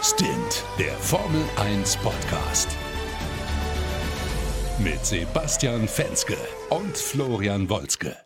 Stint, 0.00 0.64
der 0.78 0.92
Formel 0.92 1.44
1 1.56 1.96
Podcast. 1.96 2.68
Mit 4.78 5.04
Sebastian 5.04 5.88
Fenske 5.88 6.36
und 6.70 6.96
Florian 6.96 7.68
Wolzke. 7.68 8.16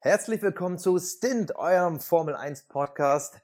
Herzlich 0.00 0.42
willkommen 0.42 0.76
zu 0.76 0.98
Stint, 0.98 1.56
eurem 1.56 2.00
Formel 2.00 2.34
1 2.34 2.64
Podcast. 2.64 3.40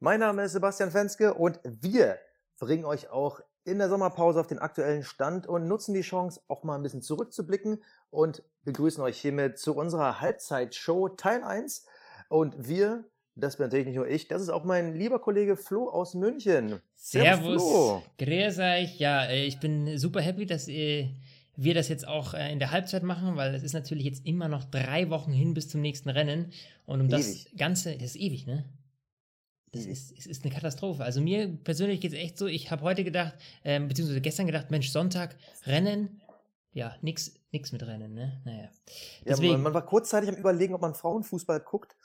Mein 0.00 0.20
Name 0.20 0.44
ist 0.44 0.52
Sebastian 0.52 0.90
Fenske 0.90 1.34
und 1.34 1.60
wir 1.62 2.18
bringen 2.58 2.86
euch 2.86 3.10
auch 3.10 3.40
in 3.64 3.78
der 3.78 3.90
Sommerpause 3.90 4.40
auf 4.40 4.46
den 4.46 4.58
aktuellen 4.58 5.02
Stand 5.02 5.46
und 5.46 5.68
nutzen 5.68 5.92
die 5.92 6.00
Chance, 6.00 6.40
auch 6.48 6.62
mal 6.62 6.76
ein 6.76 6.82
bisschen 6.82 7.02
zurückzublicken 7.02 7.84
und 8.08 8.42
begrüßen 8.64 9.04
euch 9.04 9.20
hiermit 9.20 9.58
zu 9.58 9.76
unserer 9.76 10.22
Halbzeitshow 10.22 11.10
Teil 11.10 11.44
1. 11.44 11.84
Und 12.30 12.66
wir 12.66 13.04
das 13.36 13.56
bin 13.56 13.66
natürlich 13.66 13.86
nicht 13.86 13.96
nur 13.96 14.08
ich, 14.08 14.28
das 14.28 14.40
ist 14.40 14.48
auch 14.48 14.64
mein 14.64 14.94
lieber 14.94 15.18
Kollege 15.18 15.56
Flo 15.56 15.90
aus 15.90 16.14
München. 16.14 16.80
Servus, 16.94 17.62
Servus 17.62 18.02
grüß 18.18 18.58
euch. 18.58 18.98
Ja, 18.98 19.24
äh, 19.26 19.44
ich 19.44 19.60
bin 19.60 19.98
super 19.98 20.22
happy, 20.22 20.46
dass 20.46 20.68
äh, 20.68 21.10
wir 21.54 21.74
das 21.74 21.88
jetzt 21.88 22.08
auch 22.08 22.32
äh, 22.32 22.50
in 22.50 22.58
der 22.58 22.70
Halbzeit 22.70 23.02
machen, 23.02 23.36
weil 23.36 23.54
es 23.54 23.62
ist 23.62 23.74
natürlich 23.74 24.04
jetzt 24.04 24.24
immer 24.26 24.48
noch 24.48 24.64
drei 24.64 25.10
Wochen 25.10 25.32
hin 25.32 25.52
bis 25.52 25.68
zum 25.68 25.82
nächsten 25.82 26.08
Rennen. 26.08 26.52
Und 26.86 27.02
um 27.02 27.08
ewig. 27.08 27.44
das 27.44 27.56
Ganze, 27.58 27.92
das 27.94 28.14
ist 28.14 28.16
ewig, 28.16 28.46
ne? 28.46 28.64
Das 29.72 29.84
ist, 29.84 30.16
es 30.16 30.26
ist 30.26 30.44
eine 30.44 30.54
Katastrophe. 30.54 31.04
Also 31.04 31.20
mir 31.20 31.48
persönlich 31.48 32.00
geht 32.00 32.12
es 32.12 32.18
echt 32.18 32.38
so, 32.38 32.46
ich 32.46 32.70
habe 32.70 32.82
heute 32.82 33.04
gedacht, 33.04 33.34
ähm, 33.64 33.88
beziehungsweise 33.88 34.22
gestern 34.22 34.46
gedacht, 34.46 34.70
Mensch, 34.70 34.90
Sonntag, 34.90 35.36
Rennen, 35.66 36.22
ja, 36.72 36.96
nix, 37.02 37.34
nix 37.52 37.72
mit 37.72 37.82
Rennen, 37.82 38.14
ne? 38.14 38.40
Naja. 38.46 38.70
Deswegen, 39.26 39.48
ja, 39.48 39.52
man, 39.52 39.64
man 39.64 39.74
war 39.74 39.84
kurzzeitig 39.84 40.30
am 40.30 40.36
überlegen, 40.36 40.72
ob 40.72 40.80
man 40.80 40.94
Frauenfußball 40.94 41.60
guckt. 41.60 41.96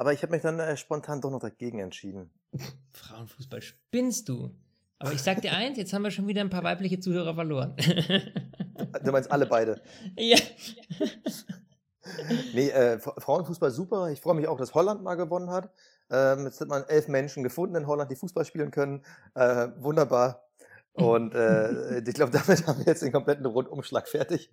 Aber 0.00 0.14
ich 0.14 0.22
habe 0.22 0.32
mich 0.32 0.40
dann 0.40 0.58
äh, 0.58 0.78
spontan 0.78 1.20
doch 1.20 1.30
noch 1.30 1.40
dagegen 1.40 1.78
entschieden. 1.78 2.30
Frauenfußball 2.94 3.60
spinnst 3.60 4.30
du. 4.30 4.50
Aber 4.98 5.12
ich 5.12 5.20
sag 5.20 5.42
dir 5.42 5.52
eins, 5.52 5.76
jetzt 5.76 5.92
haben 5.92 6.00
wir 6.00 6.10
schon 6.10 6.26
wieder 6.26 6.40
ein 6.40 6.48
paar 6.48 6.64
weibliche 6.64 7.00
Zuhörer 7.00 7.34
verloren. 7.34 7.76
du 7.76 9.12
meinst 9.12 9.30
alle 9.30 9.44
beide? 9.44 9.82
Ja. 10.16 10.38
nee, 12.54 12.70
äh, 12.70 12.98
Frauenfußball 12.98 13.70
super. 13.70 14.08
Ich 14.08 14.22
freue 14.22 14.36
mich 14.36 14.48
auch, 14.48 14.56
dass 14.56 14.72
Holland 14.72 15.02
mal 15.02 15.16
gewonnen 15.16 15.50
hat. 15.50 15.70
Ähm, 16.08 16.46
jetzt 16.46 16.62
hat 16.62 16.68
man 16.68 16.84
elf 16.84 17.08
Menschen 17.08 17.42
gefunden 17.42 17.76
in 17.76 17.86
Holland, 17.86 18.10
die 18.10 18.16
Fußball 18.16 18.46
spielen 18.46 18.70
können. 18.70 19.04
Äh, 19.34 19.68
wunderbar. 19.76 20.49
Und 20.92 21.34
äh, 21.34 21.98
ich 22.06 22.14
glaube, 22.14 22.32
damit 22.32 22.66
haben 22.66 22.78
wir 22.80 22.86
jetzt 22.86 23.02
den 23.02 23.12
kompletten 23.12 23.46
Rundumschlag 23.46 24.08
fertig. 24.08 24.50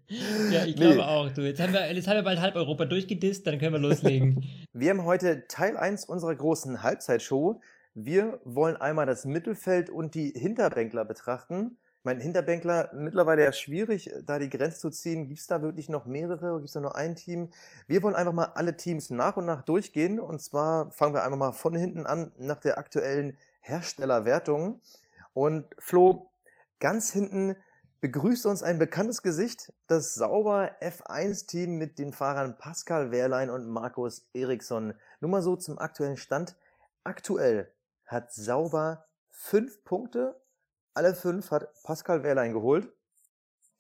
Ja, 0.52 0.66
ich 0.66 0.76
glaube 0.76 0.96
nee. 0.96 1.02
auch. 1.02 1.30
Du, 1.32 1.42
jetzt, 1.42 1.62
haben 1.62 1.74
wir, 1.74 1.92
jetzt 1.94 2.08
haben 2.08 2.16
wir 2.16 2.24
bald 2.24 2.40
halb 2.40 2.56
Europa 2.56 2.86
durchgedisst, 2.86 3.48
dann 3.48 3.60
können 3.60 3.74
wir 3.74 3.80
loslegen. 3.80 4.46
wir 4.74 4.90
haben 4.90 5.04
heute 5.04 5.48
Teil 5.48 5.78
1 5.78 6.06
unserer 6.06 6.36
großen 6.36 6.84
Halbzeitshow. 6.84 7.62
Wir 7.94 8.40
wollen 8.44 8.78
einmal 8.78 9.08
das 9.08 9.26
Mittelfeld 9.26 9.90
und 9.90 10.14
die 10.14 10.30
Hinterbänkler 10.30 11.04
betrachten. 11.04 11.78
Mein 12.04 12.22
Hinterbänkler 12.22 12.92
mittlerweile 12.94 13.44
ja 13.44 13.52
schwierig, 13.52 14.10
da 14.24 14.40
die 14.40 14.50
Grenze 14.50 14.80
zu 14.80 14.90
ziehen. 14.92 15.28
Gibt 15.28 15.40
es 15.40 15.48
da 15.48 15.62
wirklich 15.62 15.90
noch 15.90 16.06
mehrere? 16.06 16.58
Gibt 16.58 16.68
es 16.68 16.74
da 16.74 16.80
nur 16.80 16.96
ein 16.96 17.16
Team? 17.16 17.50
Wir 17.88 18.02
wollen 18.04 18.16
einfach 18.16 18.32
mal 18.32 18.52
alle 18.56 18.78
Teams 18.78 19.10
nach 19.10 19.36
und 19.36 19.46
nach 19.46 19.64
durchgehen. 19.64 20.20
Und 20.20 20.42
zwar 20.42 20.92
fangen 20.92 21.14
wir 21.14 21.24
einfach 21.24 21.38
mal 21.38 21.52
von 21.52 21.76
hinten 21.76 22.06
an 22.06 22.32
nach 22.38 22.62
der 22.62 22.78
aktuellen 22.78 23.36
Herstellerwertung. 23.60 24.80
Und 25.34 25.66
Flo, 25.80 26.27
ganz 26.80 27.12
hinten 27.12 27.56
begrüßt 28.02 28.46
uns 28.46 28.64
ein 28.64 28.78
bekanntes 28.78 29.22
Gesicht, 29.22 29.74
das 29.88 30.14
Sauber 30.14 30.72
F1-Team 30.82 31.78
mit 31.78 31.98
den 31.98 32.14
Fahrern 32.14 32.58
Pascal 32.58 33.12
Wehrlein 33.12 33.50
und 33.50 33.68
Markus 33.68 34.28
Eriksson. 34.34 34.94
Nur 35.20 35.32
mal 35.32 35.42
so 35.42 35.56
zum 35.56 35.80
aktuellen 35.80 36.18
Stand. 36.18 36.56
Aktuell 37.04 37.74
hat 38.06 38.32
Sauber 38.32 39.08
fünf 39.32 39.84
Punkte. 39.84 40.40
Alle 40.94 41.16
fünf 41.16 41.52
hat 41.52 41.70
Pascal 41.84 42.24
Wehrlein 42.24 42.54
geholt. 42.54 42.92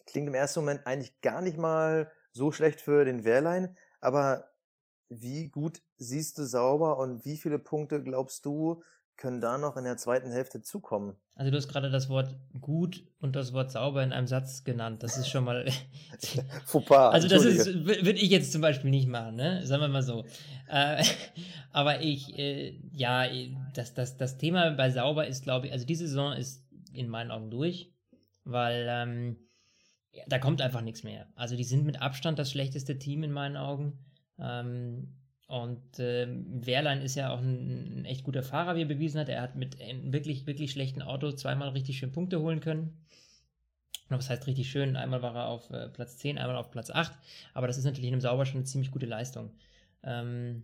Klingt 0.05 0.27
im 0.27 0.33
ersten 0.33 0.61
Moment 0.61 0.87
eigentlich 0.87 1.21
gar 1.21 1.41
nicht 1.41 1.57
mal 1.57 2.11
so 2.31 2.51
schlecht 2.51 2.81
für 2.81 3.05
den 3.05 3.23
Wehrlein, 3.23 3.77
aber 3.99 4.49
wie 5.09 5.49
gut 5.49 5.81
siehst 5.97 6.37
du 6.37 6.43
Sauber 6.43 6.97
und 6.97 7.25
wie 7.25 7.37
viele 7.37 7.59
Punkte 7.59 8.03
glaubst 8.03 8.45
du, 8.45 8.83
können 9.17 9.41
da 9.41 9.57
noch 9.57 9.77
in 9.77 9.83
der 9.83 9.97
zweiten 9.97 10.31
Hälfte 10.31 10.61
zukommen. 10.61 11.15
Also 11.35 11.51
du 11.51 11.57
hast 11.57 11.67
gerade 11.67 11.89
das 11.89 12.07
Wort 12.09 12.35
gut 12.61 13.03
und 13.19 13.35
das 13.35 13.51
Wort 13.51 13.71
sauber 13.71 14.03
in 14.03 14.13
einem 14.13 14.27
Satz 14.27 14.63
genannt. 14.63 15.03
Das 15.03 15.17
ist 15.17 15.27
schon 15.29 15.43
mal. 15.43 15.67
Fauxpas. 16.65 17.13
Also 17.13 17.27
das 17.27 17.43
ist 17.43 17.85
würde 17.85 18.11
ich 18.11 18.29
jetzt 18.29 18.51
zum 18.51 18.61
Beispiel 18.61 18.89
nicht 18.89 19.07
machen, 19.07 19.35
ne? 19.35 19.65
Sagen 19.65 19.81
wir 19.81 19.87
mal 19.87 20.03
so. 20.03 20.25
Äh, 20.69 21.03
aber 21.71 22.01
ich, 22.01 22.37
äh, 22.37 22.79
ja, 22.91 23.25
das, 23.73 23.93
das, 23.93 24.17
das 24.17 24.37
Thema 24.37 24.71
bei 24.71 24.89
sauber 24.91 25.27
ist, 25.27 25.43
glaube 25.43 25.67
ich, 25.67 25.73
also 25.73 25.85
diese 25.85 26.07
Saison 26.07 26.33
ist 26.33 26.65
in 26.93 27.09
meinen 27.09 27.31
Augen 27.31 27.49
durch, 27.49 27.91
weil 28.43 28.87
ähm, 28.89 29.37
da 30.27 30.39
kommt 30.39 30.61
einfach 30.61 30.81
nichts 30.81 31.03
mehr. 31.03 31.27
Also 31.35 31.55
die 31.55 31.63
sind 31.63 31.85
mit 31.85 32.01
Abstand 32.01 32.39
das 32.39 32.51
schlechteste 32.51 32.97
Team 32.97 33.23
in 33.23 33.31
meinen 33.31 33.57
Augen. 33.57 33.99
Ähm, 34.39 35.15
und 35.47 35.97
äh, 35.99 36.27
Wehrlein 36.29 37.01
ist 37.01 37.15
ja 37.15 37.31
auch 37.31 37.39
ein, 37.39 38.01
ein, 38.01 38.05
echt 38.05 38.25
guter 38.25 38.43
Fahrer, 38.43 38.75
wie 38.75 38.81
er 38.81 38.87
bewiesen 38.87 39.19
hat. 39.19 39.29
Er 39.29 39.41
hat 39.41 39.55
mit 39.55 39.81
einem 39.81 40.11
wirklich, 40.11 40.45
wirklich 40.45 40.71
schlechten 40.71 41.01
Auto 41.01 41.31
zweimal 41.31 41.69
richtig 41.69 41.97
schön 41.97 42.11
Punkte 42.11 42.41
holen 42.41 42.59
können. 42.59 42.97
Und 44.09 44.17
was 44.17 44.29
heißt 44.29 44.45
richtig 44.45 44.69
schön? 44.69 44.97
Einmal 44.97 45.21
war 45.21 45.35
er 45.35 45.47
auf 45.47 45.69
äh, 45.71 45.87
Platz 45.87 46.17
10, 46.17 46.37
einmal 46.37 46.57
auf 46.57 46.69
Platz 46.69 46.89
8. 46.89 47.13
Aber 47.53 47.67
das 47.67 47.77
ist 47.77 47.85
natürlich 47.85 48.09
in 48.09 48.15
einem 48.15 48.21
Sauber 48.21 48.45
schon 48.45 48.57
eine 48.57 48.65
ziemlich 48.65 48.91
gute 48.91 49.05
Leistung. 49.05 49.51
Ähm, 50.03 50.63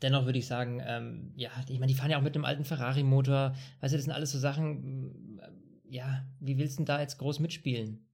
dennoch 0.00 0.24
würde 0.24 0.38
ich 0.38 0.46
sagen, 0.46 0.82
ähm, 0.86 1.32
ja, 1.36 1.50
ich 1.68 1.78
meine, 1.78 1.92
die 1.92 1.98
fahren 1.98 2.10
ja 2.10 2.16
auch 2.16 2.22
mit 2.22 2.34
einem 2.34 2.46
alten 2.46 2.64
Ferrari-Motor. 2.64 3.54
Weißt 3.80 3.92
du, 3.92 3.98
das 3.98 4.04
sind 4.04 4.14
alles 4.14 4.32
so 4.32 4.38
Sachen, 4.38 5.38
äh, 5.38 5.94
ja, 5.94 6.24
wie 6.40 6.56
willst 6.56 6.74
du 6.74 6.78
denn 6.78 6.86
da 6.86 7.00
jetzt 7.00 7.18
groß 7.18 7.40
mitspielen? 7.40 8.06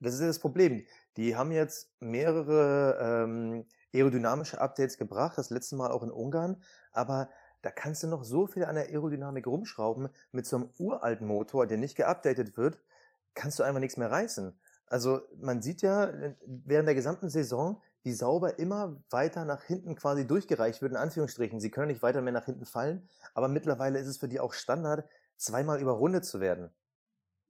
Das 0.00 0.14
ist 0.14 0.20
ja 0.20 0.26
das 0.26 0.38
Problem. 0.38 0.84
Die 1.18 1.36
haben 1.36 1.52
jetzt 1.52 1.90
mehrere 2.00 3.24
ähm, 3.24 3.66
aerodynamische 3.94 4.60
Updates 4.60 4.98
gebracht, 4.98 5.38
das 5.38 5.50
letzte 5.50 5.76
Mal 5.76 5.90
auch 5.90 6.02
in 6.02 6.10
Ungarn, 6.10 6.62
aber 6.92 7.30
da 7.62 7.70
kannst 7.70 8.02
du 8.02 8.06
noch 8.06 8.22
so 8.22 8.46
viel 8.46 8.64
an 8.64 8.76
der 8.76 8.90
Aerodynamik 8.90 9.46
rumschrauben. 9.46 10.08
Mit 10.30 10.46
so 10.46 10.56
einem 10.56 10.70
uralten 10.78 11.26
Motor, 11.26 11.66
der 11.66 11.78
nicht 11.78 11.96
geupdatet 11.96 12.56
wird, 12.56 12.78
kannst 13.34 13.58
du 13.58 13.64
einfach 13.64 13.80
nichts 13.80 13.96
mehr 13.96 14.10
reißen. 14.10 14.58
Also 14.86 15.22
man 15.38 15.62
sieht 15.62 15.82
ja 15.82 16.12
während 16.46 16.86
der 16.86 16.94
gesamten 16.94 17.28
Saison, 17.28 17.82
wie 18.04 18.12
sauber 18.12 18.60
immer 18.60 19.02
weiter 19.10 19.44
nach 19.44 19.64
hinten 19.64 19.96
quasi 19.96 20.26
durchgereicht 20.26 20.80
wird, 20.80 20.92
in 20.92 20.98
Anführungsstrichen. 20.98 21.58
Sie 21.58 21.72
können 21.72 21.88
nicht 21.88 22.02
weiter 22.02 22.22
mehr 22.22 22.32
nach 22.32 22.44
hinten 22.44 22.66
fallen, 22.66 23.08
aber 23.34 23.48
mittlerweile 23.48 23.98
ist 23.98 24.06
es 24.06 24.18
für 24.18 24.28
die 24.28 24.38
auch 24.38 24.52
Standard, 24.52 25.08
zweimal 25.36 25.80
überrundet 25.80 26.24
zu 26.24 26.38
werden. 26.40 26.70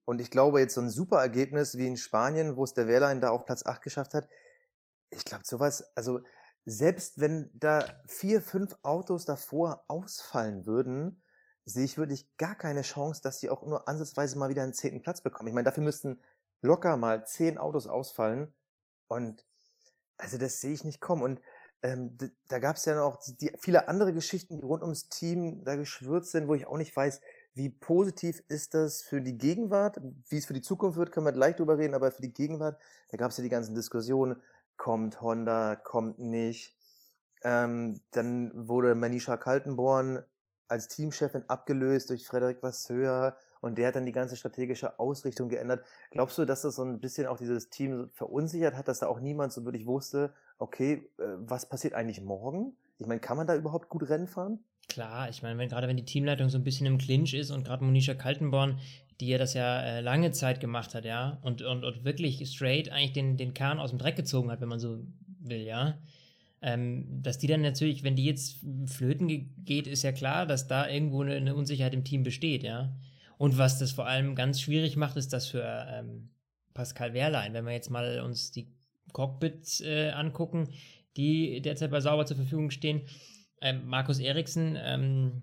Und 0.07 0.21
ich 0.21 0.31
glaube, 0.31 0.61
jetzt 0.61 0.75
so 0.75 0.81
ein 0.81 0.89
super 0.89 1.19
Ergebnis 1.19 1.77
wie 1.77 1.87
in 1.87 1.97
Spanien, 1.97 2.57
wo 2.57 2.65
es 2.65 2.73
der 2.73 2.89
Wehrlein 2.89 3.21
da 3.21 3.31
auf 3.31 3.45
Platz 3.45 3.67
8 3.67 3.83
geschafft 3.83 4.15
hat, 4.15 4.29
ich 5.11 5.25
glaube, 5.25 5.45
sowas, 5.45 5.85
also 5.95 6.21
selbst 6.65 7.21
wenn 7.21 7.51
da 7.55 7.85
vier, 8.09 8.43
fünf 8.43 8.77
Autos 8.83 9.25
davor 9.25 9.85
ausfallen 9.89 10.67
würden, 10.67 11.23
sehe 11.65 11.85
ich 11.85 11.99
wirklich 11.99 12.37
gar 12.37 12.55
keine 12.55 12.83
Chance, 12.83 13.21
dass 13.23 13.39
die 13.39 13.51
auch 13.51 13.65
nur 13.65 13.89
ansatzweise 13.89 14.39
mal 14.39 14.49
wieder 14.49 14.63
einen 14.63 14.73
zehnten 14.73 15.03
Platz 15.03 15.21
bekommen. 15.21 15.49
Ich 15.49 15.55
meine, 15.55 15.65
dafür 15.65 15.83
müssten 15.83 16.21
locker 16.63 16.97
mal 16.97 17.27
zehn 17.27 17.59
Autos 17.59 17.87
ausfallen. 17.87 18.53
Und 19.09 19.45
also 20.17 20.39
das 20.39 20.61
sehe 20.61 20.73
ich 20.73 20.85
nicht 20.85 21.01
kommen. 21.01 21.23
Und 21.23 21.41
ähm, 21.83 22.17
da 22.49 22.59
gab 22.59 22.77
es 22.77 22.85
ja 22.85 22.95
noch 22.95 23.19
die, 23.19 23.37
die, 23.37 23.53
viele 23.59 23.89
andere 23.89 24.13
Geschichten, 24.13 24.57
die 24.57 24.65
rund 24.65 24.83
ums 24.83 25.09
Team 25.09 25.65
da 25.65 25.77
geschwürzt 25.77 26.33
sind, 26.33 26.49
wo 26.49 26.55
ich 26.55 26.67
auch 26.67 26.79
nicht 26.79 26.97
weiß, 26.97 27.21
wie 27.55 27.69
positiv 27.69 28.43
ist 28.49 28.75
das 28.75 29.03
für 29.03 29.21
die 29.21 29.39
Gegenwart? 29.39 29.99
Wie 30.29 30.37
es 30.37 30.47
für 30.47 30.53
die 30.53 30.63
Zukunft 30.63 30.99
wird, 30.99 31.13
können 31.13 31.27
wir 31.27 31.33
gleich 31.33 31.57
drüber 31.57 31.79
reden, 31.79 31.95
aber 31.95 32.11
für 32.11 32.23
die 32.23 32.33
Gegenwart, 32.33 32.81
da 33.09 33.17
gab 33.17 33.31
es 33.31 33.39
ja 33.39 33.43
die 33.43 33.51
ganzen 33.51 33.75
Diskussionen, 33.75 34.43
kommt 34.77 35.21
Honda, 35.21 35.77
kommt 35.77 36.19
nicht. 36.19 36.75
Ähm, 37.43 38.01
dann 38.13 38.69
wurde 38.69 38.95
Manisha 38.95 39.37
Kaltenborn 39.37 40.23
als 40.69 40.89
Teamchefin 40.89 41.45
abgelöst 41.49 42.11
durch 42.11 42.27
Frederik 42.27 42.63
Vasseur 42.63 43.37
und 43.61 43.79
der 43.79 43.89
hat 43.89 43.97
dann 43.97 44.07
die 44.07 44.13
ganze 44.13 44.37
strategische 44.37 44.99
Ausrichtung 44.99 45.49
geändert. 45.49 45.85
Glaubst 46.11 46.39
du, 46.39 46.45
dass 46.45 46.63
das 46.63 46.77
so 46.77 46.83
ein 46.83 47.01
bisschen 47.01 47.27
auch 47.27 47.37
dieses 47.37 47.71
Team 47.71 48.11
verunsichert 48.13 48.75
hat, 48.75 48.89
dass 48.89 49.01
da 49.01 49.07
auch 49.07 49.21
niemand 49.21 49.53
so 49.53 49.65
wirklich 49.65 49.87
wusste, 49.87 50.35
okay, 50.59 51.11
äh, 51.19 51.25
was 51.39 51.69
passiert 51.69 51.95
eigentlich 51.95 52.21
morgen? 52.21 52.77
Ich 52.99 53.07
meine, 53.07 53.21
kann 53.21 53.37
man 53.37 53.47
da 53.47 53.55
überhaupt 53.55 53.89
gut 53.89 54.09
Rennen 54.09 54.27
fahren? 54.27 54.65
Klar, 54.89 55.29
ich 55.29 55.43
meine, 55.43 55.59
wenn, 55.59 55.69
gerade 55.69 55.89
wenn 55.89 55.97
die 55.97 56.05
Teamleitung 56.05 56.49
so 56.49 56.59
ein 56.59 56.65
bisschen 56.65 56.87
im 56.87 56.99
Clinch 56.99 57.35
ist 57.35 57.51
und 57.51 57.65
gerade 57.65 57.85
Monisha 57.85 58.15
Kaltenborn 58.15 58.79
die 59.21 59.29
ja 59.29 59.39
das 59.39 59.55
ja 59.55 59.81
äh, 59.81 60.01
lange 60.01 60.33
Zeit 60.33 60.61
gemacht 60.61 60.95
hat, 60.95 61.05
ja, 61.05 61.39
und, 61.43 61.63
und, 61.63 61.85
und 61.85 62.05
wirklich 62.05 62.47
straight 62.49 62.91
eigentlich 62.91 63.13
den, 63.13 63.37
den 63.37 63.55
Kahn 63.55 63.79
aus 63.79 63.91
dem 63.91 63.99
Dreck 63.99 64.17
gezogen 64.17 64.51
hat, 64.51 64.61
wenn 64.61 64.69
man 64.69 64.81
so 64.81 65.05
will, 65.41 65.63
ja. 65.63 65.99
Ähm, 66.63 67.23
dass 67.23 67.39
die 67.39 67.47
dann 67.47 67.63
natürlich, 67.63 68.03
wenn 68.03 68.17
die 68.17 68.25
jetzt 68.25 68.61
flöten 68.87 69.55
geht, 69.65 69.87
ist 69.87 70.03
ja 70.03 70.13
klar, 70.13 70.47
dass 70.47 70.67
da 70.67 70.89
irgendwo 70.89 71.23
eine, 71.23 71.35
eine, 71.35 71.55
Unsicherheit 71.55 71.95
im 71.95 72.05
Team 72.05 72.23
besteht, 72.23 72.63
ja. 72.63 72.95
Und 73.39 73.59
was 73.59 73.79
das 73.79 73.93
vor 73.93 74.07
allem 74.07 74.35
ganz 74.35 74.61
schwierig 74.61 74.97
macht, 74.97 75.17
ist 75.17 75.33
das 75.33 75.47
für 75.47 75.87
ähm, 75.91 76.31
Pascal 76.75 77.13
Wehrlein, 77.13 77.53
wenn 77.53 77.67
wir 77.67 77.73
jetzt 77.73 77.91
mal 77.91 78.21
uns 78.21 78.51
die 78.51 78.69
Cockpits 79.13 79.81
äh, 79.81 80.11
angucken, 80.11 80.69
die 81.17 81.61
derzeit 81.61 81.91
bei 81.91 82.01
Sauber 82.01 82.27
zur 82.27 82.37
Verfügung 82.37 82.71
stehen. 82.71 83.03
Ähm, 83.61 83.87
Markus 83.87 84.19
Eriksen, 84.19 84.77
ähm, 84.79 85.43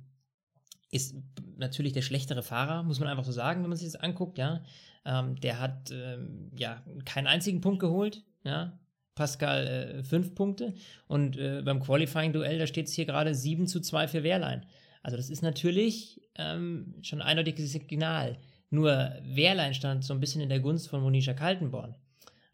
ist 0.93 1.15
natürlich 1.57 1.93
der 1.93 2.01
schlechtere 2.01 2.43
Fahrer, 2.43 2.83
muss 2.83 2.99
man 2.99 3.09
einfach 3.09 3.23
so 3.23 3.31
sagen, 3.31 3.63
wenn 3.63 3.69
man 3.69 3.77
sich 3.77 3.91
das 3.91 4.01
anguckt, 4.01 4.37
ja. 4.37 4.63
Ähm, 5.05 5.35
der 5.41 5.59
hat 5.59 5.91
ähm, 5.91 6.51
ja 6.57 6.81
keinen 7.05 7.27
einzigen 7.27 7.61
Punkt 7.61 7.79
geholt, 7.79 8.23
ja. 8.43 8.77
Pascal 9.15 9.67
äh, 9.67 10.03
fünf 10.03 10.33
Punkte 10.33 10.73
und 11.07 11.37
äh, 11.37 11.61
beim 11.63 11.79
Qualifying-Duell, 11.81 12.57
da 12.57 12.67
steht 12.67 12.87
es 12.87 12.93
hier 12.93 13.05
gerade 13.05 13.35
7 13.35 13.67
zu 13.67 13.79
2 13.79 14.07
für 14.07 14.23
Wehrlein. 14.23 14.65
Also 15.03 15.17
das 15.17 15.29
ist 15.29 15.43
natürlich 15.43 16.21
ähm, 16.35 16.95
schon 17.01 17.21
ein 17.21 17.27
eindeutiges 17.27 17.71
Signal. 17.71 18.37
Nur 18.69 19.13
Wehrlein 19.23 19.73
stand 19.75 20.03
so 20.03 20.13
ein 20.13 20.19
bisschen 20.19 20.41
in 20.41 20.49
der 20.49 20.61
Gunst 20.61 20.89
von 20.89 21.01
Monisha 21.01 21.33
Kaltenborn. 21.33 21.95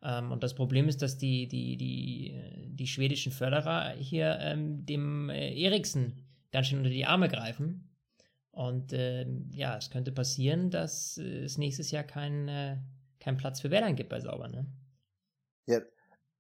Ähm, 0.04 0.32
und 0.32 0.44
das 0.44 0.56
Problem 0.56 0.90
ist, 0.90 1.02
dass 1.02 1.18
die, 1.18 1.48
die, 1.48 1.78
die, 1.78 2.36
die 2.68 2.88
schwedischen 2.88 3.32
Förderer 3.32 3.94
hier 3.98 4.38
ähm, 4.42 4.86
dem 4.86 5.30
äh, 5.30 5.54
Eriksen 5.62 6.14
ganz 6.52 6.68
schön 6.68 6.80
unter 6.80 6.90
die 6.90 7.06
Arme 7.06 7.30
greifen. 7.30 7.89
Und 8.52 8.94
äh, 8.94 9.26
ja, 9.52 9.78
es 9.78 9.90
könnte 9.90 10.12
passieren, 10.12 10.72
dass 10.72 11.18
äh, 11.18 11.44
es 11.44 11.58
nächstes 11.58 11.92
Jahr 11.92 12.04
keinen 12.04 12.48
äh, 12.48 12.78
kein 13.20 13.38
Platz 13.38 13.62
für 13.62 13.72
Wehrlein 13.72 13.96
gibt 13.96 14.10
bei 14.10 14.20
Sauber. 14.20 14.48
Ne? 14.48 14.66
Ja, 15.66 15.82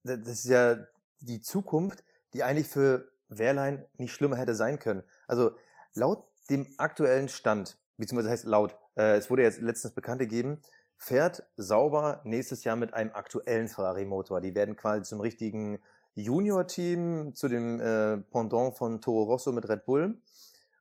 das 0.03 0.27
ist 0.27 0.45
ja 0.45 0.77
die 1.19 1.41
Zukunft, 1.41 2.03
die 2.33 2.43
eigentlich 2.43 2.67
für 2.67 3.11
Wehrlein 3.27 3.85
nicht 3.97 4.13
schlimmer 4.13 4.37
hätte 4.37 4.55
sein 4.55 4.79
können. 4.79 5.03
Also 5.27 5.51
laut 5.93 6.25
dem 6.49 6.67
aktuellen 6.77 7.29
Stand, 7.29 7.77
beziehungsweise 7.97 8.31
heißt 8.31 8.45
laut, 8.45 8.75
äh, 8.95 9.17
es 9.17 9.29
wurde 9.29 9.43
jetzt 9.43 9.61
letztens 9.61 9.93
bekannt 9.93 10.19
gegeben, 10.19 10.61
fährt 10.97 11.43
Sauber 11.57 12.21
nächstes 12.23 12.63
Jahr 12.63 12.75
mit 12.75 12.93
einem 12.93 13.11
aktuellen 13.13 13.67
Ferrari-Motor. 13.67 14.41
Die 14.41 14.55
werden 14.55 14.75
quasi 14.75 15.03
zum 15.03 15.21
richtigen 15.21 15.79
Junior-Team, 16.15 17.35
zu 17.35 17.47
dem 17.47 17.79
äh, 17.79 18.17
Pendant 18.17 18.75
von 18.77 18.99
Toro 18.99 19.23
Rosso 19.23 19.51
mit 19.51 19.69
Red 19.69 19.85
Bull. 19.85 20.21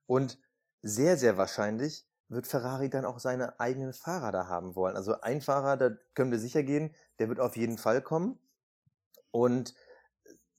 Und 0.07 0.39
sehr, 0.83 1.17
sehr 1.17 1.37
wahrscheinlich 1.37 2.07
wird 2.29 2.47
Ferrari 2.47 2.91
dann 2.91 3.05
auch 3.05 3.19
seine 3.19 3.59
eigenen 3.59 3.93
Fahrer 3.93 4.33
da 4.33 4.49
haben 4.49 4.75
wollen. 4.75 4.97
Also 4.97 5.21
ein 5.21 5.41
Fahrer, 5.41 5.77
da 5.77 5.91
können 6.15 6.31
wir 6.31 6.39
sicher 6.39 6.63
gehen, 6.63 6.95
der 7.19 7.29
wird 7.29 7.41
auf 7.41 7.57
jeden 7.57 7.79
Fall 7.79 8.03
kommen. 8.03 8.39
Und 9.31 9.75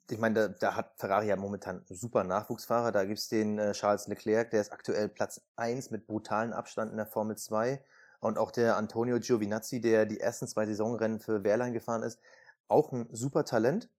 ich 0.10 0.18
meine, 0.18 0.36
da, 0.36 0.48
da 0.48 0.76
hat 0.76 0.94
Ferrari 0.98 1.28
ja 1.28 1.36
momentan 1.36 1.86
super 1.90 2.24
Nachwuchsfahrer. 2.24 2.92
Da 2.92 3.06
gibt's 3.06 3.30
den 3.30 3.60
äh, 3.60 3.74
Charles 3.74 4.08
Leclerc, 4.08 4.50
der 4.50 4.62
ist 4.62 4.72
aktuell 4.72 5.10
Platz 5.10 5.42
eins 5.56 5.92
mit 5.92 6.08
brutalen 6.08 6.54
Abstand 6.54 6.92
in 6.92 6.98
der 6.98 7.06
Formel 7.06 7.38
2. 7.38 7.84
Und 8.20 8.38
auch 8.38 8.52
der 8.52 8.76
Antonio 8.76 9.20
Giovinazzi, 9.20 9.80
der 9.80 10.06
die 10.06 10.20
ersten 10.20 10.48
zwei 10.48 10.66
Saisonrennen 10.66 11.20
für 11.20 11.44
Wehrlein 11.44 11.74
gefahren 11.74 12.04
ist, 12.04 12.20
auch 12.68 12.92
ein 12.92 13.08
super 13.12 13.46
Talent. 13.46 13.90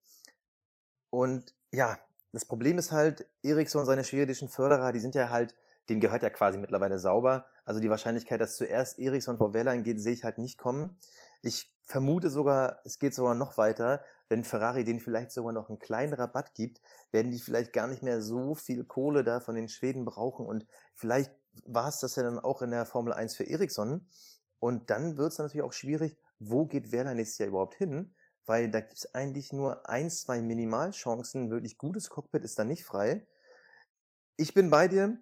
Und 1.11 1.55
ja, 1.73 1.99
das 2.33 2.45
Problem 2.45 2.79
ist 2.79 2.93
halt, 2.93 3.27
Ericsson 3.43 3.81
und 3.81 3.87
seine 3.87 4.05
schwedischen 4.05 4.49
Förderer, 4.49 4.93
die 4.93 5.01
sind 5.01 5.15
ja 5.15 5.31
halt, 5.31 5.55
denen 5.91 6.01
gehört 6.01 6.23
ja 6.23 6.31
quasi 6.31 6.57
mittlerweile 6.59 6.99
sauber. 6.99 7.47
Also 7.65 7.81
die 7.81 7.91
Wahrscheinlichkeit, 7.91 8.41
dass 8.41 8.57
zuerst 8.57 8.99
Ericsson 8.99 9.37
vor 9.37 9.53
Wehrlein 9.53 9.83
geht, 9.83 10.01
sehe 10.01 10.13
ich 10.13 10.25
halt 10.25 10.39
nicht 10.39 10.57
kommen. 10.57 10.97
Ich 11.43 11.75
vermute 11.83 12.31
sogar, 12.31 12.81
es 12.85 12.99
geht 12.99 13.15
sogar 13.15 13.35
noch 13.35 13.59
weiter. 13.59 14.03
Wenn 14.29 14.45
Ferrari 14.45 14.85
denen 14.85 15.01
vielleicht 15.01 15.33
sogar 15.33 15.53
noch 15.53 15.69
einen 15.69 15.81
kleinen 15.81 16.13
Rabatt 16.13 16.55
gibt, 16.55 16.81
werden 17.11 17.33
die 17.33 17.41
vielleicht 17.41 17.73
gar 17.73 17.89
nicht 17.89 18.03
mehr 18.03 18.23
so 18.23 18.55
viel 18.55 18.85
Kohle 18.85 19.25
da 19.25 19.41
von 19.41 19.57
den 19.57 19.69
Schweden 19.69 20.05
brauchen. 20.05 20.47
Und 20.47 20.67
vielleicht 20.95 21.33
war 21.65 21.89
es 21.89 21.99
das 21.99 22.17
ja 22.17 22.23
dann 22.23 22.39
auch 22.39 22.63
in 22.63 22.71
der 22.71 22.87
Formel 22.87 23.13
1 23.13 23.35
für 23.35 23.45
Ericsson. 23.45 24.07
Und 24.61 24.91
dann 24.91 25.17
wird 25.17 25.33
es 25.33 25.39
natürlich 25.39 25.65
auch 25.65 25.73
schwierig, 25.73 26.17
wo 26.39 26.67
geht 26.67 26.93
Wehrlein 26.93 27.17
nächstes 27.17 27.39
Jahr 27.39 27.49
überhaupt 27.49 27.75
hin? 27.75 28.15
Weil 28.47 28.71
da 28.71 28.81
gibt 28.81 28.99
es 28.99 29.15
eigentlich 29.15 29.53
nur 29.53 29.89
ein, 29.89 30.11
zwei 30.11 30.41
Minimalchancen. 30.41 31.51
Wirklich 31.51 31.77
gutes 31.77 32.09
Cockpit 32.09 32.45
ist 32.45 32.59
da 32.59 32.65
nicht 32.65 32.85
frei. 32.85 33.27
Ich 34.37 34.55
bin 34.55 34.71
bei 34.71 34.89
dir. 34.89 35.19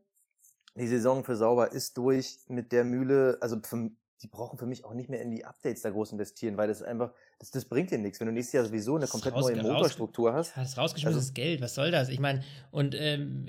Die 0.79 0.87
Saison 0.87 1.25
für 1.25 1.37
Sauber 1.37 1.73
ist 1.73 1.97
durch 1.97 2.39
mit 2.49 2.73
der 2.73 2.85
Mühle. 2.85 3.39
Also 3.41 3.59
für, 3.63 3.91
die 4.23 4.27
brauchen 4.27 4.59
für 4.59 4.67
mich 4.67 4.85
auch 4.85 4.95
nicht 4.95 5.09
mehr 5.09 5.21
in 5.21 5.31
die 5.31 5.45
Updates 5.45 5.83
da 5.83 5.91
groß 5.91 6.13
investieren, 6.13 6.57
weil 6.57 6.69
das 6.69 6.83
einfach, 6.83 7.13
das, 7.39 7.51
das 7.51 7.65
bringt 7.65 7.91
dir 7.91 7.99
nichts. 7.99 8.19
Wenn 8.21 8.27
du 8.27 8.33
nächstes 8.33 8.53
Jahr 8.53 8.65
sowieso 8.65 8.97
eine 8.97 9.07
komplett 9.07 9.35
neue 9.35 9.63
Motorstruktur 9.63 10.33
hast. 10.33 10.57
Ja, 10.57 10.63
das 10.63 10.77
rausgeschmissenes 10.77 11.27
also, 11.27 11.35
Geld, 11.35 11.61
was 11.61 11.75
soll 11.75 11.91
das? 11.91 12.09
Ich 12.09 12.21
meine, 12.21 12.43
und 12.71 12.95
ähm, 12.97 13.49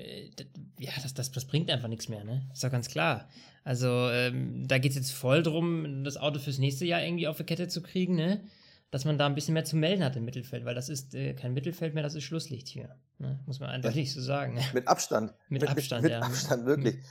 ja, 0.78 0.92
das, 1.02 1.14
das, 1.14 1.32
das 1.32 1.44
bringt 1.44 1.70
einfach 1.70 1.88
nichts 1.88 2.08
mehr, 2.08 2.24
ne? 2.24 2.48
Ist 2.52 2.62
doch 2.62 2.70
ganz 2.70 2.88
klar. 2.88 3.28
Also, 3.64 3.88
ähm, 4.10 4.66
da 4.66 4.78
geht 4.78 4.92
es 4.92 4.96
jetzt 4.96 5.12
voll 5.12 5.42
drum, 5.42 6.04
das 6.04 6.16
Auto 6.16 6.38
fürs 6.38 6.58
nächste 6.58 6.84
Jahr 6.84 7.02
irgendwie 7.02 7.28
auf 7.28 7.36
die 7.36 7.44
Kette 7.44 7.68
zu 7.68 7.82
kriegen, 7.82 8.14
ne? 8.14 8.40
Dass 8.90 9.04
man 9.04 9.18
da 9.18 9.26
ein 9.26 9.36
bisschen 9.36 9.54
mehr 9.54 9.64
zu 9.64 9.76
melden 9.76 10.02
hat 10.02 10.16
im 10.16 10.24
Mittelfeld, 10.24 10.64
weil 10.64 10.74
das 10.74 10.88
ist 10.88 11.14
äh, 11.14 11.34
kein 11.34 11.54
Mittelfeld 11.54 11.94
mehr, 11.94 12.02
das 12.02 12.16
ist 12.16 12.24
Schlusslicht 12.24 12.66
hier. 12.66 12.96
Ne? 13.18 13.38
Muss 13.46 13.60
man 13.60 13.70
eindeutig 13.70 14.08
ja. 14.08 14.14
so 14.14 14.20
sagen. 14.20 14.58
Mit 14.74 14.88
Abstand. 14.88 15.32
mit, 15.48 15.62
mit, 15.62 15.70
Abstand, 15.70 16.02
mit, 16.02 16.12
ja. 16.12 16.18
Mit 16.18 16.28
Abstand, 16.28 16.66
wirklich. 16.66 16.96
Mhm. 16.96 17.02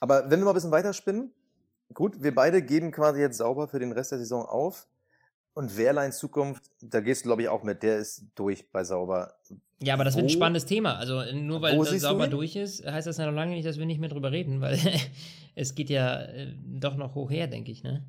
Aber 0.00 0.30
wenn 0.30 0.40
wir 0.40 0.44
mal 0.44 0.50
ein 0.50 0.54
bisschen 0.54 0.70
weiterspinnen, 0.70 1.32
gut, 1.94 2.22
wir 2.22 2.34
beide 2.34 2.62
geben 2.62 2.92
quasi 2.92 3.20
jetzt 3.20 3.38
sauber 3.38 3.68
für 3.68 3.78
den 3.78 3.92
Rest 3.92 4.12
der 4.12 4.18
Saison 4.18 4.44
auf. 4.44 4.86
Und 5.54 5.76
Wehrleins 5.76 6.18
Zukunft, 6.18 6.70
da 6.80 7.00
gehst 7.00 7.22
du, 7.22 7.28
glaube 7.30 7.42
ich, 7.42 7.48
auch 7.48 7.64
mit, 7.64 7.82
der 7.82 7.98
ist 7.98 8.26
durch 8.36 8.70
bei 8.70 8.84
Sauber. 8.84 9.34
Ja, 9.82 9.94
aber 9.94 10.04
das 10.04 10.14
wo, 10.14 10.18
wird 10.18 10.26
ein 10.26 10.30
spannendes 10.30 10.66
Thema. 10.66 10.94
Also 10.94 11.20
nur 11.32 11.60
weil 11.62 11.84
Sauber 11.98 12.28
durch 12.28 12.54
ist, 12.54 12.86
heißt 12.86 13.08
das 13.08 13.16
ja 13.16 13.26
noch 13.26 13.34
lange 13.34 13.56
nicht, 13.56 13.66
dass 13.66 13.76
wir 13.76 13.86
nicht 13.86 13.98
mehr 13.98 14.08
drüber 14.08 14.30
reden, 14.30 14.60
weil 14.60 14.78
es 15.56 15.74
geht 15.74 15.90
ja 15.90 16.20
äh, 16.20 16.54
doch 16.64 16.94
noch 16.96 17.16
hoch 17.16 17.32
her, 17.32 17.48
denke 17.48 17.72
ich, 17.72 17.82
ne? 17.82 18.04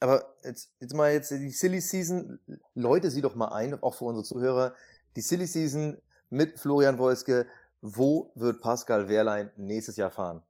Aber 0.00 0.34
jetzt, 0.42 0.72
jetzt 0.80 0.94
mal 0.94 1.12
jetzt 1.12 1.30
die 1.30 1.50
Silly 1.50 1.80
Season, 1.80 2.40
Leute, 2.74 3.10
sieh 3.10 3.20
doch 3.20 3.34
mal 3.34 3.48
ein, 3.48 3.80
auch 3.82 3.94
für 3.94 4.04
unsere 4.04 4.24
Zuhörer, 4.24 4.74
die 5.14 5.20
Silly 5.20 5.46
Season 5.46 5.98
mit 6.30 6.58
Florian 6.58 6.98
Wolske, 6.98 7.46
wo 7.82 8.32
wird 8.34 8.60
Pascal 8.60 9.08
Wehrlein 9.08 9.50
nächstes 9.56 9.96
Jahr 9.96 10.10
fahren? 10.10 10.42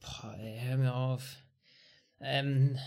Boah, 0.00 0.34
ey, 0.38 0.60
hör 0.66 0.76
mir 0.76 0.94
auf. 0.94 1.22
Ähm, 2.20 2.78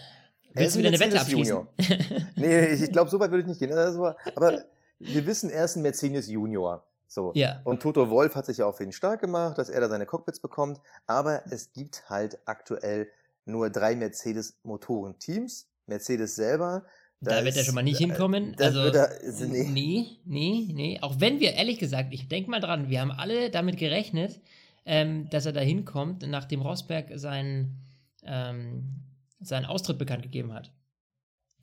willst 0.53 0.75
du 0.75 0.79
wieder 0.79 0.89
eine 0.89 0.99
Wette 0.99 1.19
abschließen? 1.19 1.67
nee, 2.35 2.65
ich, 2.67 2.83
ich 2.83 2.91
glaube, 2.91 3.09
so 3.09 3.19
weit 3.19 3.31
würde 3.31 3.41
ich 3.41 3.47
nicht 3.47 3.59
gehen. 3.59 3.71
Aber 3.71 4.63
wir 4.99 5.25
wissen, 5.25 5.49
er 5.49 5.65
ist 5.65 5.75
ein 5.75 5.81
Mercedes 5.81 6.27
Junior. 6.27 6.85
So. 7.07 7.31
Ja. 7.35 7.61
Und 7.63 7.81
Toto 7.81 8.09
Wolf 8.09 8.35
hat 8.35 8.45
sich 8.45 8.57
ja 8.57 8.65
auch 8.65 8.75
für 8.75 8.83
ihn 8.83 8.91
stark 8.91 9.21
gemacht, 9.21 9.57
dass 9.57 9.69
er 9.69 9.81
da 9.81 9.89
seine 9.89 10.05
Cockpits 10.05 10.39
bekommt. 10.39 10.81
Aber 11.07 11.43
es 11.51 11.71
gibt 11.73 12.09
halt 12.09 12.39
aktuell 12.45 13.09
nur 13.45 13.69
drei 13.69 13.95
Mercedes-Motoren-Teams. 13.95 15.67
Mercedes 15.87 16.35
selber. 16.35 16.85
Da, 17.21 17.39
da 17.39 17.45
wird 17.45 17.55
er 17.55 17.63
schon 17.63 17.75
mal 17.75 17.83
nicht 17.83 17.97
hinkommen. 17.97 18.55
also, 18.59 18.79
er, 18.81 19.09
nee. 19.47 19.69
nee, 19.69 20.05
nee, 20.25 20.67
nee. 20.73 20.99
Auch 21.01 21.19
wenn 21.19 21.39
wir, 21.39 21.53
ehrlich 21.53 21.79
gesagt, 21.79 22.13
ich 22.13 22.27
denke 22.27 22.51
mal 22.51 22.59
dran, 22.59 22.89
wir 22.89 23.01
haben 23.01 23.11
alle 23.11 23.49
damit 23.49 23.77
gerechnet, 23.77 24.39
ähm, 24.85 25.29
dass 25.29 25.45
er 25.45 25.53
da 25.53 25.61
hinkommt, 25.61 26.27
nachdem 26.27 26.61
Rosberg 26.61 27.11
seinen, 27.15 27.81
ähm, 28.23 29.01
seinen 29.39 29.65
Austritt 29.65 29.97
bekannt 29.97 30.23
gegeben 30.23 30.53
hat. 30.53 30.71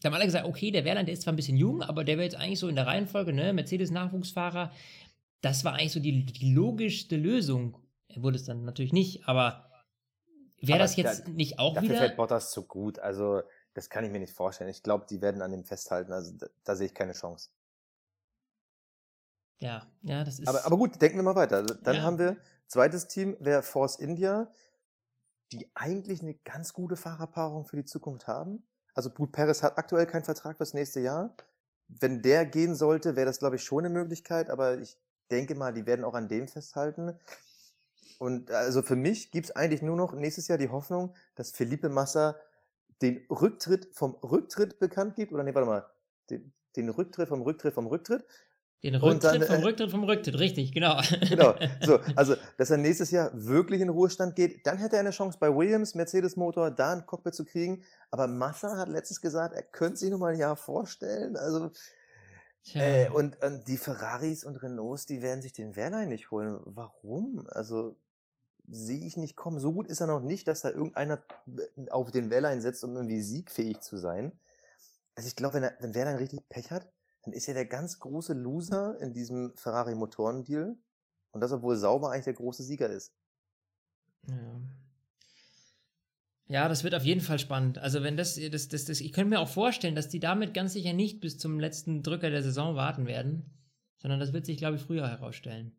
Da 0.01 0.09
haben 0.09 0.15
alle 0.15 0.25
gesagt, 0.25 0.47
okay, 0.47 0.73
der 0.73 0.85
Wehrland, 0.85 1.07
der 1.07 1.13
ist 1.13 1.23
zwar 1.23 1.33
ein 1.33 1.37
bisschen 1.37 1.57
jung, 1.57 1.83
aber 1.83 2.03
der 2.03 2.17
wäre 2.17 2.25
jetzt 2.25 2.37
eigentlich 2.37 2.59
so 2.59 2.69
in 2.69 2.75
der 2.75 2.87
Reihenfolge, 2.87 3.33
ne, 3.33 3.53
Mercedes-Nachwuchsfahrer. 3.53 4.73
Das 5.43 5.65
war 5.65 5.75
eigentlich 5.75 5.93
so 5.93 6.01
die, 6.01 6.25
die 6.25 6.53
logischste 6.53 7.17
Lösung. 7.17 7.79
Er 8.09 8.23
wurde 8.23 8.37
es 8.37 8.45
dann 8.45 8.65
natürlich 8.65 8.93
nicht, 8.93 9.29
aber 9.29 9.71
wäre 10.61 10.79
das 10.79 10.97
jetzt 10.97 11.29
da, 11.29 11.31
nicht 11.31 11.59
auch 11.59 11.75
dafür 11.75 11.83
wieder... 11.83 11.95
Dafür 11.95 12.09
fällt 12.09 12.17
Bottas 12.17 12.51
zu 12.51 12.67
gut, 12.67 12.99
also 12.99 13.43
das 13.75 13.91
kann 13.91 14.05
ich 14.05 14.11
mir 14.11 14.21
nicht 14.21 14.35
vorstellen. 14.35 14.71
Ich 14.71 14.83
glaube, 14.83 15.07
die 15.09 15.21
werden 15.21 15.43
an 15.43 15.51
dem 15.53 15.65
festhalten, 15.65 16.13
also 16.13 16.33
da, 16.33 16.47
da 16.65 16.77
sehe 16.77 16.87
ich 16.87 16.95
keine 16.95 17.13
Chance. 17.13 17.51
Ja, 19.59 19.87
ja, 20.03 20.25
das 20.25 20.41
ist... 20.41 20.49
Aber, 20.49 20.65
aber 20.67 20.77
gut, 20.77 21.01
denken 21.01 21.19
wir 21.19 21.23
mal 21.23 21.37
weiter. 21.37 21.59
Also, 21.59 21.75
dann 21.75 21.97
ja. 21.97 22.03
haben 22.03 22.19
wir 22.19 22.37
Zweites 22.73 23.07
Team 23.07 23.37
wäre 23.39 23.63
Force 23.63 23.97
India, 23.97 24.51
die 25.53 25.71
eigentlich 25.75 26.23
eine 26.23 26.33
ganz 26.33 26.73
gute 26.73 26.97
Fahrerpaarung 26.97 27.67
für 27.67 27.77
die 27.77 27.85
Zukunft 27.85 28.27
haben. 28.27 28.67
Also 28.95 29.11
Brut 29.11 29.31
Perez 29.31 29.63
hat 29.63 29.77
aktuell 29.77 30.07
keinen 30.07 30.25
Vertrag 30.25 30.57
fürs 30.57 30.73
nächste 30.73 31.01
Jahr. 31.01 31.37
Wenn 31.89 32.23
der 32.23 32.47
gehen 32.47 32.75
sollte, 32.75 33.15
wäre 33.15 33.27
das, 33.27 33.41
glaube 33.41 33.57
ich, 33.57 33.63
schon 33.63 33.85
eine 33.85 33.93
Möglichkeit, 33.93 34.49
aber 34.49 34.79
ich 34.79 34.99
denke 35.31 35.55
mal, 35.55 35.75
die 35.75 35.85
werden 35.85 36.07
auch 36.07 36.15
an 36.15 36.29
dem 36.29 36.49
festhalten. 36.49 37.15
Und 38.19 38.51
also 38.51 38.81
für 38.81 38.97
mich 38.97 39.31
gibt 39.31 39.49
es 39.49 39.55
eigentlich 39.55 39.83
nur 39.83 39.97
noch 39.97 40.15
nächstes 40.15 40.49
Jahr 40.49 40.57
die 40.57 40.71
Hoffnung, 40.71 41.15
dass 41.35 41.51
Felipe 41.51 41.91
Massa 41.91 42.37
den 43.03 43.27
Rücktritt 43.29 43.89
vom 43.93 44.13
Rücktritt 44.15 44.79
bekannt 44.79 45.17
gibt. 45.17 45.33
Oder 45.33 45.43
nee, 45.43 45.55
warte 45.55 45.69
mal, 45.69 45.87
den, 46.31 46.53
den 46.77 46.89
Rücktritt 46.89 47.29
vom 47.29 47.43
Rücktritt 47.43 47.75
vom 47.75 47.87
Rücktritt. 47.87 48.25
Den 48.83 48.97
Rücktritt 48.97 49.43
dann, 49.43 49.43
vom 49.43 49.57
äh, 49.57 49.65
Rücktritt 49.65 49.91
vom 49.91 50.05
Rücktritt, 50.05 50.39
richtig, 50.39 50.73
genau. 50.73 51.01
Genau, 51.29 51.55
so, 51.83 52.01
also, 52.17 52.35
dass 52.59 52.71
er 52.71 52.79
nächstes 52.79 53.11
Jahr 53.11 53.31
wirklich 53.33 53.81
in 53.81 53.89
Ruhestand 53.89 54.35
geht, 54.35 54.67
dann 54.67 54.79
hätte 54.79 54.97
er 54.97 55.01
eine 55.01 55.11
Chance 55.11 55.39
bei 55.39 55.55
Williams, 55.55 55.95
Mercedes-Motor, 55.95 56.73
da 56.73 56.93
ein 56.93 57.07
Cockpit 57.07 57.35
zu 57.35 57.45
kriegen. 57.45 57.85
Aber 58.11 58.27
Massa 58.27 58.77
hat 58.77 58.89
letztens 58.89 59.21
gesagt, 59.21 59.55
er 59.55 59.63
könnte 59.63 59.99
sich 59.99 60.11
noch 60.11 60.19
mal 60.19 60.33
ein 60.33 60.39
Jahr 60.39 60.57
vorstellen. 60.57 61.37
Also, 61.37 61.71
äh, 62.75 63.09
und, 63.11 63.41
und 63.43 63.69
die 63.69 63.77
Ferraris 63.77 64.45
und 64.45 64.57
Renaults, 64.57 65.07
die 65.07 65.23
werden 65.23 65.43
sich 65.43 65.53
den 65.53 65.77
Wehrlein 65.77 66.09
nicht 66.09 66.31
holen. 66.33 66.59
Warum? 66.65 67.47
Also, 67.51 67.97
sehe 68.73 69.07
ich 69.07 69.17
nicht 69.17 69.37
kommen. 69.37 69.59
So 69.59 69.73
gut 69.73 69.87
ist 69.87 70.01
er 70.01 70.07
noch 70.07 70.21
nicht, 70.21 70.49
dass 70.49 70.63
da 70.63 70.71
irgendeiner 70.71 71.23
auf 71.91 72.11
den 72.11 72.31
Wehrlein 72.31 72.61
setzt, 72.61 72.83
um 72.85 72.97
irgendwie 72.97 73.21
siegfähig 73.21 73.81
zu 73.81 73.99
sein. 73.99 74.33
Also 75.15 75.29
ich 75.29 75.37
glaube, 75.37 75.55
wenn, 75.55 75.65
er, 75.65 75.77
wenn 75.81 75.95
Wehrlein 75.95 76.17
richtig 76.17 76.49
Pech 76.49 76.71
hat, 76.71 76.91
dann 77.25 77.35
ist 77.35 77.47
er 77.49 77.55
der 77.55 77.67
ganz 77.67 77.99
große 78.01 78.33
Loser 78.33 78.99
in 79.01 79.13
diesem 79.13 79.55
Ferrari-Motoren-Deal. 79.57 80.77
Und 81.33 81.41
das, 81.41 81.53
obwohl 81.53 81.77
Sauber 81.77 82.11
eigentlich 82.11 82.25
der 82.25 82.35
große 82.35 82.63
Sieger 82.63 82.89
ist. 82.89 83.13
Ja. 84.27 84.61
Ja, 86.49 86.69
das 86.69 86.85
wird 86.85 86.95
auf 86.95 87.05
jeden 87.05 87.21
Fall 87.21 87.39
spannend. 87.39 87.79
Also 87.79 88.03
wenn 88.03 88.17
das, 88.17 88.35
das, 88.35 88.69
das, 88.69 88.85
das, 88.85 89.01
ich 89.01 89.13
könnte 89.13 89.31
mir 89.31 89.41
auch 89.41 89.49
vorstellen, 89.49 89.95
dass 89.95 90.11
die 90.11 90.21
damit 90.21 90.53
ganz 90.53 90.75
sicher 90.75 90.93
nicht 90.93 91.21
bis 91.21 91.39
zum 91.39 91.59
letzten 91.59 92.03
Drücker 92.03 92.29
der 92.29 92.43
Saison 92.43 92.75
warten 92.75 93.07
werden, 93.07 93.59
sondern 93.99 94.21
das 94.21 94.33
wird 94.33 94.45
sich, 94.45 94.59
glaube 94.59 94.77
ich, 94.77 94.83
früher 94.83 95.09
herausstellen. 95.09 95.75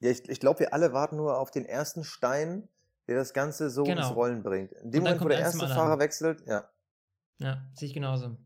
Ja, 0.00 0.10
ich, 0.10 0.28
ich 0.28 0.40
glaube, 0.40 0.60
wir 0.60 0.72
alle 0.72 0.92
warten 0.92 1.16
nur 1.16 1.38
auf 1.38 1.50
den 1.50 1.64
ersten 1.64 2.04
Stein, 2.04 2.68
der 3.08 3.16
das 3.16 3.32
Ganze 3.32 3.70
so 3.70 3.84
Genau. 3.84 4.06
ins 4.06 4.14
Rollen 4.16 4.42
bringt. 4.42 4.72
In 4.72 4.90
dem 4.90 5.02
Moment, 5.02 5.20
wo 5.22 5.28
der 5.28 5.38
erste. 5.38 5.66
Fahrer 5.66 5.98
wechselt, 5.98 6.46
ja. 6.46 6.68
Ja, 7.38 7.62
sehe 7.74 7.88
ich 7.88 7.94
genauso. 7.94 8.36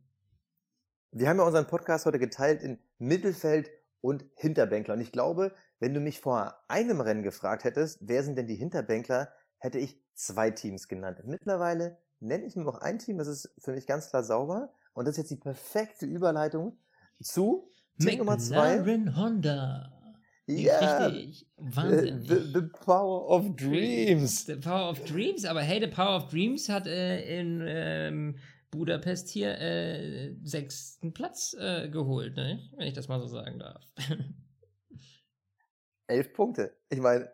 Wir 1.11 1.29
haben 1.29 1.39
ja 1.39 1.45
unseren 1.45 1.67
Podcast 1.67 2.07
heute 2.07 2.19
geteilt 2.19 2.63
in 2.63 2.79
Mittelfeld 2.99 3.71
und 4.01 4.25
Hinterbänkler. 4.37 4.95
Und 4.95 5.01
ich 5.01 5.13
glaube, 5.13 5.53
wenn 5.79 5.93
du 5.95 6.01
mich 6.01 6.21
vor 6.21 6.55
einem 6.69 7.01
Rennen 7.01 7.23
gefragt 7.23 7.65
hättest, 7.65 7.99
wer 8.03 8.23
sind 8.23 8.37
denn 8.37 8.47
die 8.47 8.55
Hinterbänkler, 8.55 9.33
hätte 9.59 9.79
ich 9.79 10.01
zwei 10.15 10.51
Teams 10.51 10.89
genannt. 10.89 11.21
Mittlerweile 11.25 11.99
nenne 12.21 12.45
ich 12.45 12.57
nur 12.57 12.65
noch 12.65 12.79
ein 12.81 12.99
Team, 12.99 13.19
das 13.19 13.29
ist 13.29 13.53
für 13.59 13.73
mich 13.73 13.87
ganz 13.87 14.09
klar 14.11 14.23
sauber. 14.23 14.73
Und 14.95 15.07
das 15.07 15.13
ist 15.13 15.19
jetzt 15.19 15.31
die 15.31 15.37
perfekte 15.37 16.07
Überleitung 16.07 16.79
zu 17.21 17.69
Team 17.99 18.19
Nummer 18.19 18.39
zwei. 18.39 18.79
McLaren 18.79 19.17
Honda. 19.17 20.02
Ja, 20.47 21.07
Richtig. 21.07 21.47
Wahnsinn. 21.57 22.25
the, 22.25 22.53
the 22.53 22.63
Power 22.85 23.29
of 23.29 23.55
Dreams. 23.55 24.45
The 24.47 24.57
Power 24.57 24.91
of 24.91 25.05
Dreams, 25.05 25.45
aber 25.45 25.63
hey, 25.63 25.81
The 25.81 25.87
Power 25.87 26.17
of 26.17 26.29
Dreams 26.31 26.69
hat 26.69 26.87
äh, 26.87 27.41
in 27.41 27.63
ähm, 27.65 28.39
Budapest 28.73 29.29
hier 29.29 29.59
äh, 29.61 30.35
sechsten 30.43 31.13
Platz 31.13 31.55
äh, 31.59 31.89
geholt, 31.89 32.37
ne? 32.37 32.59
wenn 32.77 32.89
ich 32.89 32.95
das 32.95 33.07
mal 33.07 33.21
so 33.21 33.29
sagen 33.29 33.61
darf. 33.61 33.85
Elf 36.09 36.33
Punkte. 36.33 36.77
Ich 36.91 36.99
meine, 36.99 37.31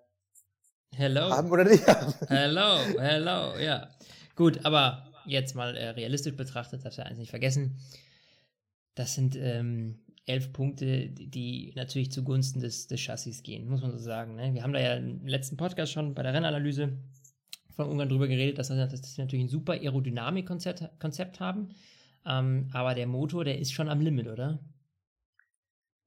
Hello. 0.94 1.30
haben 1.30 1.50
oder 1.50 1.64
nicht 1.64 1.86
haben. 1.86 2.12
Hello, 2.28 2.78
hello, 2.98 3.58
ja. 3.58 3.88
Gut, 4.34 4.64
aber 4.64 5.10
jetzt 5.26 5.54
mal 5.54 5.76
äh, 5.76 5.90
realistisch 5.90 6.36
betrachtet, 6.36 6.84
darfst 6.84 6.98
du 6.98 7.06
eins 7.06 7.18
nicht 7.18 7.30
vergessen. 7.30 7.78
Das 8.94 9.14
sind 9.14 9.36
ähm, 9.36 10.00
elf 10.28 10.52
Punkte, 10.52 11.08
die- 11.08 11.72
natürlich 11.76 12.12
zugunsten 12.12 12.60
des, 12.60 12.86
des 12.86 13.00
Chassis 13.00 13.42
gehen, 13.42 13.68
muss 13.68 13.82
man 13.82 13.92
so 13.92 13.98
sagen. 13.98 14.34
Ne? 14.36 14.54
Wir 14.54 14.62
haben 14.62 14.72
da 14.72 14.80
ja 14.80 14.94
im 14.94 15.26
letzten 15.26 15.56
Podcast 15.56 15.92
schon 15.92 16.14
bei 16.14 16.22
der 16.22 16.34
Rennanalyse 16.34 16.92
von 17.74 17.88
Ungarn 17.88 18.08
drüber 18.08 18.28
geredet, 18.28 18.58
dass, 18.58 18.68
dass 18.68 19.14
sie 19.14 19.20
natürlich 19.20 19.46
ein 19.46 19.48
super 19.48 19.72
Aerodynamik-Konzept 19.74 20.98
Konzept 20.98 21.40
haben. 21.40 21.70
Ähm, 22.26 22.68
aber 22.72 22.94
der 22.94 23.06
Motor, 23.06 23.44
der 23.44 23.58
ist 23.58 23.72
schon 23.72 23.88
am 23.88 24.00
Limit, 24.00 24.28
oder? 24.28 24.58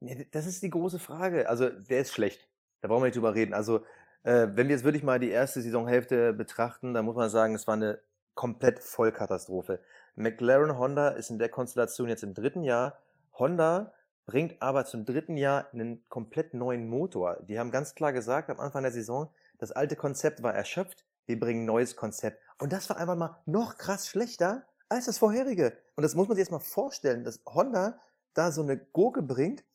Ja, 0.01 0.15
das 0.31 0.45
ist 0.47 0.61
die 0.63 0.69
große 0.69 0.99
Frage. 0.99 1.47
Also, 1.49 1.69
der 1.69 2.01
ist 2.01 2.11
schlecht. 2.13 2.47
Da 2.81 2.87
brauchen 2.87 3.01
wir 3.01 3.05
nicht 3.07 3.15
drüber 3.15 3.35
reden. 3.35 3.53
Also, 3.53 3.77
äh, 4.23 4.47
wenn 4.53 4.67
wir 4.67 4.75
jetzt 4.75 4.83
wirklich 4.83 5.03
mal 5.03 5.19
die 5.19 5.29
erste 5.29 5.61
Saisonhälfte 5.61 6.33
betrachten, 6.33 6.93
dann 6.93 7.05
muss 7.05 7.15
man 7.15 7.29
sagen, 7.29 7.55
es 7.55 7.67
war 7.67 7.75
eine 7.75 7.99
komplett 8.33 8.79
Vollkatastrophe. 8.79 9.79
McLaren 10.15 10.77
Honda 10.77 11.09
ist 11.09 11.29
in 11.29 11.39
der 11.39 11.49
Konstellation 11.49 12.09
jetzt 12.09 12.23
im 12.23 12.33
dritten 12.33 12.63
Jahr. 12.63 12.97
Honda 13.37 13.93
bringt 14.31 14.61
aber 14.61 14.85
zum 14.85 15.03
dritten 15.03 15.35
Jahr 15.35 15.67
einen 15.73 16.07
komplett 16.07 16.53
neuen 16.53 16.87
Motor. 16.87 17.43
Die 17.49 17.59
haben 17.59 17.69
ganz 17.69 17.95
klar 17.95 18.13
gesagt 18.13 18.49
am 18.49 18.61
Anfang 18.61 18.83
der 18.83 18.93
Saison, 18.93 19.29
das 19.57 19.73
alte 19.73 19.97
Konzept 19.97 20.41
war 20.41 20.53
erschöpft, 20.53 21.03
wir 21.25 21.37
bringen 21.37 21.63
ein 21.63 21.65
neues 21.65 21.97
Konzept. 21.97 22.41
Und 22.57 22.71
das 22.71 22.89
war 22.89 22.95
einfach 22.95 23.17
mal 23.17 23.41
noch 23.45 23.77
krass 23.77 24.07
schlechter 24.07 24.65
als 24.87 25.07
das 25.07 25.17
vorherige. 25.17 25.77
Und 25.97 26.03
das 26.03 26.15
muss 26.15 26.29
man 26.29 26.37
sich 26.37 26.43
jetzt 26.43 26.51
mal 26.51 26.59
vorstellen, 26.59 27.25
dass 27.25 27.41
Honda 27.45 27.99
da 28.33 28.53
so 28.53 28.61
eine 28.61 28.77
Gurke 28.77 29.21
bringt. 29.21 29.65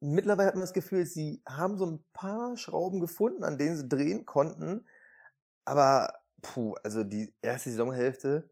Mittlerweile 0.00 0.48
hat 0.48 0.54
man 0.54 0.62
das 0.62 0.72
Gefühl, 0.72 1.04
sie 1.04 1.42
haben 1.46 1.76
so 1.76 1.84
ein 1.84 2.02
paar 2.14 2.56
Schrauben 2.56 3.00
gefunden, 3.00 3.44
an 3.44 3.58
denen 3.58 3.76
sie 3.76 3.86
drehen 3.86 4.24
konnten. 4.24 4.86
Aber, 5.66 6.20
puh, 6.40 6.74
also 6.82 7.04
die 7.04 7.34
erste 7.42 7.68
Saisonhälfte, 7.68 8.48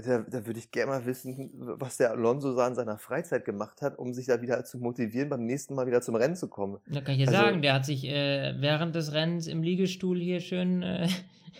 da, 0.00 0.18
da 0.18 0.46
würde 0.46 0.58
ich 0.58 0.70
gerne 0.70 0.92
mal 0.92 1.06
wissen, 1.06 1.50
was 1.54 1.96
der 1.96 2.10
Alonso 2.10 2.54
da 2.56 2.66
in 2.68 2.74
seiner 2.74 2.98
Freizeit 2.98 3.44
gemacht 3.44 3.82
hat, 3.82 3.98
um 3.98 4.12
sich 4.14 4.26
da 4.26 4.40
wieder 4.42 4.64
zu 4.64 4.78
motivieren, 4.78 5.28
beim 5.28 5.44
nächsten 5.44 5.74
Mal 5.74 5.86
wieder 5.86 6.00
zum 6.00 6.14
Rennen 6.14 6.36
zu 6.36 6.48
kommen. 6.48 6.78
Da 6.86 7.00
kann 7.00 7.14
ich 7.14 7.20
ja 7.20 7.26
Also- 7.28 7.38
sagen, 7.40 7.62
der 7.62 7.74
hat 7.74 7.84
sich 7.86 8.04
äh, 8.04 8.54
während 8.58 8.94
des 8.94 9.12
Rennens 9.12 9.46
im 9.46 9.62
Liegestuhl 9.62 10.18
hier 10.18 10.40
schön 10.40 10.82
äh, 10.82 11.08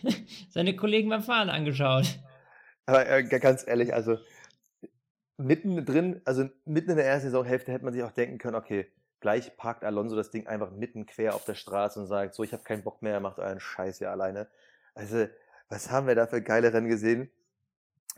seine 0.51 0.77
Kollegen 0.77 1.09
beim 1.09 1.23
Fahren 1.23 1.51
angeschaut. 1.51 2.19
Aber 2.87 3.09
äh, 3.09 3.23
ganz 3.25 3.67
ehrlich, 3.67 3.93
also 3.93 4.17
mitten 5.37 5.85
drin, 5.85 6.21
also 6.25 6.49
mitten 6.65 6.91
in 6.91 6.97
der 6.97 7.07
ersten 7.07 7.31
Saisonhälfte 7.31 7.73
hätte 7.73 7.85
man 7.85 7.93
sich 7.95 8.03
auch 8.03 8.13
denken 8.13 8.39
können, 8.39 8.57
okay, 8.57 8.87
gleich 9.21 9.57
parkt 9.57 9.85
Alonso 9.85 10.17
das 10.17 10.31
Ding 10.31 10.47
einfach 10.47 10.71
mitten 10.71 11.07
quer 11.07 11.35
auf 11.35 11.45
der 11.45 11.55
Straße 11.55 12.01
und 12.01 12.07
sagt, 12.07 12.35
so, 12.35 12.43
ich 12.43 12.53
habe 12.53 12.63
keinen 12.63 12.83
Bock 12.83 13.03
mehr, 13.03 13.21
macht 13.21 13.39
euren 13.39 13.61
Scheiß 13.61 13.99
hier 13.99 14.11
alleine. 14.11 14.49
Also, 14.95 15.27
was 15.69 15.91
haben 15.91 16.07
wir 16.07 16.15
da 16.15 16.27
für 16.27 16.43
geile 16.43 16.73
Rennen 16.73 16.89
gesehen? 16.89 17.31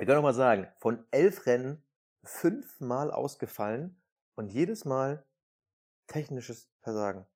Ich 0.01 0.07
will 0.07 0.15
noch 0.15 0.23
mal 0.23 0.33
sagen, 0.33 0.67
von 0.79 1.05
elf 1.11 1.45
Rennen 1.45 1.83
fünfmal 2.25 3.11
ausgefallen 3.11 4.01
und 4.35 4.49
jedes 4.49 4.87
Mal 4.87 5.27
technisches 6.07 6.71
Versagen. 6.81 7.27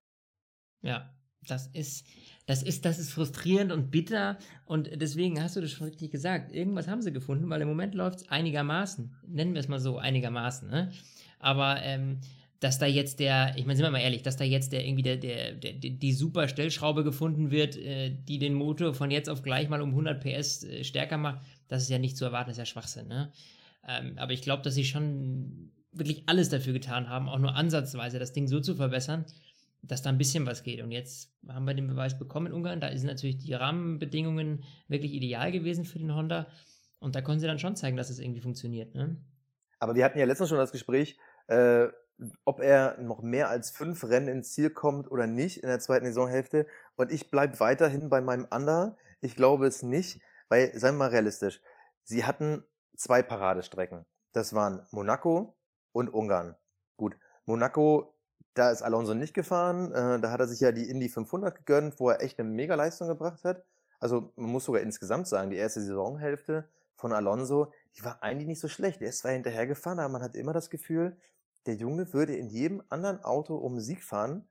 Ja, 0.80 1.14
das 1.47 1.66
ist, 1.68 2.06
das 2.47 2.62
ist, 2.62 2.87
das 2.87 2.99
ist 2.99 3.12
frustrierend 3.12 3.71
und 3.71 3.90
bitter 3.90 4.38
und 4.64 4.90
deswegen 4.94 5.42
hast 5.42 5.56
du 5.56 5.61
das 5.61 5.73
schon 5.73 5.88
richtig 5.88 6.11
gesagt. 6.11 6.52
Irgendwas 6.52 6.88
haben 6.88 7.02
sie 7.02 7.12
gefunden, 7.12 7.50
weil 7.50 7.61
im 7.61 7.68
Moment 7.68 7.94
läuft 7.94 8.21
es 8.21 8.28
einigermaßen. 8.30 9.14
Nennen 9.26 9.52
wir 9.52 9.61
es 9.61 9.68
mal 9.68 9.78
so, 9.78 9.99
einigermaßen. 9.99 10.71
Ne? 10.71 10.90
Aber 11.38 11.83
ähm, 11.83 12.21
dass 12.61 12.78
da 12.78 12.87
jetzt 12.87 13.21
der, 13.21 13.52
ich 13.59 13.66
meine, 13.66 13.76
sind 13.76 13.85
wir 13.85 13.90
mal 13.90 14.00
ehrlich, 14.00 14.23
dass 14.23 14.38
da 14.38 14.44
jetzt 14.44 14.73
der 14.73 14.87
irgendwie 14.87 15.02
der, 15.02 15.18
der, 15.18 15.52
der, 15.52 15.73
die 15.75 16.12
super 16.14 16.49
Stellschraube 16.49 17.04
gefunden 17.04 17.50
wird, 17.50 17.76
äh, 17.76 18.11
die 18.11 18.38
den 18.38 18.54
Motor 18.54 18.94
von 18.94 19.11
jetzt 19.11 19.28
auf 19.28 19.42
gleich 19.42 19.68
mal 19.68 19.83
um 19.83 19.90
100 19.90 20.18
PS 20.23 20.64
äh, 20.64 20.83
stärker 20.83 21.18
macht, 21.18 21.42
das 21.68 21.83
ist 21.83 21.88
ja 21.88 21.99
nicht 21.99 22.16
zu 22.16 22.25
erwarten, 22.25 22.50
das 22.50 22.56
ist 22.56 22.59
ja 22.59 22.66
Schwachsinn. 22.66 23.09
Ne? 23.09 23.33
Ähm, 23.87 24.18
aber 24.18 24.33
ich 24.33 24.42
glaube, 24.42 24.62
dass 24.62 24.75
sie 24.75 24.85
schon 24.85 25.73
wirklich 25.92 26.25
alles 26.26 26.49
dafür 26.49 26.73
getan 26.73 27.09
haben, 27.09 27.28
auch 27.28 27.38
nur 27.38 27.54
ansatzweise 27.54 28.18
das 28.18 28.33
Ding 28.33 28.49
so 28.49 28.61
zu 28.61 28.75
verbessern, 28.75 29.25
dass 29.83 30.02
da 30.02 30.11
ein 30.11 30.18
bisschen 30.18 30.47
was 30.47 30.62
geht. 30.62 30.83
Und 30.83 30.90
jetzt 30.90 31.33
haben 31.49 31.66
wir 31.66 31.75
den 31.75 31.87
Beweis 31.87 32.18
bekommen 32.18 32.49
in 32.49 32.52
Ungarn. 32.52 32.80
Da 32.80 32.97
sind 32.97 33.06
natürlich 33.06 33.38
die 33.38 33.54
Rahmenbedingungen 33.54 34.64
wirklich 34.88 35.12
ideal 35.12 35.52
gewesen 35.52 35.85
für 35.85 35.99
den 35.99 36.14
Honda. 36.14 36.47
Und 36.99 37.14
da 37.14 37.21
konnten 37.21 37.40
sie 37.40 37.47
dann 37.47 37.59
schon 37.59 37.76
zeigen, 37.76 37.97
dass 37.97 38.11
es 38.11 38.18
irgendwie 38.18 38.40
funktioniert. 38.40 38.94
Ne? 38.94 39.16
Aber 39.78 39.94
wir 39.94 40.04
hatten 40.04 40.18
ja 40.18 40.25
letztens 40.25 40.49
schon 40.49 40.59
das 40.59 40.73
Gespräch, 40.73 41.18
äh, 41.49 41.88
ob 42.44 42.61
er 42.61 42.99
noch 43.00 43.23
mehr 43.23 43.49
als 43.49 43.71
fünf 43.71 44.04
Rennen 44.04 44.28
ins 44.28 44.52
Ziel 44.52 44.71
kommt 44.71 45.11
oder 45.11 45.26
nicht 45.26 45.59
in 45.59 45.68
der 45.68 45.80
zweiten 45.80 46.06
Saisonhälfte. 46.06 46.66
Und 46.97 47.12
ich 47.12 47.30
bleibe 47.30 47.61
weiterhin 47.61 48.09
bei 48.09 48.21
meinem 48.21 48.47
Under. 48.50 48.97
Ich 49.21 49.37
glaube 49.37 49.66
es 49.66 49.83
nicht, 49.83 50.21
weil, 50.48 50.78
seien 50.78 50.94
wir 50.94 51.00
mal 51.00 51.10
realistisch, 51.10 51.60
sie 52.02 52.24
hatten 52.24 52.64
zwei 52.96 53.22
Paradestrecken. 53.22 54.04
Das 54.32 54.54
waren 54.54 54.86
Monaco 54.90 55.56
und 55.92 56.12
Ungarn. 56.12 56.56
Gut, 56.96 57.16
Monaco, 57.46 58.14
da 58.54 58.70
ist 58.70 58.82
Alonso 58.82 59.14
nicht 59.14 59.34
gefahren. 59.34 59.92
Äh, 59.92 60.20
da 60.20 60.30
hat 60.30 60.40
er 60.40 60.48
sich 60.48 60.60
ja 60.60 60.72
die 60.72 60.88
Indy 60.88 61.08
500 61.08 61.54
gegönnt, 61.54 61.98
wo 62.00 62.10
er 62.10 62.22
echt 62.22 62.38
eine 62.38 62.48
Mega-Leistung 62.48 63.08
gebracht 63.08 63.44
hat. 63.44 63.64
Also 63.98 64.32
man 64.36 64.50
muss 64.50 64.64
sogar 64.64 64.82
insgesamt 64.82 65.26
sagen, 65.26 65.50
die 65.50 65.56
erste 65.56 65.80
Saisonhälfte 65.80 66.68
von 66.94 67.12
Alonso, 67.12 67.72
die 67.96 68.04
war 68.04 68.22
eigentlich 68.22 68.48
nicht 68.48 68.60
so 68.60 68.68
schlecht. 68.68 69.02
Er 69.02 69.08
ist 69.08 69.18
zwar 69.18 69.32
hinterhergefahren, 69.32 69.98
aber 69.98 70.08
man 70.08 70.22
hat 70.22 70.34
immer 70.34 70.52
das 70.52 70.70
Gefühl, 70.70 71.16
der 71.66 71.74
Junge 71.74 72.12
würde 72.12 72.36
in 72.36 72.48
jedem 72.48 72.82
anderen 72.88 73.22
Auto 73.24 73.56
um 73.56 73.80
Sieg 73.80 74.02
fahren. 74.02 74.46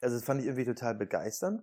Also 0.00 0.16
das 0.16 0.24
fand 0.24 0.40
ich 0.40 0.46
irgendwie 0.46 0.64
total 0.64 0.94
begeisternd. 0.94 1.62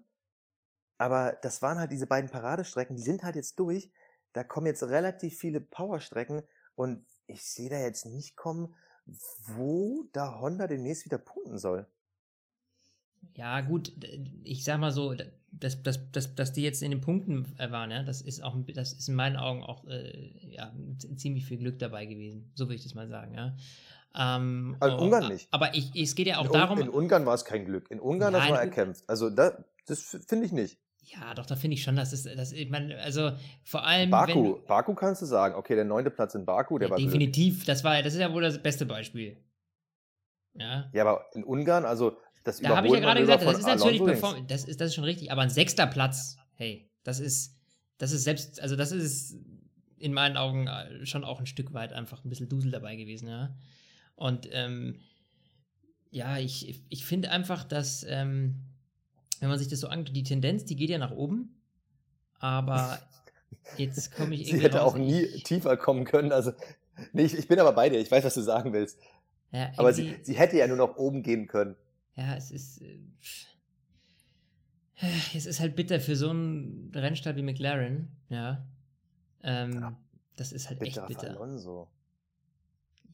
Aber 1.00 1.38
das 1.42 1.62
waren 1.62 1.80
halt 1.80 1.92
diese 1.92 2.08
beiden 2.08 2.30
Paradestrecken, 2.30 2.96
die 2.96 3.02
sind 3.02 3.24
halt 3.24 3.36
jetzt 3.36 3.58
durch. 3.58 3.90
Da 4.34 4.44
kommen 4.44 4.68
jetzt 4.68 4.84
relativ 4.84 5.40
viele 5.40 5.62
Powerstrecken 5.62 6.44
und 6.76 7.04
ich 7.26 7.44
sehe 7.44 7.70
da 7.70 7.80
jetzt 7.80 8.06
nicht 8.06 8.36
kommen, 8.36 8.76
wo 9.48 10.04
da 10.14 10.40
Honda 10.40 10.68
demnächst 10.68 11.06
wieder 11.06 11.18
punkten 11.18 11.58
soll. 11.58 11.88
Ja, 13.36 13.62
gut, 13.62 13.94
ich 14.44 14.64
sag 14.64 14.80
mal 14.80 14.92
so, 14.92 15.16
dass, 15.52 15.82
dass, 15.82 16.12
dass, 16.12 16.36
dass 16.36 16.54
die 16.54 16.64
jetzt 16.64 16.84
in 16.84 16.92
den 16.92 17.02
Punkten 17.02 17.46
äh, 17.58 17.72
waren, 17.72 17.92
ja, 17.92 18.04
das 18.04 18.22
ist 18.22 18.44
auch, 18.44 18.56
das 18.74 18.94
ist 18.94 19.08
in 19.08 19.16
meinen 19.16 19.38
Augen 19.38 19.64
auch 19.64 19.86
äh, 19.88 20.32
ja, 20.52 20.74
ziemlich 21.16 21.46
viel 21.46 21.58
Glück 21.58 21.80
dabei 21.80 22.06
gewesen. 22.06 22.52
So 22.56 22.66
würde 22.66 22.76
ich 22.76 22.84
das 22.84 22.94
mal 22.94 23.08
sagen, 23.08 23.34
ja. 23.36 23.56
Ähm, 24.16 24.76
Also 24.80 24.98
oh, 24.98 25.02
Ungarn 25.04 25.28
nicht. 25.30 25.48
Aber 25.52 25.74
ich, 25.76 25.96
es 25.96 26.16
geht 26.16 26.28
ja 26.28 26.40
auch 26.40 26.46
in, 26.46 26.52
darum. 26.52 26.80
in 26.80 26.90
Ungarn 26.90 27.26
war 27.26 27.36
es 27.36 27.46
kein 27.46 27.66
Glück. 27.66 27.90
In 27.90 28.00
Ungarn 28.00 28.34
Nein, 28.34 28.42
das 28.42 28.52
war 28.52 28.60
U- 28.60 28.66
erkämpft. 28.66 29.04
Also 29.08 29.30
da, 29.30 29.64
das 29.86 30.18
finde 30.28 30.46
ich 30.46 30.52
nicht. 30.52 30.78
Ja, 31.12 31.34
doch, 31.34 31.46
da 31.46 31.56
finde 31.56 31.74
ich 31.76 31.84
schon, 31.84 31.96
dass 31.96 32.14
es, 32.14 32.24
das, 32.24 32.52
ich 32.52 32.70
meine, 32.70 32.98
also 33.00 33.32
vor 33.64 33.84
allem. 33.84 34.04
wenn 34.04 34.12
Baku, 34.12 34.44
du- 34.44 34.62
Baku 34.68 34.94
kannst 34.94 35.22
du 35.22 35.26
sagen, 35.26 35.56
okay, 35.56 35.76
der 35.76 35.86
neunte 35.86 36.12
Platz 36.12 36.36
in 36.36 36.46
Baku, 36.46 36.78
der 36.78 36.88
ja, 36.88 36.92
war 36.92 37.00
definitiv, 37.00 37.66
das 37.66 37.84
war, 37.84 38.02
das 38.04 38.14
ist 38.14 38.20
ja 38.20 38.32
wohl 38.32 38.44
das 38.44 38.62
beste 38.62 38.86
Beispiel. 38.86 39.38
Ja. 40.54 40.90
Ja, 40.94 41.04
aber 41.04 41.26
in 41.34 41.44
Ungarn, 41.44 41.86
also 41.86 42.18
das 42.44 42.60
Da 42.62 42.76
habe 42.76 42.88
ich 42.88 42.94
ja 42.94 43.00
gerade 43.00 43.22
gesagt, 43.22 43.44
das 43.44 43.60
ist 43.60 43.66
natürlich. 43.66 44.04
Perform 44.04 44.48
das 44.48 44.66
ist, 44.66 44.80
das 44.82 44.90
ist 44.90 44.96
schon 44.96 45.04
richtig, 45.04 45.32
aber 45.32 45.42
ein 45.42 45.50
sechster 45.50 45.88
Platz, 45.88 46.38
hey, 46.56 46.90
das 47.04 47.20
ist, 47.20 47.56
das 47.98 48.12
ist 48.12 48.24
selbst, 48.24 48.62
also 48.62 48.76
das 48.76 48.92
ist 48.92 49.36
in 49.98 50.14
meinen 50.14 50.38
Augen 50.38 50.68
äh, 50.68 51.06
schon 51.06 51.24
auch 51.24 51.40
ein 51.40 51.46
Stück 51.46 51.74
weit 51.74 51.92
einfach 51.92 52.24
ein 52.24 52.30
bisschen 52.30 52.50
Dusel 52.50 52.72
dabei 52.72 52.96
gewesen, 52.96 53.28
ja. 53.28 53.56
Und 54.16 54.48
ähm, 54.52 55.00
ja, 56.12 56.38
ich, 56.38 56.84
ich 56.90 57.06
finde 57.06 57.32
einfach, 57.32 57.64
dass, 57.64 58.06
ähm, 58.08 58.62
wenn 59.40 59.50
man 59.50 59.58
sich 59.60 59.68
das 59.68 59.80
so 59.80 59.88
anguckt, 59.88 60.16
die 60.16 60.24
Tendenz, 60.24 60.66
die 60.66 60.76
geht 60.76 60.90
ja 60.90 60.98
nach 60.98 61.12
oben, 61.12 61.56
aber 62.40 63.00
Jetzt 63.78 64.14
komme 64.16 64.34
ich 64.36 64.42
Sie 64.46 64.48
irgendwie 64.52 64.66
hätte 64.66 64.80
raus. 64.80 64.94
auch 64.94 64.98
nie 64.98 65.26
tiefer 65.44 65.78
kommen 65.78 66.04
können. 66.06 66.32
Also, 66.32 66.54
nee, 67.14 67.24
ich, 67.24 67.36
ich 67.38 67.48
bin 67.48 67.60
aber 67.60 67.74
bei 67.74 67.90
dir. 67.90 68.00
Ich 68.00 68.10
weiß, 68.12 68.24
was 68.24 68.34
du 68.34 68.42
sagen 68.42 68.74
willst. 68.74 69.00
Ja, 69.52 69.72
Aber 69.78 69.94
sie, 69.94 70.16
sie 70.24 70.36
hätte 70.36 70.58
ja 70.58 70.68
nur 70.68 70.78
noch 70.78 70.96
oben 70.98 71.24
gehen 71.24 71.48
können. 71.48 71.76
Ja, 72.16 72.36
es 72.36 72.52
ist. 72.52 72.82
äh, 72.82 72.98
Es 75.34 75.46
ist 75.46 75.60
halt 75.60 75.76
bitter 75.76 76.00
für 76.00 76.16
so 76.16 76.30
einen 76.30 76.92
Rennstall 76.94 77.36
wie 77.36 77.42
McLaren, 77.42 78.10
ja. 78.30 78.66
Ähm, 79.44 79.74
Ja. 79.74 79.98
Das 80.36 80.52
ist 80.54 80.70
halt 80.70 80.80
Bitter 80.80 81.02
echt 81.04 81.18
für 81.18 81.22
bitter. 81.22 81.30
Alonso. 81.42 81.90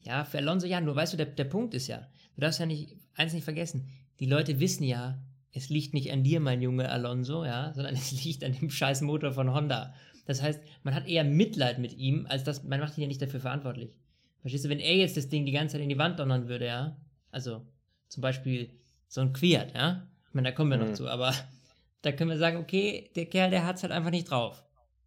Ja, 0.02 0.24
für 0.24 0.38
Alonso 0.38 0.66
ja, 0.66 0.80
nur 0.80 0.94
weißt 0.94 1.12
du, 1.14 1.16
der, 1.16 1.26
der 1.26 1.44
Punkt 1.44 1.74
ist 1.74 1.88
ja, 1.88 2.06
du 2.36 2.40
darfst 2.40 2.60
ja 2.60 2.66
nicht, 2.66 2.96
eins 3.14 3.32
nicht 3.32 3.42
vergessen, 3.44 3.88
die 4.20 4.26
Leute 4.26 4.60
wissen 4.60 4.84
ja, 4.84 5.18
es 5.56 5.68
liegt 5.70 5.94
nicht 5.94 6.12
an 6.12 6.22
dir, 6.22 6.40
mein 6.40 6.60
Junge 6.62 6.90
Alonso, 6.90 7.44
ja, 7.44 7.72
sondern 7.74 7.94
es 7.94 8.24
liegt 8.24 8.44
an 8.44 8.52
dem 8.52 8.70
scheiß 8.70 9.00
Motor 9.02 9.32
von 9.32 9.52
Honda. 9.52 9.94
Das 10.26 10.42
heißt, 10.42 10.60
man 10.82 10.94
hat 10.94 11.06
eher 11.06 11.24
Mitleid 11.24 11.78
mit 11.78 11.94
ihm, 11.96 12.26
als 12.28 12.44
dass 12.44 12.64
man 12.64 12.80
macht 12.80 12.96
ihn 12.98 13.02
ja 13.02 13.08
nicht 13.08 13.22
dafür 13.22 13.40
verantwortlich. 13.40 13.96
Verstehst 14.40 14.64
du, 14.64 14.68
wenn 14.68 14.80
er 14.80 14.94
jetzt 14.96 15.16
das 15.16 15.28
Ding 15.28 15.46
die 15.46 15.52
ganze 15.52 15.72
Zeit 15.74 15.82
in 15.82 15.88
die 15.88 15.98
Wand 15.98 16.18
donnern 16.18 16.48
würde, 16.48 16.66
ja, 16.66 16.96
also 17.30 17.66
zum 18.08 18.20
Beispiel 18.20 18.70
so 19.08 19.20
ein 19.20 19.32
Quert, 19.32 19.74
ja, 19.74 20.08
ich 20.28 20.34
meine, 20.34 20.48
da 20.48 20.54
kommen 20.54 20.70
wir 20.70 20.78
noch 20.78 20.88
Mhm. 20.88 20.94
zu, 20.94 21.08
aber 21.08 21.32
da 22.02 22.12
können 22.12 22.30
wir 22.30 22.38
sagen, 22.38 22.58
okay, 22.58 23.10
der 23.16 23.26
Kerl, 23.26 23.50
der 23.50 23.66
hat's 23.66 23.82
halt 23.82 23.92
einfach 23.92 24.10
nicht 24.10 24.30
drauf, 24.30 24.64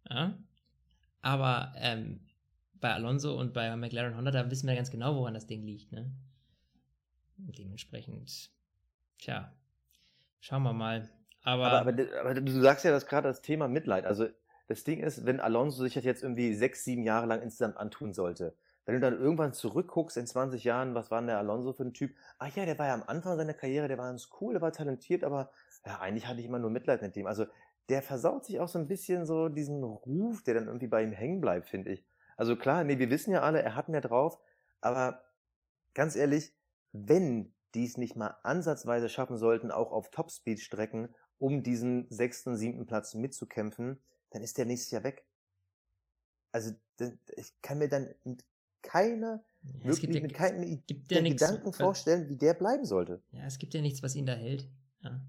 ja. 0.08 0.36
Aber 1.22 1.72
ähm, 1.76 2.20
bei 2.80 2.92
Alonso 2.94 3.38
und 3.38 3.52
bei 3.52 3.74
McLaren 3.76 4.16
Honda, 4.16 4.30
da 4.30 4.50
wissen 4.50 4.66
wir 4.66 4.74
ganz 4.74 4.90
genau, 4.90 5.14
woran 5.16 5.34
das 5.34 5.46
Ding 5.46 5.62
liegt, 5.64 5.92
ne? 5.92 6.10
Dementsprechend, 7.36 8.50
tja, 9.18 9.52
schauen 10.40 10.62
wir 10.62 10.72
mal. 10.72 11.08
Aber, 11.42 11.66
Aber, 11.66 11.90
aber, 11.90 12.20
aber 12.20 12.34
du 12.34 12.52
sagst 12.60 12.84
ja 12.84 12.90
das 12.90 13.06
gerade 13.06 13.28
das 13.28 13.40
Thema 13.42 13.68
Mitleid. 13.68 14.04
Also 14.04 14.26
das 14.68 14.84
Ding 14.84 15.00
ist, 15.00 15.24
wenn 15.24 15.40
Alonso 15.40 15.82
sich 15.82 15.94
das 15.94 16.04
jetzt 16.04 16.22
irgendwie 16.22 16.54
sechs, 16.54 16.84
sieben 16.84 17.02
Jahre 17.02 17.26
lang 17.26 17.42
insgesamt 17.42 17.76
antun 17.76 18.12
sollte, 18.12 18.54
wenn 18.84 18.94
du 18.94 19.00
dann 19.00 19.18
irgendwann 19.20 19.52
zurückguckst 19.52 20.16
in 20.16 20.26
20 20.26 20.64
Jahren, 20.64 20.94
was 20.94 21.10
war 21.10 21.20
denn 21.20 21.28
der 21.28 21.38
Alonso 21.38 21.72
für 21.72 21.84
ein 21.84 21.92
Typ? 21.92 22.14
Ach 22.38 22.54
ja, 22.54 22.64
der 22.64 22.78
war 22.78 22.86
ja 22.86 22.94
am 22.94 23.04
Anfang 23.06 23.36
seiner 23.36 23.54
Karriere, 23.54 23.88
der 23.88 23.98
war 23.98 24.06
ganz 24.06 24.30
cool, 24.40 24.54
der 24.54 24.62
war 24.62 24.72
talentiert, 24.72 25.24
aber 25.24 25.50
ja, 25.86 26.00
eigentlich 26.00 26.26
hatte 26.26 26.40
ich 26.40 26.46
immer 26.46 26.58
nur 26.58 26.70
Mitleid 26.70 27.02
mit 27.02 27.16
dem. 27.16 27.26
Also 27.26 27.46
der 27.88 28.02
versaut 28.02 28.44
sich 28.44 28.60
auch 28.60 28.68
so 28.68 28.78
ein 28.78 28.88
bisschen 28.88 29.26
so 29.26 29.48
diesen 29.48 29.82
Ruf, 29.82 30.42
der 30.42 30.54
dann 30.54 30.66
irgendwie 30.66 30.86
bei 30.86 31.02
ihm 31.02 31.12
hängen 31.12 31.40
bleibt, 31.40 31.68
finde 31.68 31.90
ich. 31.90 32.04
Also 32.36 32.56
klar, 32.56 32.84
nee, 32.84 32.98
wir 32.98 33.10
wissen 33.10 33.32
ja 33.32 33.42
alle, 33.42 33.62
er 33.62 33.74
hat 33.74 33.88
mehr 33.88 34.00
drauf, 34.00 34.38
aber 34.80 35.22
ganz 35.94 36.16
ehrlich, 36.16 36.52
wenn 36.92 37.52
die 37.74 37.84
es 37.84 37.96
nicht 37.96 38.16
mal 38.16 38.36
ansatzweise 38.42 39.08
schaffen 39.08 39.36
sollten, 39.36 39.70
auch 39.70 39.92
auf 39.92 40.10
Topspeed-Strecken, 40.10 41.14
um 41.38 41.62
diesen 41.62 42.06
sechsten, 42.10 42.56
siebten 42.56 42.86
Platz 42.86 43.14
mitzukämpfen, 43.14 44.00
dann 44.30 44.42
ist 44.42 44.58
der 44.58 44.66
nächstes 44.66 44.90
Jahr 44.90 45.04
weg. 45.04 45.26
Also 46.52 46.72
ich 47.36 47.52
kann 47.62 47.78
mir 47.78 47.88
dann 47.88 48.08
mit 48.24 48.44
keiner, 48.82 49.42
ja, 49.62 49.84
wirklich 49.84 50.14
ja, 50.14 50.20
mit 50.20 50.34
keinem 50.34 50.62
ja 50.62 51.20
Gedanken 51.22 51.68
äh, 51.68 51.72
vorstellen, 51.72 52.28
wie 52.28 52.36
der 52.36 52.54
bleiben 52.54 52.84
sollte. 52.84 53.22
Ja, 53.32 53.44
es 53.46 53.58
gibt 53.58 53.74
ja 53.74 53.80
nichts, 53.80 54.02
was 54.02 54.14
ihn 54.14 54.26
da 54.26 54.34
hält. 54.34 54.68
Ja. 55.02 55.20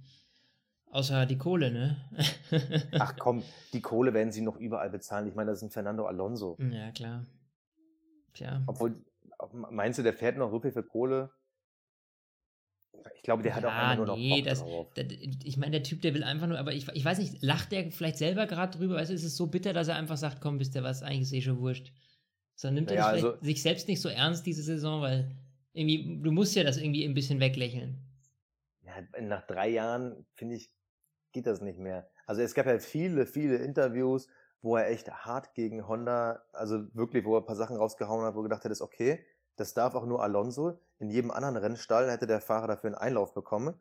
Außer 0.92 1.26
die 1.26 1.38
Kohle, 1.38 1.72
ne? 1.72 1.98
Ach 3.00 3.16
komm, 3.18 3.44
die 3.72 3.82
Kohle 3.82 4.14
werden 4.14 4.34
sie 4.34 4.42
noch 4.42 4.58
überall 4.58 4.90
bezahlen. 4.90 5.28
Ich 5.28 5.36
meine, 5.36 5.52
das 5.52 5.60
ist 5.60 5.64
ein 5.64 5.72
Fernando 5.72 6.06
Alonso. 6.06 6.58
ja, 6.60 6.92
klar. 6.92 7.26
Tja. 8.34 8.62
Obwohl, 8.68 8.96
meinst 9.54 10.00
du, 10.00 10.04
der 10.04 10.14
fährt 10.14 10.38
noch 10.38 10.52
so 10.52 10.60
viel 10.60 10.72
für 10.72 10.84
Kohle? 10.84 11.32
Ich 13.16 13.24
glaube, 13.24 13.44
der 13.44 13.56
hat 13.56 13.64
auch 13.66 13.70
Ja, 13.70 13.78
einfach 13.90 13.98
nur 13.98 14.06
noch 14.08 14.18
nee, 14.18 14.38
Bock 14.38 14.46
das- 14.46 14.60
drauf. 14.62 14.88
Da- 14.96 15.04
Ich 15.44 15.58
meine, 15.58 15.72
der 15.72 15.84
Typ, 15.84 16.02
der 16.02 16.14
will 16.14 16.24
einfach 16.24 16.48
nur, 16.48 16.58
aber 16.58 16.74
ich, 16.74 16.88
ich 16.90 17.06
weiß 17.06 17.20
nicht, 17.20 17.42
lacht 17.42 17.72
der 17.72 17.92
vielleicht 17.92 18.18
selber 18.18 18.48
gerade 18.48 18.78
drüber? 18.78 18.96
Weißt 18.96 19.12
du, 19.12 19.16
ist 19.16 19.24
es 19.24 19.38
so 19.38 19.48
bitter, 19.48 19.74
dass 19.74 19.88
er 19.88 19.96
einfach 19.96 20.18
sagt, 20.18 20.42
komm, 20.42 20.60
wisst 20.60 20.76
ihr 20.76 20.84
was, 20.84 21.04
eigentlich 21.04 21.22
ist 21.22 21.34
eh 21.34 21.42
schon 21.42 21.60
wurscht. 21.60 21.94
Sondern 22.56 22.76
nimmt 22.76 22.92
er 22.92 22.98
Ja, 22.98 23.12
das 23.14 23.24
also- 23.24 23.42
sich 23.44 23.62
selbst 23.62 23.88
nicht 23.88 24.02
so 24.02 24.10
ernst 24.10 24.46
diese 24.46 24.64
Saison, 24.64 25.02
weil 25.02 25.32
irgendwie, 25.74 26.20
du 26.22 26.32
musst 26.32 26.56
ja 26.56 26.64
das 26.64 26.78
irgendwie 26.78 27.06
ein 27.06 27.14
bisschen 27.14 27.40
weglächeln. 27.40 27.98
Ja, 28.84 29.22
nach 29.22 29.46
drei 29.48 29.70
Jahren, 29.70 30.26
finde 30.34 30.56
ich, 30.56 30.70
geht 31.32 31.46
das 31.48 31.62
nicht 31.62 31.80
mehr. 31.80 32.10
Also 32.26 32.42
es 32.42 32.54
gab 32.54 32.66
ja 32.66 32.78
viele, 32.80 33.26
viele 33.26 33.58
Interviews, 33.58 34.28
wo 34.62 34.76
er 34.76 34.90
echt 34.90 35.10
hart 35.10 35.54
gegen 35.54 35.88
Honda, 35.88 36.42
also 36.54 36.84
wirklich, 36.94 37.24
wo 37.24 37.36
er 37.36 37.42
ein 37.42 37.46
paar 37.46 37.56
Sachen 37.56 37.78
rausgehauen 37.78 38.26
hat, 38.26 38.36
wo 38.36 38.40
er 38.40 38.44
gedacht 38.44 38.64
hat, 38.66 38.72
ist 38.72 38.82
okay, 38.82 39.24
das 39.56 39.74
darf 39.74 39.96
auch 39.96 40.06
nur 40.06 40.22
Alonso. 40.22 40.80
In 41.02 41.10
jedem 41.10 41.32
anderen 41.32 41.58
Rennstall 41.58 42.12
hätte 42.12 42.28
der 42.28 42.42
Fahrer 42.42 42.68
dafür 42.68 42.90
einen 42.90 42.96
Einlauf 42.96 43.34
bekommen. 43.34 43.74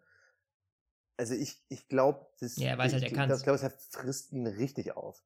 Also 1.19 1.35
ich, 1.35 1.63
ich 1.69 1.87
glaube, 1.87 2.27
das, 2.41 2.57
Ja, 2.57 2.79
weiß 2.79 2.95
halt, 2.95 3.03
ich, 3.03 3.13
er 3.13 3.31
ich 3.31 3.43
glaube, 3.43 3.59
es 3.59 3.89
frisst 3.91 4.33
ihn 4.33 4.47
richtig 4.47 4.97
auf. 4.97 5.23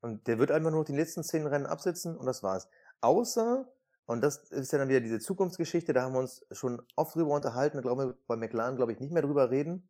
Und 0.00 0.26
der 0.26 0.38
wird 0.38 0.50
einfach 0.50 0.70
nur 0.70 0.80
noch 0.80 0.86
die 0.86 0.96
letzten 0.96 1.22
zehn 1.22 1.46
Rennen 1.46 1.66
absitzen 1.66 2.16
und 2.16 2.24
das 2.24 2.42
war's. 2.42 2.68
Außer, 3.02 3.70
und 4.06 4.22
das 4.22 4.38
ist 4.50 4.72
ja 4.72 4.78
dann 4.78 4.88
wieder 4.88 5.02
diese 5.02 5.18
Zukunftsgeschichte, 5.18 5.92
da 5.92 6.02
haben 6.02 6.14
wir 6.14 6.20
uns 6.20 6.46
schon 6.50 6.82
oft 6.96 7.14
drüber 7.14 7.34
unterhalten, 7.34 7.76
da 7.76 7.82
glauben 7.82 8.00
wir 8.00 8.18
bei 8.26 8.36
McLaren, 8.36 8.76
glaube 8.76 8.92
ich, 8.92 9.00
nicht 9.00 9.12
mehr 9.12 9.22
drüber 9.22 9.50
reden. 9.50 9.86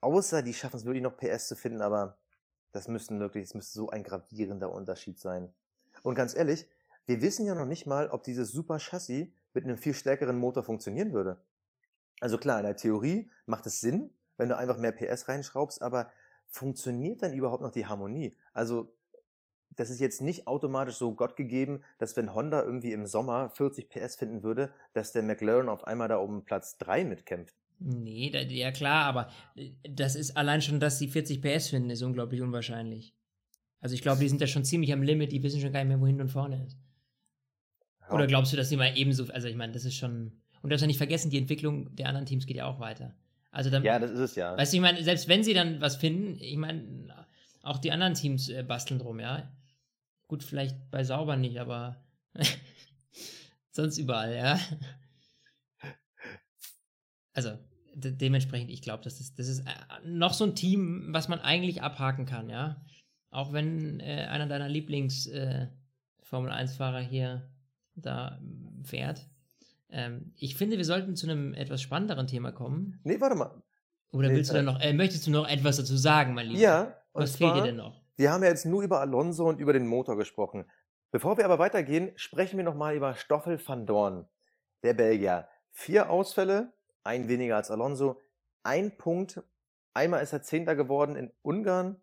Außer 0.00 0.42
die 0.42 0.54
schaffen 0.54 0.76
es 0.76 0.86
wirklich 0.86 1.02
noch 1.02 1.18
PS 1.18 1.48
zu 1.48 1.56
finden, 1.56 1.82
aber 1.82 2.16
das 2.72 2.88
müsste 2.88 3.18
wirklich, 3.18 3.44
es 3.44 3.54
müsste 3.54 3.74
so 3.74 3.90
ein 3.90 4.02
gravierender 4.02 4.72
Unterschied 4.72 5.18
sein. 5.18 5.52
Und 6.02 6.14
ganz 6.14 6.34
ehrlich, 6.34 6.66
wir 7.04 7.20
wissen 7.20 7.44
ja 7.44 7.54
noch 7.54 7.66
nicht 7.66 7.86
mal, 7.86 8.08
ob 8.08 8.22
dieses 8.22 8.50
super 8.50 8.78
Chassis 8.78 9.28
mit 9.54 9.64
einem 9.64 9.76
viel 9.76 9.94
stärkeren 9.94 10.38
Motor 10.38 10.62
funktionieren 10.62 11.12
würde. 11.12 11.42
Also 12.20 12.38
klar, 12.38 12.58
in 12.58 12.66
der 12.66 12.76
Theorie 12.76 13.30
macht 13.46 13.66
es 13.66 13.80
Sinn, 13.80 14.10
wenn 14.36 14.48
du 14.48 14.56
einfach 14.56 14.78
mehr 14.78 14.92
PS 14.92 15.28
reinschraubst, 15.28 15.82
aber 15.82 16.10
funktioniert 16.48 17.22
dann 17.22 17.32
überhaupt 17.32 17.62
noch 17.62 17.72
die 17.72 17.86
Harmonie? 17.86 18.36
Also, 18.52 18.94
das 19.70 19.88
ist 19.88 20.00
jetzt 20.00 20.20
nicht 20.20 20.46
automatisch 20.46 20.96
so 20.96 21.14
Gott 21.14 21.34
gegeben, 21.34 21.82
dass 21.98 22.16
wenn 22.16 22.34
Honda 22.34 22.62
irgendwie 22.62 22.92
im 22.92 23.06
Sommer 23.06 23.50
40 23.50 23.88
PS 23.88 24.16
finden 24.16 24.42
würde, 24.42 24.72
dass 24.92 25.12
der 25.12 25.22
McLaren 25.22 25.68
auf 25.68 25.84
einmal 25.86 26.08
da 26.08 26.16
um 26.16 26.44
Platz 26.44 26.76
3 26.78 27.04
mitkämpft. 27.04 27.56
Nee, 27.78 28.30
da, 28.30 28.40
ja 28.40 28.70
klar, 28.70 29.06
aber 29.06 29.30
äh, 29.56 29.70
das 29.88 30.14
ist 30.14 30.36
allein 30.36 30.62
schon, 30.62 30.78
dass 30.78 30.98
sie 30.98 31.08
40 31.08 31.42
PS 31.42 31.68
finden, 31.68 31.90
ist 31.90 32.02
unglaublich 32.02 32.42
unwahrscheinlich. 32.42 33.14
Also 33.80 33.94
ich 33.94 34.02
glaube, 34.02 34.20
die 34.20 34.28
sind 34.28 34.40
da 34.40 34.46
schon 34.46 34.64
ziemlich 34.64 34.92
am 34.92 35.02
Limit, 35.02 35.32
die 35.32 35.42
wissen 35.42 35.60
schon 35.60 35.72
gar 35.72 35.80
nicht 35.80 35.88
mehr, 35.88 36.00
wohin 36.00 36.20
und 36.20 36.28
vorne 36.28 36.64
ist. 36.64 36.76
Ja. 38.12 38.16
Oder 38.16 38.26
glaubst 38.26 38.52
du, 38.52 38.56
dass 38.56 38.68
die 38.68 38.76
mal 38.76 38.92
ebenso, 38.96 39.26
also 39.32 39.48
ich 39.48 39.56
meine, 39.56 39.72
das 39.72 39.84
ist 39.84 39.96
schon, 39.96 40.32
und 40.60 40.64
du 40.64 40.68
darfst 40.68 40.82
ja 40.82 40.86
nicht 40.86 40.98
vergessen, 40.98 41.30
die 41.30 41.38
Entwicklung 41.38 41.94
der 41.96 42.08
anderen 42.08 42.26
Teams 42.26 42.46
geht 42.46 42.56
ja 42.56 42.66
auch 42.66 42.78
weiter. 42.78 43.14
Also 43.50 43.70
dann, 43.70 43.82
Ja, 43.82 43.98
das 43.98 44.10
ist 44.10 44.18
es 44.18 44.34
ja. 44.34 44.56
weißt 44.56 44.72
du, 44.72 44.76
ich 44.76 44.80
meine, 44.80 45.02
selbst 45.02 45.28
wenn 45.28 45.44
sie 45.44 45.54
dann 45.54 45.80
was 45.80 45.96
finden, 45.96 46.38
ich 46.40 46.56
meine, 46.56 47.26
auch 47.62 47.78
die 47.78 47.92
anderen 47.92 48.14
Teams 48.14 48.48
äh, 48.48 48.62
basteln 48.62 48.98
drum, 48.98 49.20
ja. 49.20 49.50
Gut, 50.28 50.42
vielleicht 50.42 50.90
bei 50.90 51.04
Sauber 51.04 51.36
nicht, 51.36 51.58
aber 51.58 51.96
sonst 53.70 53.98
überall, 53.98 54.34
ja. 54.34 54.58
Also, 57.34 57.58
de 57.94 58.12
dementsprechend, 58.12 58.70
ich 58.70 58.82
glaube, 58.82 59.04
das 59.04 59.20
ist, 59.20 59.38
das 59.38 59.48
ist 59.48 59.60
äh, 59.60 59.72
noch 60.04 60.34
so 60.34 60.44
ein 60.44 60.54
Team, 60.54 61.06
was 61.10 61.28
man 61.28 61.40
eigentlich 61.40 61.82
abhaken 61.82 62.26
kann, 62.26 62.50
ja. 62.50 62.84
Auch 63.30 63.52
wenn 63.52 64.00
äh, 64.00 64.26
einer 64.28 64.46
deiner 64.46 64.68
Lieblings-Formel-1-Fahrer 64.68 67.00
hier 67.00 67.48
da 67.94 68.38
fährt. 68.84 69.28
Ähm, 69.90 70.32
ich 70.36 70.56
finde, 70.56 70.78
wir 70.78 70.84
sollten 70.84 71.16
zu 71.16 71.28
einem 71.28 71.54
etwas 71.54 71.82
spannenderen 71.82 72.26
Thema 72.26 72.52
kommen. 72.52 73.00
Nee, 73.04 73.20
warte 73.20 73.36
mal. 73.36 73.62
Oder 74.10 74.28
Nee, 74.28 74.36
willst 74.36 74.50
du 74.50 74.54
da 74.54 74.62
noch, 74.62 74.80
äh, 74.80 74.92
möchtest 74.92 75.26
du 75.26 75.30
noch 75.30 75.48
etwas 75.48 75.76
dazu 75.76 75.96
sagen, 75.96 76.34
mein 76.34 76.46
Lieber? 76.48 76.60
Ja, 76.60 76.96
Was 77.12 77.36
fehlt 77.36 77.50
dir 77.50 77.56
zwar, 77.56 77.66
denn 77.66 77.76
noch? 77.76 78.02
wir 78.16 78.30
haben 78.32 78.42
ja 78.42 78.48
jetzt 78.50 78.66
nur 78.66 78.82
über 78.82 79.00
Alonso 79.00 79.48
und 79.48 79.58
über 79.60 79.72
den 79.72 79.86
Motor 79.86 80.16
gesprochen. 80.16 80.64
Bevor 81.10 81.36
wir 81.36 81.44
aber 81.44 81.58
weitergehen, 81.58 82.12
sprechen 82.16 82.56
wir 82.56 82.64
nochmal 82.64 82.94
über 82.96 83.14
Stoffel 83.14 83.60
van 83.66 83.86
Dorn, 83.86 84.26
der 84.82 84.94
Belgier. 84.94 85.48
Vier 85.70 86.10
Ausfälle, 86.10 86.72
ein 87.04 87.28
weniger 87.28 87.56
als 87.56 87.70
Alonso, 87.70 88.20
ein 88.62 88.96
Punkt. 88.96 89.42
Einmal 89.94 90.22
ist 90.22 90.32
er 90.32 90.42
Zehnter 90.42 90.74
geworden 90.74 91.16
in 91.16 91.30
Ungarn. 91.42 92.00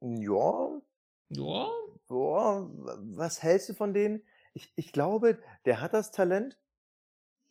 Ja, 0.00 0.80
Ja, 1.28 1.68
boah, 2.08 2.70
was 2.72 3.42
hältst 3.42 3.68
du 3.68 3.74
von 3.74 3.94
denen? 3.94 4.22
Ich, 4.54 4.72
ich 4.76 4.92
glaube, 4.92 5.38
der 5.64 5.80
hat 5.80 5.92
das 5.92 6.12
Talent, 6.12 6.58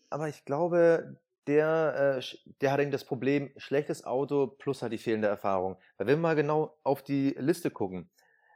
aber 0.10 0.30
ich 0.30 0.46
glaube, 0.46 1.20
der, 1.48 2.20
äh, 2.20 2.38
der 2.62 2.72
hat 2.72 2.80
eben 2.80 2.92
das 2.92 3.04
Problem, 3.04 3.52
schlechtes 3.58 4.04
Auto 4.06 4.48
plus 4.48 4.82
halt 4.82 4.94
die 4.94 4.98
fehlende 4.98 5.28
Erfahrung. 5.28 5.78
Weil 5.98 6.08
wenn 6.08 6.18
wir 6.18 6.22
mal 6.22 6.36
genau 6.36 6.78
auf 6.84 7.04
die 7.04 7.36
Liste 7.38 7.70
gucken, 7.70 8.10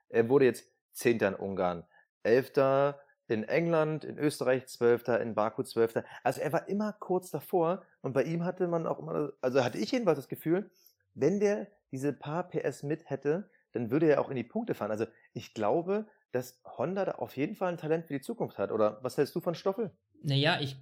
er 0.10 0.30
wurde 0.30 0.46
jetzt 0.46 0.72
Zehnter 0.94 1.28
in 1.28 1.36
Ungarn, 1.36 1.86
Elfter 2.24 3.00
in 3.28 3.44
England, 3.44 4.04
in 4.06 4.18
Österreich 4.18 4.68
Zwölfter, 4.68 5.22
in 5.22 5.36
Baku 5.36 5.62
Zwölfter. 5.64 6.04
Also 6.24 6.42
er 6.42 6.52
war 6.52 6.68
immer 6.68 6.94
kurz 6.94 7.30
davor 7.30 7.84
und 8.02 8.14
bei 8.14 8.24
ihm 8.24 8.44
hatte 8.44 8.68
man 8.68 8.88
auch 8.88 9.00
immer, 9.00 9.34
also 9.42 9.64
hatte 9.64 9.78
ich 9.78 9.92
jedenfalls 9.92 10.18
das 10.18 10.28
Gefühl, 10.28 10.72
wenn 11.14 11.40
der 11.40 11.68
diese 11.92 12.12
paar 12.12 12.50
PS 12.50 12.84
mit 12.84 13.10
hätte, 13.10 13.50
dann 13.72 13.92
würde 13.92 14.08
er 14.10 14.22
auch 14.22 14.30
in 14.30 14.36
die 14.36 14.44
Punkte 14.44 14.74
fahren. 14.74 14.92
Also 14.92 15.06
ich 15.34 15.54
glaube, 15.54 16.08
dass 16.32 16.62
Honda 16.78 17.06
da 17.06 17.12
auf 17.14 17.38
jeden 17.38 17.56
Fall 17.56 17.72
ein 17.72 17.78
Talent 17.78 18.06
für 18.06 18.14
die 18.14 18.22
Zukunft 18.22 18.58
hat. 18.58 18.72
Oder 18.72 19.00
was 19.02 19.18
hältst 19.18 19.36
du 19.36 19.40
von 19.40 19.56
Stoffel? 19.56 19.92
Naja, 20.22 20.60
ich 20.62 20.76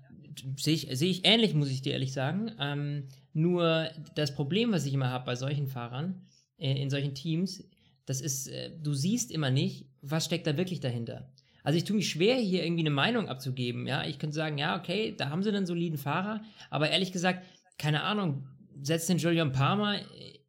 sehe 0.57 0.73
ich, 0.73 0.89
seh 0.91 1.09
ich 1.09 1.25
ähnlich, 1.25 1.53
muss 1.53 1.69
ich 1.69 1.81
dir 1.81 1.93
ehrlich 1.93 2.13
sagen. 2.13 2.51
Ähm, 2.59 3.07
nur 3.33 3.89
das 4.15 4.35
Problem, 4.35 4.71
was 4.71 4.85
ich 4.85 4.93
immer 4.93 5.09
habe 5.09 5.25
bei 5.25 5.35
solchen 5.35 5.67
Fahrern, 5.67 6.27
äh, 6.57 6.81
in 6.81 6.89
solchen 6.89 7.15
Teams, 7.15 7.63
Das 8.05 8.21
ist, 8.21 8.47
äh, 8.47 8.71
du 8.81 8.93
siehst 8.93 9.31
immer 9.31 9.51
nicht, 9.51 9.85
was 10.01 10.25
steckt 10.25 10.47
da 10.47 10.57
wirklich 10.57 10.79
dahinter. 10.79 11.29
Also 11.63 11.77
ich 11.77 11.83
tue 11.83 11.97
mich 11.97 12.09
schwer, 12.09 12.35
hier 12.37 12.63
irgendwie 12.63 12.83
eine 12.83 12.89
Meinung 12.89 13.27
abzugeben. 13.27 13.85
Ja, 13.85 14.05
ich 14.05 14.19
könnte 14.19 14.35
sagen, 14.35 14.57
ja, 14.57 14.79
okay, 14.79 15.13
da 15.15 15.29
haben 15.29 15.43
sie 15.43 15.49
einen 15.49 15.65
soliden 15.65 15.97
Fahrer, 15.97 16.41
aber 16.69 16.89
ehrlich 16.89 17.11
gesagt, 17.11 17.45
keine 17.77 18.03
Ahnung, 18.03 18.47
setzt 18.81 19.09
den 19.09 19.17
Julian 19.17 19.51
Palmer 19.51 19.99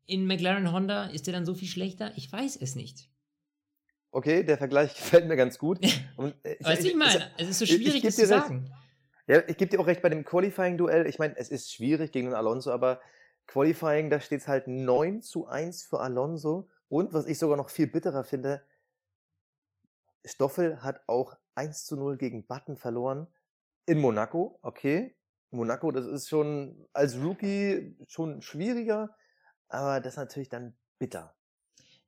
in 0.08 0.26
McLaren 0.26 0.72
Honda, 0.72 1.04
ist 1.06 1.26
der 1.26 1.34
dann 1.34 1.44
so 1.44 1.54
viel 1.54 1.68
schlechter? 1.68 2.12
Ich 2.16 2.32
weiß 2.32 2.56
es 2.56 2.74
nicht. 2.74 3.08
Okay, 4.10 4.42
der 4.42 4.58
Vergleich 4.58 4.94
gefällt 4.96 5.28
mir 5.28 5.36
ganz 5.36 5.58
gut. 5.58 5.78
Und, 6.16 6.34
äh, 6.42 6.56
weißt 6.60 6.82
du, 6.82 6.88
ich 6.88 6.96
meine, 6.96 7.30
es 7.36 7.48
ist 7.48 7.58
so 7.60 7.66
schwierig, 7.66 8.02
das 8.02 8.16
zu 8.16 8.26
sagen. 8.26 8.72
Ja, 9.26 9.42
ich 9.46 9.58
gebe 9.58 9.70
dir 9.70 9.78
auch 9.78 9.86
recht 9.86 10.00
bei 10.00 10.08
dem 10.08 10.24
Qualifying-Duell. 10.24 11.06
Ich 11.06 11.18
meine, 11.18 11.36
es 11.36 11.50
ist 11.50 11.72
schwierig 11.72 12.10
gegen 12.10 12.28
den 12.28 12.34
Alonso, 12.34 12.72
aber 12.72 13.00
Qualifying, 13.46 14.08
da 14.08 14.20
steht 14.20 14.40
es 14.40 14.48
halt 14.48 14.66
9 14.66 15.20
zu 15.20 15.46
1 15.46 15.84
für 15.84 16.00
Alonso. 16.00 16.70
Und 16.88 17.12
was 17.12 17.26
ich 17.26 17.38
sogar 17.38 17.58
noch 17.58 17.68
viel 17.68 17.86
bitterer 17.86 18.24
finde, 18.24 18.62
Stoffel 20.24 20.82
hat 20.82 21.02
auch 21.06 21.36
1 21.54 21.84
zu 21.84 21.96
0 21.96 22.16
gegen 22.16 22.46
Button 22.46 22.78
verloren 22.78 23.26
in 23.84 23.98
Monaco. 23.98 24.58
Okay, 24.62 25.14
Monaco, 25.50 25.90
das 25.92 26.06
ist 26.06 26.30
schon 26.30 26.88
als 26.94 27.16
Rookie 27.16 27.96
schon 28.06 28.40
schwieriger, 28.40 29.14
aber 29.68 30.00
das 30.00 30.14
ist 30.14 30.18
natürlich 30.18 30.48
dann 30.48 30.74
bitter. 30.98 31.34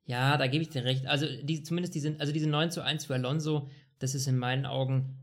Ja, 0.05 0.37
da 0.37 0.47
gebe 0.47 0.63
ich 0.63 0.69
dir 0.69 0.83
recht. 0.83 1.05
Also 1.07 1.25
die, 1.41 1.63
zumindest 1.63 1.95
diese, 1.95 2.15
also 2.19 2.33
diese 2.33 2.49
9 2.49 2.71
zu 2.71 2.81
1 2.81 3.05
für 3.05 3.13
Alonso, 3.13 3.69
das 3.99 4.15
ist 4.15 4.27
in 4.27 4.37
meinen 4.37 4.65
Augen, 4.65 5.17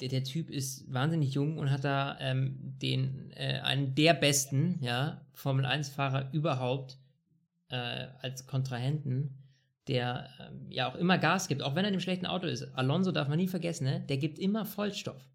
der, 0.00 0.08
der 0.08 0.24
Typ 0.24 0.50
ist 0.50 0.92
wahnsinnig 0.92 1.34
jung 1.34 1.58
und 1.58 1.70
hat 1.70 1.84
da 1.84 2.16
ähm, 2.20 2.56
den, 2.80 3.32
äh, 3.32 3.60
einen 3.62 3.94
der 3.94 4.14
besten, 4.14 4.78
ja, 4.82 5.26
Formel 5.32 5.64
1-Fahrer 5.64 6.32
überhaupt 6.32 6.98
äh, 7.70 8.06
als 8.20 8.46
Kontrahenten, 8.46 9.36
der 9.88 10.28
ähm, 10.38 10.70
ja 10.70 10.90
auch 10.90 10.94
immer 10.94 11.18
Gas 11.18 11.48
gibt, 11.48 11.62
auch 11.62 11.74
wenn 11.74 11.84
er 11.84 11.88
in 11.88 11.94
einem 11.94 12.00
schlechten 12.00 12.26
Auto 12.26 12.46
ist. 12.46 12.62
Alonso 12.74 13.12
darf 13.12 13.28
man 13.28 13.38
nie 13.38 13.48
vergessen, 13.48 13.84
ne? 13.84 14.00
der 14.00 14.18
gibt 14.18 14.38
immer 14.38 14.64
Vollstoff. 14.64 15.28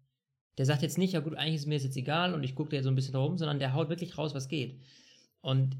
Der 0.58 0.64
sagt 0.64 0.82
jetzt 0.82 0.96
nicht, 0.96 1.12
ja 1.12 1.20
gut, 1.20 1.34
eigentlich 1.34 1.56
ist 1.56 1.66
mir 1.66 1.76
jetzt 1.76 1.96
egal 1.96 2.32
und 2.32 2.42
ich 2.42 2.54
gucke 2.54 2.70
dir 2.70 2.82
so 2.82 2.88
ein 2.88 2.94
bisschen 2.94 3.14
rum, 3.14 3.36
sondern 3.36 3.58
der 3.58 3.74
haut 3.74 3.90
wirklich 3.90 4.16
raus, 4.16 4.34
was 4.34 4.48
geht. 4.48 4.80
Und 5.42 5.76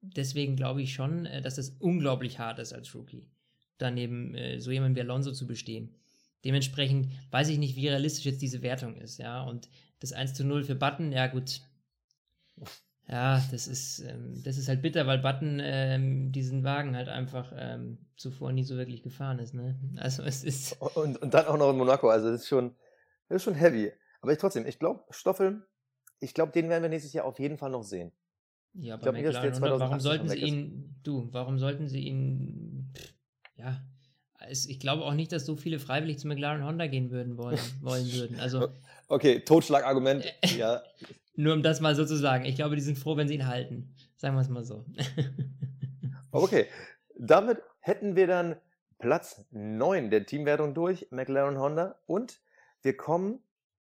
deswegen 0.00 0.56
glaube 0.56 0.82
ich 0.82 0.92
schon, 0.92 1.26
äh, 1.26 1.42
dass 1.42 1.58
es 1.58 1.70
unglaublich 1.78 2.38
hart 2.38 2.58
ist 2.58 2.72
als 2.72 2.94
Rookie, 2.94 3.26
daneben 3.78 4.34
äh, 4.34 4.60
so 4.60 4.70
jemand 4.70 4.96
wie 4.96 5.00
Alonso 5.00 5.32
zu 5.32 5.46
bestehen. 5.46 5.94
Dementsprechend 6.44 7.08
weiß 7.30 7.48
ich 7.48 7.58
nicht, 7.58 7.76
wie 7.76 7.88
realistisch 7.88 8.26
jetzt 8.26 8.42
diese 8.42 8.62
Wertung 8.62 8.96
ist, 8.96 9.18
ja. 9.18 9.42
Und 9.42 9.68
das 9.98 10.12
1 10.12 10.34
zu 10.34 10.44
0 10.44 10.64
für 10.64 10.76
Button, 10.76 11.10
ja 11.12 11.26
gut. 11.26 11.60
Ja, 13.08 13.42
das 13.50 13.66
ist, 13.66 14.00
ähm, 14.00 14.40
das 14.44 14.58
ist 14.58 14.68
halt 14.68 14.82
bitter, 14.82 15.06
weil 15.06 15.18
Button 15.18 15.60
ähm, 15.62 16.30
diesen 16.30 16.62
Wagen 16.62 16.94
halt 16.94 17.08
einfach 17.08 17.52
ähm, 17.56 17.98
zuvor 18.16 18.52
nie 18.52 18.64
so 18.64 18.76
wirklich 18.76 19.02
gefahren 19.02 19.38
ist, 19.38 19.54
ne? 19.54 19.80
Also 19.96 20.22
es 20.22 20.44
ist. 20.44 20.80
Und, 20.94 21.20
und 21.20 21.32
dann 21.32 21.46
auch 21.46 21.56
noch 21.56 21.70
in 21.70 21.78
Monaco, 21.78 22.10
also 22.10 22.30
das 22.30 22.42
ist 22.42 22.48
schon, 22.48 22.76
das 23.28 23.36
ist 23.36 23.44
schon 23.44 23.54
heavy. 23.54 23.90
Aber 24.20 24.32
ich 24.32 24.38
trotzdem, 24.38 24.66
ich 24.66 24.78
glaube, 24.78 25.04
Stoffel, 25.10 25.66
ich 26.20 26.34
glaube, 26.34 26.52
den 26.52 26.68
werden 26.68 26.82
wir 26.82 26.90
nächstes 26.90 27.14
Jahr 27.14 27.24
auf 27.24 27.38
jeden 27.38 27.56
Fall 27.56 27.70
noch 27.70 27.82
sehen. 27.82 28.12
Ja, 28.74 28.94
aber 28.94 29.12
glaub, 29.12 29.14
McLaren, 29.14 29.80
warum 29.80 30.00
sollten 30.00 30.28
sie 30.28 30.38
ihn, 30.38 30.96
du, 31.02 31.28
warum 31.32 31.58
sollten 31.58 31.88
sie 31.88 32.00
ihn, 32.00 32.92
pff, 32.94 33.14
ja, 33.56 33.82
ich 34.48 34.78
glaube 34.78 35.04
auch 35.04 35.14
nicht, 35.14 35.32
dass 35.32 35.44
so 35.44 35.56
viele 35.56 35.78
freiwillig 35.78 36.18
zu 36.18 36.28
McLaren 36.28 36.64
Honda 36.64 36.86
gehen 36.86 37.10
würden 37.10 37.36
wollen, 37.36 37.58
wollen 37.82 38.12
würden. 38.12 38.38
Also, 38.38 38.68
okay, 39.08 39.40
Totschlagargument, 39.40 40.24
ja. 40.56 40.82
Nur 41.36 41.54
um 41.54 41.62
das 41.62 41.80
mal 41.80 41.94
so 41.94 42.04
zu 42.04 42.16
sagen. 42.16 42.44
Ich 42.44 42.56
glaube, 42.56 42.74
die 42.74 42.82
sind 42.82 42.98
froh, 42.98 43.16
wenn 43.16 43.28
sie 43.28 43.34
ihn 43.34 43.46
halten. 43.46 43.94
Sagen 44.16 44.34
wir 44.34 44.40
es 44.40 44.48
mal 44.48 44.64
so. 44.64 44.84
okay, 46.32 46.66
damit 47.16 47.58
hätten 47.78 48.16
wir 48.16 48.26
dann 48.26 48.56
Platz 48.98 49.44
9 49.52 50.10
der 50.10 50.26
Teamwertung 50.26 50.74
durch, 50.74 51.06
McLaren 51.12 51.58
Honda. 51.58 52.00
Und 52.06 52.40
wir 52.82 52.96
kommen 52.96 53.38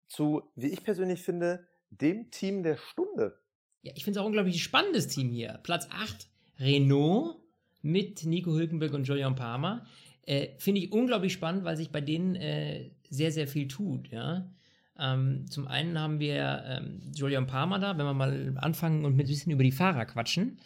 zu, 0.07 0.43
wie 0.55 0.69
ich 0.69 0.85
persönlich 0.85 1.25
finde, 1.25 1.67
dem 1.91 2.31
Team 2.31 2.63
der 2.63 2.77
Stunde. 2.77 3.41
Ja, 3.83 3.93
ich 3.95 4.05
finde 4.05 4.19
es 4.19 4.23
auch 4.23 4.27
unglaublich 4.27 4.63
spannendes 4.63 5.09
Team 5.09 5.31
hier. 5.31 5.59
Platz 5.63 5.89
8, 5.91 6.29
Renault 6.59 7.37
mit 7.83 8.25
Nico 8.27 8.53
Hülkenberg 8.53 8.93
und 8.93 9.09
Julian 9.09 9.35
Palmer. 9.35 9.87
Äh, 10.27 10.49
finde 10.59 10.83
ich 10.83 10.93
unglaublich 10.93 11.33
spannend, 11.33 11.65
weil 11.65 11.77
sich 11.77 11.91
bei 11.91 12.01
denen 12.01 12.35
äh, 12.35 12.91
sehr, 13.09 13.33
sehr 13.33 13.49
viel 13.49 13.69
tut. 13.69 14.11
Ja? 14.11 14.51
Ähm, 14.99 15.47
zum 15.49 15.67
einen 15.67 15.99
haben 15.99 16.21
wir 16.21 16.63
ähm, 16.67 17.01
Julian 17.15 17.47
Palmer 17.47 17.79
da, 17.79 17.97
wenn 17.97 18.05
wir 18.05 18.15
mal 18.15 18.55
anfangen 18.57 19.05
und 19.05 19.17
mit 19.17 19.27
ein 19.27 19.31
bisschen 19.31 19.53
über 19.53 19.65
die 19.65 19.73
Fahrer 19.73 20.05
quatschen. 20.05 20.59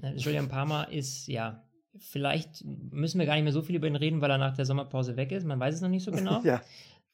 Äh, 0.00 0.14
Julian 0.16 0.48
Palmer 0.48 0.88
ist, 0.90 1.28
ja, 1.28 1.62
vielleicht 1.98 2.64
müssen 2.64 3.18
wir 3.18 3.26
gar 3.26 3.34
nicht 3.34 3.44
mehr 3.44 3.52
so 3.52 3.62
viel 3.62 3.76
über 3.76 3.86
ihn 3.86 3.96
reden, 3.96 4.22
weil 4.22 4.30
er 4.30 4.38
nach 4.38 4.56
der 4.56 4.64
Sommerpause 4.64 5.16
weg 5.16 5.32
ist. 5.32 5.44
Man 5.44 5.60
weiß 5.60 5.74
es 5.74 5.80
noch 5.82 5.90
nicht 5.90 6.04
so 6.04 6.10
genau. 6.10 6.40
ja. 6.44 6.62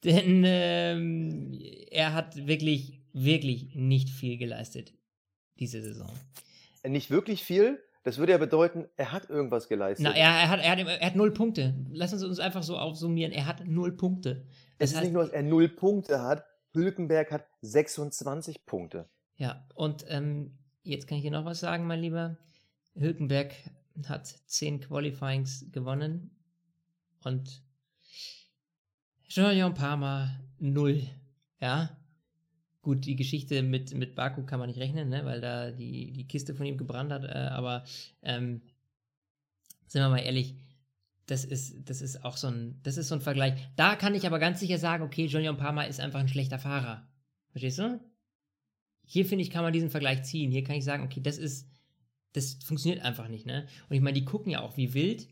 Denn 0.04 0.44
ähm, 0.46 1.58
er 1.90 2.14
hat 2.14 2.46
wirklich, 2.46 3.00
wirklich 3.12 3.74
nicht 3.74 4.08
viel 4.08 4.38
geleistet 4.38 4.94
diese 5.60 5.82
Saison. 5.82 6.10
Nicht 6.84 7.10
wirklich 7.10 7.44
viel? 7.44 7.78
Das 8.02 8.16
würde 8.16 8.32
ja 8.32 8.38
bedeuten, 8.38 8.86
er 8.96 9.12
hat 9.12 9.28
irgendwas 9.28 9.68
geleistet. 9.68 10.06
Na, 10.08 10.16
er, 10.16 10.30
er, 10.30 10.48
hat, 10.48 10.60
er, 10.60 10.70
hat, 10.70 10.78
er 10.78 11.06
hat 11.06 11.16
null 11.16 11.32
Punkte. 11.32 11.74
Lass 11.90 12.12
uns 12.14 12.24
uns 12.24 12.40
einfach 12.40 12.62
so 12.62 12.78
aufsummieren. 12.78 13.32
Er 13.32 13.46
hat 13.46 13.66
null 13.66 13.92
Punkte. 13.92 14.46
Das 14.78 14.90
es 14.90 14.96
ist 14.96 15.02
nicht 15.02 15.12
nur, 15.12 15.24
dass 15.24 15.32
er 15.32 15.42
null 15.42 15.68
Punkte 15.68 16.22
hat, 16.22 16.44
Hülkenberg 16.72 17.30
hat 17.30 17.46
26 17.60 18.64
Punkte. 18.64 19.08
Ja, 19.36 19.66
und 19.74 20.06
ähm, 20.08 20.58
jetzt 20.82 21.06
kann 21.06 21.18
ich 21.18 21.24
dir 21.24 21.30
noch 21.30 21.44
was 21.44 21.60
sagen, 21.60 21.86
mein 21.86 22.00
Lieber. 22.00 22.38
Hülkenberg 22.94 23.52
hat 24.08 24.26
10 24.26 24.80
Qualifyings 24.80 25.66
gewonnen 25.70 26.30
und 27.24 27.62
Julian 29.28 29.74
Palmer 29.74 30.40
null. 30.58 31.02
Ja, 31.60 31.90
Gut, 32.90 33.06
die 33.06 33.14
Geschichte 33.14 33.62
mit, 33.62 33.94
mit 33.94 34.16
Baku 34.16 34.42
kann 34.42 34.58
man 34.58 34.68
nicht 34.68 34.80
rechnen, 34.80 35.10
ne, 35.10 35.24
weil 35.24 35.40
da 35.40 35.70
die, 35.70 36.10
die 36.10 36.26
Kiste 36.26 36.56
von 36.56 36.66
ihm 36.66 36.76
gebrannt 36.76 37.12
hat, 37.12 37.22
äh, 37.22 37.28
aber 37.52 37.84
ähm, 38.20 38.62
sind 39.86 40.02
wir 40.02 40.08
mal 40.08 40.18
ehrlich, 40.18 40.56
das 41.26 41.44
ist, 41.44 41.88
das 41.88 42.02
ist 42.02 42.24
auch 42.24 42.36
so 42.36 42.48
ein, 42.48 42.80
das 42.82 42.96
ist 42.96 43.06
so 43.06 43.14
ein 43.14 43.20
Vergleich. 43.20 43.54
Da 43.76 43.94
kann 43.94 44.16
ich 44.16 44.26
aber 44.26 44.40
ganz 44.40 44.58
sicher 44.58 44.76
sagen, 44.76 45.04
okay, 45.04 45.26
Julian 45.26 45.56
Palmer 45.56 45.86
ist 45.86 46.00
einfach 46.00 46.18
ein 46.18 46.26
schlechter 46.26 46.58
Fahrer. 46.58 47.06
Verstehst 47.52 47.78
du? 47.78 48.00
Hier 49.04 49.24
finde 49.24 49.44
ich, 49.44 49.50
kann 49.50 49.62
man 49.62 49.72
diesen 49.72 49.90
Vergleich 49.90 50.24
ziehen. 50.24 50.50
Hier 50.50 50.64
kann 50.64 50.74
ich 50.74 50.84
sagen, 50.84 51.04
okay, 51.04 51.20
das 51.22 51.38
ist, 51.38 51.70
das 52.32 52.54
funktioniert 52.54 53.04
einfach 53.04 53.28
nicht, 53.28 53.46
ne? 53.46 53.68
Und 53.88 53.94
ich 53.94 54.02
meine, 54.02 54.18
die 54.18 54.24
gucken 54.24 54.50
ja 54.50 54.62
auch 54.62 54.76
wie 54.76 54.94
wild. 54.94 55.28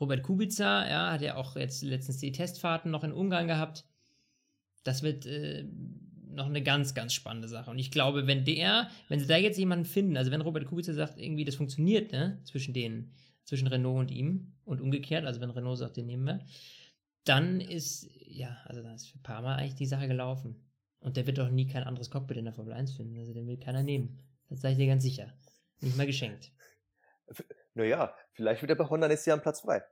Robert 0.00 0.22
Kubica, 0.22 0.88
ja, 0.88 1.12
hat 1.12 1.20
ja 1.20 1.34
auch 1.34 1.54
jetzt 1.54 1.82
letztens 1.82 2.16
die 2.16 2.32
Testfahrten 2.32 2.90
noch 2.90 3.04
in 3.04 3.12
Ungarn 3.12 3.46
gehabt. 3.46 3.84
Das 4.84 5.02
wird, 5.02 5.26
äh, 5.26 5.66
noch 6.36 6.46
eine 6.46 6.62
ganz, 6.62 6.94
ganz 6.94 7.12
spannende 7.12 7.48
Sache. 7.48 7.70
Und 7.70 7.78
ich 7.78 7.90
glaube, 7.90 8.26
wenn 8.26 8.44
der, 8.44 8.88
wenn 9.08 9.20
sie 9.20 9.26
da 9.26 9.36
jetzt 9.36 9.58
jemanden 9.58 9.84
finden, 9.84 10.16
also 10.16 10.30
wenn 10.30 10.40
Robert 10.40 10.66
Kubica 10.66 10.92
sagt, 10.92 11.18
irgendwie 11.18 11.44
das 11.44 11.54
funktioniert, 11.54 12.12
ne, 12.12 12.40
zwischen 12.44 12.74
denen, 12.74 13.12
zwischen 13.44 13.68
Renault 13.68 14.00
und 14.00 14.10
ihm 14.10 14.52
und 14.64 14.80
umgekehrt, 14.80 15.24
also 15.24 15.40
wenn 15.40 15.50
Renault 15.50 15.78
sagt, 15.78 15.96
den 15.96 16.06
nehmen 16.06 16.24
wir, 16.24 16.40
dann 17.24 17.60
ist, 17.60 18.08
ja, 18.26 18.56
also 18.64 18.82
dann 18.82 18.94
ist 18.94 19.08
für 19.08 19.18
Parma 19.18 19.56
eigentlich 19.56 19.74
die 19.74 19.86
Sache 19.86 20.08
gelaufen. 20.08 20.56
Und 21.00 21.16
der 21.16 21.26
wird 21.26 21.38
doch 21.38 21.50
nie 21.50 21.66
kein 21.66 21.84
anderes 21.84 22.10
Cockpit 22.10 22.38
in 22.38 22.44
der 22.44 22.54
Formel 22.54 22.72
1 22.72 22.92
finden. 22.94 23.18
Also 23.18 23.34
den 23.34 23.46
will 23.46 23.58
keiner 23.58 23.82
nehmen. 23.82 24.18
Das 24.48 24.60
sage 24.60 24.72
ich 24.72 24.78
dir 24.78 24.86
ganz 24.86 25.02
sicher. 25.02 25.32
Nicht 25.80 25.96
mal 25.96 26.06
geschenkt. 26.06 26.50
Naja, 27.74 28.14
vielleicht 28.32 28.62
wird 28.62 28.70
er 28.70 28.76
bei 28.76 28.88
Honda 28.88 29.08
nächstes 29.08 29.26
Jahr 29.26 29.36
am 29.36 29.42
Platz 29.42 29.60
frei. 29.60 29.82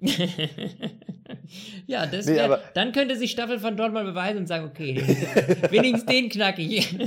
ja, 1.86 2.06
das 2.06 2.26
nee, 2.26 2.36
wär, 2.36 2.62
dann 2.74 2.92
könnte 2.92 3.16
sich 3.16 3.32
Staffel 3.32 3.58
von 3.58 3.76
dort 3.76 3.92
mal 3.92 4.04
beweisen 4.04 4.38
und 4.38 4.46
sagen, 4.46 4.66
okay, 4.66 4.96
wenigstens 5.70 6.06
den 6.06 6.28
knack 6.28 6.58
ich. 6.58 6.92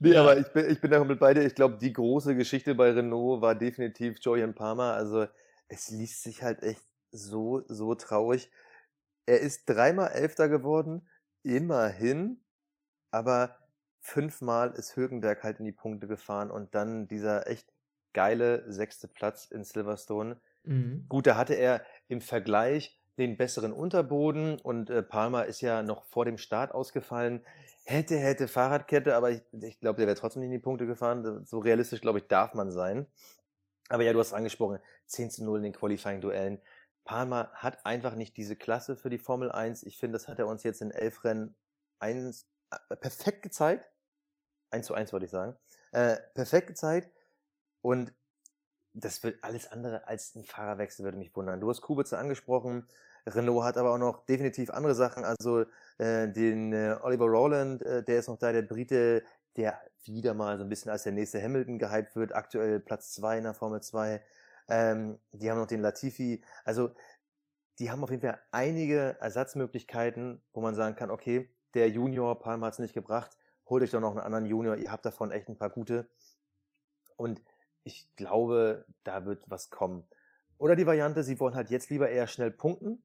nee, 0.00 0.12
ja. 0.12 0.22
aber 0.22 0.38
ich 0.38 0.48
bin, 0.48 0.68
ich 0.68 0.80
bin 0.80 0.90
da 0.90 0.98
komplett 0.98 1.20
bei 1.20 1.34
dir. 1.34 1.46
Ich 1.46 1.54
glaube, 1.54 1.78
die 1.80 1.92
große 1.92 2.34
Geschichte 2.34 2.74
bei 2.74 2.90
Renault 2.90 3.42
war 3.42 3.54
definitiv 3.54 4.16
Julian 4.20 4.54
Palmer. 4.54 4.94
Also 4.94 5.26
es 5.68 5.90
liest 5.90 6.24
sich 6.24 6.42
halt 6.42 6.64
echt 6.64 6.82
so, 7.12 7.62
so 7.68 7.94
traurig. 7.94 8.50
Er 9.26 9.38
ist 9.38 9.66
dreimal 9.66 10.10
Elfter 10.10 10.48
geworden, 10.48 11.08
immerhin, 11.44 12.40
aber 13.12 13.56
fünfmal 14.00 14.72
ist 14.72 14.96
Högenberg 14.96 15.44
halt 15.44 15.60
in 15.60 15.64
die 15.64 15.70
Punkte 15.72 16.08
gefahren 16.08 16.50
und 16.50 16.74
dann 16.74 17.06
dieser 17.06 17.46
echt 17.46 17.71
geile 18.12 18.70
sechste 18.70 19.08
Platz 19.08 19.46
in 19.46 19.64
Silverstone. 19.64 20.40
Mhm. 20.64 21.06
Gut, 21.08 21.26
da 21.26 21.36
hatte 21.36 21.54
er 21.54 21.82
im 22.08 22.20
Vergleich 22.20 22.98
den 23.18 23.36
besseren 23.36 23.72
Unterboden 23.72 24.58
und 24.58 24.90
äh, 24.90 25.02
Palmer 25.02 25.44
ist 25.46 25.60
ja 25.60 25.82
noch 25.82 26.04
vor 26.04 26.24
dem 26.24 26.38
Start 26.38 26.72
ausgefallen. 26.72 27.44
Hätte, 27.84 28.16
hätte 28.16 28.48
Fahrradkette, 28.48 29.14
aber 29.16 29.30
ich, 29.30 29.42
ich 29.52 29.80
glaube, 29.80 29.98
der 29.98 30.06
wäre 30.06 30.16
trotzdem 30.16 30.40
nicht 30.40 30.48
in 30.48 30.58
die 30.58 30.62
Punkte 30.62 30.86
gefahren. 30.86 31.44
So 31.44 31.58
realistisch, 31.58 32.00
glaube 32.00 32.20
ich, 32.20 32.26
darf 32.26 32.54
man 32.54 32.70
sein. 32.70 33.06
Aber 33.88 34.02
ja, 34.04 34.12
du 34.12 34.18
hast 34.18 34.32
angesprochen, 34.32 34.78
10 35.06 35.30
zu 35.30 35.44
0 35.44 35.58
in 35.58 35.64
den 35.64 35.72
Qualifying-Duellen. 35.72 36.60
Palmer 37.04 37.50
hat 37.54 37.84
einfach 37.84 38.14
nicht 38.14 38.36
diese 38.36 38.56
Klasse 38.56 38.96
für 38.96 39.10
die 39.10 39.18
Formel 39.18 39.50
1. 39.50 39.82
Ich 39.82 39.98
finde, 39.98 40.16
das 40.16 40.28
hat 40.28 40.38
er 40.38 40.46
uns 40.46 40.62
jetzt 40.62 40.80
in 40.80 40.90
elf 40.90 41.24
Rennen 41.24 41.54
eins, 41.98 42.46
äh, 42.70 42.96
perfekt 42.96 43.42
gezeigt. 43.42 43.90
1 44.70 44.86
zu 44.86 44.94
1 44.94 45.12
wollte 45.12 45.26
ich 45.26 45.32
sagen. 45.32 45.56
Äh, 45.90 46.16
perfekt 46.34 46.68
gezeigt. 46.68 47.10
Und 47.82 48.12
das 48.94 49.22
wird 49.22 49.42
alles 49.42 49.70
andere 49.70 50.06
als 50.06 50.34
ein 50.34 50.44
Fahrerwechsel, 50.44 51.04
würde 51.04 51.18
mich 51.18 51.34
wundern. 51.34 51.60
Du 51.60 51.68
hast 51.68 51.80
Kubica 51.80 52.16
angesprochen. 52.16 52.86
Renault 53.26 53.64
hat 53.64 53.76
aber 53.76 53.92
auch 53.94 53.98
noch 53.98 54.26
definitiv 54.26 54.70
andere 54.70 54.94
Sachen. 54.94 55.24
Also 55.24 55.64
äh, 55.98 56.28
den 56.28 56.72
äh, 56.72 56.96
Oliver 57.02 57.26
Rowland, 57.26 57.82
äh, 57.82 58.02
der 58.02 58.18
ist 58.18 58.28
noch 58.28 58.38
da, 58.38 58.52
der 58.52 58.62
Brite, 58.62 59.22
der 59.56 59.80
wieder 60.04 60.34
mal 60.34 60.58
so 60.58 60.64
ein 60.64 60.68
bisschen 60.68 60.90
als 60.90 61.04
der 61.04 61.12
nächste 61.12 61.42
Hamilton 61.42 61.78
gehypt 61.78 62.16
wird. 62.16 62.34
Aktuell 62.34 62.80
Platz 62.80 63.12
zwei 63.12 63.38
in 63.38 63.44
der 63.44 63.54
Formel 63.54 63.80
2. 63.80 64.22
Ähm, 64.68 65.18
die 65.32 65.50
haben 65.50 65.58
noch 65.58 65.66
den 65.66 65.80
Latifi. 65.80 66.42
Also 66.64 66.90
die 67.78 67.90
haben 67.90 68.02
auf 68.02 68.10
jeden 68.10 68.22
Fall 68.22 68.40
einige 68.50 69.16
Ersatzmöglichkeiten, 69.20 70.42
wo 70.52 70.60
man 70.60 70.74
sagen 70.74 70.96
kann, 70.96 71.10
okay, 71.10 71.48
der 71.74 71.88
Junior, 71.88 72.38
Palmer 72.38 72.66
hat 72.66 72.74
es 72.74 72.78
nicht 72.78 72.94
gebracht, 72.94 73.36
holt 73.66 73.82
euch 73.82 73.90
doch 73.90 74.00
noch 74.00 74.10
einen 74.10 74.20
anderen 74.20 74.46
Junior, 74.46 74.76
ihr 74.76 74.92
habt 74.92 75.06
davon 75.06 75.30
echt 75.30 75.48
ein 75.48 75.56
paar 75.56 75.70
gute. 75.70 76.08
Und 77.16 77.40
ich 77.84 78.08
glaube, 78.16 78.84
da 79.04 79.24
wird 79.24 79.44
was 79.48 79.70
kommen. 79.70 80.04
Oder 80.58 80.76
die 80.76 80.86
Variante, 80.86 81.22
sie 81.24 81.40
wollen 81.40 81.54
halt 81.54 81.70
jetzt 81.70 81.90
lieber 81.90 82.08
eher 82.08 82.26
schnell 82.26 82.50
punkten. 82.50 83.02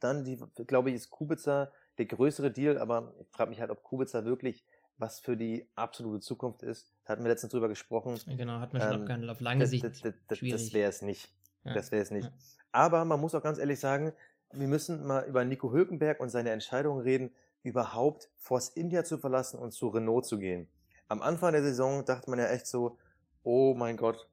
Dann, 0.00 0.24
die, 0.24 0.38
glaube 0.66 0.90
ich, 0.90 0.96
ist 0.96 1.10
Kubica 1.10 1.70
der 1.98 2.06
größere 2.06 2.50
Deal, 2.50 2.78
aber 2.78 3.14
ich 3.20 3.28
frage 3.28 3.50
mich 3.50 3.60
halt, 3.60 3.70
ob 3.70 3.82
Kubica 3.82 4.24
wirklich 4.24 4.64
was 4.96 5.20
für 5.20 5.36
die 5.36 5.68
absolute 5.74 6.20
Zukunft 6.20 6.62
ist. 6.62 6.92
Da 7.04 7.12
hatten 7.12 7.24
wir 7.24 7.30
letztens 7.30 7.52
drüber 7.52 7.68
gesprochen. 7.68 8.18
Genau, 8.26 8.60
hat 8.60 8.72
man 8.72 8.82
schon 8.82 8.92
ähm, 8.92 9.00
abgehandelt. 9.00 9.30
Auf 9.30 9.40
lange 9.40 9.66
Sicht. 9.66 9.84
Das, 9.84 10.00
das, 10.00 10.14
das, 10.28 10.38
das 10.40 10.72
wäre 10.72 10.88
es 10.88 11.02
nicht. 11.02 11.32
Ja. 11.64 11.74
Das 11.74 11.90
wäre 11.90 12.02
es 12.02 12.10
nicht. 12.10 12.26
Ja. 12.26 12.32
Aber 12.72 13.04
man 13.04 13.20
muss 13.20 13.34
auch 13.34 13.42
ganz 13.42 13.58
ehrlich 13.58 13.80
sagen, 13.80 14.12
wir 14.52 14.68
müssen 14.68 15.04
mal 15.06 15.24
über 15.24 15.44
Nico 15.44 15.72
Hülkenberg 15.72 16.20
und 16.20 16.28
seine 16.28 16.50
Entscheidung 16.50 17.00
reden, 17.00 17.34
überhaupt 17.62 18.30
Force 18.36 18.68
India 18.70 19.04
zu 19.04 19.18
verlassen 19.18 19.58
und 19.58 19.72
zu 19.72 19.88
Renault 19.88 20.26
zu 20.26 20.38
gehen. 20.38 20.68
Am 21.08 21.22
Anfang 21.22 21.52
der 21.52 21.62
Saison 21.62 22.04
dachte 22.04 22.30
man 22.30 22.38
ja 22.38 22.46
echt 22.46 22.66
so, 22.66 22.98
oh 23.44 23.74
mein 23.74 23.96
Gott, 23.96 24.28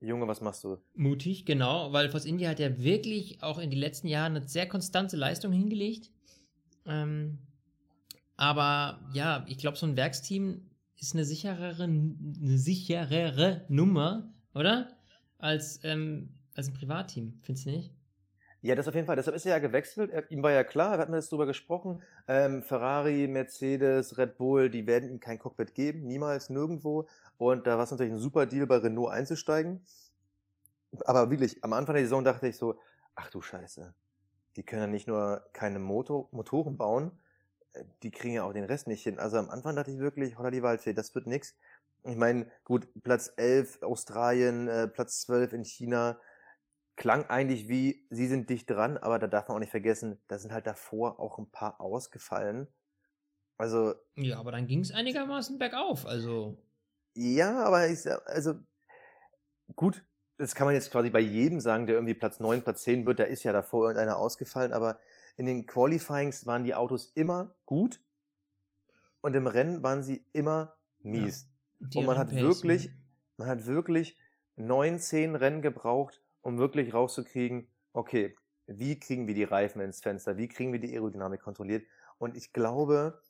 Junge, 0.00 0.26
was 0.26 0.40
machst 0.40 0.64
du? 0.64 0.78
Mutig, 0.94 1.46
genau, 1.46 1.92
weil 1.92 2.10
Force 2.10 2.24
India 2.24 2.50
hat 2.50 2.58
ja 2.58 2.76
wirklich 2.78 3.42
auch 3.42 3.58
in 3.58 3.70
den 3.70 3.78
letzten 3.78 4.08
Jahren 4.08 4.36
eine 4.36 4.48
sehr 4.48 4.68
konstante 4.68 5.16
Leistung 5.16 5.52
hingelegt. 5.52 6.10
Ähm, 6.84 7.38
aber 8.36 9.00
ja, 9.12 9.44
ich 9.48 9.58
glaube, 9.58 9.76
so 9.76 9.86
ein 9.86 9.96
Werksteam 9.96 10.68
ist 10.98 11.14
eine 11.14 11.24
sicherere, 11.24 11.84
eine 11.84 12.58
sicherere 12.58 13.64
Nummer, 13.68 14.34
oder? 14.54 14.88
Als, 15.38 15.80
ähm, 15.84 16.30
als 16.54 16.68
ein 16.68 16.74
Privatteam, 16.74 17.38
findest 17.42 17.66
du 17.66 17.70
nicht? 17.70 17.92
Ja, 18.64 18.76
das 18.76 18.86
auf 18.86 18.94
jeden 18.94 19.08
Fall. 19.08 19.16
Deshalb 19.16 19.34
ist 19.34 19.44
er 19.44 19.52
ja 19.52 19.58
gewechselt. 19.58 20.10
Er, 20.12 20.30
ihm 20.30 20.42
war 20.44 20.52
ja 20.52 20.62
klar, 20.62 20.92
wir 20.92 20.98
hatten 20.98 21.14
jetzt 21.14 21.32
drüber 21.32 21.46
gesprochen. 21.46 22.00
Ähm, 22.28 22.62
Ferrari, 22.62 23.26
Mercedes, 23.26 24.18
Red 24.18 24.38
Bull, 24.38 24.70
die 24.70 24.86
werden 24.86 25.10
ihm 25.10 25.18
kein 25.18 25.40
Cockpit 25.40 25.74
geben, 25.74 26.06
niemals, 26.06 26.48
nirgendwo. 26.48 27.08
Und 27.38 27.66
da 27.66 27.76
war 27.76 27.84
es 27.84 27.90
natürlich 27.90 28.12
ein 28.12 28.20
super 28.20 28.46
Deal, 28.46 28.68
bei 28.68 28.76
Renault 28.76 29.10
einzusteigen. 29.10 29.84
Aber 31.06 31.28
wirklich, 31.30 31.62
am 31.64 31.72
Anfang 31.72 31.96
der 31.96 32.04
Saison 32.04 32.22
dachte 32.22 32.46
ich 32.46 32.56
so, 32.56 32.78
ach 33.16 33.30
du 33.30 33.42
Scheiße, 33.42 33.94
die 34.54 34.62
können 34.62 34.82
ja 34.82 34.86
nicht 34.86 35.08
nur 35.08 35.44
keine 35.52 35.80
Motor 35.80 36.28
Motoren 36.30 36.76
bauen, 36.76 37.10
äh, 37.72 37.84
die 38.04 38.12
kriegen 38.12 38.34
ja 38.34 38.44
auch 38.44 38.52
den 38.52 38.64
Rest 38.64 38.86
nicht 38.86 39.02
hin. 39.02 39.18
Also 39.18 39.38
am 39.38 39.50
Anfang 39.50 39.74
dachte 39.74 39.90
ich 39.90 39.98
wirklich, 39.98 40.38
holla 40.38 40.52
die 40.52 40.62
Waldfee, 40.62 40.92
das 40.94 41.14
wird 41.16 41.26
nix. 41.26 41.56
Ich 42.04 42.16
meine, 42.16 42.46
gut, 42.64 42.88
Platz 43.02 43.32
11 43.36 43.82
Australien, 43.82 44.68
äh, 44.68 44.86
Platz 44.88 45.22
12 45.22 45.52
in 45.52 45.64
China, 45.64 46.18
klang 46.96 47.24
eigentlich 47.26 47.68
wie, 47.68 48.06
sie 48.10 48.26
sind 48.26 48.50
dicht 48.50 48.68
dran, 48.68 48.98
aber 48.98 49.18
da 49.18 49.26
darf 49.26 49.48
man 49.48 49.56
auch 49.56 49.60
nicht 49.60 49.70
vergessen, 49.70 50.20
da 50.28 50.38
sind 50.38 50.52
halt 50.52 50.66
davor 50.66 51.20
auch 51.20 51.38
ein 51.38 51.50
paar 51.50 51.80
ausgefallen. 51.80 52.68
Also. 53.56 53.94
Ja, 54.16 54.38
aber 54.38 54.52
dann 54.52 54.66
ging 54.66 54.80
es 54.80 54.92
einigermaßen 54.92 55.58
bergauf, 55.58 56.06
also. 56.06 56.58
Ja, 57.14 57.64
aber 57.64 57.88
ich, 57.88 58.06
also, 58.26 58.54
gut, 59.76 60.04
das 60.38 60.54
kann 60.54 60.66
man 60.66 60.74
jetzt 60.74 60.90
quasi 60.90 61.10
bei 61.10 61.20
jedem 61.20 61.60
sagen, 61.60 61.86
der 61.86 61.96
irgendwie 61.96 62.14
Platz 62.14 62.40
9, 62.40 62.62
Platz 62.62 62.82
10 62.82 63.06
wird, 63.06 63.18
da 63.18 63.24
ist 63.24 63.44
ja 63.44 63.52
davor 63.52 63.84
irgendeiner 63.84 64.16
ausgefallen, 64.16 64.72
aber 64.72 64.98
in 65.36 65.46
den 65.46 65.66
Qualifyings 65.66 66.46
waren 66.46 66.64
die 66.64 66.74
Autos 66.74 67.12
immer 67.14 67.54
gut 67.64 68.00
und 69.20 69.34
im 69.34 69.46
Rennen 69.46 69.82
waren 69.82 70.02
sie 70.02 70.26
immer 70.32 70.76
mies. 70.98 71.48
Ja, 71.90 72.00
und 72.00 72.06
man 72.06 72.18
hat 72.18 72.34
wirklich, 72.34 72.90
man 73.36 73.48
hat 73.48 73.66
wirklich 73.66 74.18
neun, 74.56 74.98
zehn 74.98 75.36
Rennen 75.36 75.62
gebraucht, 75.62 76.22
um 76.42 76.58
wirklich 76.58 76.92
rauszukriegen, 76.92 77.68
okay, 77.92 78.36
wie 78.66 78.98
kriegen 78.98 79.26
wir 79.26 79.34
die 79.34 79.44
Reifen 79.44 79.80
ins 79.80 80.00
Fenster, 80.00 80.36
wie 80.36 80.48
kriegen 80.48 80.72
wir 80.72 80.80
die 80.80 80.92
Aerodynamik 80.92 81.40
kontrolliert. 81.40 81.84
Und 82.18 82.36
ich 82.36 82.52
glaube, 82.52 83.20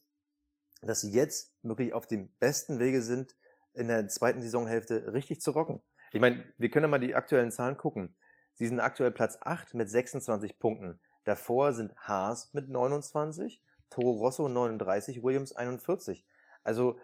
dass 0.83 1.01
sie 1.01 1.13
jetzt 1.13 1.55
wirklich 1.63 1.95
auf 1.95 2.07
dem 2.07 2.29
besten 2.41 2.79
Wege 2.79 3.03
sind, 3.03 3.37
in 3.75 3.89
der 3.89 4.09
zweiten 4.09 4.43
Saisonhälfte 4.43 5.13
richtig 5.13 5.41
zu 5.41 5.53
rocken. 5.53 5.81
Ich 6.13 6.21
meine, 6.21 6.45
wir 6.59 6.69
können 6.71 6.85
ja 6.85 6.89
mal 6.89 6.99
die 6.99 7.15
aktuellen 7.15 7.51
Zahlen 7.51 7.77
gucken. 7.79 8.15
Sie 8.55 8.67
sind 8.67 8.81
aktuell 8.81 9.11
Platz 9.11 9.39
8 9.41 9.73
mit 9.75 9.89
26 9.89 10.59
Punkten. 10.59 11.01
Davor 11.25 11.73
sind 11.73 11.97
Haas 11.97 12.53
mit 12.53 12.69
29, 12.69 13.63
Toro 13.89 14.13
Rosso 14.13 14.49
39, 14.49 15.23
Williams 15.23 15.53
41. 15.57 16.27
Also 16.65 16.99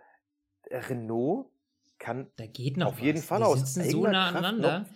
Renault 0.71 1.51
kann 1.99 2.31
da 2.37 2.47
geht 2.47 2.77
noch 2.77 2.88
auf 2.88 2.97
was. 2.97 3.03
jeden 3.03 3.23
Fall 3.23 3.38
Die 3.38 3.44
aus 3.44 3.61
sitzen 3.61 3.90
so 3.90 4.07
nah 4.07 4.29
aneinander. 4.29 4.81
Noch, 4.81 4.88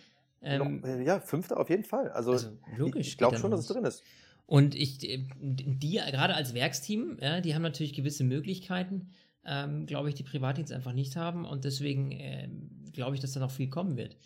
ähm, 0.43 0.85
äh, 0.85 1.03
ja, 1.05 1.21
Fünfter 1.21 1.59
auf 1.59 1.71
jeden 1.71 1.85
Fall. 1.85 2.11
Also, 2.11 2.33
also 2.33 2.49
logisch. 2.77 3.01
Ich, 3.01 3.13
ich 3.13 3.19
glaube 3.19 3.39
schon, 3.39 3.51
dass 3.51 3.61
es 3.61 3.67
drin 3.67 3.85
ist. 3.85 4.03
Und 4.47 4.75
ich, 4.75 5.09
äh, 5.09 5.25
die, 5.41 5.95
gerade 5.97 6.35
als 6.35 6.55
Werksteam, 6.55 7.19
ja, 7.21 7.41
die 7.41 7.55
haben 7.55 7.63
natürlich 7.63 7.95
gewisse 7.95 8.25
Möglichkeiten, 8.25 9.11
ähm, 9.45 9.87
glaube 9.87 10.09
ich, 10.09 10.15
die 10.15 10.25
Privatdienste 10.25 10.75
einfach 10.75 10.93
nicht 10.93 11.17
haben. 11.17 11.45
Und 11.45 11.65
deswegen 11.65 12.13
äh, 12.13 12.49
glaube 12.93 13.15
ich, 13.15 13.21
dass 13.21 13.33
da 13.33 13.41
noch 13.41 13.51
viel 13.51 13.71
kommen 13.71 13.97
wird. 13.97 14.17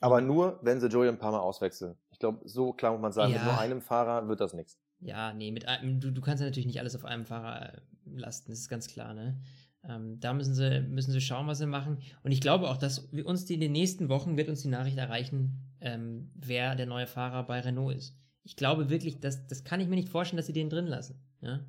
Aber 0.00 0.20
nur, 0.20 0.58
wenn 0.62 0.80
sie 0.80 0.88
Julian 0.88 1.18
Palmer 1.18 1.42
auswechseln. 1.42 1.96
Ich 2.10 2.18
glaube, 2.18 2.46
so 2.46 2.72
klar 2.72 2.92
muss 2.92 3.00
man 3.00 3.12
sagen, 3.12 3.32
ja. 3.32 3.38
mit 3.38 3.46
nur 3.46 3.58
einem 3.58 3.80
Fahrer 3.80 4.28
wird 4.28 4.40
das 4.40 4.52
nichts. 4.52 4.78
Ja, 5.00 5.32
nee, 5.32 5.50
mit 5.50 5.66
einem, 5.66 6.00
du, 6.00 6.10
du 6.10 6.20
kannst 6.20 6.40
ja 6.40 6.46
natürlich 6.46 6.66
nicht 6.66 6.80
alles 6.80 6.94
auf 6.94 7.04
einem 7.04 7.24
Fahrer 7.24 7.74
äh, 7.74 7.80
lasten, 8.06 8.52
das 8.52 8.60
ist 8.60 8.68
ganz 8.68 8.88
klar, 8.88 9.14
ne? 9.14 9.40
Ähm, 9.88 10.18
da 10.20 10.32
müssen 10.32 10.54
sie, 10.54 10.80
müssen 10.80 11.12
sie 11.12 11.20
schauen, 11.20 11.46
was 11.46 11.58
sie 11.58 11.66
machen. 11.66 11.98
Und 12.22 12.32
ich 12.32 12.40
glaube 12.40 12.70
auch, 12.70 12.76
dass 12.76 13.12
wir 13.12 13.26
uns 13.26 13.44
die, 13.44 13.54
in 13.54 13.60
den 13.60 13.72
nächsten 13.72 14.08
Wochen 14.08 14.36
wird 14.36 14.48
uns 14.48 14.62
die 14.62 14.68
Nachricht 14.68 14.96
erreichen, 14.96 15.60
ähm, 15.80 16.30
wer 16.34 16.74
der 16.74 16.86
neue 16.86 17.06
Fahrer 17.06 17.44
bei 17.44 17.60
Renault 17.60 17.96
ist. 17.96 18.16
Ich 18.42 18.56
glaube 18.56 18.90
wirklich, 18.90 19.20
das, 19.20 19.46
das 19.46 19.64
kann 19.64 19.80
ich 19.80 19.88
mir 19.88 19.96
nicht 19.96 20.08
vorstellen, 20.08 20.38
dass 20.38 20.46
sie 20.46 20.52
den 20.52 20.70
drin 20.70 20.86
lassen. 20.86 21.22
Ja? 21.40 21.60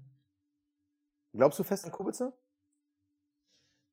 Glaubst 1.34 1.60
du 1.60 1.64
fest 1.64 1.86
an 1.86 1.92
Kubica? 1.92 2.34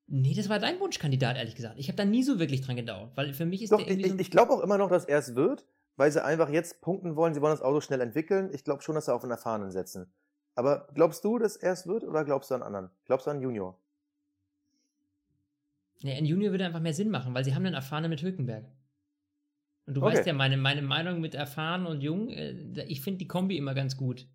Nee, 0.07 0.35
das 0.35 0.49
war 0.49 0.59
dein 0.59 0.79
Wunschkandidat, 0.79 1.37
ehrlich 1.37 1.55
gesagt. 1.55 1.79
Ich 1.79 1.89
habe 1.89 1.97
da 1.97 2.05
nie 2.05 2.23
so 2.23 2.39
wirklich 2.39 2.61
dran 2.61 2.77
gedauert, 2.77 3.13
weil 3.17 3.33
für 3.33 3.47
mich 3.47 3.63
ist 3.63 3.73
Doch, 3.73 3.79
der 3.79 3.89
irgendwie. 3.89 4.07
Ich, 4.07 4.13
so 4.13 4.19
ich 4.19 4.31
glaube 4.31 4.53
auch 4.53 4.61
immer 4.61 4.79
noch, 4.79 4.91
dass 4.91 5.05
er 5.05 5.19
es 5.19 5.35
wird, 5.35 5.67
weil 5.97 6.13
sie 6.13 6.23
einfach 6.23 6.51
jetzt 6.51 6.81
punkten 6.81 7.17
wollen. 7.17 7.35
Sie 7.35 7.41
wollen 7.41 7.53
das 7.53 7.63
Auto 7.63 7.81
schnell 7.81 8.01
entwickeln. 8.01 8.51
Ich 8.53 8.65
glaube 8.65 8.83
schon, 8.83 8.95
dass 8.95 9.07
sie 9.07 9.15
auf 9.15 9.23
einen 9.23 9.31
Erfahrenen 9.31 9.71
setzen. 9.71 10.13
Aber 10.55 10.89
glaubst 10.95 11.25
du, 11.25 11.39
dass 11.39 11.57
er 11.57 11.73
es 11.73 11.87
wird 11.87 12.05
oder 12.05 12.25
glaubst 12.25 12.51
du 12.51 12.55
an 12.55 12.63
anderen? 12.63 12.91
Glaubst 13.07 13.27
du 13.27 13.31
an 13.31 13.41
Junior? 13.41 13.82
Nee, 16.03 16.17
ein 16.17 16.25
Junior 16.25 16.51
würde 16.53 16.67
einfach 16.67 16.81
mehr 16.81 16.95
Sinn 16.95 17.11
machen, 17.11 17.35
weil 17.35 17.45
sie 17.45 17.55
haben 17.55 17.65
einen 17.65 17.75
Erfahrenen 17.75 18.11
mit 18.11 18.23
Hülkenberg. 18.23 18.65
Und 19.87 19.95
du 19.95 20.03
okay. 20.03 20.17
weißt 20.17 20.27
ja, 20.27 20.33
meine, 20.33 20.57
meine 20.57 20.83
Meinung 20.83 21.21
mit 21.21 21.35
erfahren 21.35 21.87
und 21.87 22.01
jung, 22.01 22.31
äh, 22.31 22.85
ich 22.87 23.01
finde 23.01 23.19
die 23.19 23.29
Kombi 23.29 23.57
immer 23.57 23.75
ganz 23.75 23.97
gut. 23.97 24.29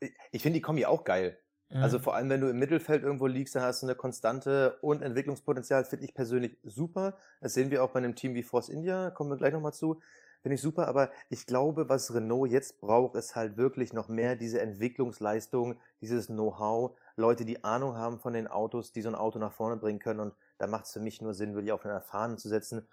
Ich, 0.00 0.10
ich 0.32 0.42
finde 0.42 0.58
die 0.58 0.62
Kombi 0.62 0.86
auch 0.86 1.04
geil. 1.04 1.38
Ja. 1.70 1.82
Also 1.82 1.98
vor 2.00 2.16
allem, 2.16 2.28
wenn 2.28 2.40
du 2.40 2.48
im 2.48 2.58
Mittelfeld 2.58 3.02
irgendwo 3.02 3.26
liegst, 3.26 3.54
dann 3.54 3.62
hast 3.62 3.82
du 3.82 3.86
eine 3.86 3.94
Konstante 3.94 4.78
und 4.80 5.02
Entwicklungspotenzial, 5.02 5.84
finde 5.84 6.04
ich 6.04 6.14
persönlich 6.14 6.58
super. 6.64 7.16
Das 7.40 7.54
sehen 7.54 7.70
wir 7.70 7.84
auch 7.84 7.90
bei 7.90 7.98
einem 7.98 8.16
Team 8.16 8.34
wie 8.34 8.42
Force 8.42 8.68
India, 8.68 9.10
kommen 9.10 9.30
wir 9.30 9.36
gleich 9.36 9.52
nochmal 9.52 9.72
zu. 9.72 10.00
Finde 10.42 10.54
ich 10.54 10.62
super, 10.62 10.88
aber 10.88 11.10
ich 11.28 11.46
glaube, 11.46 11.88
was 11.88 12.14
Renault 12.14 12.50
jetzt 12.50 12.80
braucht, 12.80 13.14
ist 13.14 13.36
halt 13.36 13.58
wirklich 13.58 13.92
noch 13.92 14.08
mehr 14.08 14.36
diese 14.36 14.60
Entwicklungsleistung, 14.60 15.78
dieses 16.00 16.28
Know-how, 16.28 16.96
Leute, 17.16 17.44
die 17.44 17.62
Ahnung 17.62 17.96
haben 17.96 18.18
von 18.18 18.32
den 18.32 18.48
Autos, 18.48 18.90
die 18.92 19.02
so 19.02 19.10
ein 19.10 19.14
Auto 19.14 19.38
nach 19.38 19.52
vorne 19.52 19.76
bringen 19.76 19.98
können. 19.98 20.20
Und 20.20 20.34
da 20.60 20.66
macht 20.66 20.84
es 20.84 20.92
für 20.92 21.00
mich 21.00 21.22
nur 21.22 21.32
Sinn, 21.32 21.54
wirklich 21.54 21.72
auf 21.72 21.84
einen 21.84 21.94
Erfahrenen 21.94 22.36
zu 22.36 22.48
setzen, 22.48 22.86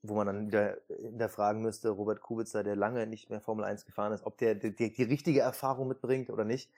wo 0.00 0.14
man 0.14 0.26
dann 0.26 0.46
wieder 0.46 0.78
hinterfragen 0.88 1.62
müsste, 1.62 1.90
Robert 1.90 2.20
Kubica, 2.22 2.62
der 2.62 2.74
lange 2.74 3.06
nicht 3.06 3.28
mehr 3.28 3.40
Formel 3.40 3.64
1 3.64 3.84
gefahren 3.84 4.12
ist, 4.12 4.24
ob 4.24 4.38
der 4.38 4.54
die, 4.54 4.74
die, 4.74 4.92
die 4.92 5.02
richtige 5.02 5.40
Erfahrung 5.40 5.88
mitbringt 5.88 6.30
oder 6.30 6.44
nicht. 6.44 6.70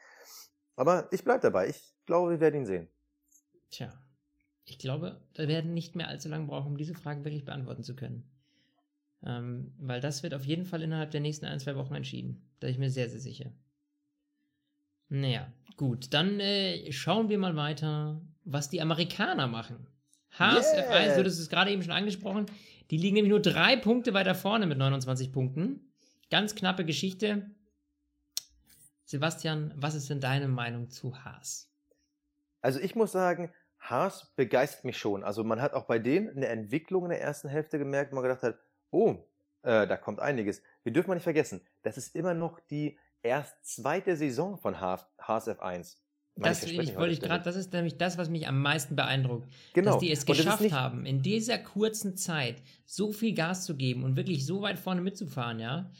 Aber 0.76 1.08
ich 1.12 1.22
bleib 1.22 1.40
dabei. 1.42 1.68
Ich 1.68 1.94
glaube, 2.04 2.32
wir 2.32 2.40
werden 2.40 2.62
ihn 2.62 2.66
sehen. 2.66 2.88
Tja, 3.70 3.92
ich 4.64 4.78
glaube, 4.78 5.20
wir 5.36 5.48
werden 5.48 5.72
nicht 5.72 5.94
mehr 5.94 6.08
allzu 6.08 6.28
lange 6.28 6.46
brauchen, 6.46 6.72
um 6.72 6.76
diese 6.76 6.94
Fragen 6.94 7.24
wirklich 7.24 7.44
beantworten 7.44 7.84
zu 7.84 7.94
können. 7.94 8.28
Ähm, 9.24 9.72
weil 9.78 10.00
das 10.00 10.22
wird 10.24 10.34
auf 10.34 10.44
jeden 10.44 10.66
Fall 10.66 10.82
innerhalb 10.82 11.12
der 11.12 11.20
nächsten 11.20 11.46
ein, 11.46 11.60
zwei 11.60 11.76
Wochen 11.76 11.94
entschieden. 11.94 12.42
Da 12.58 12.66
bin 12.66 12.74
ich 12.74 12.80
mir 12.80 12.90
sehr, 12.90 13.08
sehr 13.08 13.20
sicher. 13.20 13.52
Naja, 15.08 15.50
gut. 15.76 16.12
Dann 16.12 16.40
äh, 16.40 16.90
schauen 16.92 17.28
wir 17.28 17.38
mal 17.38 17.56
weiter, 17.56 18.20
was 18.44 18.68
die 18.68 18.82
Amerikaner 18.82 19.46
machen. 19.46 19.86
Haas 20.38 20.72
yeah. 20.72 20.90
F1, 20.90 21.14
du 21.14 21.20
hattest 21.20 21.40
es 21.40 21.48
gerade 21.48 21.70
eben 21.70 21.82
schon 21.82 21.92
angesprochen, 21.92 22.46
die 22.90 22.96
liegen 22.96 23.14
nämlich 23.14 23.30
nur 23.30 23.40
drei 23.40 23.76
Punkte 23.76 24.14
weiter 24.14 24.34
vorne 24.34 24.66
mit 24.66 24.78
29 24.78 25.32
Punkten. 25.32 25.92
Ganz 26.30 26.54
knappe 26.54 26.84
Geschichte. 26.84 27.50
Sebastian, 29.04 29.72
was 29.76 29.94
ist 29.94 30.10
denn 30.10 30.20
deine 30.20 30.48
Meinung 30.48 30.90
zu 30.90 31.24
Haas? 31.24 31.70
Also 32.60 32.80
ich 32.80 32.94
muss 32.94 33.12
sagen, 33.12 33.52
Haas 33.78 34.32
begeistert 34.34 34.84
mich 34.84 34.98
schon. 34.98 35.22
Also 35.22 35.44
man 35.44 35.60
hat 35.60 35.74
auch 35.74 35.84
bei 35.84 35.98
denen 35.98 36.30
eine 36.30 36.48
Entwicklung 36.48 37.04
in 37.04 37.10
der 37.10 37.20
ersten 37.20 37.48
Hälfte 37.48 37.78
gemerkt, 37.78 38.12
wo 38.12 38.16
man 38.16 38.24
gedacht 38.24 38.42
hat, 38.42 38.58
Oh, 38.90 39.16
äh, 39.62 39.86
da 39.86 39.96
kommt 39.96 40.20
einiges. 40.20 40.62
Wir 40.84 40.92
dürfen 40.92 41.08
mal 41.08 41.14
nicht 41.14 41.24
vergessen, 41.24 41.66
das 41.82 41.98
ist 41.98 42.14
immer 42.14 42.32
noch 42.32 42.60
die 42.60 42.96
erst 43.22 43.56
zweite 43.64 44.16
Saison 44.16 44.56
von 44.56 44.80
Haas 44.80 45.08
F1. 45.18 45.96
Das, 46.36 46.64
ich, 46.64 46.96
wollte 46.96 47.12
ich 47.12 47.20
gerade, 47.20 47.44
das 47.44 47.54
ist 47.54 47.72
nämlich 47.72 47.96
das, 47.96 48.18
was 48.18 48.28
mich 48.28 48.48
am 48.48 48.60
meisten 48.60 48.96
beeindruckt. 48.96 49.48
Genau. 49.72 49.92
Dass 49.92 50.00
die 50.00 50.10
es 50.10 50.26
geschafft 50.26 50.72
haben, 50.72 51.06
in 51.06 51.22
dieser 51.22 51.58
kurzen 51.58 52.16
Zeit 52.16 52.56
so 52.84 53.12
viel 53.12 53.34
Gas 53.34 53.64
zu 53.64 53.76
geben 53.76 54.02
und 54.02 54.16
wirklich 54.16 54.44
so 54.44 54.60
weit 54.62 54.78
vorne 54.78 55.00
mitzufahren, 55.00 55.60
ja. 55.60 55.90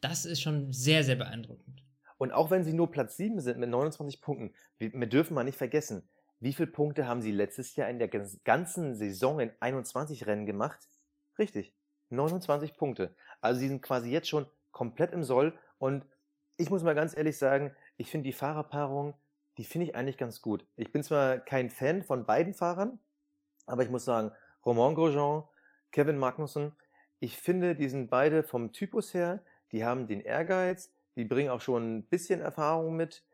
Das 0.00 0.24
ist 0.24 0.42
schon 0.42 0.72
sehr, 0.72 1.04
sehr 1.04 1.16
beeindruckend. 1.16 1.84
Und 2.18 2.32
auch 2.32 2.50
wenn 2.50 2.64
sie 2.64 2.72
nur 2.72 2.90
Platz 2.90 3.16
7 3.16 3.40
sind 3.40 3.58
mit 3.58 3.70
29 3.70 4.20
Punkten, 4.20 4.52
wir, 4.78 4.92
wir 4.92 5.06
dürfen 5.06 5.34
mal 5.34 5.44
nicht 5.44 5.58
vergessen, 5.58 6.08
wie 6.40 6.52
viele 6.52 6.68
Punkte 6.68 7.06
haben 7.06 7.22
sie 7.22 7.32
letztes 7.32 7.76
Jahr 7.76 7.88
in 7.88 7.98
der 7.98 8.08
ganzen 8.08 8.94
Saison 8.96 9.40
in 9.40 9.52
21 9.60 10.26
Rennen 10.26 10.44
gemacht? 10.44 10.80
Richtig, 11.38 11.72
29 12.10 12.76
Punkte. 12.76 13.14
Also 13.40 13.60
sie 13.60 13.68
sind 13.68 13.80
quasi 13.80 14.10
jetzt 14.10 14.28
schon 14.28 14.46
komplett 14.72 15.12
im 15.12 15.24
Soll. 15.24 15.58
Und 15.78 16.04
ich 16.56 16.68
muss 16.68 16.82
mal 16.82 16.94
ganz 16.94 17.16
ehrlich 17.16 17.38
sagen, 17.38 17.74
ich 17.96 18.10
finde 18.10 18.26
die 18.26 18.32
Fahrerpaarung 18.32 19.14
die 19.58 19.64
finde 19.64 19.86
ich 19.86 19.96
eigentlich 19.96 20.18
ganz 20.18 20.42
gut. 20.42 20.66
Ich 20.76 20.92
bin 20.92 21.02
zwar 21.02 21.38
kein 21.38 21.70
Fan 21.70 22.02
von 22.02 22.26
beiden 22.26 22.54
Fahrern, 22.54 22.98
aber 23.66 23.82
ich 23.82 23.90
muss 23.90 24.04
sagen, 24.04 24.32
Romain 24.64 24.94
Grosjean, 24.94 25.44
Kevin 25.92 26.18
Magnussen, 26.18 26.72
ich 27.20 27.38
finde, 27.38 27.74
die 27.74 27.88
sind 27.88 28.10
beide 28.10 28.42
vom 28.42 28.72
Typus 28.72 29.14
her, 29.14 29.42
die 29.72 29.84
haben 29.84 30.06
den 30.06 30.20
Ehrgeiz, 30.20 30.92
die 31.16 31.24
bringen 31.24 31.50
auch 31.50 31.60
schon 31.60 31.98
ein 31.98 32.02
bisschen 32.04 32.40
Erfahrung 32.40 32.96
mit. 32.96 33.24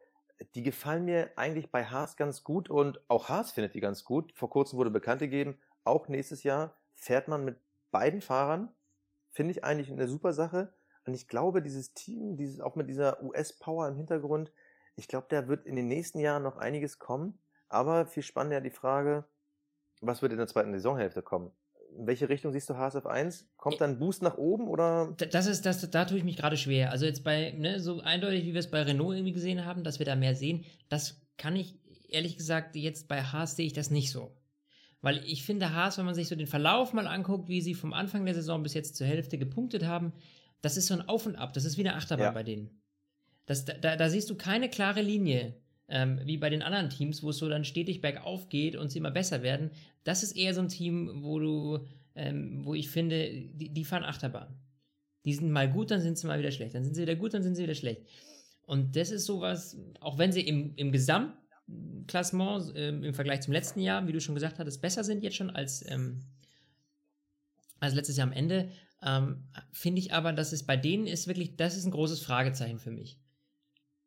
Die 0.55 0.63
gefallen 0.63 1.05
mir 1.05 1.31
eigentlich 1.37 1.71
bei 1.71 1.85
Haas 1.85 2.17
ganz 2.17 2.45
gut 2.45 2.71
und 2.71 3.01
auch 3.09 3.29
Haas 3.29 3.53
findet 3.53 3.75
die 3.75 3.81
ganz 3.81 4.05
gut. 4.05 4.33
Vor 4.35 4.49
kurzem 4.49 4.79
wurde 4.79 4.91
bekannt 4.91 5.21
gegeben, 5.21 5.59
auch 5.85 6.09
nächstes 6.09 6.45
Jahr 6.45 6.77
fährt 6.95 7.29
man 7.29 7.45
mit 7.45 7.59
beiden 7.91 8.21
Fahrern. 8.21 8.73
Finde 9.33 9.53
ich 9.53 9.65
eigentlich 9.65 9.91
eine 9.91 10.09
super 10.09 10.33
Sache. 10.33 10.73
Und 11.05 11.15
ich 11.15 11.29
glaube, 11.29 11.63
dieses 11.63 11.93
Team, 11.95 12.37
dieses, 12.37 12.61
auch 12.61 12.75
mit 12.77 12.89
dieser 12.89 13.23
US-Power 13.23 13.89
im 13.89 13.97
Hintergrund, 13.97 14.53
ich 14.97 15.09
glaube, 15.09 15.27
da 15.31 15.49
wird 15.49 15.67
in 15.67 15.77
den 15.77 15.89
nächsten 15.89 16.19
Jahren 16.19 16.43
noch 16.43 16.57
einiges 16.57 16.99
kommen. 16.99 17.39
Aber 17.69 18.07
viel 18.07 18.23
spannender 18.23 18.61
die 18.61 18.71
Frage, 18.71 19.25
was 20.01 20.23
wird 20.23 20.33
in 20.33 20.39
der 20.39 20.49
zweiten 20.49 20.73
Saisonhälfte 20.73 21.23
kommen? 21.23 21.53
In 21.97 22.07
welche 22.07 22.29
Richtung 22.29 22.53
siehst 22.53 22.69
du 22.71 22.77
HSF 22.77 23.07
1? 23.07 23.49
Kommt 23.57 23.81
da 23.81 23.85
ein 23.85 23.99
Boost 23.99 24.23
nach 24.23 24.39
oben 24.39 24.69
oder? 24.69 25.15
Das 25.31 25.47
ist, 25.47 25.67
das, 25.67 25.89
da 25.91 26.05
tue 26.05 26.19
ich 26.19 26.25
mich 26.25 26.37
gerade 26.37 26.57
schwer. 26.57 26.91
Also 26.91 27.07
jetzt 27.07 27.25
bei, 27.25 27.53
ne, 27.53 27.81
so 27.81 28.01
eindeutig, 28.01 28.45
wie 28.45 28.53
wir 28.53 28.61
es 28.61 28.71
bei 28.71 28.83
Renault 28.83 29.17
irgendwie 29.17 29.33
gesehen 29.33 29.65
haben, 29.65 29.85
dass 29.85 29.99
wir 29.99 30.07
da 30.07 30.17
mehr 30.17 30.35
sehen, 30.35 30.65
das 30.89 31.21
kann 31.37 31.57
ich, 31.57 31.79
ehrlich 32.09 32.37
gesagt, 32.37 32.77
jetzt 32.77 33.09
bei 33.09 33.23
Haas 33.23 33.57
sehe 33.57 33.67
ich 33.67 33.73
das 33.73 33.91
nicht 33.91 34.11
so. 34.11 34.37
Weil 35.01 35.19
ich 35.25 35.45
finde, 35.45 35.75
Haas, 35.75 35.99
wenn 35.99 36.05
man 36.05 36.15
sich 36.15 36.29
so 36.29 36.37
den 36.37 36.47
Verlauf 36.47 36.93
mal 36.93 37.07
anguckt, 37.07 37.49
wie 37.49 37.63
sie 37.63 37.75
vom 37.75 37.93
Anfang 37.93 38.25
der 38.25 38.35
Saison 38.35 38.63
bis 38.63 38.75
jetzt 38.75 38.97
zur 38.97 39.07
Hälfte 39.07 39.39
gepunktet 39.39 39.85
haben, 39.85 40.13
das 40.61 40.77
ist 40.77 40.87
so 40.87 40.95
ein 40.95 41.09
Auf 41.09 41.27
und 41.27 41.37
Ab. 41.37 41.55
Das 41.55 41.65
ist 41.65 41.79
wie 41.79 41.87
eine 41.87 41.95
Achterbahn 41.95 42.27
ja. 42.27 42.33
bei 42.33 42.43
denen. 42.43 42.80
Das, 43.51 43.65
da, 43.65 43.97
da 43.97 44.09
siehst 44.09 44.31
du 44.31 44.37
keine 44.37 44.69
klare 44.69 45.03
Linie, 45.03 45.57
ähm, 45.89 46.21
wie 46.23 46.37
bei 46.37 46.51
den 46.51 46.63
anderen 46.63 46.89
Teams, 46.89 47.21
wo 47.25 47.31
es 47.31 47.39
so 47.39 47.49
dann 47.49 47.65
stetig 47.65 48.01
bergauf 48.01 48.49
geht 48.49 48.77
und 48.77 48.91
sie 48.91 48.99
immer 49.01 49.11
besser 49.11 49.43
werden. 49.43 49.73
Das 50.05 50.23
ist 50.23 50.37
eher 50.37 50.55
so 50.55 50.61
ein 50.61 50.69
Team, 50.69 51.25
wo 51.25 51.41
du, 51.41 51.85
ähm, 52.15 52.65
wo 52.65 52.75
ich 52.75 52.89
finde, 52.89 53.29
die, 53.29 53.71
die 53.71 53.85
fahren 53.85 54.05
Achterbahn. 54.05 54.55
Die 55.25 55.35
sind 55.35 55.51
mal 55.51 55.69
gut, 55.69 55.91
dann 55.91 56.01
sind 56.01 56.17
sie 56.17 56.29
mal 56.29 56.39
wieder 56.39 56.53
schlecht. 56.53 56.77
Dann 56.77 56.85
sind 56.85 56.95
sie 56.95 57.03
wieder 57.03 57.17
gut, 57.17 57.35
dann 57.35 57.43
sind 57.43 57.57
sie 57.57 57.65
wieder 57.65 57.75
schlecht. 57.75 58.03
Und 58.67 58.95
das 58.95 59.11
ist 59.11 59.27
sowas, 59.27 59.77
auch 59.99 60.17
wenn 60.17 60.31
sie 60.31 60.43
im, 60.43 60.73
im 60.77 60.93
Gesamtklassement 60.93 62.77
äh, 62.77 62.91
im 62.91 63.15
Vergleich 63.15 63.41
zum 63.41 63.53
letzten 63.53 63.81
Jahr, 63.81 64.07
wie 64.07 64.13
du 64.13 64.21
schon 64.21 64.37
gesagt 64.37 64.61
hattest, 64.61 64.81
besser 64.81 65.03
sind 65.03 65.25
jetzt 65.25 65.35
schon 65.35 65.51
als, 65.51 65.85
ähm, 65.91 66.21
als 67.81 67.95
letztes 67.97 68.17
Jahr 68.17 68.29
am 68.29 68.33
Ende, 68.33 68.71
ähm, 69.03 69.43
finde 69.73 69.99
ich 69.99 70.13
aber, 70.13 70.33
dass 70.33 70.53
es 70.53 70.63
bei 70.63 70.77
denen 70.77 71.09
ist 71.09 71.27
wirklich, 71.27 71.57
das 71.57 71.77
ist 71.77 71.85
ein 71.85 71.91
großes 71.91 72.21
Fragezeichen 72.21 72.79
für 72.79 72.93
mich. 72.93 73.20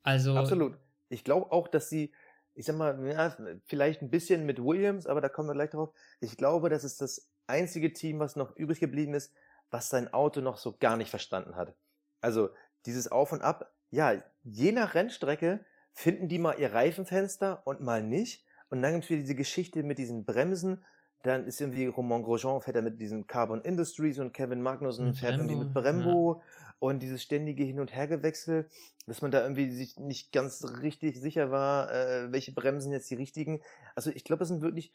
Also. 0.03 0.35
Absolut. 0.35 0.77
Ich 1.09 1.23
glaube 1.23 1.51
auch, 1.51 1.67
dass 1.67 1.89
sie, 1.89 2.13
ich 2.53 2.65
sag 2.65 2.75
mal, 2.75 3.05
ja, 3.07 3.35
vielleicht 3.65 4.01
ein 4.01 4.09
bisschen 4.09 4.45
mit 4.45 4.63
Williams, 4.63 5.07
aber 5.07 5.21
da 5.21 5.29
kommen 5.29 5.49
wir 5.49 5.53
gleich 5.53 5.71
drauf. 5.71 5.93
Ich 6.19 6.37
glaube, 6.37 6.69
das 6.69 6.83
ist 6.83 7.01
das 7.01 7.29
einzige 7.47 7.93
Team, 7.93 8.19
was 8.19 8.35
noch 8.35 8.55
übrig 8.55 8.79
geblieben 8.79 9.13
ist, 9.13 9.33
was 9.69 9.89
sein 9.89 10.13
Auto 10.13 10.41
noch 10.41 10.57
so 10.57 10.77
gar 10.77 10.97
nicht 10.97 11.09
verstanden 11.09 11.55
hat. 11.55 11.75
Also 12.21 12.49
dieses 12.85 13.11
Auf 13.11 13.31
und 13.31 13.41
Ab, 13.41 13.73
ja, 13.89 14.13
je 14.43 14.71
nach 14.71 14.95
Rennstrecke 14.95 15.65
finden 15.93 16.27
die 16.27 16.39
mal 16.39 16.59
ihr 16.59 16.73
Reifenfenster 16.73 17.65
und 17.65 17.81
mal 17.81 18.01
nicht. 18.01 18.45
Und 18.69 18.81
dann 18.81 18.93
gibt 18.93 19.03
es 19.03 19.09
wieder 19.09 19.21
diese 19.21 19.35
Geschichte 19.35 19.83
mit 19.83 19.99
diesen 19.99 20.25
Bremsen. 20.25 20.83
Dann 21.23 21.45
ist 21.47 21.59
irgendwie 21.59 21.87
Romain 21.87 22.23
Grosjean 22.23 22.61
fährt 22.61 22.75
er 22.75 22.81
mit 22.81 23.01
diesem 23.01 23.27
Carbon 23.27 23.61
Industries 23.61 24.19
und 24.19 24.33
Kevin 24.33 24.61
Magnussen 24.61 25.07
mit 25.07 25.17
fährt 25.17 25.37
Brembo, 25.37 25.51
irgendwie 25.51 25.65
mit 25.65 25.73
Brembo. 25.73 26.33
Ja 26.39 26.43
und 26.83 26.99
dieses 26.99 27.23
ständige 27.23 27.63
Hin- 27.63 27.79
und 27.79 27.95
Hergewechsel, 27.95 28.69
dass 29.07 29.21
man 29.21 29.31
da 29.31 29.41
irgendwie 29.41 29.71
sich 29.71 29.97
nicht 29.97 30.33
ganz 30.33 30.65
richtig 30.81 31.17
sicher 31.17 31.49
war, 31.49 31.89
äh, 31.89 32.29
welche 32.33 32.51
Bremsen 32.51 32.91
jetzt 32.91 33.09
die 33.09 33.15
richtigen. 33.15 33.61
Also 33.95 34.11
ich 34.13 34.25
glaube, 34.25 34.39
das 34.39 34.49
sind 34.49 34.61
wirklich 34.61 34.91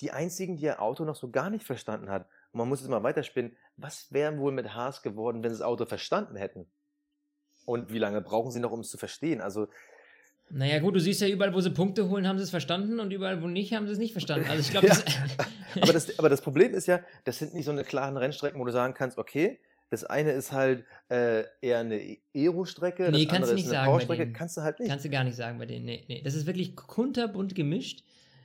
die 0.00 0.10
einzigen, 0.10 0.56
die 0.56 0.64
ihr 0.64 0.82
Auto 0.82 1.04
noch 1.04 1.14
so 1.14 1.30
gar 1.30 1.48
nicht 1.48 1.64
verstanden 1.64 2.10
hat. 2.10 2.26
Und 2.50 2.58
man 2.58 2.68
muss 2.68 2.80
jetzt 2.80 2.90
mal 2.90 3.04
weiterspinnen, 3.04 3.56
was 3.76 4.12
wäre 4.12 4.36
wohl 4.36 4.50
mit 4.50 4.74
Haas 4.74 5.02
geworden, 5.02 5.44
wenn 5.44 5.52
sie 5.52 5.58
das 5.58 5.64
Auto 5.64 5.86
verstanden 5.86 6.34
hätten? 6.34 6.66
Und 7.66 7.92
wie 7.92 7.98
lange 7.98 8.20
brauchen 8.20 8.50
sie 8.50 8.58
noch, 8.58 8.72
um 8.72 8.80
es 8.80 8.90
zu 8.90 8.98
verstehen? 8.98 9.40
Also 9.40 9.68
naja, 10.54 10.80
gut, 10.80 10.94
du 10.94 11.00
siehst 11.00 11.22
ja 11.22 11.28
überall, 11.28 11.54
wo 11.54 11.60
sie 11.60 11.70
Punkte 11.70 12.10
holen, 12.10 12.28
haben 12.28 12.36
sie 12.36 12.44
es 12.44 12.50
verstanden 12.50 13.00
und 13.00 13.10
überall, 13.10 13.42
wo 13.42 13.48
nicht, 13.48 13.72
haben 13.72 13.86
sie 13.86 13.94
es 13.94 13.98
nicht 13.98 14.12
verstanden. 14.12 14.50
Also 14.50 14.60
ich 14.60 14.70
glaube, 14.70 14.86
ja. 14.88 14.96
aber, 15.82 15.92
das, 15.94 16.18
aber 16.18 16.28
das 16.28 16.42
Problem 16.42 16.74
ist 16.74 16.86
ja, 16.86 17.00
das 17.24 17.38
sind 17.38 17.54
nicht 17.54 17.64
so 17.64 17.70
eine 17.70 17.84
klaren 17.84 18.18
Rennstrecken, 18.18 18.60
wo 18.60 18.64
du 18.66 18.72
sagen 18.72 18.92
kannst, 18.92 19.16
okay, 19.16 19.58
das 19.88 20.04
eine 20.04 20.32
ist 20.32 20.52
halt 20.52 20.84
äh, 21.08 21.44
eher 21.62 21.80
eine 21.80 22.18
Aero-Strecke, 22.34 23.10
nee, 23.10 23.24
das 23.24 23.34
andere 23.34 23.54
ist 23.54 23.72
eine 23.72 23.86
Power-Strecke. 23.86 24.32
Kannst 24.32 24.58
du 24.58 24.60
halt 24.60 24.78
nicht. 24.78 24.90
Kannst 24.90 25.06
du 25.06 25.10
gar 25.10 25.24
nicht 25.24 25.36
sagen 25.36 25.58
bei 25.58 25.66
denen. 25.66 25.86
Nee, 25.86 26.04
nee. 26.08 26.20
Das 26.22 26.34
ist 26.34 26.44
wirklich 26.46 26.76
kunterbunt 26.76 27.54
gemischt. 27.54 28.04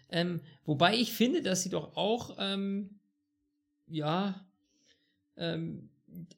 Ähm, 0.09 0.39
wobei 0.65 0.95
ich 0.95 1.11
finde, 1.11 1.41
dass 1.41 1.63
sie 1.63 1.69
doch 1.69 1.97
auch, 1.97 2.37
ähm, 2.39 2.99
ja, 3.87 4.45
ähm, 5.35 5.89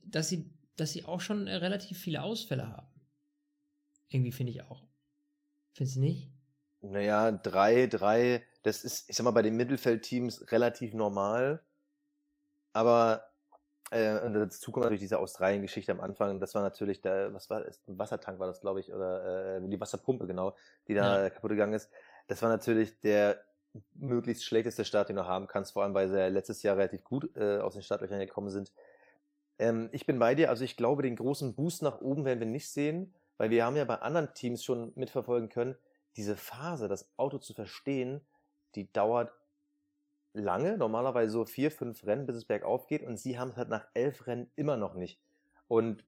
dass 0.03 0.29
sie, 0.29 0.49
dass 0.75 0.93
sie 0.93 1.05
auch 1.05 1.21
schon 1.21 1.45
äh, 1.45 1.55
relativ 1.55 1.99
viele 1.99 2.23
Ausfälle 2.23 2.67
haben. 2.67 2.87
Irgendwie 4.09 4.31
finde 4.31 4.51
ich 4.51 4.63
auch. 4.63 4.88
Findest 5.79 5.95
du 5.95 6.01
nicht? 6.01 6.29
Naja, 6.81 7.31
drei, 7.31 7.87
drei, 7.87 8.43
das 8.63 8.83
ist, 8.83 9.09
ich 9.09 9.15
sag 9.15 9.23
mal, 9.23 9.31
bei 9.31 9.43
den 9.43 9.55
Mittelfeldteams 9.55 10.51
relativ 10.51 10.93
normal. 10.93 11.63
Aber 12.73 13.23
äh, 13.91 14.19
und 14.19 14.33
dazu 14.33 14.73
kommt 14.73 14.83
natürlich 14.83 14.99
diese 14.99 15.19
Australien-Geschichte 15.19 15.93
am 15.93 16.01
Anfang. 16.01 16.41
Das 16.41 16.53
war 16.53 16.63
natürlich 16.63 16.99
der, 16.99 17.33
was 17.33 17.49
war 17.49 17.63
das? 17.63 17.79
Ein 17.87 17.97
Wassertank 17.97 18.39
war 18.39 18.47
das, 18.47 18.59
glaube 18.59 18.81
ich, 18.81 18.91
oder 18.91 19.55
äh, 19.55 19.69
die 19.69 19.79
Wasserpumpe, 19.79 20.27
genau, 20.27 20.53
die 20.89 20.95
da 20.95 21.23
ja. 21.23 21.29
kaputt 21.29 21.51
gegangen 21.51 21.71
ist. 21.71 21.89
Das 22.27 22.41
war 22.41 22.49
natürlich 22.49 22.99
der 22.99 23.41
möglichst 23.93 24.43
schlechteste 24.43 24.83
Start, 24.83 25.07
den 25.07 25.15
du 25.15 25.27
haben 25.27 25.47
kannst, 25.47 25.71
vor 25.71 25.83
allem 25.83 25.93
weil 25.93 26.09
sie 26.09 26.27
letztes 26.27 26.61
Jahr 26.61 26.75
relativ 26.75 27.05
gut 27.05 27.33
äh, 27.37 27.59
aus 27.59 27.75
den 27.75 27.83
Startlöchern 27.83 28.19
gekommen 28.19 28.49
sind. 28.49 28.73
Ähm, 29.59 29.87
ich 29.93 30.05
bin 30.05 30.19
bei 30.19 30.35
dir, 30.35 30.49
also 30.49 30.65
ich 30.65 30.75
glaube, 30.75 31.03
den 31.03 31.15
großen 31.15 31.55
Boost 31.55 31.83
nach 31.83 32.01
oben 32.01 32.25
werden 32.25 32.39
wir 32.41 32.47
nicht 32.47 32.69
sehen, 32.69 33.13
weil 33.39 33.49
wir 33.49 33.65
haben 33.65 33.77
ja 33.77 33.85
bei 33.85 33.95
anderen 33.95 34.33
Teams 34.33 34.63
schon 34.63 34.91
mitverfolgen 34.95 35.49
können, 35.49 35.75
diese 36.17 36.35
Phase, 36.35 36.87
das 36.89 37.09
Auto 37.17 37.37
zu 37.37 37.53
verstehen, 37.53 38.21
die 38.75 38.91
dauert 38.91 39.31
lange, 40.33 40.77
normalerweise 40.77 41.31
so 41.31 41.45
vier, 41.45 41.71
fünf 41.71 42.05
Rennen, 42.05 42.25
bis 42.25 42.35
es 42.35 42.45
bergauf 42.45 42.87
geht. 42.87 43.01
Und 43.01 43.17
sie 43.17 43.39
haben 43.39 43.49
es 43.49 43.57
halt 43.57 43.69
nach 43.69 43.87
elf 43.93 44.27
Rennen 44.27 44.51
immer 44.55 44.75
noch 44.75 44.93
nicht. 44.93 45.21
Und 45.69 46.03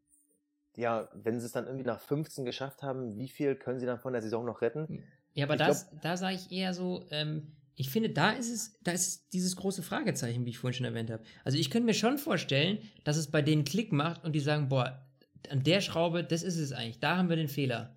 ja, 0.75 1.09
wenn 1.13 1.39
sie 1.39 1.45
es 1.45 1.53
dann 1.53 1.65
irgendwie 1.65 1.85
nach 1.85 2.01
15 2.01 2.43
geschafft 2.43 2.83
haben, 2.83 3.17
wie 3.17 3.29
viel 3.29 3.55
können 3.55 3.79
sie 3.79 3.85
dann 3.85 3.99
von 3.99 4.13
der 4.13 4.21
Saison 4.21 4.45
noch 4.45 4.61
retten? 4.61 4.87
Hm. 4.87 5.03
Ja, 5.33 5.45
aber 5.45 5.55
das, 5.55 5.89
glaub, 5.89 6.01
da 6.01 6.17
sage 6.17 6.35
ich 6.35 6.51
eher 6.51 6.73
so, 6.73 7.05
ähm, 7.11 7.55
ich 7.75 7.89
finde, 7.89 8.09
da 8.09 8.31
ist 8.31 8.51
es, 8.51 8.77
da 8.83 8.91
ist 8.91 9.31
dieses 9.31 9.55
große 9.55 9.81
Fragezeichen, 9.81 10.45
wie 10.45 10.49
ich 10.49 10.57
vorhin 10.57 10.73
schon 10.73 10.85
erwähnt 10.85 11.09
habe. 11.09 11.23
Also 11.45 11.57
ich 11.57 11.71
könnte 11.71 11.85
mir 11.85 11.93
schon 11.93 12.17
vorstellen, 12.17 12.79
dass 13.05 13.15
es 13.15 13.31
bei 13.31 13.41
denen 13.41 13.63
Klick 13.63 13.93
macht 13.93 14.25
und 14.25 14.33
die 14.33 14.41
sagen, 14.41 14.67
boah, 14.67 15.01
an 15.49 15.63
der 15.63 15.81
Schraube, 15.81 16.23
das 16.23 16.43
ist 16.43 16.57
es 16.57 16.71
eigentlich, 16.71 16.99
da 16.99 17.17
haben 17.17 17.29
wir 17.29 17.35
den 17.35 17.47
Fehler. 17.47 17.95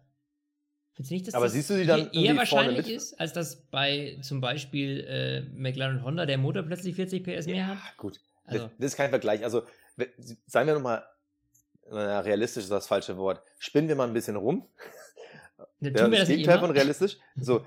Findest 0.93 1.11
du 1.11 1.15
nicht, 1.15 1.27
dass 1.27 1.35
aber 1.35 1.47
das 1.47 1.55
siehst 1.55 1.71
du 1.71 1.75
sie 1.75 1.87
dann 1.87 2.11
eher 2.13 2.37
wahrscheinlich 2.37 2.89
ist, 2.89 3.19
als 3.21 3.33
dass 3.33 3.67
bei 3.67 4.17
zum 4.23 4.41
Beispiel 4.41 5.01
äh, 5.01 5.41
McLaren 5.53 5.99
und 5.99 6.05
Honda 6.05 6.25
der 6.25 6.39
Motor 6.39 6.63
plötzlich 6.63 6.95
40 6.95 7.25
PS 7.25 7.47
mehr 7.47 7.67
hat? 7.67 7.79
Ja, 7.79 7.83
gut. 7.97 8.21
Also. 8.45 8.65
Das, 8.65 8.73
das, 8.79 8.87
ist 8.87 8.97
kein 8.97 9.11
Vergleich. 9.11 9.43
Also, 9.43 9.65
seien 10.47 10.67
wir 10.69 10.75
nochmal, 10.75 11.05
realistisch 11.91 12.65
ist 12.65 12.71
das 12.71 12.87
falsche 12.87 13.17
Wort. 13.17 13.43
Spinnen 13.59 13.89
wir 13.89 13.97
mal 13.97 14.07
ein 14.07 14.15
bisschen 14.15 14.37
rum. 14.37 14.69
Ja, 15.81 15.91
tun 15.91 16.11
wir 16.11 16.21
das 16.21 16.29
Gegenteil 16.29 16.59
von 16.59 16.71
realistisch. 16.71 17.19
So, 17.37 17.65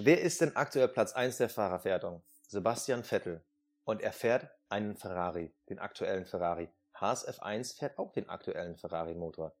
wer 0.00 0.20
ist 0.20 0.40
denn 0.40 0.54
aktuell 0.54 0.88
Platz 0.88 1.12
1 1.12 1.38
der 1.38 1.48
Fahrerwertung? 1.48 2.22
Sebastian 2.48 3.04
Vettel. 3.04 3.40
Und 3.84 4.02
er 4.02 4.12
fährt 4.12 4.50
einen 4.68 4.96
Ferrari, 4.96 5.52
den 5.68 5.78
aktuellen 5.78 6.26
Ferrari. 6.26 6.68
Haas 7.00 7.26
F1 7.26 7.78
fährt 7.78 7.98
auch 7.98 8.12
den 8.12 8.28
aktuellen 8.28 8.76
Ferrari-Motor. 8.76 9.54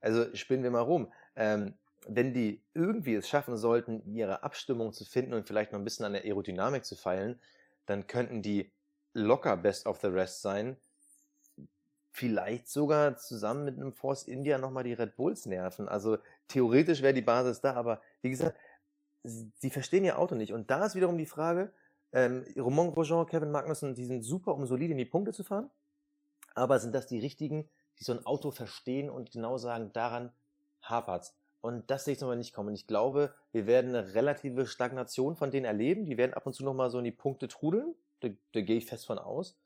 Also 0.00 0.34
spinnen 0.34 0.62
wir 0.62 0.70
mal 0.70 0.80
rum. 0.80 1.12
Ähm, 1.36 1.74
wenn 2.06 2.34
die 2.34 2.62
irgendwie 2.74 3.14
es 3.14 3.28
schaffen 3.28 3.56
sollten, 3.56 4.02
ihre 4.12 4.42
Abstimmung 4.42 4.92
zu 4.92 5.04
finden 5.04 5.34
und 5.34 5.46
vielleicht 5.46 5.72
noch 5.72 5.78
ein 5.78 5.84
bisschen 5.84 6.04
an 6.04 6.14
der 6.14 6.24
Aerodynamik 6.24 6.84
zu 6.84 6.96
feilen, 6.96 7.40
dann 7.86 8.06
könnten 8.06 8.42
die 8.42 8.72
locker 9.14 9.56
best 9.56 9.86
of 9.86 10.00
the 10.00 10.08
rest 10.08 10.42
sein. 10.42 10.76
vielleicht 12.14 12.68
sogar 12.68 13.16
zusammen 13.16 13.64
mit 13.64 13.76
einem 13.76 13.92
Force 13.92 14.24
India 14.24 14.58
nochmal 14.58 14.84
die 14.84 14.92
Red 14.92 15.16
Bulls 15.16 15.46
nerven. 15.46 15.88
Also 15.88 16.18
theoretisch 16.46 17.00
wäre 17.00 17.14
die 17.14 17.22
Basis 17.22 17.60
da, 17.62 17.74
aber 17.74 18.02
wie 18.20 18.28
gesagt, 18.30 18.54
sie 19.22 19.70
verstehen 19.70 20.04
ihr 20.04 20.18
Auto 20.18 20.34
nicht. 20.34 20.52
Und 20.52 20.70
da 20.70 20.84
ist 20.84 20.94
wiederum 20.94 21.16
die 21.16 21.26
Frage, 21.26 21.72
ähm, 22.12 22.44
Romain 22.58 22.92
Grosjean, 22.92 23.26
Kevin 23.26 23.50
Magnussen, 23.50 23.94
die 23.94 24.04
sind 24.04 24.22
super, 24.22 24.54
um 24.54 24.66
solide 24.66 24.92
in 24.92 24.98
die 24.98 25.06
Punkte 25.06 25.32
zu 25.32 25.42
fahren. 25.42 25.70
Aber 26.54 26.78
sind 26.78 26.94
das 26.94 27.06
die 27.06 27.18
richtigen, 27.18 27.68
die 27.98 28.04
so 28.04 28.12
ein 28.12 28.24
Auto 28.26 28.50
verstehen 28.50 29.10
und 29.10 29.30
genau 29.30 29.58
sagen, 29.58 29.92
daran 29.92 30.32
hapert's? 30.82 31.36
Und 31.60 31.90
das 31.90 32.04
sehe 32.04 32.14
ich 32.14 32.20
nochmal 32.20 32.36
nicht 32.36 32.52
kommen. 32.52 32.74
Ich 32.74 32.88
glaube, 32.88 33.34
wir 33.52 33.66
werden 33.66 33.94
eine 33.94 34.14
relative 34.14 34.66
Stagnation 34.66 35.36
von 35.36 35.52
denen 35.52 35.64
erleben. 35.64 36.04
Die 36.04 36.16
werden 36.16 36.34
ab 36.34 36.44
und 36.44 36.54
zu 36.54 36.64
nochmal 36.64 36.90
so 36.90 36.98
in 36.98 37.04
die 37.04 37.12
Punkte 37.12 37.46
trudeln. 37.46 37.94
Da, 38.20 38.28
da 38.52 38.60
gehe 38.60 38.76
ich 38.76 38.86
fest 38.86 39.06
von 39.06 39.18
aus. 39.18 39.56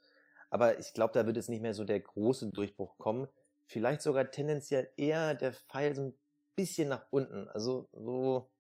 Aber 0.50 0.78
ich 0.78 0.92
glaube, 0.92 1.14
da 1.14 1.26
wird 1.26 1.36
jetzt 1.36 1.48
nicht 1.48 1.62
mehr 1.62 1.74
so 1.74 1.84
der 1.84 1.98
große 1.98 2.50
Durchbruch 2.50 2.98
kommen. 2.98 3.28
Vielleicht 3.64 4.02
sogar 4.02 4.30
tendenziell 4.30 4.90
eher 4.96 5.34
der 5.34 5.54
Pfeil 5.54 5.94
so 5.94 6.02
ein 6.02 6.14
bisschen 6.54 6.88
nach 6.88 7.06
unten. 7.10 7.48
Also 7.48 7.88
so. 7.92 8.50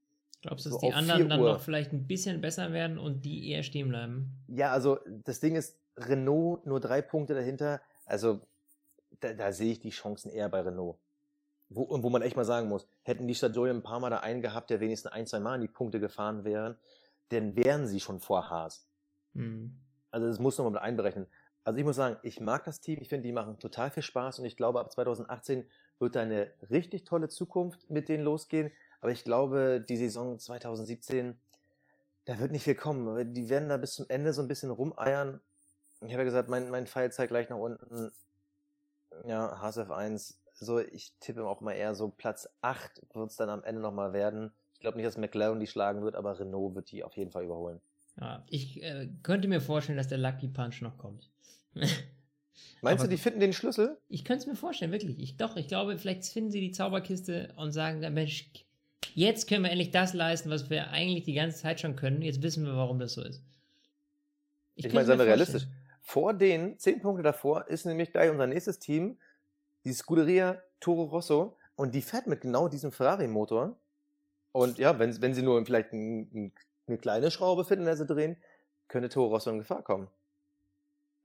Glaubst 0.40 0.66
du, 0.66 0.70
so 0.70 0.76
dass 0.76 0.88
die 0.88 0.94
anderen 0.94 1.22
4 1.22 1.28
dann 1.28 1.40
Uhr. 1.40 1.52
noch 1.52 1.60
vielleicht 1.60 1.92
ein 1.92 2.06
bisschen 2.06 2.40
besser 2.40 2.72
werden 2.72 2.98
und 2.98 3.24
die 3.24 3.50
eher 3.50 3.62
stehen 3.62 3.88
bleiben? 3.88 4.44
Ja, 4.48 4.72
also 4.72 4.98
das 5.24 5.40
Ding 5.40 5.56
ist, 5.56 5.78
Renault 5.96 6.66
nur 6.66 6.80
drei 6.80 7.02
Punkte 7.02 7.34
dahinter. 7.34 7.80
Also 8.06 8.40
da, 9.20 9.34
da 9.34 9.52
sehe 9.52 9.72
ich 9.72 9.80
die 9.80 9.90
Chancen 9.90 10.30
eher 10.30 10.48
bei 10.48 10.60
Renault. 10.60 10.98
Wo, 11.68 11.82
und 11.82 12.02
wo 12.02 12.10
man 12.10 12.22
echt 12.22 12.36
mal 12.36 12.44
sagen 12.44 12.68
muss, 12.68 12.86
hätten 13.02 13.26
die 13.26 13.34
Joey 13.34 13.70
ein 13.70 13.82
paar 13.82 14.00
Mal 14.00 14.10
da 14.10 14.18
einen 14.18 14.40
gehabt, 14.40 14.70
der 14.70 14.80
wenigstens 14.80 15.12
ein, 15.12 15.26
zwei 15.26 15.40
Mal 15.40 15.56
in 15.56 15.62
die 15.62 15.68
Punkte 15.68 16.00
gefahren 16.00 16.44
wären, 16.44 16.78
dann 17.30 17.56
wären 17.56 17.86
sie 17.86 18.00
schon 18.00 18.20
vor 18.20 18.48
Haas. 18.48 18.86
Hm. 19.34 19.76
Also 20.10 20.28
das 20.28 20.38
muss 20.38 20.56
man 20.58 20.72
mal 20.72 20.78
einberechnen. 20.78 21.26
Also 21.64 21.78
ich 21.80 21.84
muss 21.84 21.96
sagen, 21.96 22.16
ich 22.22 22.40
mag 22.40 22.64
das 22.64 22.80
Team, 22.80 23.00
ich 23.00 23.08
finde, 23.08 23.26
die 23.26 23.32
machen 23.32 23.58
total 23.58 23.90
viel 23.90 24.04
Spaß 24.04 24.38
und 24.38 24.44
ich 24.44 24.56
glaube, 24.56 24.78
ab 24.78 24.92
2018 24.92 25.68
wird 25.98 26.14
da 26.14 26.20
eine 26.20 26.52
richtig 26.70 27.04
tolle 27.04 27.28
Zukunft 27.28 27.90
mit 27.90 28.08
denen 28.08 28.22
losgehen. 28.22 28.70
Aber 29.00 29.10
ich 29.10 29.24
glaube, 29.24 29.84
die 29.86 29.96
Saison 29.96 30.38
2017, 30.38 31.36
da 32.24 32.38
wird 32.38 32.52
nicht 32.52 32.62
viel 32.62 32.76
kommen. 32.76 33.34
Die 33.34 33.48
werden 33.48 33.68
da 33.68 33.76
bis 33.76 33.94
zum 33.94 34.06
Ende 34.08 34.32
so 34.32 34.42
ein 34.42 34.48
bisschen 34.48 34.70
rumeiern. 34.70 35.40
Ich 36.00 36.12
habe 36.12 36.18
ja 36.18 36.24
gesagt, 36.24 36.48
mein, 36.48 36.70
mein 36.70 36.86
Pfeil 36.86 37.10
zeigt 37.10 37.30
gleich 37.30 37.48
nach 37.48 37.56
unten. 37.58 38.12
Ja, 39.26 39.60
HSF 39.60 39.90
1. 39.90 40.38
So, 40.54 40.78
ich 40.78 41.12
tippe 41.20 41.46
auch 41.46 41.60
mal 41.60 41.72
eher 41.72 41.94
so 41.94 42.08
Platz 42.08 42.48
8 42.62 43.02
wird 43.14 43.30
es 43.30 43.36
dann 43.36 43.48
am 43.50 43.64
Ende 43.64 43.80
nochmal 43.80 44.12
werden. 44.12 44.52
Ich 44.74 44.80
glaube 44.80 44.96
nicht, 44.96 45.06
dass 45.06 45.16
McLaren 45.16 45.60
die 45.60 45.66
schlagen 45.66 46.02
wird, 46.02 46.14
aber 46.14 46.38
Renault 46.38 46.74
wird 46.74 46.90
die 46.90 47.04
auf 47.04 47.16
jeden 47.16 47.30
Fall 47.30 47.44
überholen. 47.44 47.80
Ja, 48.20 48.44
ich 48.48 48.82
äh, 48.82 49.08
könnte 49.22 49.48
mir 49.48 49.60
vorstellen, 49.60 49.98
dass 49.98 50.08
der 50.08 50.18
Lucky 50.18 50.48
Punch 50.48 50.80
noch 50.80 50.96
kommt. 50.96 51.30
Meinst 51.74 53.00
Aber- 53.00 53.04
du, 53.04 53.08
die 53.08 53.20
finden 53.20 53.40
den 53.40 53.52
Schlüssel? 53.52 53.98
Ich 54.08 54.24
könnte 54.24 54.42
es 54.42 54.46
mir 54.46 54.56
vorstellen, 54.56 54.92
wirklich. 54.92 55.18
Ich, 55.18 55.36
doch, 55.36 55.56
ich 55.56 55.68
glaube, 55.68 55.98
vielleicht 55.98 56.24
finden 56.24 56.50
sie 56.50 56.60
die 56.60 56.70
Zauberkiste 56.72 57.52
und 57.56 57.72
sagen, 57.72 58.00
dann, 58.00 58.14
Mensch, 58.14 58.50
jetzt 59.14 59.48
können 59.48 59.64
wir 59.64 59.70
endlich 59.70 59.90
das 59.90 60.14
leisten, 60.14 60.50
was 60.50 60.70
wir 60.70 60.90
eigentlich 60.90 61.24
die 61.24 61.34
ganze 61.34 61.58
Zeit 61.58 61.80
schon 61.80 61.96
können. 61.96 62.22
Jetzt 62.22 62.42
wissen 62.42 62.64
wir, 62.64 62.76
warum 62.76 62.98
das 62.98 63.14
so 63.14 63.22
ist. 63.22 63.42
Ich, 64.74 64.84
könnte 64.84 64.94
meine, 64.96 65.06
seien 65.06 65.18
wir 65.18 65.26
realistisch. 65.26 65.66
Vor 66.08 66.34
den 66.34 66.78
zehn 66.78 67.00
Punkte 67.00 67.24
davor 67.24 67.66
ist 67.66 67.84
nämlich 67.84 68.12
gleich 68.12 68.30
unser 68.30 68.46
nächstes 68.46 68.78
Team, 68.78 69.18
die 69.84 69.92
Scuderia 69.92 70.62
Toro 70.78 71.02
Rosso. 71.02 71.56
Und 71.74 71.96
die 71.96 72.00
fährt 72.00 72.28
mit 72.28 72.42
genau 72.42 72.68
diesem 72.68 72.92
Ferrari-Motor. 72.92 73.76
Und 74.52 74.78
ja, 74.78 75.00
wenn, 75.00 75.20
wenn 75.20 75.34
sie 75.34 75.42
nur 75.42 75.66
vielleicht 75.66 75.92
ein, 75.92 76.30
ein, 76.32 76.52
eine 76.86 76.98
kleine 76.98 77.32
Schraube 77.32 77.64
finden, 77.64 77.82
in 77.82 77.86
der 77.86 77.96
sie 77.96 78.06
drehen, 78.06 78.36
könnte 78.86 79.08
Toro 79.08 79.34
Rosso 79.34 79.50
in 79.50 79.58
Gefahr 79.58 79.82
kommen. 79.82 80.08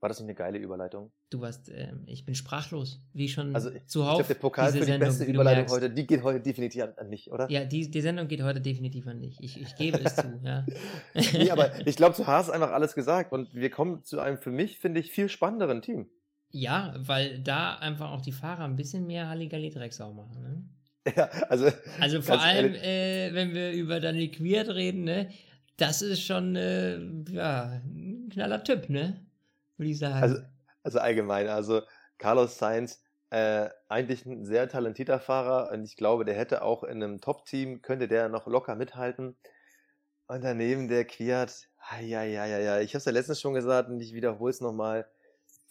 War 0.02 0.10
das 0.10 0.20
nicht 0.20 0.30
eine 0.30 0.36
geile 0.36 0.58
Überleitung? 0.58 1.12
Du 1.30 1.41
warst, 1.41 1.70
ähm, 1.70 2.02
ich 2.08 2.26
bin 2.26 2.34
sprachlos, 2.34 2.99
wie 3.14 3.30
schon 3.30 3.54
Also 3.54 3.70
ich 3.70 3.86
zuhauf. 3.86 4.16
glaube, 4.18 4.34
der 4.34 4.39
Pokal 4.39 4.66
diese 4.72 4.80
für 4.80 4.86
die 4.86 4.91
Sendung, 4.93 5.10
beste 5.10 5.24
Überleitung 5.26 5.68
heute, 5.70 5.91
die 5.91 6.08
geht 6.08 6.24
heute 6.24 6.41
definitiv 6.41 6.82
an, 6.82 6.93
an 6.97 7.08
mich, 7.08 7.32
oder? 7.32 7.49
Ja, 7.52 7.66
die, 7.66 7.89
die 7.89 8.02
Sendung 8.02 8.28
geht 8.28 8.41
heute 8.41 8.60
definitiv 8.62 9.06
an 9.06 9.22
dich. 9.22 9.38
Ich, 9.39 9.62
ich 9.62 9.76
gebe 9.76 9.99
es 10.04 10.16
zu, 10.16 10.39
ja. 10.43 10.66
Nee, 11.14 11.52
aber 11.52 11.86
ich 11.88 11.95
glaube, 11.95 12.16
zu 12.16 12.26
Haas 12.26 12.49
einfach 12.49 12.72
alles 12.72 12.95
gesagt. 12.95 13.32
Und 13.32 13.54
wir 13.54 13.70
kommen 13.70 14.04
zu 14.04 14.20
einem 14.20 14.39
für 14.39 14.49
mich, 14.49 14.80
finde 14.80 14.99
ich, 14.99 15.12
viel 15.12 15.30
spannenderen 15.30 15.84
Team. 15.84 16.10
Ja, 16.49 16.95
weil 16.97 17.38
da 17.38 17.76
einfach 17.76 18.10
auch 18.10 18.22
die 18.22 18.32
Fahrer 18.32 18.64
ein 18.66 18.76
bisschen 18.76 19.06
mehr 19.06 19.30
Halligalli-Drecksau 19.30 20.14
machen, 20.14 20.41
ne? 20.41 20.64
Ja, 21.16 21.26
also, 21.47 21.68
Also 21.99 22.24
vor 22.24 22.41
allem, 22.41 22.74
äh, 22.74 23.34
wenn 23.34 23.54
wir 23.54 23.72
über 23.74 23.99
Daniel 23.99 24.30
Quiert 24.32 24.70
reden, 24.70 25.04
ne? 25.04 25.30
Das 25.78 26.02
ist 26.02 26.22
schon, 26.24 26.56
äh, 26.56 26.99
ja, 27.32 27.80
ein 27.86 28.30
knaller 28.32 28.64
Typ, 28.64 28.89
ne? 28.89 29.22
Würde 29.82 29.90
ich 29.90 29.98
sagen. 29.98 30.22
Also, 30.22 30.38
also 30.84 31.00
allgemein, 31.00 31.48
also 31.48 31.82
Carlos 32.20 32.60
Sainz, 32.60 33.02
äh, 33.32 33.68
eigentlich 33.90 34.28
ein 34.28 34.46
sehr 34.46 34.70
talentierter 34.70 35.20
Fahrer 35.20 35.72
und 35.72 35.84
ich 35.84 35.96
glaube, 35.96 36.24
der 36.24 36.36
hätte 36.36 36.62
auch 36.62 36.84
in 36.84 37.02
einem 37.02 37.20
Top-Team, 37.20 37.82
könnte 37.82 38.08
der 38.08 38.30
noch 38.30 38.46
locker 38.46 38.76
mithalten. 38.76 39.38
Und 40.28 40.44
daneben 40.44 40.88
der 40.88 41.06
Kwiat, 41.06 41.68
ja, 42.00 42.22
ja, 42.24 42.46
ja, 42.46 42.60
ja, 42.60 42.80
ich 42.80 42.92
habe 42.92 43.00
es 43.00 43.06
ja 43.06 43.12
letztens 43.12 43.42
schon 43.42 43.56
gesagt 43.56 43.90
und 43.90 44.00
ich 44.02 44.14
wiederhole 44.14 44.52
es 44.52 44.62
nochmal. 44.62 45.10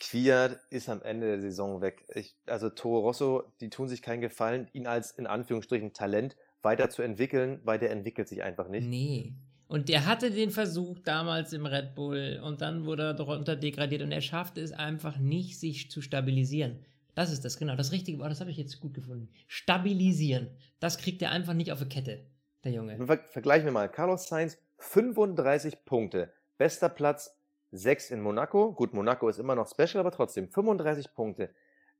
Kwiat 0.01 0.59
ist 0.71 0.89
am 0.89 1.03
Ende 1.03 1.29
der 1.29 1.41
Saison 1.41 1.81
weg. 1.81 2.05
Ich, 2.13 2.37
also 2.47 2.69
Toro 2.69 2.99
Rosso, 2.99 3.53
die 3.61 3.71
tun 3.71 3.89
sich 3.89 4.03
keinen 4.03 4.23
Gefallen, 4.23 4.69
ihn 4.73 4.89
als 4.89 5.13
in 5.13 5.29
Anführungsstrichen 5.29 5.93
Talent 5.93 6.37
weiterzuentwickeln, 6.63 7.61
weil 7.63 7.79
der 7.79 7.91
entwickelt 7.91 8.29
sich 8.29 8.43
einfach 8.43 8.69
nicht. 8.69 8.89
Nee. 8.89 9.35
Und 9.71 9.89
der 9.89 10.05
hatte 10.05 10.33
den 10.33 10.51
Versuch 10.51 10.99
damals 10.99 11.53
im 11.53 11.65
Red 11.65 11.95
Bull 11.95 12.41
und 12.43 12.61
dann 12.61 12.87
wurde 12.87 13.05
er 13.05 13.15
darunter 13.15 13.55
degradiert 13.55 14.03
und 14.03 14.11
er 14.11 14.21
schaffte 14.21 14.61
es 14.61 14.73
einfach 14.73 15.19
nicht, 15.19 15.61
sich 15.61 15.93
zu 15.93 16.03
stabilisieren. 16.03 16.81
Das 17.15 17.31
ist 17.31 17.45
das, 17.45 17.57
genau. 17.57 17.77
Das 17.77 17.93
richtige 17.93 18.19
Wort, 18.19 18.33
das 18.33 18.41
habe 18.41 18.51
ich 18.51 18.57
jetzt 18.57 18.81
gut 18.81 18.95
gefunden. 18.95 19.29
Stabilisieren. 19.47 20.49
Das 20.81 20.99
kriegt 20.99 21.23
er 21.23 21.31
einfach 21.31 21.55
nicht 21.55 21.71
auf 21.71 21.79
die 21.79 21.89
Kette, 21.89 22.19
der 22.65 22.73
Junge. 22.73 22.97
Ver 23.07 23.19
vergleichen 23.19 23.65
wir 23.65 23.71
mal. 23.71 23.89
Carlos 23.89 24.27
Sainz, 24.27 24.59
35 24.79 25.85
Punkte. 25.85 26.33
Bester 26.59 26.89
Platz, 26.89 27.39
6 27.71 28.11
in 28.11 28.23
Monaco. 28.23 28.73
Gut, 28.73 28.93
Monaco 28.93 29.29
ist 29.29 29.39
immer 29.39 29.55
noch 29.55 29.71
special, 29.71 30.01
aber 30.01 30.11
trotzdem 30.11 30.49
35 30.49 31.15
Punkte. 31.15 31.49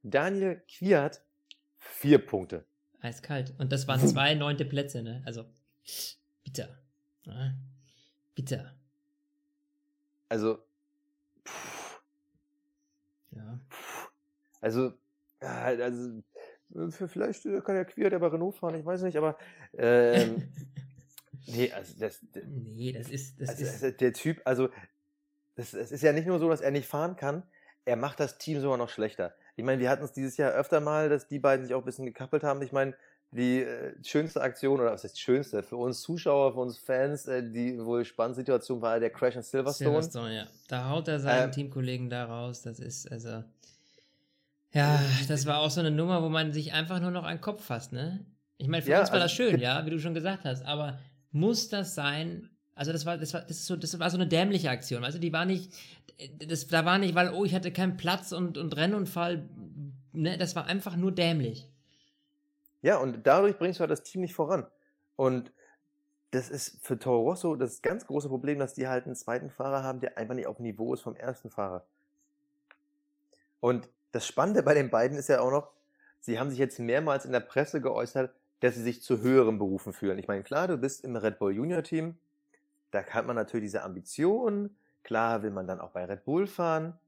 Daniel 0.03 0.61
Kwiat, 0.67 1.23
4 1.79 2.19
Punkte. 2.27 2.65
Eiskalt. 3.01 3.55
Und 3.59 3.71
das 3.71 3.87
waren 3.87 4.01
zwei 4.01 4.35
neunte 4.35 4.65
Plätze, 4.65 5.05
ne? 5.05 5.23
Also, 5.25 5.45
bitter. 6.43 6.80
Ja, 7.31 7.53
bitter. 8.35 8.75
Also, 10.29 10.59
pff, 11.47 12.03
Ja. 13.33 13.61
also, 14.61 14.93
ja, 15.41 15.63
also, 15.63 16.23
für, 16.91 17.09
vielleicht 17.09 17.43
kann 17.45 17.75
der 17.75 17.85
Kwiat 17.85 18.13
ja 18.13 18.19
bei 18.19 18.27
Renault 18.29 18.57
fahren, 18.57 18.75
ich 18.75 18.85
weiß 18.85 19.03
nicht, 19.03 19.17
aber, 19.17 19.39
ähm, 19.75 20.53
nee, 21.47 21.73
also, 21.73 21.95
das, 21.99 22.21
nee, 22.47 22.93
das 22.93 23.09
ist, 23.09 23.41
das 23.41 23.51
also, 23.51 23.63
ist. 23.63 23.83
also 23.85 23.97
der 23.97 24.13
Typ, 24.13 24.41
also, 24.45 24.69
das, 25.57 25.75
es 25.75 25.93
ist 25.93 26.03
ja 26.03 26.13
nicht 26.13 26.27
nur 26.27 26.39
so, 26.39 26.49
dass 26.49 26.61
er 26.61 26.71
nicht 26.71 26.89
fahren 26.89 27.17
kann, 27.17 27.45
er 27.85 27.97
macht 27.97 28.21
das 28.21 28.39
Team 28.39 28.61
sogar 28.61 28.79
noch 28.79 28.89
schlechter. 28.89 29.35
Ich 29.57 29.65
meine, 29.65 29.81
wir 29.81 29.91
hatten 29.91 30.05
es 30.05 30.13
dieses 30.13 30.37
Jahr 30.37 30.53
öfter 30.53 30.81
mal, 30.81 31.09
dass 31.09 31.29
die 31.29 31.39
beiden 31.39 31.65
sich 31.67 31.75
auch 31.75 31.81
ein 31.81 31.85
bisschen 31.85 32.07
gekappelt 32.07 32.43
haben. 32.45 32.63
Ich 32.63 32.73
meine, 32.73 32.95
die 33.33 33.61
äh, 33.63 33.95
schönste 34.05 34.41
Aktion, 34.41 34.81
oder 34.81 34.93
was 34.93 35.05
heißt 35.05 35.21
schönste, 35.21 35.63
für 35.63 35.77
uns 35.77 36.01
Zuschauer, 36.01 36.53
für 36.53 36.61
uns 36.61 36.79
Fans, 36.79 37.27
äh, 37.27 37.43
die 37.49 37.79
wohl 37.85 38.05
spannende 38.05 38.37
Situation 38.37 38.81
war 38.83 38.99
der 38.99 39.11
Crash 39.11 39.37
in 39.37 39.43
Silverstone. 39.43 39.91
Silverstone, 39.91 40.35
ja. 40.35 40.47
Da 40.69 40.89
haut 40.89 41.07
er 41.09 41.21
seinen 41.21 41.45
Ähm, 41.45 41.53
Teamkollegen 41.53 42.11
da 42.11 42.25
raus. 42.25 42.63
Das 42.63 42.81
ist, 42.81 43.11
also. 43.11 43.45
Ja, 44.73 45.01
das 45.29 45.47
war 45.47 45.61
auch 45.61 45.71
so 45.71 45.81
eine 45.81 45.91
Nummer, 45.91 46.23
wo 46.23 46.29
man 46.29 46.53
sich 46.53 46.73
einfach 46.73 47.01
nur 47.01 47.11
noch 47.11 47.25
an 47.25 47.37
den 47.37 47.41
Kopf 47.41 47.65
fasst, 47.65 47.93
ne? 47.93 48.25
Ich 48.57 48.69
meine, 48.69 48.83
für 48.83 48.91
Ja, 48.91 49.01
uns 49.01 49.09
war 49.09 49.15
also- 49.21 49.25
das 49.25 49.33
schön, 49.33 49.61
ja, 49.61 49.85
wie 49.87 49.91
du 49.91 49.99
schon 49.99 50.15
gesagt 50.15 50.45
hast, 50.45 50.65
aber 50.65 50.99
muss 51.33 51.69
das 51.69 51.95
sein? 51.95 52.51
Also 52.75 52.93
das 52.93 53.05
war, 53.05 53.19
das 53.19 53.35
war, 53.35 53.41
das 53.43 53.51
ist 53.51 53.67
so, 53.67 53.77
das 53.77 53.99
war 53.99 54.11
so 54.11 54.17
eine 54.17 54.27
dämliche 54.27 54.71
Aktion, 54.71 55.03
weißt 55.03 55.17
du, 55.17 55.21
die 55.21 55.33
war 55.33 55.45
nicht, 55.45 55.73
das, 56.47 56.67
da 56.69 56.85
war 56.85 56.99
nicht, 56.99 57.15
weil, 57.15 57.31
oh, 57.33 57.45
ich 57.45 57.55
hatte 57.55 57.73
keinen 57.73 57.97
Platz 57.97 58.33
und, 58.33 58.59
und 58.59 58.77
Rennunfall, 58.77 59.49
ne, 60.13 60.39
das 60.39 60.55
war 60.57 60.67
einfach 60.67 60.97
nur 60.97 61.13
dämlich. 61.13 61.67
Ja, 62.83 62.99
und 62.99 63.27
dadurch 63.27 63.59
bringst 63.59 63.79
du 63.79 63.83
halt 63.83 63.91
das 63.91 64.03
Team 64.03 64.23
nicht 64.23 64.35
voran. 64.35 64.67
Und 65.17 65.53
das 66.31 66.49
ist 66.49 66.85
für 66.87 66.99
Toro 66.99 67.23
Rosso 67.23 67.57
das 67.57 67.83
ganz 67.83 68.07
große 68.07 68.29
Problem, 68.29 68.59
dass 68.59 68.75
die 68.75 68.89
halt 68.89 69.05
einen 69.05 69.17
zweiten 69.17 69.51
Fahrer 69.51 69.83
haben, 69.83 70.01
der 70.01 70.17
einfach 70.17 70.35
nicht 70.35 70.47
auf 70.47 70.59
Niveau 70.59 70.95
ist 70.95 71.03
vom 71.03 71.17
ersten 71.17 71.51
Fahrer. 71.51 71.85
Und 73.61 73.89
das 74.13 74.27
Spannende 74.27 74.63
bei 74.63 74.75
den 74.75 74.91
beiden 74.91 75.19
ist 75.19 75.29
ja 75.29 75.41
auch 75.41 75.51
noch, 75.51 75.71
sie 76.21 76.39
haben 76.39 76.51
sich 76.51 76.59
jetzt 76.59 76.79
mehrmals 76.79 77.25
in 77.25 77.33
der 77.33 77.41
Presse 77.41 77.81
geäußert, 77.81 78.33
dass 78.61 78.75
sie 78.75 78.83
sich 78.83 79.03
zu 79.03 79.21
höheren 79.21 79.59
Berufen 79.59 79.93
fühlen. 79.93 80.19
Ich 80.19 80.29
meine, 80.29 80.43
klar, 80.43 80.69
du 80.69 80.77
bist 80.77 81.05
im 81.05 81.17
Red 81.17 81.39
Bull 81.39 81.55
Junior 81.55 81.83
Team, 81.83 82.19
da 82.91 83.05
hat 83.05 83.27
man 83.27 83.37
natürlich 83.37 83.67
diese 83.67 83.83
Ambitionen, 83.83 84.77
klar 85.03 85.43
will 85.43 85.51
man 85.51 85.67
dann 85.67 85.81
auch 85.81 85.91
bei 85.91 86.05
Red 86.05 86.25
Bull 86.25 86.47
fahren. 86.47 86.99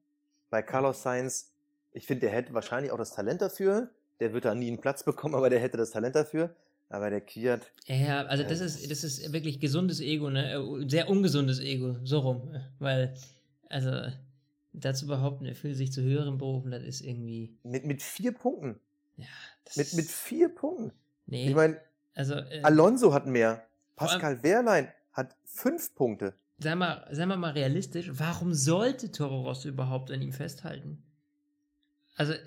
Bei 0.51 0.63
Carlos 0.63 1.03
Sainz, 1.03 1.53
ich 1.93 2.07
finde, 2.07 2.27
der 2.27 2.31
hätte 2.31 2.55
wahrscheinlich 2.55 2.93
auch 2.93 2.99
das 2.99 3.13
Talent 3.13 3.43
dafür, 3.43 3.91
der 4.23 4.33
wird 4.33 4.45
da 4.45 4.55
nie 4.55 4.69
einen 4.69 4.81
Platz 4.81 5.03
bekommen, 5.11 5.35
aber 5.35 5.51
der 5.51 5.61
hätte 5.61 5.77
das 5.77 5.91
Talent 5.91 6.15
dafür. 6.17 6.55
Aber 6.89 7.09
der 7.11 7.23
Kiat, 7.23 7.63
Ja, 7.87 8.25
also 8.27 8.43
das 8.45 8.61
Ja, 8.61 8.67
ist, 8.67 8.91
das 8.91 9.03
ist 9.03 9.33
wirklich 9.33 9.61
gesundes 9.61 10.01
Ego, 10.01 10.29
ne? 10.31 10.53
Äh, 10.55 10.89
Sehr 10.89 11.09
ungesundes 11.09 11.59
Ego, 11.59 11.97
so 12.05 12.19
rum. 12.21 12.55
Weil, 12.79 13.15
also, 13.71 13.91
dazu 14.75 15.07
behaupten, 15.07 15.47
er 15.47 15.55
fühlt 15.55 15.77
sich 15.77 15.91
zu 15.91 16.03
höheren 16.03 16.37
berufen, 16.37 16.71
das 16.71 16.83
ist 16.83 17.01
irgendwie. 17.01 17.55
Mit, 17.63 17.87
mit 17.87 18.03
vier 18.03 18.33
Punkten. 18.33 18.79
Ja, 19.17 19.25
das 19.65 19.77
Mit, 19.77 19.95
mit 19.95 20.07
vier 20.07 20.49
Punkten. 20.51 20.93
Nee, 21.27 21.49
Ich 21.49 21.55
meine, 21.55 21.81
also, 22.15 22.35
äh, 22.35 22.61
Alonso 22.63 23.15
hat 23.15 23.27
mehr. 23.27 23.49
Allem- 23.51 23.65
Pascal 23.97 24.43
Wehrlein 24.43 24.89
hat 25.13 25.35
fünf 25.47 25.95
Punkte. 25.95 26.35
sei 26.59 26.75
mal, 26.75 27.07
sei 27.11 27.25
mal 27.25 27.39
mal 27.39 27.53
realistisch, 27.53 28.11
warum 28.13 28.53
sollte 28.53 29.11
Toro 29.13 29.43
Rosso 29.43 29.69
überhaupt 29.69 30.11
an 30.11 30.21
ihm 30.21 30.33
festhalten? 30.33 31.03
Also, 32.17 32.35
äh, 32.35 32.39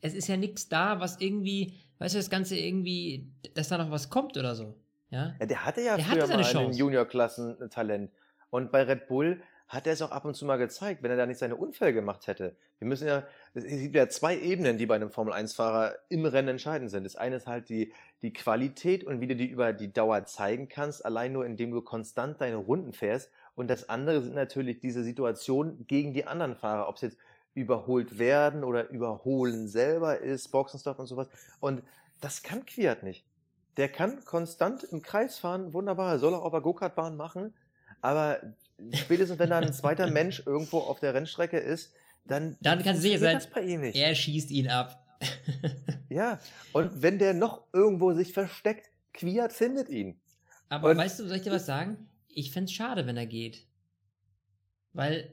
es 0.00 0.14
ist 0.14 0.28
ja 0.28 0.36
nichts 0.36 0.68
da, 0.68 1.00
was 1.00 1.20
irgendwie, 1.20 1.74
weißt 1.98 2.14
du, 2.14 2.18
das 2.18 2.30
Ganze 2.30 2.56
irgendwie, 2.56 3.26
dass 3.54 3.68
da 3.68 3.78
noch 3.78 3.90
was 3.90 4.08
kommt 4.10 4.36
oder 4.36 4.54
so. 4.54 4.74
Ja? 5.10 5.34
Ja, 5.38 5.46
der 5.46 5.64
hatte 5.64 5.80
ja 5.82 5.96
Der 5.96 6.04
früher 6.04 6.22
hatte 6.22 6.32
mal 6.32 6.40
in 6.40 6.44
den 6.44 6.52
Chance. 6.52 6.78
Juniorklassen 6.78 7.70
Talent. 7.70 8.10
Und 8.50 8.72
bei 8.72 8.82
Red 8.82 9.08
Bull 9.08 9.42
hat 9.68 9.86
er 9.86 9.92
es 9.92 10.02
auch 10.02 10.10
ab 10.10 10.24
und 10.24 10.34
zu 10.34 10.44
mal 10.44 10.56
gezeigt, 10.56 11.02
wenn 11.02 11.12
er 11.12 11.16
da 11.16 11.26
nicht 11.26 11.38
seine 11.38 11.54
Unfälle 11.54 11.92
gemacht 11.92 12.26
hätte. 12.26 12.56
Wir 12.80 12.88
müssen 12.88 13.06
ja, 13.06 13.22
es 13.54 13.64
gibt 13.64 13.94
ja 13.94 14.08
zwei 14.08 14.36
Ebenen, 14.36 14.78
die 14.78 14.86
bei 14.86 14.96
einem 14.96 15.10
Formel-1-Fahrer 15.10 15.94
im 16.08 16.24
Rennen 16.24 16.48
entscheidend 16.48 16.90
sind. 16.90 17.04
Das 17.04 17.14
eine 17.14 17.36
ist 17.36 17.46
halt 17.46 17.68
die, 17.68 17.92
die 18.22 18.32
Qualität 18.32 19.04
und 19.04 19.20
wie 19.20 19.28
du 19.28 19.36
die 19.36 19.46
über 19.46 19.72
die 19.72 19.92
Dauer 19.92 20.24
zeigen 20.24 20.68
kannst, 20.68 21.04
allein 21.04 21.32
nur 21.32 21.46
indem 21.46 21.70
du 21.70 21.82
konstant 21.82 22.40
deine 22.40 22.56
Runden 22.56 22.92
fährst. 22.92 23.30
Und 23.54 23.68
das 23.68 23.88
andere 23.88 24.22
sind 24.22 24.34
natürlich 24.34 24.80
diese 24.80 25.04
Situationen 25.04 25.86
gegen 25.86 26.14
die 26.14 26.26
anderen 26.26 26.56
Fahrer, 26.56 26.88
ob 26.88 26.96
es 26.96 27.02
jetzt 27.02 27.18
überholt 27.54 28.18
werden 28.18 28.64
oder 28.64 28.88
überholen 28.90 29.68
selber 29.68 30.18
ist, 30.18 30.48
Boxenstopp 30.50 30.98
und 30.98 31.06
sowas. 31.06 31.28
Und 31.60 31.82
das 32.20 32.42
kann 32.42 32.64
Kwiat 32.64 33.02
nicht. 33.02 33.24
Der 33.76 33.88
kann 33.88 34.24
konstant 34.24 34.84
im 34.84 35.02
Kreis 35.02 35.38
fahren, 35.38 35.72
wunderbar, 35.72 36.18
soll 36.18 36.34
er 36.34 36.42
auf 36.42 36.52
der 36.52 36.60
Go-Kart-Bahn 36.60 37.16
machen, 37.16 37.54
aber 38.00 38.40
spätestens 38.92 39.38
wenn 39.38 39.50
da 39.50 39.58
ein 39.58 39.72
zweiter 39.72 40.06
Mensch 40.10 40.42
irgendwo 40.46 40.78
auf 40.78 41.00
der 41.00 41.14
Rennstrecke 41.14 41.58
ist, 41.58 41.92
dann, 42.24 42.56
Dann 42.60 42.82
kannst 42.82 42.98
du 42.98 43.02
sicher 43.08 43.18
sein, 43.18 43.36
das 43.36 43.46
bei 43.48 43.62
ihm 43.62 43.80
nicht. 43.80 43.96
Er 43.96 44.14
schießt 44.14 44.50
ihn 44.50 44.68
ab. 44.68 45.04
Ja, 46.12 46.40
und 46.72 47.02
wenn 47.02 47.20
der 47.20 47.34
noch 47.34 47.62
irgendwo 47.72 48.12
sich 48.14 48.32
versteckt, 48.32 48.90
Kwiat 49.14 49.52
findet 49.52 49.88
ihn. 49.88 50.20
Aber 50.68 50.90
Und- 50.90 50.96
weißt 50.96 51.20
du, 51.20 51.28
soll 51.28 51.36
ich 51.36 51.42
dir 51.44 51.52
was 51.52 51.66
sagen? 51.66 52.08
Ich 52.26 52.50
fänd's 52.50 52.72
schade, 52.72 53.06
wenn 53.06 53.16
er 53.16 53.26
geht. 53.26 53.64
Weil 54.92 55.32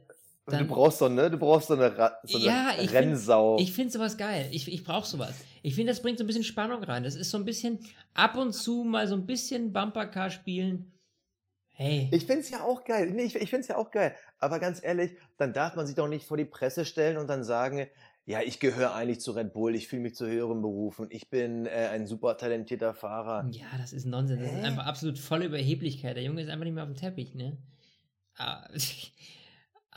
Dann- 0.49 0.67
du 0.67 0.73
brauchst 0.73 0.99
so, 0.99 1.09
ne, 1.09 1.29
du 1.29 1.37
brauchst 1.37 1.67
so 1.67 1.73
eine, 1.73 1.97
Ra 1.97 2.17
so 2.23 2.37
eine 2.37 2.45
Ja, 2.45 2.69
ich 2.71 2.89
find- 2.89 2.93
Rennsau. 2.93 3.57
Ich 3.59 3.73
finde 3.73 3.91
sowas 3.91 4.17
geil. 4.17 4.47
Ich, 4.51 4.67
ich 4.71 4.83
brauche 4.83 5.05
sowas. 5.05 5.33
Ich 5.61 5.75
finde, 5.75 5.91
das 5.91 6.01
bringt 6.01 6.17
so 6.17 6.23
ein 6.23 6.27
bisschen 6.27 6.43
Spannung 6.45 6.83
rein. 6.83 7.03
Das 7.03 7.15
ist 7.15 7.29
so 7.31 7.37
ein 7.37 7.43
bisschen 7.45 7.79
ab 8.13 8.37
und 8.37 8.53
zu 8.53 8.83
mal 8.85 9.07
so 9.07 9.15
ein 9.15 9.25
bisschen 9.25 9.73
Bumpercar 9.73 10.29
spielen. 10.29 10.93
Hey. 11.69 12.09
Ich 12.11 12.25
find's 12.25 12.49
ja 12.49 12.63
auch 12.63 12.85
geil. 12.85 13.11
Nee, 13.11 13.23
ich, 13.23 13.35
ich 13.35 13.49
find's 13.49 13.67
ja 13.67 13.75
auch 13.77 13.91
geil. 13.91 14.15
Aber 14.39 14.59
ganz 14.59 14.81
ehrlich, 14.81 15.11
dann 15.37 15.53
darf 15.53 15.75
man 15.75 15.85
sich 15.85 15.95
doch 15.95 16.07
nicht 16.07 16.25
vor 16.25 16.37
die 16.37 16.45
Presse 16.45 16.85
stellen 16.85 17.17
und 17.17 17.27
dann 17.27 17.43
sagen, 17.43 17.85
ja, 18.25 18.41
ich 18.41 18.59
gehöre 18.59 18.93
eigentlich 18.95 19.19
zu 19.21 19.31
Red 19.33 19.53
Bull, 19.53 19.75
ich 19.75 19.87
fühle 19.87 20.01
mich 20.01 20.15
zu 20.15 20.27
höheren 20.27 20.61
Berufen, 20.61 21.07
ich 21.11 21.29
bin 21.29 21.65
äh, 21.65 21.89
ein 21.91 22.07
super 22.07 22.35
talentierter 22.37 22.93
Fahrer. 22.93 23.47
ja, 23.51 23.65
das 23.79 23.93
ist 23.93 24.05
Nonsens. 24.05 24.41
Das 24.41 24.51
ist 24.51 24.63
einfach 24.65 24.85
absolut 24.85 25.19
volle 25.19 25.45
Überheblichkeit. 25.45 26.15
Der 26.17 26.23
Junge 26.23 26.41
ist 26.41 26.49
einfach 26.49 26.65
nicht 26.65 26.73
mehr 26.73 26.83
auf 26.83 26.89
dem 26.89 26.97
Teppich, 26.97 27.35
ne? 27.35 27.57
Ah, 28.37 28.67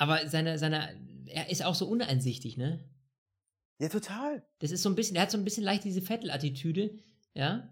Aber 0.01 0.27
seine, 0.29 0.59
seine, 0.59 0.97
er 1.27 1.51
ist 1.51 1.63
auch 1.63 1.75
so 1.75 1.87
uneinsichtig, 1.87 2.57
ne? 2.57 2.83
Ja, 3.79 3.91
total. 3.91 4.43
Das 4.61 4.71
ist 4.71 4.83
so 4.83 4.89
ein 4.89 4.95
bisschen, 4.95 5.15
er 5.15 5.23
hat 5.23 5.31
so 5.31 5.37
ein 5.37 5.45
bisschen 5.45 5.63
leicht 5.63 5.85
diese 5.85 6.01
Vettel-Attitüde, 6.01 6.99
ja. 7.35 7.71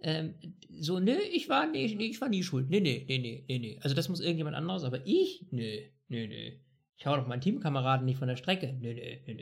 Ähm, 0.00 0.34
so, 0.80 0.98
nö, 1.00 1.16
ich 1.32 1.50
war, 1.50 1.66
nee, 1.66 1.94
nee, 1.94 2.06
ich 2.06 2.20
war 2.20 2.30
nie 2.30 2.42
schuld. 2.42 2.70
Nee, 2.70 2.80
nee, 2.80 3.04
nee, 3.06 3.18
nee, 3.18 3.44
nee, 3.46 3.58
nee. 3.58 3.78
Also 3.82 3.94
das 3.94 4.08
muss 4.08 4.20
irgendjemand 4.20 4.56
anderes, 4.56 4.84
aber 4.84 5.06
ich? 5.06 5.46
Nee, 5.50 5.92
nee, 6.08 6.26
nee. 6.26 6.60
Ich 6.96 7.04
hau 7.06 7.14
doch 7.14 7.26
meinen 7.26 7.42
Teamkameraden 7.42 8.06
nicht 8.06 8.18
von 8.18 8.28
der 8.28 8.36
Strecke. 8.36 8.72
Nee, 8.80 8.94
nee, 8.94 9.22
nee, 9.26 9.34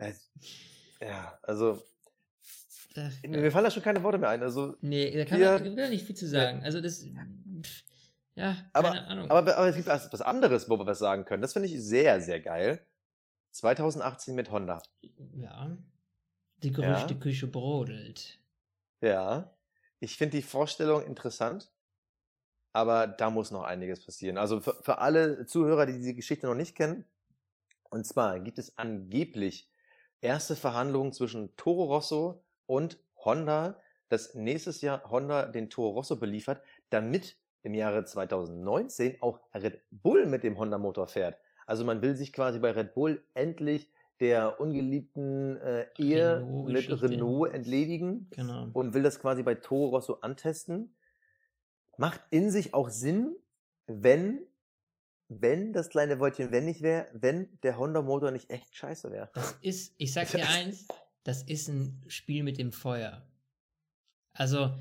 nee. 0.00 0.14
Ja, 1.00 1.38
also, 1.42 1.80
Ach, 2.96 3.12
mir 3.22 3.52
fallen 3.52 3.64
da 3.64 3.70
schon 3.70 3.82
keine 3.84 4.02
Worte 4.02 4.18
mehr 4.18 4.30
ein. 4.30 4.42
Also, 4.42 4.76
nee, 4.80 5.16
da 5.16 5.24
kann 5.24 5.40
Ja. 5.40 5.58
man 5.60 5.76
da 5.76 5.88
nicht 5.88 6.04
viel 6.04 6.16
zu 6.16 6.26
sagen. 6.26 6.62
Also 6.64 6.80
das, 6.80 7.04
pff, 7.62 7.84
ja, 8.34 8.56
Aber- 8.72 8.90
keine 8.90 9.06
Ahnung. 9.06 9.30
aber, 9.30 9.56
aber 9.56 9.68
es 9.68 9.76
gibt 9.76 9.88
was, 9.88 10.12
was 10.12 10.22
anderes, 10.22 10.68
wo 10.68 10.78
wir 10.78 10.86
was 10.86 10.98
sagen 10.98 11.24
können. 11.24 11.42
Das 11.42 11.52
finde 11.52 11.68
ich 11.68 11.82
sehr, 11.82 12.20
sehr 12.20 12.40
geil. 12.40 12.86
2018 13.52 14.34
mit 14.34 14.50
Honda. 14.50 14.82
ja, 15.34 15.76
die 16.62 16.72
Gerüchteküche 16.72 17.46
brodelt. 17.48 18.38
Ja, 19.00 19.54
ich 19.98 20.16
finde 20.16 20.36
die 20.38 20.42
Vorstellung 20.42 21.04
interessant, 21.04 21.70
aber 22.72 23.06
da 23.06 23.30
muss 23.30 23.50
noch 23.50 23.64
einiges 23.64 24.04
passieren. 24.04 24.38
Also 24.38 24.60
für, 24.60 24.74
für 24.82 24.98
alle 24.98 25.44
Zuhörer, 25.46 25.86
die 25.86 25.94
diese 25.94 26.14
Geschichte 26.14 26.46
noch 26.46 26.54
nicht 26.54 26.74
kennen, 26.76 27.04
und 27.90 28.06
zwar 28.06 28.40
gibt 28.40 28.58
es 28.58 28.78
angeblich 28.78 29.70
erste 30.22 30.56
Verhandlungen 30.56 31.12
zwischen 31.12 31.54
Toro 31.56 31.84
Rosso 31.84 32.42
und 32.66 32.98
Honda, 33.16 33.78
dass 34.08 34.34
nächstes 34.34 34.80
Jahr 34.80 35.10
Honda 35.10 35.46
den 35.46 35.68
Toro 35.68 35.90
Rosso 35.90 36.16
beliefert, 36.16 36.62
damit 36.90 37.36
im 37.62 37.74
Jahre 37.74 38.04
2019 38.04 39.20
auch 39.20 39.40
Red 39.54 39.80
Bull 39.90 40.26
mit 40.26 40.42
dem 40.42 40.58
Honda-Motor 40.58 41.06
fährt. 41.06 41.38
Also 41.66 41.84
man 41.84 42.02
will 42.02 42.16
sich 42.16 42.32
quasi 42.32 42.58
bei 42.58 42.70
Red 42.72 42.94
Bull 42.94 43.24
endlich 43.34 43.90
der 44.20 44.60
ungeliebten 44.60 45.56
äh, 45.56 45.86
Ehe 45.98 46.40
mit 46.40 46.46
Renault-Geschichte. 46.46 47.02
Renault 47.02 47.52
entledigen 47.54 48.28
Genau. 48.30 48.68
und 48.72 48.94
will 48.94 49.02
das 49.02 49.18
quasi 49.18 49.42
bei 49.42 49.54
Toro 49.56 49.88
Rosso 49.88 50.14
antesten. 50.20 50.94
Macht 51.96 52.20
in 52.30 52.50
sich 52.50 52.72
auch 52.74 52.88
Sinn, 52.88 53.36
wenn, 53.86 54.46
wenn 55.28 55.72
das 55.72 55.88
kleine 55.88 56.20
Wörtchen 56.20 56.52
wenn 56.52 56.64
nicht 56.64 56.82
wäre, 56.82 57.08
wenn 57.12 57.58
der 57.62 57.78
Honda-Motor 57.78 58.30
nicht 58.30 58.50
echt 58.50 58.74
scheiße 58.76 59.10
wäre. 59.10 59.30
Das 59.34 59.58
ist, 59.60 59.94
ich 59.98 60.12
sag 60.12 60.30
dir 60.30 60.48
eins, 60.48 60.86
das 61.24 61.42
ist 61.42 61.68
ein 61.68 62.02
Spiel 62.08 62.42
mit 62.42 62.58
dem 62.58 62.72
Feuer. 62.72 63.26
Also, 64.34 64.72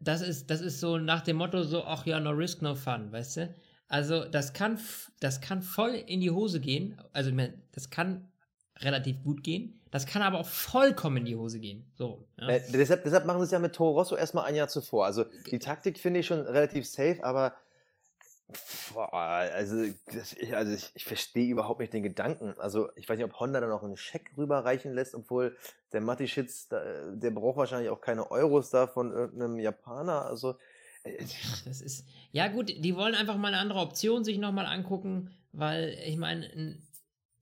das 0.00 0.20
ist, 0.22 0.50
das 0.50 0.60
ist 0.60 0.80
so 0.80 0.98
nach 0.98 1.22
dem 1.22 1.36
Motto 1.36 1.62
so, 1.62 1.84
ach 1.84 2.06
ja, 2.06 2.20
no 2.20 2.30
risk, 2.30 2.62
no 2.62 2.74
fun, 2.74 3.10
weißt 3.12 3.36
du? 3.38 3.54
Also, 3.88 4.24
das 4.24 4.52
kann, 4.52 4.78
das 5.20 5.40
kann 5.40 5.62
voll 5.62 5.94
in 5.94 6.20
die 6.20 6.30
Hose 6.30 6.60
gehen. 6.60 7.00
Also, 7.12 7.32
das 7.72 7.90
kann 7.90 8.28
relativ 8.78 9.22
gut 9.22 9.42
gehen. 9.42 9.80
Das 9.90 10.06
kann 10.06 10.22
aber 10.22 10.38
auch 10.38 10.46
vollkommen 10.46 11.18
in 11.18 11.24
die 11.24 11.36
Hose 11.36 11.58
gehen. 11.58 11.84
So. 11.94 12.24
Ja. 12.38 12.48
Äh, 12.48 12.62
deshalb, 12.72 13.02
deshalb 13.02 13.26
machen 13.26 13.40
sie 13.40 13.46
es 13.46 13.50
ja 13.50 13.58
mit 13.58 13.74
Toro 13.74 13.98
Rosso 13.98 14.16
erstmal 14.16 14.44
ein 14.44 14.54
Jahr 14.54 14.68
zuvor. 14.68 15.06
Also 15.06 15.24
die 15.50 15.58
Taktik 15.58 15.98
finde 15.98 16.20
ich 16.20 16.26
schon 16.26 16.40
relativ 16.40 16.86
safe, 16.86 17.18
aber 17.22 17.54
also, 18.96 19.84
das, 20.12 20.32
ich, 20.34 20.54
also 20.56 20.72
ich, 20.72 20.90
ich 20.94 21.04
verstehe 21.04 21.48
überhaupt 21.50 21.80
nicht 21.80 21.92
den 21.92 22.02
Gedanken. 22.02 22.54
Also 22.58 22.90
ich 22.96 23.08
weiß 23.08 23.16
nicht, 23.16 23.24
ob 23.24 23.38
Honda 23.38 23.60
dann 23.60 23.70
auch 23.72 23.82
einen 23.82 23.96
Scheck 23.96 24.32
rüberreichen 24.36 24.92
lässt, 24.92 25.14
obwohl 25.14 25.56
der 25.92 26.00
Matti 26.00 26.28
Schitz, 26.28 26.68
da- 26.68 27.10
der 27.12 27.30
braucht 27.30 27.56
wahrscheinlich 27.56 27.90
auch 27.90 28.00
keine 28.00 28.30
Euros 28.30 28.70
da 28.70 28.86
von 28.86 29.12
irgendeinem 29.12 29.58
Japaner. 29.58 30.24
Also 30.26 30.56
äh, 31.04 31.24
Ach, 31.52 31.62
Das 31.64 31.80
ist. 31.80 32.04
Ja, 32.32 32.48
gut, 32.48 32.68
die 32.70 32.96
wollen 32.96 33.14
einfach 33.14 33.36
mal 33.36 33.48
eine 33.48 33.58
andere 33.58 33.80
Option 33.80 34.24
sich 34.24 34.38
nochmal 34.38 34.66
angucken, 34.66 35.30
weil, 35.52 35.96
ich 36.04 36.16
meine, 36.16 36.46
ein- 36.46 36.86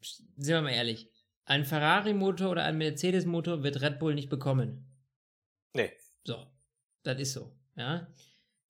sind 0.01 0.55
wir 0.55 0.63
mal 0.63 0.71
ehrlich, 0.71 1.11
ein 1.45 1.65
Ferrari-Motor 1.65 2.51
oder 2.51 2.65
ein 2.65 2.79
Mercedes-Motor 2.79 3.63
wird 3.63 3.81
Red 3.81 3.99
Bull 3.99 4.15
nicht 4.15 4.29
bekommen. 4.29 4.85
nee. 5.75 5.93
So, 6.25 6.47
das 7.05 7.19
ist 7.21 7.33
so, 7.33 7.51
ja. 7.77 8.07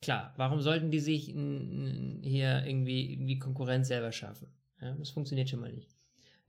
Klar, 0.01 0.33
warum 0.37 0.61
sollten 0.61 0.91
die 0.91 1.01
sich 1.01 1.27
hier 1.27 2.65
irgendwie, 2.65 3.13
irgendwie 3.13 3.39
Konkurrenz 3.39 3.89
selber 3.89 4.13
schaffen? 4.13 4.49
Ja, 4.81 4.95
das 4.95 5.11
funktioniert 5.11 5.49
schon 5.49 5.61
mal 5.61 5.73
nicht. 5.73 5.91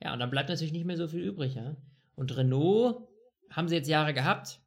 Ja, 0.02 0.14
und 0.14 0.20
dann 0.20 0.30
bleibt 0.30 0.50
natürlich 0.50 0.72
nicht 0.72 0.86
mehr 0.86 0.97
so 0.97 1.08
viel 1.08 1.22
übrig, 1.22 1.56
ja. 1.56 1.76
Und 2.16 2.36
Renault 2.38 3.08
haben 3.50 3.68
sie 3.68 3.76
jetzt 3.76 3.89
Jahre 3.89 4.14
gehabt, 4.14 4.62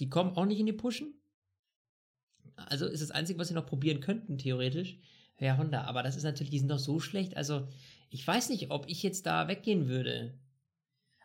die 0.00 0.10
kommen 0.10 0.36
auch 0.36 0.46
nicht 0.46 0.58
in 0.58 0.66
die 0.66 0.72
Pushen. 0.72 1.14
Also 2.56 2.86
ist 2.86 3.02
das 3.02 3.10
Einzige, 3.10 3.38
was 3.38 3.48
sie 3.48 3.54
noch 3.54 3.66
probieren 3.66 4.00
könnten, 4.00 4.38
theoretisch, 4.38 4.98
wäre 5.38 5.58
Honda. 5.58 5.84
Aber 5.84 6.02
das 6.02 6.16
ist 6.16 6.24
natürlich, 6.24 6.50
die 6.50 6.58
sind 6.58 6.70
doch 6.70 6.78
so 6.78 7.00
schlecht. 7.00 7.36
Also, 7.36 7.68
ich 8.10 8.26
weiß 8.26 8.50
nicht, 8.50 8.70
ob 8.70 8.88
ich 8.88 9.02
jetzt 9.02 9.26
da 9.26 9.48
weggehen 9.48 9.88
würde. 9.88 10.38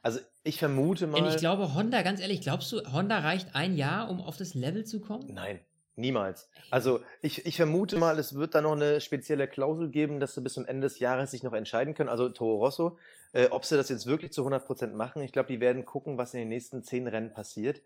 Also 0.01 0.19
ich 0.43 0.57
vermute 0.57 1.07
mal. 1.07 1.21
Denn 1.21 1.29
ich 1.29 1.37
glaube, 1.37 1.73
Honda, 1.73 2.01
ganz 2.01 2.21
ehrlich, 2.21 2.41
glaubst 2.41 2.71
du, 2.71 2.81
Honda 2.91 3.19
reicht 3.19 3.55
ein 3.55 3.75
Jahr, 3.75 4.09
um 4.09 4.21
auf 4.21 4.37
das 4.37 4.53
Level 4.53 4.85
zu 4.85 5.01
kommen? 5.01 5.33
Nein, 5.33 5.59
niemals. 5.99 6.49
Also 6.71 7.01
ich, 7.21 7.45
ich 7.45 7.57
vermute 7.57 7.97
mal, 7.97 8.17
es 8.17 8.35
wird 8.35 8.55
da 8.55 8.61
noch 8.61 8.73
eine 8.73 9.01
spezielle 9.01 9.47
Klausel 9.47 9.89
geben, 9.89 10.19
dass 10.19 10.33
sie 10.33 10.41
bis 10.41 10.53
zum 10.53 10.65
Ende 10.65 10.87
des 10.87 10.99
Jahres 10.99 11.31
sich 11.31 11.43
noch 11.43 11.53
entscheiden 11.53 11.93
können. 11.93 12.09
Also 12.09 12.29
Toro 12.29 12.57
Rosso, 12.57 12.97
äh, 13.33 13.47
ob 13.49 13.65
sie 13.65 13.77
das 13.77 13.89
jetzt 13.89 14.05
wirklich 14.05 14.31
zu 14.31 14.45
100% 14.45 14.93
machen. 14.93 15.21
Ich 15.21 15.31
glaube, 15.31 15.47
die 15.47 15.59
werden 15.59 15.85
gucken, 15.85 16.17
was 16.17 16.33
in 16.33 16.39
den 16.39 16.49
nächsten 16.49 16.83
zehn 16.83 17.07
Rennen 17.07 17.33
passiert. 17.33 17.81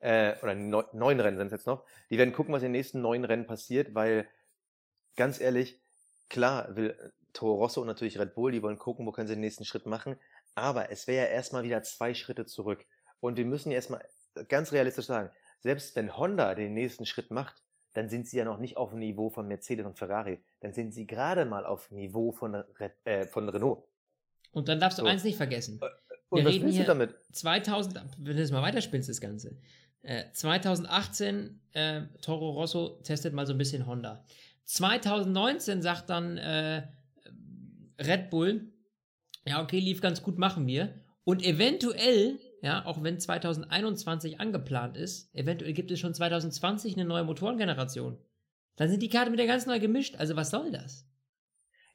Äh, 0.00 0.34
oder 0.42 0.54
neun, 0.54 0.84
neun 0.92 1.20
Rennen 1.20 1.38
sind 1.38 1.46
es 1.46 1.52
jetzt 1.52 1.66
noch. 1.66 1.84
Die 2.10 2.18
werden 2.18 2.32
gucken, 2.32 2.52
was 2.52 2.62
in 2.62 2.66
den 2.66 2.72
nächsten 2.72 3.00
neun 3.00 3.24
Rennen 3.24 3.46
passiert, 3.46 3.94
weil 3.94 4.26
ganz 5.16 5.40
ehrlich, 5.40 5.80
klar 6.28 6.74
will 6.74 6.90
äh, 6.90 7.10
Toro 7.32 7.54
Rosso 7.54 7.80
und 7.80 7.86
natürlich 7.86 8.18
Red 8.18 8.34
Bull, 8.34 8.52
die 8.52 8.62
wollen 8.62 8.78
gucken, 8.78 9.06
wo 9.06 9.12
können 9.12 9.28
sie 9.28 9.34
den 9.34 9.40
nächsten 9.40 9.64
Schritt 9.64 9.86
machen. 9.86 10.16
Aber 10.54 10.90
es 10.90 11.06
wäre 11.06 11.26
ja 11.26 11.32
erstmal 11.32 11.62
wieder 11.62 11.82
zwei 11.82 12.14
Schritte 12.14 12.44
zurück. 12.44 12.84
Und 13.20 13.36
wir 13.36 13.44
müssen 13.44 13.70
ja 13.70 13.76
erstmal 13.76 14.04
ganz 14.48 14.72
realistisch 14.72 15.06
sagen, 15.06 15.30
selbst 15.62 15.96
wenn 15.96 16.16
Honda 16.16 16.54
den 16.54 16.74
nächsten 16.74 17.06
Schritt 17.06 17.30
macht, 17.30 17.62
dann 17.94 18.08
sind 18.08 18.26
sie 18.26 18.38
ja 18.38 18.44
noch 18.44 18.58
nicht 18.58 18.76
auf 18.76 18.90
dem 18.90 18.98
Niveau 18.98 19.30
von 19.30 19.46
Mercedes 19.46 19.86
und 19.86 19.98
Ferrari. 19.98 20.40
Dann 20.60 20.72
sind 20.72 20.92
sie 20.92 21.06
gerade 21.06 21.44
mal 21.44 21.66
auf 21.66 21.88
dem 21.88 21.98
Niveau 21.98 22.32
von, 22.32 22.62
äh, 23.04 23.26
von 23.26 23.48
Renault. 23.48 23.84
Und 24.52 24.68
dann 24.68 24.80
darfst 24.80 24.98
du 24.98 25.02
so. 25.02 25.08
eins 25.08 25.24
nicht 25.24 25.36
vergessen. 25.36 25.80
Äh, 25.82 25.86
und 26.28 26.38
Wir 26.38 26.44
was 26.46 26.52
reden 26.54 26.68
hier 26.70 26.82
du 26.82 26.86
damit? 26.86 27.14
2000, 27.32 28.00
wenn 28.18 28.36
du 28.36 28.42
das 28.42 28.50
mal 28.50 28.62
weiterspielst, 28.62 29.08
das 29.08 29.20
Ganze. 29.20 29.56
Äh, 30.02 30.24
2018, 30.32 31.60
äh, 31.72 32.02
Toro 32.22 32.50
Rosso 32.50 33.00
testet 33.02 33.34
mal 33.34 33.46
so 33.46 33.52
ein 33.52 33.58
bisschen 33.58 33.86
Honda. 33.86 34.24
2019 34.64 35.82
sagt 35.82 36.10
dann 36.10 36.38
äh, 36.38 36.82
Red 38.00 38.30
Bull, 38.30 38.72
ja, 39.44 39.62
okay, 39.62 39.78
lief 39.78 40.00
ganz 40.00 40.22
gut, 40.22 40.38
machen 40.38 40.66
wir. 40.66 40.94
Und 41.24 41.44
eventuell, 41.44 42.38
ja, 42.62 42.86
auch 42.86 43.02
wenn 43.02 43.18
2021 43.18 44.40
angeplant 44.40 44.96
ist, 44.96 45.34
eventuell 45.34 45.72
gibt 45.72 45.90
es 45.90 45.98
schon 45.98 46.14
2020 46.14 46.96
eine 46.96 47.04
neue 47.04 47.24
Motorengeneration. 47.24 48.16
Dann 48.76 48.88
sind 48.88 49.02
die 49.02 49.08
Karten 49.08 49.32
wieder 49.32 49.46
ganz 49.46 49.66
neu 49.66 49.80
gemischt. 49.80 50.16
Also 50.16 50.36
was 50.36 50.50
soll 50.50 50.70
das? 50.70 51.04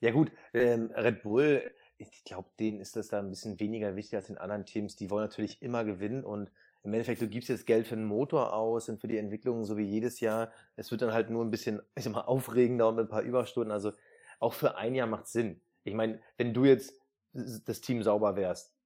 Ja 0.02 0.12
gut, 0.12 0.32
ähm, 0.54 0.92
Red 0.94 1.24
Bull, 1.24 1.72
ich 1.98 2.24
glaube, 2.26 2.50
denen 2.60 2.82
ist 2.82 2.98
das 2.98 3.08
da 3.08 3.20
ein 3.20 3.30
bisschen 3.30 3.60
weniger 3.60 3.96
wichtig 3.96 4.16
als 4.18 4.28
den 4.28 4.38
anderen 4.38 4.66
Teams. 4.66 4.98
Die 4.98 5.10
wollen 5.10 5.24
natürlich 5.24 5.62
immer 5.62 5.86
gewinnen 5.86 6.24
und 6.24 6.52
im 6.84 6.94
Endeffekt, 6.94 7.22
du 7.22 7.28
gibst 7.28 7.50
jetzt 7.50 7.66
Geld 7.66 7.88
für 7.88 7.96
den 7.96 8.06
Motor 8.06 8.54
aus 8.54 8.88
und 8.90 9.00
für 9.00 9.08
die 9.08 9.18
Entwicklung, 9.18 9.64
so 9.66 9.78
wie 9.78 9.84
jedes 9.84 10.20
Jahr. 10.20 10.52
Es 10.76 10.92
wird 10.92 11.02
dann 11.02 11.14
halt 11.14 11.30
nur 11.30 11.44
ein 11.44 11.52
bisschen, 11.52 11.82
ich 11.96 12.04
sag 12.04 12.14
mal, 12.14 12.22
aufregender 12.22 12.88
und 12.90 13.00
ein 13.00 13.10
paar 13.10 13.24
Überstunden. 13.24 13.72
Also 13.72 13.94
auch 14.40 14.54
für 14.54 14.78
ein 14.78 14.96
Jahr 14.96 15.08
macht 15.08 15.28
Sinn. 15.28 15.62
Ich 15.84 15.94
meine, 15.94 16.22
wenn 16.38 16.54
du 16.54 16.66
jetzt 16.66 16.94
das 17.34 17.82
Team 17.82 18.04
sauber 18.04 18.36
wärst, 18.36 18.77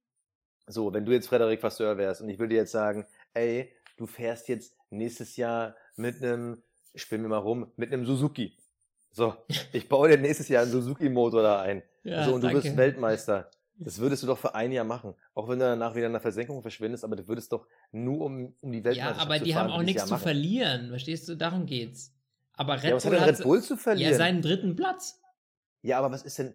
so, 0.66 0.92
wenn 0.92 1.04
du 1.04 1.12
jetzt 1.12 1.28
Frederik 1.28 1.62
Vasseur 1.62 1.96
wärst 1.98 2.20
und 2.20 2.28
ich 2.28 2.38
würde 2.38 2.54
jetzt 2.54 2.72
sagen, 2.72 3.06
ey, 3.34 3.72
du 3.96 4.06
fährst 4.06 4.48
jetzt 4.48 4.76
nächstes 4.90 5.36
Jahr 5.36 5.76
mit 5.96 6.22
einem, 6.22 6.62
spielen 6.94 7.22
wir 7.22 7.28
mal 7.28 7.38
rum, 7.38 7.72
mit 7.76 7.92
einem 7.92 8.06
Suzuki. 8.06 8.56
So, 9.10 9.34
ich 9.72 9.88
baue 9.88 10.08
dir 10.08 10.18
nächstes 10.18 10.48
Jahr 10.48 10.62
einen 10.62 10.72
Suzuki-Motor 10.72 11.42
da 11.42 11.60
ein. 11.62 11.82
Ja, 12.04 12.24
so, 12.24 12.34
und 12.34 12.42
danke. 12.42 12.58
du 12.60 12.64
wirst 12.64 12.76
Weltmeister. 12.76 13.50
Das 13.78 13.98
würdest 13.98 14.22
du 14.22 14.26
doch 14.28 14.38
für 14.38 14.54
ein 14.54 14.70
Jahr 14.70 14.84
machen. 14.84 15.14
Auch 15.34 15.48
wenn 15.48 15.58
du 15.58 15.64
danach 15.64 15.96
wieder 15.96 16.06
in 16.06 16.12
der 16.12 16.20
Versenkung 16.20 16.62
verschwindest, 16.62 17.04
aber 17.04 17.16
du 17.16 17.26
würdest 17.26 17.50
doch 17.52 17.66
nur 17.90 18.26
um, 18.26 18.54
um 18.60 18.70
die 18.70 18.84
Weltmeisterschaft 18.84 19.16
Ja, 19.18 19.22
aber 19.22 19.38
die 19.38 19.52
fahren, 19.52 19.64
haben 19.64 19.72
auch 19.72 19.82
nichts 19.82 20.04
zu 20.04 20.10
machen. 20.10 20.22
verlieren. 20.22 20.88
Verstehst 20.90 21.28
du? 21.28 21.34
Darum 21.34 21.66
geht's. 21.66 22.14
Aber 22.54 22.74
Red 22.74 22.90
ja, 22.90 22.96
was 22.96 23.04
Bull 23.04 23.20
hat 23.20 23.28
Red 23.28 23.42
Bull 23.42 23.62
zu 23.62 23.76
verlieren? 23.76 24.12
Ja, 24.12 24.16
seinen 24.16 24.42
dritten 24.42 24.76
Platz. 24.76 25.20
Ja, 25.80 25.98
aber 25.98 26.12
was 26.12 26.22
ist 26.22 26.38
denn, 26.38 26.54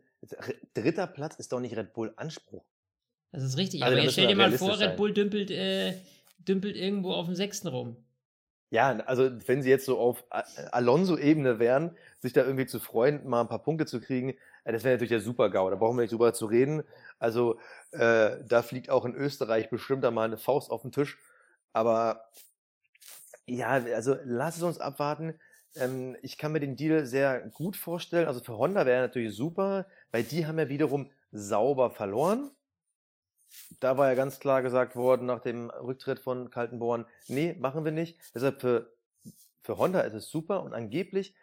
dritter 0.73 1.07
Platz 1.07 1.35
ist 1.35 1.51
doch 1.51 1.59
nicht 1.59 1.75
Red 1.75 1.91
Bull 1.93 2.13
Anspruch. 2.15 2.63
Das 3.31 3.43
ist 3.43 3.57
richtig, 3.57 3.83
also, 3.83 3.95
aber 3.95 4.03
jetzt 4.03 4.13
stell 4.13 4.27
dir 4.27 4.35
mal 4.35 4.51
vor, 4.53 4.79
Red 4.79 4.97
Bull 4.97 5.13
dümpelt, 5.13 5.51
äh, 5.51 5.93
dümpelt 6.39 6.75
irgendwo 6.75 7.11
auf 7.11 7.25
dem 7.25 7.35
sechsten 7.35 7.67
rum. 7.67 7.97
Ja, 8.69 8.97
also 9.05 9.31
wenn 9.47 9.61
sie 9.61 9.69
jetzt 9.69 9.85
so 9.85 9.97
auf 9.97 10.25
Alonso-Ebene 10.29 11.59
wären, 11.59 11.95
sich 12.19 12.33
da 12.33 12.43
irgendwie 12.43 12.65
zu 12.65 12.79
freuen, 12.79 13.25
mal 13.27 13.41
ein 13.41 13.47
paar 13.47 13.63
Punkte 13.63 13.85
zu 13.85 14.01
kriegen, 14.01 14.31
äh, 14.65 14.71
das 14.73 14.83
wäre 14.83 14.95
natürlich 14.95 15.09
der 15.09 15.21
Super-GAU. 15.21 15.69
Da 15.69 15.75
brauchen 15.77 15.97
wir 15.97 16.01
nicht 16.01 16.11
drüber 16.11 16.33
zu 16.33 16.45
reden. 16.45 16.83
Also 17.19 17.59
äh, 17.91 18.37
da 18.45 18.61
fliegt 18.61 18.89
auch 18.89 19.05
in 19.05 19.15
Österreich 19.15 19.69
bestimmt 19.69 20.03
da 20.03 20.11
mal 20.11 20.25
eine 20.25 20.37
Faust 20.37 20.69
auf 20.69 20.81
den 20.81 20.91
Tisch. 20.91 21.17
Aber 21.71 22.25
ja, 23.45 23.69
also 23.69 24.17
lass 24.25 24.57
es 24.57 24.63
uns 24.63 24.79
abwarten. 24.79 25.39
Ähm, 25.75 26.17
ich 26.21 26.37
kann 26.37 26.51
mir 26.51 26.59
den 26.59 26.75
Deal 26.75 27.05
sehr 27.05 27.39
gut 27.49 27.77
vorstellen. 27.77 28.27
Also 28.27 28.41
für 28.41 28.57
Honda 28.57 28.85
wäre 28.85 29.01
natürlich 29.01 29.35
super, 29.35 29.87
weil 30.11 30.23
die 30.23 30.45
haben 30.45 30.59
ja 30.59 30.67
wiederum 30.67 31.11
sauber 31.31 31.91
verloren. 31.91 32.51
Da 33.79 33.97
war 33.97 34.09
ja 34.09 34.15
ganz 34.15 34.39
klar 34.39 34.61
gesagt 34.61 34.95
worden 34.95 35.25
nach 35.25 35.39
dem 35.39 35.69
Rücktritt 35.69 36.19
von 36.19 36.49
Kaltenborn, 36.49 37.05
nee, 37.27 37.55
machen 37.59 37.85
wir 37.85 37.91
nicht. 37.91 38.19
Deshalb 38.33 38.61
für, 38.61 38.93
für 39.61 39.77
Honda 39.77 40.01
ist 40.01 40.13
es 40.13 40.29
super 40.29 40.63
und 40.63 40.73
angeblich 40.73 41.35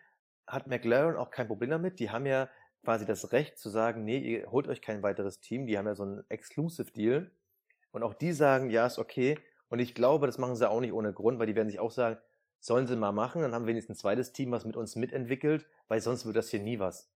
hat 0.46 0.66
McLaren 0.66 1.16
auch 1.16 1.30
kein 1.30 1.46
Problem 1.46 1.70
damit. 1.70 1.98
Die 2.00 2.10
haben 2.10 2.26
ja 2.26 2.48
quasi 2.82 3.06
das 3.06 3.32
Recht 3.32 3.58
zu 3.58 3.70
sagen, 3.70 4.04
nee, 4.04 4.18
ihr 4.18 4.50
holt 4.50 4.68
euch 4.68 4.82
kein 4.82 5.02
weiteres 5.02 5.40
Team. 5.40 5.66
Die 5.66 5.78
haben 5.78 5.86
ja 5.86 5.94
so 5.94 6.02
einen 6.02 6.24
Exclusive 6.28 6.90
Deal. 6.90 7.30
Und 7.92 8.02
auch 8.02 8.14
die 8.14 8.32
sagen, 8.32 8.70
ja, 8.70 8.86
ist 8.86 8.98
okay. 8.98 9.38
Und 9.68 9.78
ich 9.78 9.94
glaube, 9.94 10.26
das 10.26 10.38
machen 10.38 10.56
sie 10.56 10.68
auch 10.68 10.80
nicht 10.80 10.92
ohne 10.92 11.12
Grund, 11.12 11.38
weil 11.38 11.46
die 11.46 11.54
werden 11.54 11.70
sich 11.70 11.80
auch 11.80 11.90
sagen, 11.90 12.18
sollen 12.60 12.86
sie 12.86 12.96
mal 12.96 13.12
machen, 13.12 13.42
dann 13.42 13.54
haben 13.54 13.64
wir 13.64 13.70
wenigstens 13.70 13.98
ein 13.98 14.00
zweites 14.00 14.32
Team, 14.32 14.50
was 14.50 14.64
mit 14.64 14.76
uns 14.76 14.96
mitentwickelt, 14.96 15.66
weil 15.88 16.00
sonst 16.00 16.24
wird 16.24 16.36
das 16.36 16.48
hier 16.48 16.60
nie 16.60 16.78
was. 16.78 17.10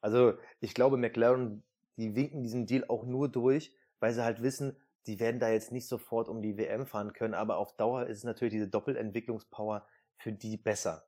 Also 0.00 0.34
ich 0.60 0.72
glaube, 0.72 0.96
McLaren, 0.96 1.62
die 1.96 2.14
winken 2.16 2.42
diesen 2.42 2.66
Deal 2.66 2.84
auch 2.88 3.04
nur 3.04 3.28
durch, 3.28 3.74
weil 4.00 4.12
sie 4.12 4.24
halt 4.24 4.42
wissen, 4.42 4.76
die 5.06 5.20
werden 5.20 5.40
da 5.40 5.50
jetzt 5.50 5.72
nicht 5.72 5.86
sofort 5.86 6.28
um 6.28 6.42
die 6.42 6.56
WM 6.56 6.86
fahren 6.86 7.12
können, 7.12 7.34
aber 7.34 7.58
auf 7.58 7.76
Dauer 7.76 8.06
ist 8.06 8.18
es 8.18 8.24
natürlich 8.24 8.52
diese 8.52 8.68
Doppelentwicklungspower 8.68 9.86
für 10.16 10.32
die 10.32 10.56
besser. 10.56 11.06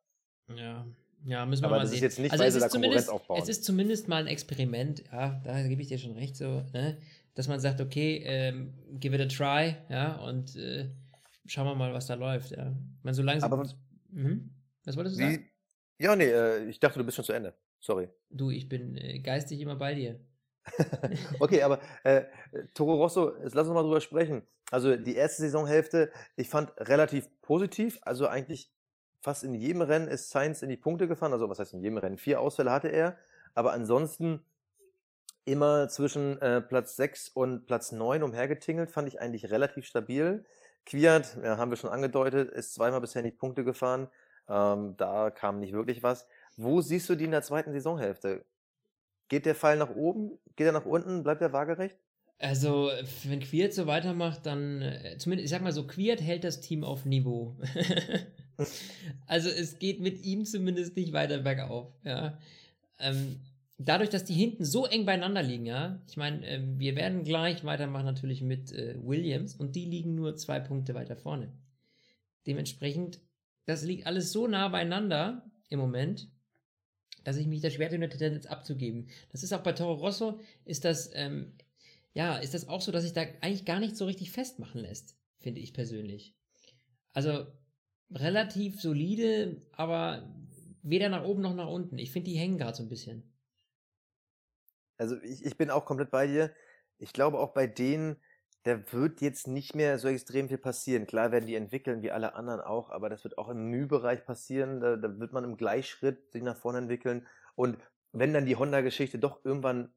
Ja, 0.54 0.86
ja, 1.24 1.44
müssen 1.46 1.62
wir 1.62 1.66
aber 1.66 1.76
mal 1.76 1.82
das 1.82 1.90
sehen. 1.90 1.96
ist 1.96 2.02
jetzt 2.02 2.18
nicht, 2.20 2.32
also 2.32 2.44
weil 2.44 2.50
sie 2.52 2.60
da 2.60 2.68
Konkurrenz 2.68 3.08
aufbauen. 3.08 3.40
Es 3.42 3.48
ist 3.48 3.64
zumindest 3.64 4.08
mal 4.08 4.22
ein 4.22 4.28
Experiment, 4.28 5.04
ja, 5.12 5.40
da 5.44 5.66
gebe 5.66 5.82
ich 5.82 5.88
dir 5.88 5.98
schon 5.98 6.12
recht, 6.12 6.36
so, 6.36 6.62
ne? 6.72 6.98
dass 7.34 7.48
man 7.48 7.60
sagt, 7.60 7.80
okay, 7.80 8.22
ähm, 8.24 8.74
give 8.98 9.14
it 9.14 9.20
a 9.20 9.26
try, 9.26 9.76
ja, 9.88 10.16
und 10.16 10.56
äh, 10.56 10.90
schauen 11.46 11.66
wir 11.66 11.74
mal, 11.74 11.92
was 11.92 12.06
da 12.06 12.14
läuft, 12.14 12.52
ja. 12.52 12.72
Man 13.02 13.14
so 13.14 13.22
langsam. 13.22 13.52
Aber, 13.52 13.68
mhm. 14.10 14.50
Was 14.84 14.96
wolltest 14.96 15.16
du 15.16 15.22
sagen? 15.22 15.48
Ja, 15.98 16.14
nee, 16.14 16.26
äh, 16.26 16.64
ich 16.68 16.78
dachte, 16.78 16.98
du 16.98 17.04
bist 17.04 17.16
schon 17.16 17.24
zu 17.24 17.32
Ende. 17.32 17.54
Sorry. 17.80 18.08
Du, 18.30 18.50
ich 18.50 18.68
bin 18.68 18.96
äh, 18.96 19.18
geistig 19.20 19.60
immer 19.60 19.76
bei 19.76 19.94
dir. 19.94 20.20
okay, 21.40 21.62
aber 21.62 21.80
äh, 22.04 22.24
Toro 22.74 22.96
Rosso, 22.96 23.36
jetzt 23.42 23.54
lass 23.54 23.66
uns 23.66 23.74
mal 23.74 23.82
drüber 23.82 24.00
sprechen. 24.00 24.42
Also 24.70 24.96
die 24.96 25.14
erste 25.14 25.42
Saisonhälfte, 25.42 26.10
ich 26.36 26.48
fand 26.48 26.72
relativ 26.78 27.28
positiv. 27.42 27.98
Also 28.02 28.26
eigentlich 28.26 28.70
fast 29.20 29.44
in 29.44 29.54
jedem 29.54 29.82
Rennen 29.82 30.08
ist 30.08 30.30
Sainz 30.30 30.62
in 30.62 30.68
die 30.68 30.76
Punkte 30.76 31.08
gefahren. 31.08 31.32
Also 31.32 31.48
was 31.48 31.58
heißt 31.58 31.74
in 31.74 31.80
jedem 31.80 31.98
Rennen? 31.98 32.18
Vier 32.18 32.40
Ausfälle 32.40 32.70
hatte 32.70 32.88
er. 32.88 33.16
Aber 33.54 33.72
ansonsten 33.72 34.44
immer 35.44 35.88
zwischen 35.88 36.40
äh, 36.42 36.60
Platz 36.60 36.96
6 36.96 37.30
und 37.30 37.66
Platz 37.66 37.90
9 37.90 38.22
umhergetingelt, 38.22 38.90
fand 38.90 39.08
ich 39.08 39.20
eigentlich 39.20 39.50
relativ 39.50 39.86
stabil. 39.86 40.44
Quiert, 40.84 41.36
ja, 41.42 41.56
haben 41.56 41.70
wir 41.70 41.76
schon 41.76 41.90
angedeutet, 41.90 42.50
ist 42.50 42.74
zweimal 42.74 43.00
bisher 43.00 43.22
die 43.22 43.30
Punkte 43.30 43.64
gefahren. 43.64 44.08
Ähm, 44.48 44.94
da 44.96 45.30
kam 45.30 45.58
nicht 45.60 45.72
wirklich 45.72 46.02
was. 46.02 46.26
Wo 46.56 46.80
siehst 46.80 47.08
du 47.08 47.14
die 47.14 47.24
in 47.24 47.30
der 47.30 47.42
zweiten 47.42 47.72
Saisonhälfte? 47.72 48.44
Geht 49.28 49.46
der 49.46 49.54
Pfeil 49.54 49.76
nach 49.76 49.94
oben? 49.94 50.38
Geht 50.56 50.66
er 50.66 50.72
nach 50.72 50.86
unten? 50.86 51.22
Bleibt 51.22 51.42
er 51.42 51.52
waagerecht? 51.52 51.96
Also, 52.38 52.90
wenn 53.24 53.40
Quiert 53.40 53.74
so 53.74 53.86
weitermacht, 53.86 54.46
dann, 54.46 54.80
äh, 54.80 55.16
zumindest, 55.18 55.46
ich 55.46 55.50
sag 55.50 55.62
mal 55.62 55.72
so, 55.72 55.86
Quiert 55.86 56.20
hält 56.20 56.44
das 56.44 56.60
Team 56.60 56.84
auf 56.84 57.04
Niveau. 57.04 57.56
also, 59.26 59.48
es 59.48 59.78
geht 59.78 60.00
mit 60.00 60.24
ihm 60.24 60.44
zumindest 60.44 60.96
nicht 60.96 61.12
weiter 61.12 61.38
bergauf, 61.38 61.92
ja. 62.04 62.38
Ähm, 63.00 63.40
dadurch, 63.76 64.10
dass 64.10 64.24
die 64.24 64.34
hinten 64.34 64.64
so 64.64 64.86
eng 64.86 65.04
beieinander 65.04 65.42
liegen, 65.42 65.66
ja, 65.66 66.00
ich 66.08 66.16
meine, 66.16 66.46
äh, 66.46 66.60
wir 66.76 66.94
werden 66.94 67.24
gleich 67.24 67.64
weitermachen 67.64 68.06
natürlich 68.06 68.40
mit 68.40 68.72
äh, 68.72 68.94
Williams 69.02 69.56
und 69.56 69.74
die 69.74 69.84
liegen 69.84 70.14
nur 70.14 70.36
zwei 70.36 70.60
Punkte 70.60 70.94
weiter 70.94 71.16
vorne. 71.16 71.52
Dementsprechend, 72.46 73.20
das 73.66 73.84
liegt 73.84 74.06
alles 74.06 74.32
so 74.32 74.46
nah 74.46 74.68
beieinander 74.68 75.50
im 75.68 75.80
Moment, 75.80 76.28
dass 77.28 77.36
ich 77.36 77.46
mich 77.46 77.60
da 77.60 77.68
schwer 77.68 77.90
tue, 77.90 77.96
eine 77.96 78.08
Tendenz 78.08 78.46
abzugeben. 78.46 79.10
Das 79.32 79.42
ist 79.42 79.52
auch 79.52 79.62
bei 79.62 79.72
Toro 79.72 79.92
Rosso, 79.92 80.40
ist 80.64 80.86
das, 80.86 81.10
ähm, 81.12 81.52
ja, 82.14 82.38
ist 82.38 82.54
das 82.54 82.68
auch 82.68 82.80
so, 82.80 82.90
dass 82.90 83.02
sich 83.02 83.12
da 83.12 83.20
eigentlich 83.42 83.66
gar 83.66 83.80
nicht 83.80 83.98
so 83.98 84.06
richtig 84.06 84.32
festmachen 84.32 84.80
lässt, 84.80 85.14
finde 85.38 85.60
ich 85.60 85.74
persönlich. 85.74 86.34
Also 87.12 87.46
relativ 88.10 88.80
solide, 88.80 89.60
aber 89.72 90.34
weder 90.82 91.10
nach 91.10 91.24
oben 91.24 91.42
noch 91.42 91.54
nach 91.54 91.68
unten. 91.68 91.98
Ich 91.98 92.12
finde, 92.12 92.30
die 92.30 92.38
hängen 92.38 92.56
gerade 92.56 92.74
so 92.74 92.82
ein 92.82 92.88
bisschen. 92.88 93.30
Also 94.96 95.20
ich, 95.20 95.44
ich 95.44 95.58
bin 95.58 95.68
auch 95.68 95.84
komplett 95.84 96.10
bei 96.10 96.26
dir. 96.26 96.50
Ich 96.96 97.12
glaube 97.12 97.38
auch 97.38 97.52
bei 97.52 97.66
denen, 97.66 98.16
da 98.64 98.92
wird 98.92 99.20
jetzt 99.20 99.46
nicht 99.46 99.74
mehr 99.74 99.98
so 99.98 100.08
extrem 100.08 100.48
viel 100.48 100.58
passieren. 100.58 101.06
Klar 101.06 101.32
werden 101.32 101.46
die 101.46 101.54
entwickeln, 101.54 102.02
wie 102.02 102.10
alle 102.10 102.34
anderen 102.34 102.60
auch, 102.60 102.90
aber 102.90 103.08
das 103.08 103.24
wird 103.24 103.38
auch 103.38 103.48
im 103.48 103.70
Mühbereich 103.70 104.24
passieren. 104.24 104.80
Da, 104.80 104.96
da 104.96 105.18
wird 105.18 105.32
man 105.32 105.44
im 105.44 105.56
Gleichschritt 105.56 106.30
sich 106.32 106.42
nach 106.42 106.56
vorne 106.56 106.78
entwickeln. 106.78 107.26
Und 107.54 107.78
wenn 108.12 108.32
dann 108.32 108.46
die 108.46 108.56
Honda-Geschichte 108.56 109.18
doch 109.18 109.44
irgendwann 109.44 109.92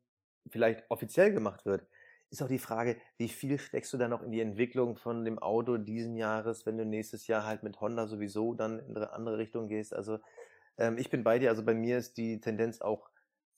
vielleicht 0.50 0.90
offiziell 0.90 1.34
gemacht 1.34 1.66
wird, 1.66 1.86
ist 2.30 2.42
auch 2.42 2.48
die 2.48 2.60
Frage, 2.60 2.96
wie 3.18 3.28
viel 3.28 3.60
steckst 3.60 3.92
du 3.92 3.98
da 3.98 4.08
noch 4.08 4.22
in 4.22 4.32
die 4.32 4.40
Entwicklung 4.40 4.96
von 4.96 5.26
dem 5.26 5.38
Auto 5.38 5.78
diesen 5.78 6.16
Jahres, 6.16 6.66
wenn 6.66 6.78
du 6.78 6.86
nächstes 6.86 7.28
Jahr 7.28 7.46
halt 7.46 7.62
mit 7.62 7.82
Honda 7.82 8.08
sowieso 8.08 8.54
dann 8.54 8.80
in 8.80 8.96
eine 8.96 9.12
andere 9.12 9.38
Richtung 9.38 9.68
gehst. 9.68 9.94
Also 9.94 10.20
ähm, 10.78 10.98
ich 10.98 11.10
bin 11.10 11.24
bei 11.24 11.40
dir, 11.40 11.50
also 11.50 11.64
bei 11.64 11.74
mir 11.74 11.98
ist 11.98 12.18
die 12.18 12.40
Tendenz 12.40 12.80
auch 12.80 13.10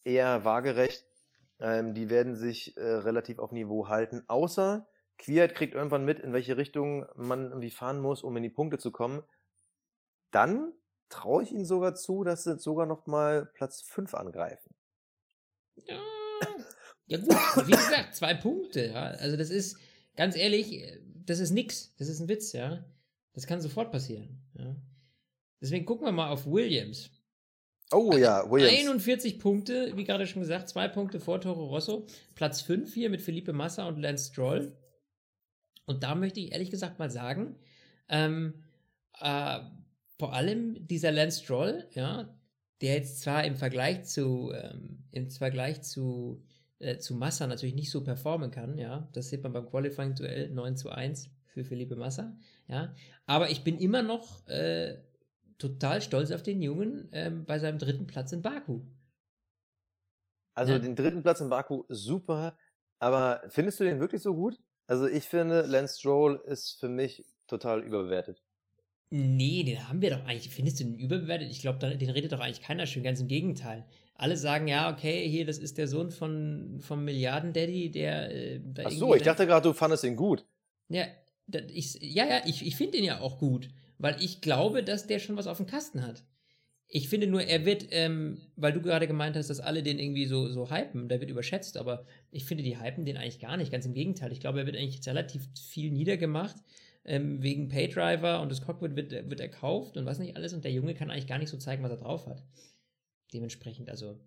eher 0.03 0.43
waagerecht. 0.43 1.05
Ähm, 1.59 1.93
die 1.93 2.09
werden 2.09 2.35
sich 2.35 2.75
äh, 2.75 2.81
relativ 2.81 3.37
auf 3.37 3.51
Niveau 3.51 3.89
halten, 3.89 4.23
außer 4.27 4.87
Quiert 5.17 5.55
kriegt 5.55 5.73
irgendwann 5.73 6.05
mit, 6.05 6.19
in 6.19 6.33
welche 6.33 6.57
Richtung 6.57 7.05
man 7.15 7.49
irgendwie 7.49 7.69
fahren 7.69 7.99
muss, 7.99 8.23
um 8.23 8.35
in 8.35 8.43
die 8.43 8.49
Punkte 8.49 8.77
zu 8.77 8.91
kommen. 8.91 9.23
Dann 10.31 10.73
traue 11.09 11.43
ich 11.43 11.51
ihnen 11.51 11.65
sogar 11.65 11.95
zu, 11.95 12.23
dass 12.23 12.43
sie 12.43 12.57
sogar 12.57 12.85
noch 12.85 13.05
mal 13.05 13.45
Platz 13.53 13.81
5 13.81 14.13
angreifen. 14.15 14.73
Ja, 15.75 16.01
ja 17.05 17.17
gut, 17.17 17.29
wie 17.67 17.71
gesagt, 17.71 18.15
zwei 18.15 18.33
Punkte. 18.33 18.87
Ja. 18.87 19.03
Also 19.03 19.37
das 19.37 19.49
ist, 19.49 19.77
ganz 20.15 20.35
ehrlich, 20.35 20.83
das 21.25 21.39
ist 21.39 21.51
nix. 21.51 21.95
Das 21.97 22.07
ist 22.07 22.19
ein 22.19 22.29
Witz, 22.29 22.53
ja. 22.53 22.83
Das 23.33 23.47
kann 23.47 23.61
sofort 23.61 23.91
passieren. 23.91 24.41
Ja. 24.55 24.75
Deswegen 25.61 25.85
gucken 25.85 26.05
wir 26.05 26.11
mal 26.11 26.29
auf 26.29 26.45
Williams. 26.45 27.09
Oh 27.91 28.13
ja, 28.17 28.49
Williams. 28.49 28.79
41 28.79 29.39
Punkte, 29.39 29.95
wie 29.95 30.03
gerade 30.03 30.25
schon 30.25 30.41
gesagt, 30.41 30.69
zwei 30.69 30.87
Punkte 30.87 31.19
vor 31.19 31.39
Toro 31.41 31.67
Rosso. 31.67 32.07
Platz 32.35 32.61
5 32.61 32.93
hier 32.93 33.09
mit 33.09 33.21
Felipe 33.21 33.53
Massa 33.53 33.87
und 33.87 33.99
Lance 33.99 34.31
Stroll. 34.31 34.75
Und 35.85 36.03
da 36.03 36.15
möchte 36.15 36.39
ich 36.39 36.51
ehrlich 36.53 36.71
gesagt 36.71 36.99
mal 36.99 37.09
sagen, 37.09 37.55
ähm, 38.09 38.63
äh, 39.19 39.59
vor 40.19 40.33
allem 40.33 40.87
dieser 40.87 41.11
Lance 41.11 41.43
Stroll, 41.43 41.87
ja, 41.93 42.37
der 42.81 42.95
jetzt 42.95 43.21
zwar 43.21 43.43
im 43.45 43.55
Vergleich 43.55 44.03
zu, 44.05 44.51
ähm, 44.53 45.03
im 45.11 45.29
Vergleich 45.29 45.81
zu, 45.83 46.43
äh, 46.79 46.97
zu 46.97 47.15
Massa 47.15 47.47
natürlich 47.47 47.75
nicht 47.75 47.91
so 47.91 48.03
performen 48.03 48.51
kann, 48.51 48.77
ja, 48.77 49.09
das 49.13 49.29
sieht 49.29 49.43
man 49.43 49.53
beim 49.53 49.69
Qualifying-Duell 49.69 50.49
9 50.51 50.77
zu 50.77 50.89
1 50.89 51.29
für 51.45 51.63
Felipe 51.63 51.95
Massa, 51.95 52.37
ja, 52.67 52.93
aber 53.25 53.49
ich 53.51 53.63
bin 53.63 53.77
immer 53.79 54.01
noch 54.03 54.47
äh, 54.47 54.97
total 55.57 56.01
stolz 56.01 56.31
auf 56.31 56.43
den 56.43 56.61
Jungen 56.61 57.09
ähm, 57.11 57.45
bei 57.45 57.59
seinem 57.59 57.79
dritten 57.79 58.07
Platz 58.07 58.31
in 58.33 58.41
Baku. 58.41 58.81
Also 60.55 60.73
Ja. 60.73 60.79
den 60.79 60.95
dritten 60.95 61.21
Platz 61.23 61.41
in 61.41 61.49
Baku, 61.49 61.83
super. 61.89 62.57
Aber 62.99 63.43
findest 63.49 63.79
du 63.79 63.83
den 63.83 63.99
wirklich 63.99 64.21
so 64.21 64.33
gut? 64.35 64.59
Also 64.87 65.07
ich 65.07 65.23
finde, 65.23 65.61
Lance 65.61 65.99
Stroll 65.99 66.41
ist 66.45 66.79
für 66.79 66.89
mich 66.89 67.23
total 67.47 67.81
überbewertet. 67.81 68.41
Nee, 69.09 69.63
den 69.63 69.87
haben 69.87 70.01
wir 70.01 70.09
doch 70.09 70.25
eigentlich. 70.25 70.49
Findest 70.49 70.79
du 70.79 70.85
den 70.85 70.95
überbewertet? 70.95 71.51
Ich 71.51 71.61
glaube, 71.61 71.95
den 71.95 72.09
redet 72.09 72.31
doch 72.31 72.39
eigentlich 72.39 72.61
keiner 72.61 72.87
schön. 72.87 73.03
Ganz 73.03 73.21
im 73.21 73.27
Gegenteil. 73.27 73.85
Alle 74.15 74.37
sagen, 74.37 74.67
ja, 74.67 74.91
okay, 74.91 75.27
hier, 75.29 75.45
das 75.45 75.59
ist 75.59 75.77
der 75.77 75.87
Sohn 75.87 76.09
von, 76.09 76.79
vom 76.79 77.03
Milliarden-Daddy, 77.03 77.91
der 77.91 78.31
äh, 78.31 78.61
Ach 78.83 78.91
so, 78.91 79.13
ich 79.15 79.23
dachte 79.23 79.45
gerade, 79.45 79.67
du 79.67 79.73
fandest 79.73 80.03
ihn 80.03 80.15
gut. 80.15 80.45
Ja, 80.89 81.05
ich, 81.71 81.99
ja, 82.01 82.25
ja, 82.25 82.41
ich, 82.45 82.65
ich 82.65 82.75
finde 82.75 82.97
ihn 82.97 83.03
ja 83.03 83.19
auch 83.19 83.37
gut, 83.37 83.69
weil 83.97 84.15
ich 84.19 84.41
glaube, 84.41 84.83
dass 84.83 85.07
der 85.07 85.19
schon 85.19 85.37
was 85.37 85.47
auf 85.47 85.57
dem 85.57 85.65
Kasten 85.65 86.05
hat. 86.05 86.23
Ich 86.95 87.09
finde 87.09 87.25
nur, 87.25 87.41
er 87.41 87.65
wird, 87.65 87.87
ähm, 87.89 88.37
weil 88.55 88.71
du 88.71 88.79
gerade 88.79 89.07
gemeint 89.07 89.35
hast, 89.35 89.49
dass 89.49 89.59
alle 89.59 89.81
den 89.81 89.97
irgendwie 89.97 90.27
so, 90.27 90.47
so 90.49 90.69
hypen, 90.69 91.09
der 91.09 91.19
wird 91.21 91.31
überschätzt, 91.31 91.75
aber 91.75 92.05
ich 92.29 92.45
finde, 92.45 92.63
die 92.63 92.79
hypen 92.79 93.03
den 93.03 93.17
eigentlich 93.17 93.39
gar 93.39 93.57
nicht, 93.57 93.71
ganz 93.71 93.87
im 93.87 93.95
Gegenteil. 93.95 94.31
Ich 94.31 94.39
glaube, 94.39 94.59
er 94.59 94.67
wird 94.67 94.77
eigentlich 94.77 95.03
relativ 95.07 95.47
viel 95.59 95.89
niedergemacht, 95.89 96.55
ähm, 97.03 97.41
wegen 97.41 97.67
Paydriver 97.67 98.41
und 98.41 98.51
das 98.51 98.61
Cockpit 98.61 98.95
wird, 98.95 99.11
wird 99.11 99.39
erkauft 99.39 99.97
und 99.97 100.05
was 100.05 100.19
nicht 100.19 100.35
alles 100.37 100.53
und 100.53 100.63
der 100.63 100.71
Junge 100.71 100.93
kann 100.93 101.09
eigentlich 101.09 101.25
gar 101.25 101.39
nicht 101.39 101.49
so 101.49 101.57
zeigen, 101.57 101.81
was 101.81 101.89
er 101.89 101.97
drauf 101.97 102.27
hat. 102.27 102.43
Dementsprechend, 103.33 103.89
also, 103.89 104.19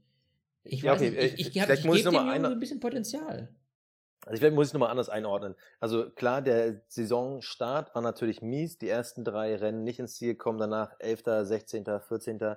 ich 0.64 0.82
Ja, 0.82 0.90
weiß 0.90 1.02
okay, 1.02 1.10
nicht, 1.12 1.38
ich, 1.38 1.46
ich, 1.46 1.56
äh, 1.56 1.72
ich 1.72 1.84
muss 1.84 1.98
ich 1.98 2.04
gebe 2.04 2.16
dem 2.16 2.26
Jungen 2.26 2.46
ein 2.46 2.58
bisschen 2.58 2.80
Potenzial. 2.80 3.48
Also 4.26 4.36
ich 4.36 4.42
werd- 4.42 4.54
muss 4.54 4.68
es 4.68 4.72
nochmal 4.72 4.90
anders 4.90 5.08
einordnen. 5.08 5.54
Also 5.80 6.10
klar, 6.10 6.42
der 6.42 6.82
Saisonstart 6.88 7.94
war 7.94 8.02
natürlich 8.02 8.42
mies. 8.42 8.76
Die 8.76 8.88
ersten 8.88 9.24
drei 9.24 9.54
Rennen 9.54 9.84
nicht 9.84 10.00
ins 10.00 10.16
Ziel 10.16 10.34
kommen, 10.34 10.58
danach 10.58 10.96
11., 10.98 11.46
16., 11.46 12.00
14. 12.00 12.56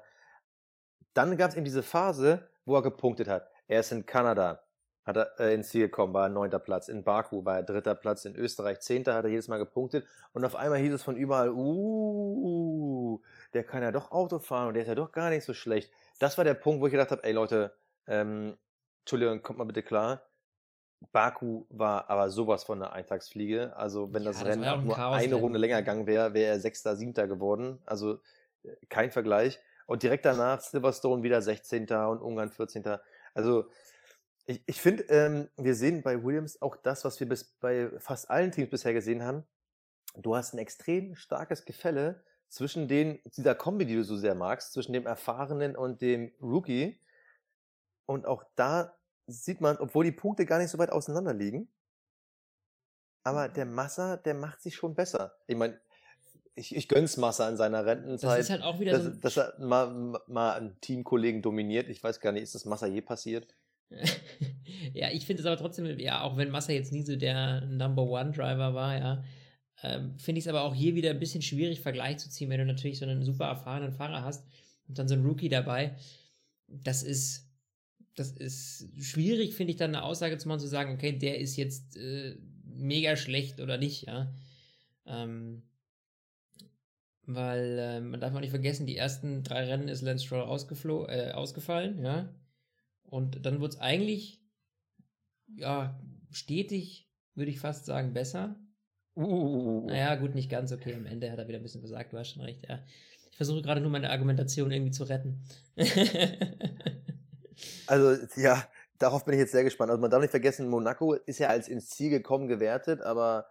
Dann 1.13 1.37
gab 1.37 1.51
es 1.51 1.55
eben 1.55 1.65
diese 1.65 1.83
Phase, 1.83 2.49
wo 2.65 2.75
er 2.75 2.81
gepunktet 2.81 3.27
hat. 3.27 3.49
Er 3.67 3.81
ist 3.81 3.91
in 3.91 4.05
Kanada, 4.07 4.63
hat 5.05 5.17
er 5.17 5.39
äh, 5.39 5.53
ins 5.53 5.69
Ziel 5.69 5.81
gekommen, 5.83 6.13
war 6.13 6.27
neunter 6.27 6.57
Platz. 6.57 6.87
In 6.87 7.03
Baku 7.03 7.45
war 7.45 7.57
er 7.57 7.63
dritter 7.63 7.93
Platz. 7.93 8.25
In 8.25 8.35
Österreich 8.35 8.79
zehnter, 8.79 9.13
hat 9.13 9.25
er 9.25 9.29
jedes 9.29 9.47
Mal 9.47 9.57
gepunktet. 9.59 10.07
Und 10.33 10.45
auf 10.45 10.55
einmal 10.55 10.79
hieß 10.79 10.93
es 10.93 11.03
von 11.03 11.17
überall, 11.17 11.51
uh, 11.51 13.21
der 13.53 13.63
kann 13.63 13.83
ja 13.83 13.91
doch 13.91 14.11
Auto 14.11 14.39
fahren 14.39 14.69
und 14.69 14.73
der 14.73 14.83
ist 14.83 14.89
ja 14.89 14.95
doch 14.95 15.11
gar 15.11 15.29
nicht 15.29 15.45
so 15.45 15.53
schlecht. 15.53 15.91
Das 16.19 16.37
war 16.37 16.45
der 16.45 16.55
Punkt, 16.55 16.81
wo 16.81 16.87
ich 16.87 16.91
gedacht 16.91 17.11
habe, 17.11 17.23
ey 17.23 17.31
Leute, 17.31 17.75
ähm, 18.07 18.57
Entschuldigung, 19.01 19.43
kommt 19.43 19.59
mal 19.59 19.65
bitte 19.65 19.83
klar. 19.83 20.28
Baku 21.11 21.65
war 21.69 22.09
aber 22.09 22.29
sowas 22.29 22.63
von 22.63 22.81
einer 22.81 22.93
Eintagsfliege. 22.93 23.75
Also 23.75 24.13
wenn 24.13 24.25
das 24.25 24.43
Rennen 24.43 24.63
ja 24.63 24.73
auch 24.73 24.79
ein 24.79 24.85
nur 24.85 24.95
Chaosrennen. 24.95 25.33
eine 25.33 25.41
Runde 25.41 25.59
länger 25.59 25.77
gegangen 25.79 26.07
wäre, 26.07 26.33
wäre 26.33 26.53
er 26.53 26.59
Sechster, 26.59 26.95
Siebter 26.95 27.27
geworden. 27.27 27.79
Also 27.85 28.19
äh, 28.63 28.75
kein 28.89 29.11
Vergleich. 29.11 29.59
Und 29.87 30.03
direkt 30.03 30.25
danach 30.25 30.61
Silverstone 30.61 31.23
wieder 31.23 31.41
16. 31.41 31.89
und 31.89 32.21
Ungarn 32.21 32.51
14. 32.51 32.83
Also 33.33 33.69
ich, 34.45 34.61
ich 34.65 34.81
finde, 34.81 35.03
ähm, 35.03 35.49
wir 35.57 35.73
sehen 35.73 36.03
bei 36.03 36.23
Williams 36.23 36.61
auch 36.61 36.75
das, 36.75 37.05
was 37.05 37.19
wir 37.19 37.27
bis 37.27 37.43
bei 37.59 37.89
fast 37.99 38.29
allen 38.29 38.51
Teams 38.51 38.69
bisher 38.69 38.93
gesehen 38.93 39.23
haben. 39.23 39.45
Du 40.15 40.35
hast 40.35 40.53
ein 40.53 40.59
extrem 40.59 41.15
starkes 41.15 41.65
Gefälle 41.65 42.23
zwischen 42.49 42.87
den, 42.87 43.19
dieser 43.37 43.55
Kombi, 43.55 43.85
die 43.85 43.95
du 43.95 44.03
so 44.03 44.17
sehr 44.17 44.35
magst, 44.35 44.73
zwischen 44.73 44.93
dem 44.93 45.05
Erfahrenen 45.05 45.75
und 45.75 46.01
dem 46.01 46.33
Rookie. 46.41 46.99
Und 48.05 48.25
auch 48.25 48.43
da 48.55 48.98
sieht 49.29 49.61
man, 49.61 49.77
obwohl 49.77 50.05
die 50.05 50.11
Punkte 50.11 50.45
gar 50.45 50.59
nicht 50.59 50.69
so 50.69 50.77
weit 50.77 50.91
auseinander 50.91 51.33
liegen, 51.33 51.69
aber 53.23 53.49
der 53.49 53.65
Massa, 53.65 54.17
der 54.17 54.33
macht 54.33 54.61
sich 54.61 54.75
schon 54.75 54.95
besser. 54.95 55.35
Ich 55.47 55.55
meine, 55.55 55.79
ich, 56.55 56.75
ich 56.75 56.87
gönn's 56.87 57.17
Massa 57.17 57.47
in 57.49 57.57
seiner 57.57 57.79
Das 57.79 57.87
Rentenzeit, 57.87 58.39
ist 58.39 58.49
halt 58.49 58.63
auch 58.63 58.79
wieder 58.79 58.91
dass, 58.91 59.03
so 59.03 59.09
ein 59.09 59.21
dass 59.21 59.37
er 59.37 59.53
mal, 59.59 60.19
mal 60.27 60.53
einen 60.53 60.79
Teamkollegen 60.81 61.41
dominiert. 61.41 61.89
Ich 61.89 62.03
weiß 62.03 62.19
gar 62.19 62.31
nicht, 62.31 62.43
ist 62.43 62.55
das 62.55 62.65
Massa 62.65 62.87
je 62.87 63.01
passiert? 63.01 63.47
ja, 64.93 65.09
ich 65.11 65.25
finde 65.25 65.41
es 65.41 65.45
aber 65.45 65.57
trotzdem, 65.57 65.85
ja, 65.99 66.21
auch 66.21 66.37
wenn 66.37 66.49
Massa 66.49 66.73
jetzt 66.73 66.91
nie 66.91 67.03
so 67.03 67.15
der 67.15 67.61
Number 67.61 68.03
One 68.03 68.31
Driver 68.31 68.73
war, 68.73 68.97
ja, 68.97 69.23
ähm, 69.81 70.17
finde 70.19 70.39
ich 70.39 70.45
es 70.45 70.49
aber 70.49 70.63
auch 70.63 70.75
hier 70.75 70.95
wieder 70.95 71.09
ein 71.09 71.19
bisschen 71.19 71.41
schwierig, 71.41 71.81
Vergleich 71.81 72.17
zu 72.17 72.29
ziehen, 72.29 72.49
wenn 72.49 72.59
du 72.59 72.65
natürlich 72.65 72.99
so 72.99 73.05
einen 73.05 73.23
super 73.23 73.45
erfahrenen 73.45 73.93
Fahrer 73.93 74.23
hast 74.23 74.45
und 74.87 74.99
dann 74.99 75.07
so 75.07 75.15
einen 75.15 75.25
Rookie 75.25 75.49
dabei. 75.49 75.95
Das 76.67 77.03
ist, 77.03 77.48
das 78.15 78.31
ist 78.31 78.89
schwierig, 78.99 79.53
finde 79.55 79.71
ich, 79.71 79.77
dann 79.77 79.95
eine 79.95 80.03
Aussage 80.03 80.37
zu 80.37 80.47
machen, 80.47 80.59
zu 80.59 80.67
sagen, 80.67 80.93
okay, 80.93 81.17
der 81.17 81.39
ist 81.39 81.55
jetzt 81.55 81.97
äh, 81.97 82.37
mega 82.65 83.15
schlecht 83.15 83.59
oder 83.59 83.77
nicht, 83.77 84.07
ja. 84.07 84.33
Ähm, 85.05 85.63
weil 87.23 87.77
äh, 87.79 88.01
man 88.01 88.19
darf 88.19 88.33
auch 88.33 88.39
nicht 88.39 88.49
vergessen, 88.49 88.87
die 88.87 88.97
ersten 88.97 89.43
drei 89.43 89.65
Rennen 89.65 89.87
ist 89.87 90.01
Lance 90.01 90.25
Stroll 90.25 91.07
äh, 91.09 91.31
ausgefallen, 91.31 92.03
ja. 92.03 92.33
Und 93.03 93.45
dann 93.45 93.61
wird 93.61 93.73
es 93.73 93.79
eigentlich, 93.79 94.41
ja, 95.55 95.99
stetig, 96.31 97.09
würde 97.35 97.51
ich 97.51 97.59
fast 97.59 97.85
sagen, 97.85 98.13
besser. 98.13 98.59
Uh, 99.15 99.85
Naja, 99.87 100.15
gut, 100.15 100.35
nicht 100.35 100.49
ganz 100.49 100.71
okay. 100.71 100.93
Am 100.93 101.05
Ende 101.05 101.31
hat 101.31 101.39
er 101.39 101.47
wieder 101.47 101.59
ein 101.59 101.63
bisschen 101.63 101.81
versagt, 101.81 102.13
du 102.13 102.17
hast 102.17 102.31
schon 102.31 102.43
recht, 102.43 102.67
ja. 102.67 102.83
Ich 103.31 103.37
versuche 103.37 103.61
gerade 103.61 103.81
nur 103.81 103.91
meine 103.91 104.09
Argumentation 104.09 104.71
irgendwie 104.71 104.91
zu 104.91 105.03
retten. 105.03 105.43
Also, 107.87 108.25
ja, 108.35 108.67
darauf 108.97 109.25
bin 109.25 109.33
ich 109.33 109.39
jetzt 109.39 109.51
sehr 109.51 109.63
gespannt. 109.63 109.91
Also, 109.91 110.01
man 110.01 110.11
darf 110.11 110.21
nicht 110.21 110.31
vergessen, 110.31 110.69
Monaco 110.69 111.13
ist 111.13 111.39
ja 111.39 111.47
als 111.49 111.67
ins 111.67 111.89
Ziel 111.89 112.09
gekommen 112.09 112.47
gewertet, 112.47 113.01
aber 113.01 113.47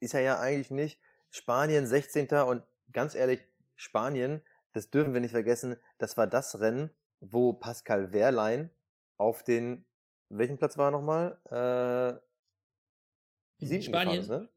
ist 0.00 0.14
er 0.14 0.20
ja 0.20 0.38
eigentlich 0.38 0.70
nicht. 0.70 1.00
Spanien 1.30 1.86
16. 1.86 2.28
und 2.46 2.62
ganz 2.92 3.14
ehrlich, 3.14 3.40
Spanien, 3.76 4.42
das 4.72 4.90
dürfen 4.90 5.14
wir 5.14 5.20
nicht 5.20 5.32
vergessen, 5.32 5.76
das 5.98 6.16
war 6.16 6.26
das 6.26 6.60
Rennen, 6.60 6.90
wo 7.20 7.52
Pascal 7.52 8.12
Wehrlein 8.12 8.70
auf 9.16 9.42
den, 9.42 9.84
welchen 10.28 10.58
Platz 10.58 10.78
war 10.78 10.88
er 10.88 10.90
nochmal? 10.92 12.20
Äh, 13.60 13.66
siebten 13.66 13.82
Spanien. 13.82 14.20
ist, 14.20 14.28
ne? 14.28 14.48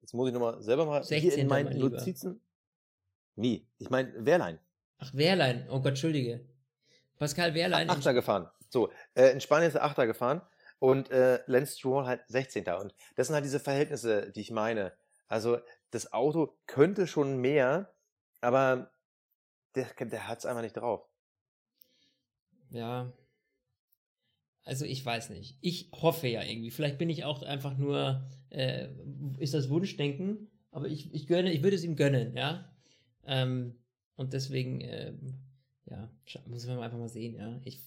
Jetzt 0.00 0.12
muss 0.12 0.28
ich 0.28 0.34
nochmal 0.34 0.60
selber 0.62 0.84
mal 0.86 1.02
hier 1.02 1.20
16., 1.20 1.40
in 1.40 1.46
meinen. 1.46 1.78
Notizen. 1.78 2.40
Nie. 3.36 3.66
Ich 3.78 3.88
meine, 3.90 4.12
Wehrlein. 4.24 4.58
Ach, 4.98 5.14
Wehrlein. 5.14 5.66
Oh 5.70 5.78
Gott, 5.78 5.88
Entschuldige. 5.88 6.46
Pascal 7.24 7.54
Wehrlein. 7.54 7.90
Achter 7.90 8.14
gefahren. 8.14 8.48
So, 8.68 8.90
äh, 9.14 9.30
in 9.30 9.40
Spanien 9.40 9.68
ist 9.68 9.76
er 9.76 9.84
Achter 9.84 10.06
gefahren 10.06 10.42
und 10.78 11.10
äh, 11.10 11.40
Lance 11.46 11.78
Stroll 11.78 12.06
halt 12.06 12.22
16. 12.28 12.66
Und 12.68 12.94
das 13.16 13.28
sind 13.28 13.34
halt 13.34 13.44
diese 13.44 13.60
Verhältnisse, 13.60 14.30
die 14.32 14.40
ich 14.40 14.50
meine. 14.50 14.92
Also 15.28 15.58
das 15.90 16.12
Auto 16.12 16.56
könnte 16.66 17.06
schon 17.06 17.38
mehr, 17.38 17.94
aber 18.40 18.90
der, 19.74 19.86
der 19.98 20.28
hat 20.28 20.38
es 20.38 20.46
einfach 20.46 20.62
nicht 20.62 20.76
drauf. 20.76 21.08
Ja. 22.70 23.12
Also 24.64 24.84
ich 24.84 25.04
weiß 25.04 25.30
nicht. 25.30 25.58
Ich 25.60 25.90
hoffe 25.92 26.26
ja 26.26 26.42
irgendwie. 26.42 26.70
Vielleicht 26.70 26.98
bin 26.98 27.10
ich 27.10 27.24
auch 27.24 27.42
einfach 27.42 27.76
nur, 27.76 28.28
äh, 28.50 28.88
ist 29.38 29.54
das 29.54 29.68
Wunschdenken, 29.68 30.50
aber 30.70 30.88
ich, 30.88 31.14
ich 31.14 31.26
gönne, 31.26 31.52
ich 31.52 31.62
würde 31.62 31.76
es 31.76 31.84
ihm 31.84 31.96
gönnen, 31.96 32.36
ja. 32.36 32.70
Ähm, 33.26 33.78
und 34.16 34.32
deswegen, 34.32 34.80
ähm, 34.80 35.38
ja, 35.90 36.08
muss 36.46 36.66
man 36.66 36.78
einfach 36.78 36.98
mal 36.98 37.08
sehen, 37.08 37.34
ja. 37.36 37.60
Ich, 37.64 37.78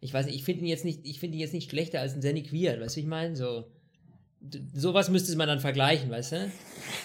ich 0.00 0.12
weiß 0.12 0.26
nicht, 0.26 0.34
ich 0.36 0.44
finde 0.44 0.62
ihn 0.62 0.68
jetzt 0.68 0.84
nicht, 0.84 1.06
ich 1.06 1.20
finde 1.20 1.36
ihn 1.36 1.40
jetzt 1.40 1.52
nicht 1.54 1.70
schlechter 1.70 2.00
als 2.00 2.14
ein 2.14 2.20
Danny 2.20 2.42
Quiert, 2.42 2.80
weißt 2.80 2.96
du, 2.96 3.00
ich 3.00 3.06
meine? 3.06 3.36
So, 3.36 3.66
sowas 4.74 5.08
müsste 5.10 5.36
man 5.36 5.48
dann 5.48 5.60
vergleichen, 5.60 6.10
weißt 6.10 6.32
du? 6.32 6.50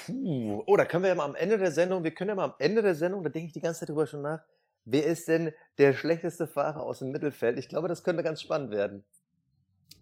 Puh. 0.08 0.64
Oh, 0.66 0.76
da 0.78 0.86
können 0.86 1.04
wir 1.04 1.10
ja 1.10 1.16
mal 1.16 1.26
am 1.26 1.36
Ende 1.36 1.58
der 1.58 1.72
Sendung, 1.72 2.04
wir 2.04 2.12
können 2.12 2.30
ja 2.30 2.36
mal 2.36 2.46
am 2.46 2.54
Ende 2.60 2.82
der 2.82 2.96
Sendung, 2.96 3.24
da 3.24 3.30
denke 3.30 3.48
ich 3.48 3.54
die 3.54 3.62
ganze 3.62 3.82
Zeit 3.82 3.90
drüber 3.90 4.08
schon 4.08 4.22
nach, 4.22 4.42
wer 4.86 5.06
ist 5.06 5.28
denn 5.28 5.52
der 5.78 5.94
schlechteste 5.94 6.48
Fahrer 6.48 6.82
aus 6.84 7.00
dem 7.00 7.12
Mittelfeld? 7.12 7.58
Ich 7.60 7.70
glaube, 7.70 7.88
das 7.88 8.04
könnte 8.04 8.24
ganz 8.24 8.42
spannend 8.42 8.72
werden. 8.72 9.04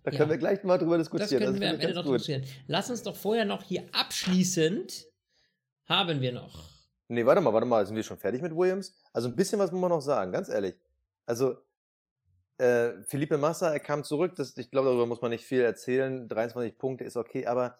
Da 0.03 0.11
Ja. 0.11 0.17
können 0.17 0.29
wir 0.29 0.37
gleich 0.37 0.63
mal 0.63 0.77
drüber 0.77 0.97
Das 0.97 1.09
diskutieren. 1.09 1.43
können 1.43 1.59
wir 1.59 1.69
am 1.71 1.79
Ende 1.79 1.93
noch 1.93 2.03
diskutieren. 2.03 2.43
Lass 2.67 2.89
uns 2.89 3.03
doch 3.03 3.15
vorher 3.17 3.43
noch 3.43 3.63
hier 3.63 3.83
abschließend 3.91 5.05
haben 5.85 6.21
wir 6.21 6.31
noch. 6.31 6.69
Nee, 7.11 7.25
warte 7.25 7.41
mal, 7.41 7.51
warte 7.53 7.65
mal, 7.65 7.85
sind 7.87 7.95
wir 7.95 8.03
schon 8.03 8.19
fertig 8.19 8.41
mit 8.43 8.55
Williams? 8.55 8.93
Also 9.13 9.29
ein 9.29 9.35
bisschen 9.35 9.57
was 9.57 9.71
muss 9.71 9.81
man 9.81 9.89
noch 9.89 10.01
sagen, 10.01 10.31
ganz 10.31 10.47
ehrlich. 10.47 10.75
Also, 11.25 11.57
äh, 12.59 13.01
Felipe 13.07 13.37
Massa, 13.39 13.71
er 13.73 13.79
kam 13.79 14.03
zurück, 14.03 14.35
das, 14.35 14.55
ich 14.57 14.69
glaube, 14.69 14.89
darüber 14.89 15.07
muss 15.07 15.21
man 15.21 15.31
nicht 15.31 15.43
viel 15.43 15.61
erzählen. 15.61 16.27
23 16.29 16.77
Punkte 16.77 17.05
ist 17.05 17.17
okay, 17.17 17.47
aber 17.47 17.75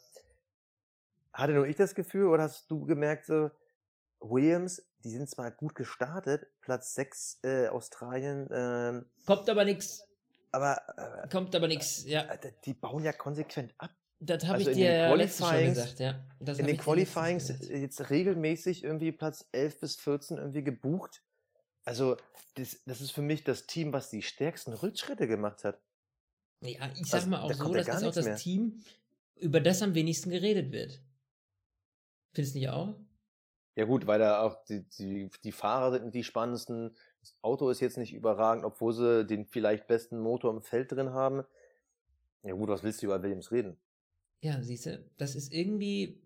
hatte 1.32 1.54
nur 1.54 1.68
ich 1.68 1.76
das 1.76 1.94
Gefühl 1.94 2.26
oder 2.28 2.44
hast 2.44 2.72
du 2.72 2.86
gemerkt, 2.86 3.28
so, 3.28 3.52
Williams, 4.20 4.84
die 5.04 5.12
sind 5.12 5.30
zwar 5.30 5.52
gut 5.52 5.76
gestartet, 5.76 6.48
Platz 6.62 6.96
6 6.96 7.40
äh, 7.44 7.68
Australien, 7.68 8.50
ähm, 8.52 9.06
Kommt 9.28 9.48
aber 9.48 9.64
nix. 9.64 10.04
aber 10.52 10.82
äh, 10.98 11.28
Kommt 11.30 11.56
aber 11.56 11.68
nix. 11.68 12.04
Ja, 12.06 12.22
äh, 12.24 12.52
die 12.66 12.74
bauen 12.74 13.04
ja 13.04 13.14
konsequent 13.14 13.76
ab. 13.78 13.92
Das 14.20 14.44
habe 14.46 14.56
Also 14.60 14.72
ich 14.72 14.78
dir 14.78 14.92
ja 14.94 15.14
Qualifyings- 15.14 15.66
gesagt, 15.70 16.00
ja. 16.00 16.26
Das 16.40 16.60
In 16.60 16.68
den 16.68 16.78
Qualifyings 16.78 17.50
jetzt 17.70 18.10
regelmäßig 18.10 18.84
irgendwie 18.84 19.12
Platz 19.12 19.48
11 19.52 19.80
bis 19.80 19.96
14 19.98 20.38
irgendwie 20.38 20.64
gebucht. 20.64 21.22
Also 21.86 22.18
das, 22.56 22.82
das 22.86 23.02
ist 23.02 23.12
für 23.12 23.22
mich 23.22 23.44
das 23.44 23.66
Team, 23.68 23.94
was 23.94 24.10
die 24.10 24.22
stärksten 24.22 24.74
Rückschritte 24.74 25.28
gemacht 25.28 25.64
hat. 25.64 25.80
Ja, 26.62 26.90
ich 26.94 27.06
sag 27.08 27.20
Also, 27.20 27.30
mal 27.30 27.42
auch 27.42 27.48
da 27.50 27.56
so, 27.56 27.76
ja 27.76 27.84
das 27.84 28.02
ist 28.02 28.08
auch 28.08 28.14
das 28.14 28.26
mehr. 28.26 28.36
Team, 28.36 28.84
über 29.36 29.62
das 29.62 29.82
am 29.82 29.96
wenigsten 29.96 30.30
geredet 30.30 30.72
wird. 30.72 31.02
Findest 32.34 32.56
du 32.56 32.60
nicht 32.60 32.70
auch? 32.70 32.96
Ja 33.76 33.86
gut, 33.86 34.08
weil 34.08 34.20
da 34.20 34.42
auch 34.42 34.64
die, 34.66 34.84
die, 34.90 35.30
die 35.44 35.52
Fahrer 35.54 35.92
sind 35.94 36.14
die 36.14 36.24
spannendsten. 36.26 36.96
Das 37.22 37.38
Auto 37.42 37.70
ist 37.70 37.80
jetzt 37.80 37.98
nicht 37.98 38.14
überragend, 38.14 38.66
obwohl 38.66 38.94
sie 38.94 39.26
den 39.26 39.46
vielleicht 39.46 39.88
besten 39.88 40.20
Motor 40.20 40.54
im 40.54 40.62
Feld 40.62 40.92
drin 40.92 41.12
haben. 41.12 41.44
Ja 42.44 42.54
gut, 42.54 42.68
was 42.70 42.84
willst 42.84 43.02
du 43.02 43.06
über 43.06 43.22
Williams 43.24 43.52
reden? 43.52 43.78
Ja, 44.42 44.62
siehst 44.62 44.86
du, 44.86 45.04
das 45.18 45.36
ist 45.36 45.54
irgendwie. 45.54 46.22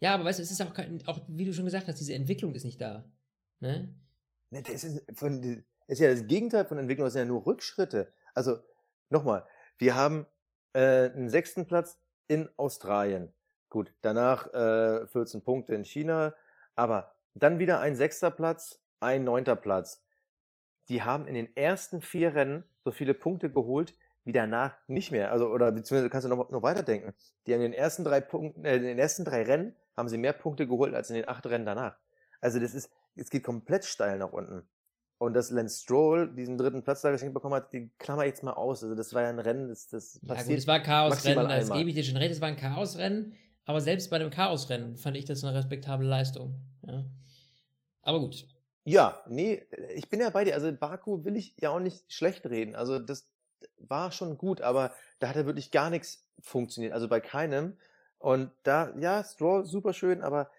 Ja, 0.00 0.14
aber 0.14 0.24
weißt 0.24 0.38
du, 0.38 0.42
es 0.42 0.50
ist 0.50 0.60
auch, 0.62 0.72
kein, 0.72 1.06
auch, 1.06 1.20
wie 1.28 1.44
du 1.44 1.52
schon 1.52 1.64
gesagt 1.64 1.86
hast, 1.86 2.00
diese 2.00 2.14
Entwicklung 2.14 2.54
ist 2.54 2.64
nicht 2.64 2.80
da. 2.80 3.04
Ne? 3.60 3.94
Ne, 4.50 4.62
das 4.62 4.82
ist, 4.82 5.04
von, 5.14 5.64
ist 5.86 6.00
ja 6.00 6.10
das 6.10 6.26
Gegenteil 6.26 6.64
von 6.64 6.78
Entwicklung, 6.78 7.06
das 7.06 7.12
sind 7.12 7.20
ja 7.20 7.26
nur 7.26 7.46
Rückschritte. 7.46 8.12
Also, 8.34 8.58
nochmal, 9.10 9.46
wir 9.78 9.94
haben 9.94 10.26
äh, 10.72 11.10
einen 11.10 11.28
sechsten 11.28 11.66
Platz 11.66 11.98
in 12.28 12.48
Australien. 12.56 13.32
Gut, 13.68 13.92
danach 14.00 14.52
äh, 14.52 15.06
14 15.06 15.42
Punkte 15.42 15.74
in 15.74 15.84
China, 15.84 16.34
aber 16.74 17.14
dann 17.34 17.58
wieder 17.58 17.80
ein 17.80 17.94
sechster 17.94 18.30
Platz, 18.30 18.80
ein 18.98 19.22
neunter 19.22 19.54
Platz. 19.54 20.02
Die 20.88 21.02
haben 21.02 21.28
in 21.28 21.34
den 21.34 21.56
ersten 21.56 22.00
vier 22.00 22.34
Rennen 22.34 22.64
so 22.84 22.90
viele 22.90 23.14
Punkte 23.14 23.50
geholt, 23.50 23.94
wie 24.24 24.32
danach 24.32 24.76
nicht 24.86 25.10
mehr. 25.12 25.32
Also, 25.32 25.48
oder 25.48 25.72
beziehungsweise 25.72 26.10
kannst 26.10 26.26
du 26.26 26.28
noch, 26.28 26.50
noch 26.50 26.62
weiterdenken. 26.62 27.14
Die 27.46 27.54
haben 27.54 27.60
in 27.62 27.72
den 27.72 27.78
ersten 27.80 28.04
drei 28.04 28.20
Punkten, 28.20 28.64
äh, 28.64 28.76
in 28.76 28.82
den 28.82 28.98
ersten 28.98 29.24
drei 29.24 29.42
Rennen 29.42 29.74
haben 29.96 30.08
sie 30.08 30.18
mehr 30.18 30.32
Punkte 30.32 30.66
geholt 30.66 30.94
als 30.94 31.10
in 31.10 31.16
den 31.16 31.28
acht 31.28 31.46
Rennen 31.46 31.66
danach. 31.66 31.96
Also 32.40 32.58
das 32.58 32.74
ist, 32.74 32.90
es 33.16 33.30
geht 33.30 33.44
komplett 33.44 33.84
steil 33.84 34.18
nach 34.18 34.32
unten. 34.32 34.68
Und 35.18 35.34
dass 35.34 35.50
Lance 35.50 35.82
Stroll 35.82 36.34
diesen 36.34 36.56
dritten 36.56 36.82
Platz 36.82 37.02
da 37.02 37.10
geschenkt 37.10 37.34
bekommen 37.34 37.54
hat, 37.54 37.72
die 37.74 37.90
klammer 37.98 38.24
jetzt 38.24 38.42
mal 38.42 38.54
aus. 38.54 38.82
Also 38.82 38.94
das 38.94 39.12
war 39.12 39.22
ja 39.22 39.28
ein 39.28 39.38
Rennen, 39.38 39.68
das, 39.68 39.88
das 39.88 40.14
Ja, 40.22 40.28
gut, 40.28 40.36
passiert. 40.36 40.58
es 40.60 40.66
war 40.66 40.76
ein 40.76 40.82
Chaosrennen, 40.82 41.48
das 41.48 41.64
einmal. 41.64 41.78
gebe 41.78 41.90
ich 41.90 41.96
dir 41.96 42.04
schon 42.04 42.16
recht, 42.16 42.30
es 42.32 42.40
war 42.40 42.48
ein 42.48 42.56
Chaosrennen, 42.56 43.34
aber 43.66 43.82
selbst 43.82 44.08
bei 44.08 44.18
dem 44.18 44.30
Chaosrennen 44.30 44.96
fand 44.96 45.16
ich 45.18 45.26
das 45.26 45.44
eine 45.44 45.54
respektable 45.54 46.06
Leistung. 46.06 46.54
Ja. 46.86 47.04
Aber 48.02 48.20
gut. 48.20 48.46
Ja, 48.84 49.22
nee, 49.28 49.62
ich 49.94 50.08
bin 50.08 50.20
ja 50.20 50.30
bei 50.30 50.44
dir. 50.44 50.54
Also 50.54 50.72
Baku 50.72 51.22
will 51.24 51.36
ich 51.36 51.54
ja 51.58 51.68
auch 51.68 51.80
nicht 51.80 52.10
schlecht 52.10 52.46
reden. 52.46 52.74
Also 52.74 52.98
das 52.98 53.28
war 53.78 54.12
schon 54.12 54.38
gut, 54.38 54.60
aber 54.60 54.94
da 55.18 55.28
hat 55.28 55.36
ja 55.36 55.46
wirklich 55.46 55.70
gar 55.70 55.90
nichts 55.90 56.26
funktioniert. 56.40 56.92
Also 56.92 57.08
bei 57.08 57.20
keinem. 57.20 57.78
Und 58.18 58.50
da, 58.62 58.94
ja, 58.98 59.24
Stroll 59.24 59.64
super 59.64 59.92
schön, 59.92 60.22
aber 60.22 60.50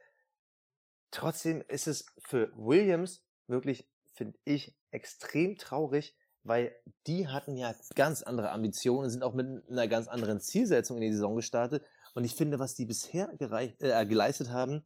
trotzdem 1.11 1.63
ist 1.67 1.87
es 1.87 2.05
für 2.17 2.51
Williams 2.55 3.23
wirklich, 3.47 3.87
finde 4.13 4.37
ich, 4.45 4.75
extrem 4.91 5.57
traurig, 5.57 6.15
weil 6.43 6.75
die 7.07 7.27
hatten 7.27 7.55
ja 7.55 7.75
ganz 7.95 8.23
andere 8.23 8.51
Ambitionen, 8.51 9.09
sind 9.09 9.23
auch 9.23 9.33
mit 9.33 9.69
einer 9.69 9.87
ganz 9.87 10.07
anderen 10.07 10.39
Zielsetzung 10.39 10.97
in 10.97 11.03
die 11.03 11.13
Saison 11.13 11.35
gestartet. 11.35 11.85
Und 12.13 12.23
ich 12.23 12.35
finde, 12.35 12.59
was 12.59 12.73
die 12.73 12.85
bisher 12.85 13.27
gereicht, 13.37 13.81
äh, 13.81 14.05
geleistet 14.05 14.49
haben, 14.49 14.83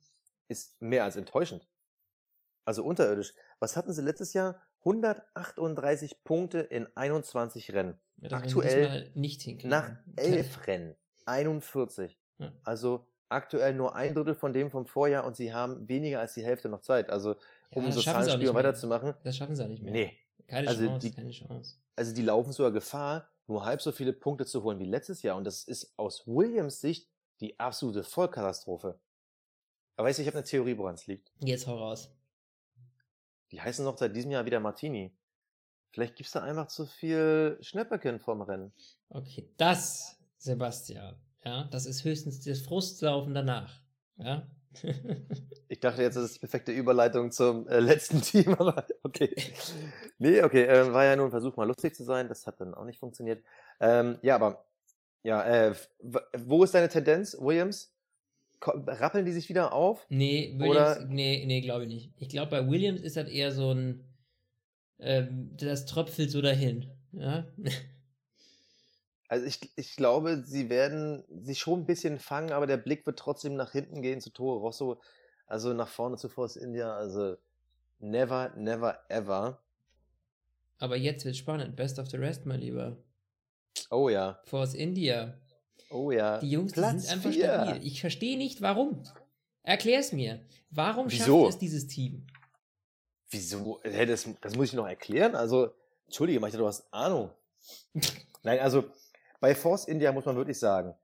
ist 0.48 0.80
mehr 0.82 1.06
als 1.06 1.16
enttäuschend. 1.16 1.68
Also 2.66 2.84
unterirdisch. 2.84 3.34
Was 3.60 3.78
hatten 3.78 3.94
sie 3.94 4.02
letztes 4.02 4.34
Jahr? 4.34 4.62
138 4.80 6.24
Punkte 6.24 6.60
in 6.60 6.88
21 6.96 7.74
Rennen. 7.74 8.00
Ja, 8.22 8.32
Aktuell 8.38 8.82
diesmal 8.82 9.12
nicht 9.14 9.42
hinkriegen. 9.42 9.70
Nach 9.70 9.92
11 10.16 10.68
Rennen 10.68 10.96
41. 11.26 12.18
Ja. 12.40 12.52
Also 12.64 13.06
aktuell 13.30 13.74
nur 13.74 13.96
ein 13.96 14.14
Drittel 14.14 14.36
von 14.36 14.54
dem 14.54 14.70
vom 14.72 14.86
Vorjahr 14.86 15.26
und 15.26 15.36
sie 15.36 15.54
haben 15.54 15.88
weniger 15.90 16.20
als 16.20 16.34
die 16.34 16.44
Hälfte 16.44 16.70
noch 16.70 16.82
Zeit. 16.82 17.10
Also 17.10 17.36
um 17.72 17.86
Ja, 17.86 17.92
so 17.92 18.02
Zahlenspiel 18.02 18.54
weiterzumachen. 18.54 19.14
Das 19.24 19.36
schaffen 19.38 19.56
sie 19.56 19.64
auch 19.64 19.68
nicht 19.70 19.84
mehr. 19.84 19.92
Nee. 19.92 20.18
Keine 20.48 20.68
Also 20.68 20.86
Chance, 20.86 21.08
die- 21.10 21.16
keine 21.16 21.32
Chance. 21.32 21.78
Also 21.96 22.14
die 22.14 22.22
laufen 22.22 22.52
sogar 22.54 22.72
Gefahr, 22.72 23.28
nur 23.48 23.66
halb 23.66 23.82
so 23.82 23.92
viele 23.92 24.14
Punkte 24.14 24.46
zu 24.46 24.64
holen 24.64 24.80
wie 24.80 24.86
letztes 24.86 25.22
Jahr. 25.24 25.38
Und 25.38 25.44
das 25.46 25.64
ist 25.64 25.94
aus 25.98 26.28
Williams 26.28 26.82
Sicht 26.82 27.10
die 27.40 27.60
absolute 27.60 28.04
Vollkatastrophe. 28.04 29.00
Aber 29.98 30.08
weißt 30.08 30.20
du, 30.20 30.22
ich 30.24 30.28
habe 30.28 30.38
eine 30.38 30.46
Theorie, 30.46 30.78
woran 30.78 30.96
es 30.96 31.08
liegt. 31.08 31.32
Jetzt 31.40 31.68
hau 31.68 31.78
raus. 31.78 32.12
Die 33.52 33.62
heißen 33.62 33.84
noch 33.86 33.98
seit 33.98 34.16
diesem 34.16 34.32
Jahr 34.32 34.46
wieder 34.46 34.60
Martini. 34.60 35.16
Vielleicht 35.96 36.18
gibt's 36.18 36.34
da 36.34 36.42
einfach 36.42 36.68
zu 36.68 36.86
viel 36.86 37.58
Schnäpperchen 37.62 38.20
vom 38.20 38.42
Rennen. 38.42 38.74
Okay, 39.08 39.48
das, 39.56 40.20
Sebastian, 40.38 41.16
ja, 41.46 41.70
das 41.72 41.86
ist 41.86 42.04
höchstens 42.04 42.44
das 42.44 42.60
Frustsaufen 42.60 43.34
danach. 43.34 43.82
Ja. 44.18 44.46
Ich 45.68 45.80
dachte 45.80 46.04
jetzt, 46.04 46.16
das 46.16 46.26
ist 46.26 46.36
die 46.36 46.40
perfekte 46.40 46.72
Überleitung 46.72 47.32
zum 47.32 47.68
äh, 47.68 47.80
letzten 47.80 48.22
Team, 48.22 48.54
aber 48.54 48.86
okay. 49.02 49.34
Nee, 50.20 50.44
okay, 50.44 50.64
äh, 50.66 50.94
war 50.94 51.06
ja 51.06 51.16
nur 51.16 51.26
ein 51.26 51.32
Versuch, 51.32 51.56
mal 51.56 51.66
lustig 51.68 51.96
zu 51.96 52.04
sein. 52.04 52.28
Das 52.30 52.46
hat 52.46 52.62
dann 52.62 52.76
auch 52.76 52.86
nicht 52.86 53.00
funktioniert. 53.00 53.44
Ähm, 53.80 54.20
ja, 54.22 54.36
aber, 54.36 54.64
ja, 55.24 55.44
äh, 55.44 55.74
wo 56.38 56.64
ist 56.64 56.76
deine 56.76 56.88
Tendenz, 56.88 57.36
Williams? 57.40 57.92
Rappeln 58.62 59.26
die 59.26 59.32
sich 59.32 59.50
wieder 59.50 59.74
auf? 59.74 60.06
nee, 60.10 60.54
Williams, 60.60 60.98
Oder- 60.98 61.06
nee, 61.08 61.44
nee, 61.48 61.62
glaube 61.62 61.86
ich 61.86 61.90
nicht. 61.90 62.14
Ich 62.18 62.30
glaube, 62.30 62.52
bei 62.52 62.70
Williams 62.70 63.02
ist 63.02 63.18
das 63.18 63.28
eher 63.28 63.52
so 63.52 63.74
ein, 63.74 64.04
ähm, 65.00 65.56
das 65.58 65.86
tröpfelt 65.86 66.32
so 66.32 66.42
dahin. 66.42 66.90
Ja. 67.12 67.46
Also 69.28 69.48
ich, 69.48 69.60
ich 69.76 69.96
glaube, 69.96 70.44
sie 70.46 70.70
werden 70.70 71.24
sich 71.30 71.60
schon 71.60 71.82
ein 71.82 71.86
bisschen 71.86 72.20
fangen, 72.20 72.52
aber 72.52 72.68
der 72.68 72.78
Blick 72.78 73.06
wird 73.06 73.18
trotzdem 73.18 73.56
nach 73.56 73.72
hinten 73.72 74.02
gehen 74.02 74.22
zu 74.22 74.30
Toro 74.30 74.58
Rosso, 74.58 75.02
also 75.48 75.74
nach 75.74 75.88
vorne 75.88 76.18
zu 76.18 76.30
Force 76.30 76.56
India. 76.56 76.96
Also 76.96 77.36
never, 78.00 78.54
never, 78.56 79.00
ever. 79.10 79.60
Aber 80.78 80.96
jetzt 80.96 81.26
wird 81.26 81.36
spannend. 81.36 81.76
Best 81.76 81.98
of 81.98 82.10
the 82.10 82.18
rest, 82.18 82.46
mein 82.46 82.60
Lieber. 82.60 82.98
Oh 83.90 84.10
ja, 84.10 84.40
Force 84.46 84.74
India. 84.74 85.38
oh 85.90 86.12
ja. 86.12 86.40
Die 86.40 86.52
Jungs, 86.52 86.74
die 86.74 86.82
sind 86.82 87.10
einfach 87.10 87.32
vier. 87.32 87.46
stabil. 87.46 87.80
Ich 87.84 88.02
verstehe 88.02 88.38
nicht, 88.38 88.62
warum. 88.62 89.04
Erklär's 89.64 90.12
mir. 90.12 90.46
Warum 90.70 91.10
Wieso? 91.10 91.46
schafft 91.46 91.56
es 91.56 91.60
dieses 91.60 91.88
Team? 91.88 92.28
Wieso? 93.30 93.80
Hä, 93.84 94.06
das, 94.06 94.28
das 94.42 94.56
muss 94.56 94.68
ich 94.68 94.74
noch 94.74 94.88
erklären? 94.88 95.36
Also, 95.36 95.72
entschuldige 96.06 96.40
mal, 96.40 96.48
ich 96.48 96.54
dachte, 96.54 96.64
du 96.64 96.68
hast 96.68 96.88
Ahnung. 96.94 97.32
Nein, 98.44 98.60
also 98.60 98.86
bei 99.40 99.56
Force 99.56 99.86
India 99.88 100.12
muss 100.12 100.26
man 100.26 100.36
wirklich 100.36 100.60
sagen, 100.60 100.96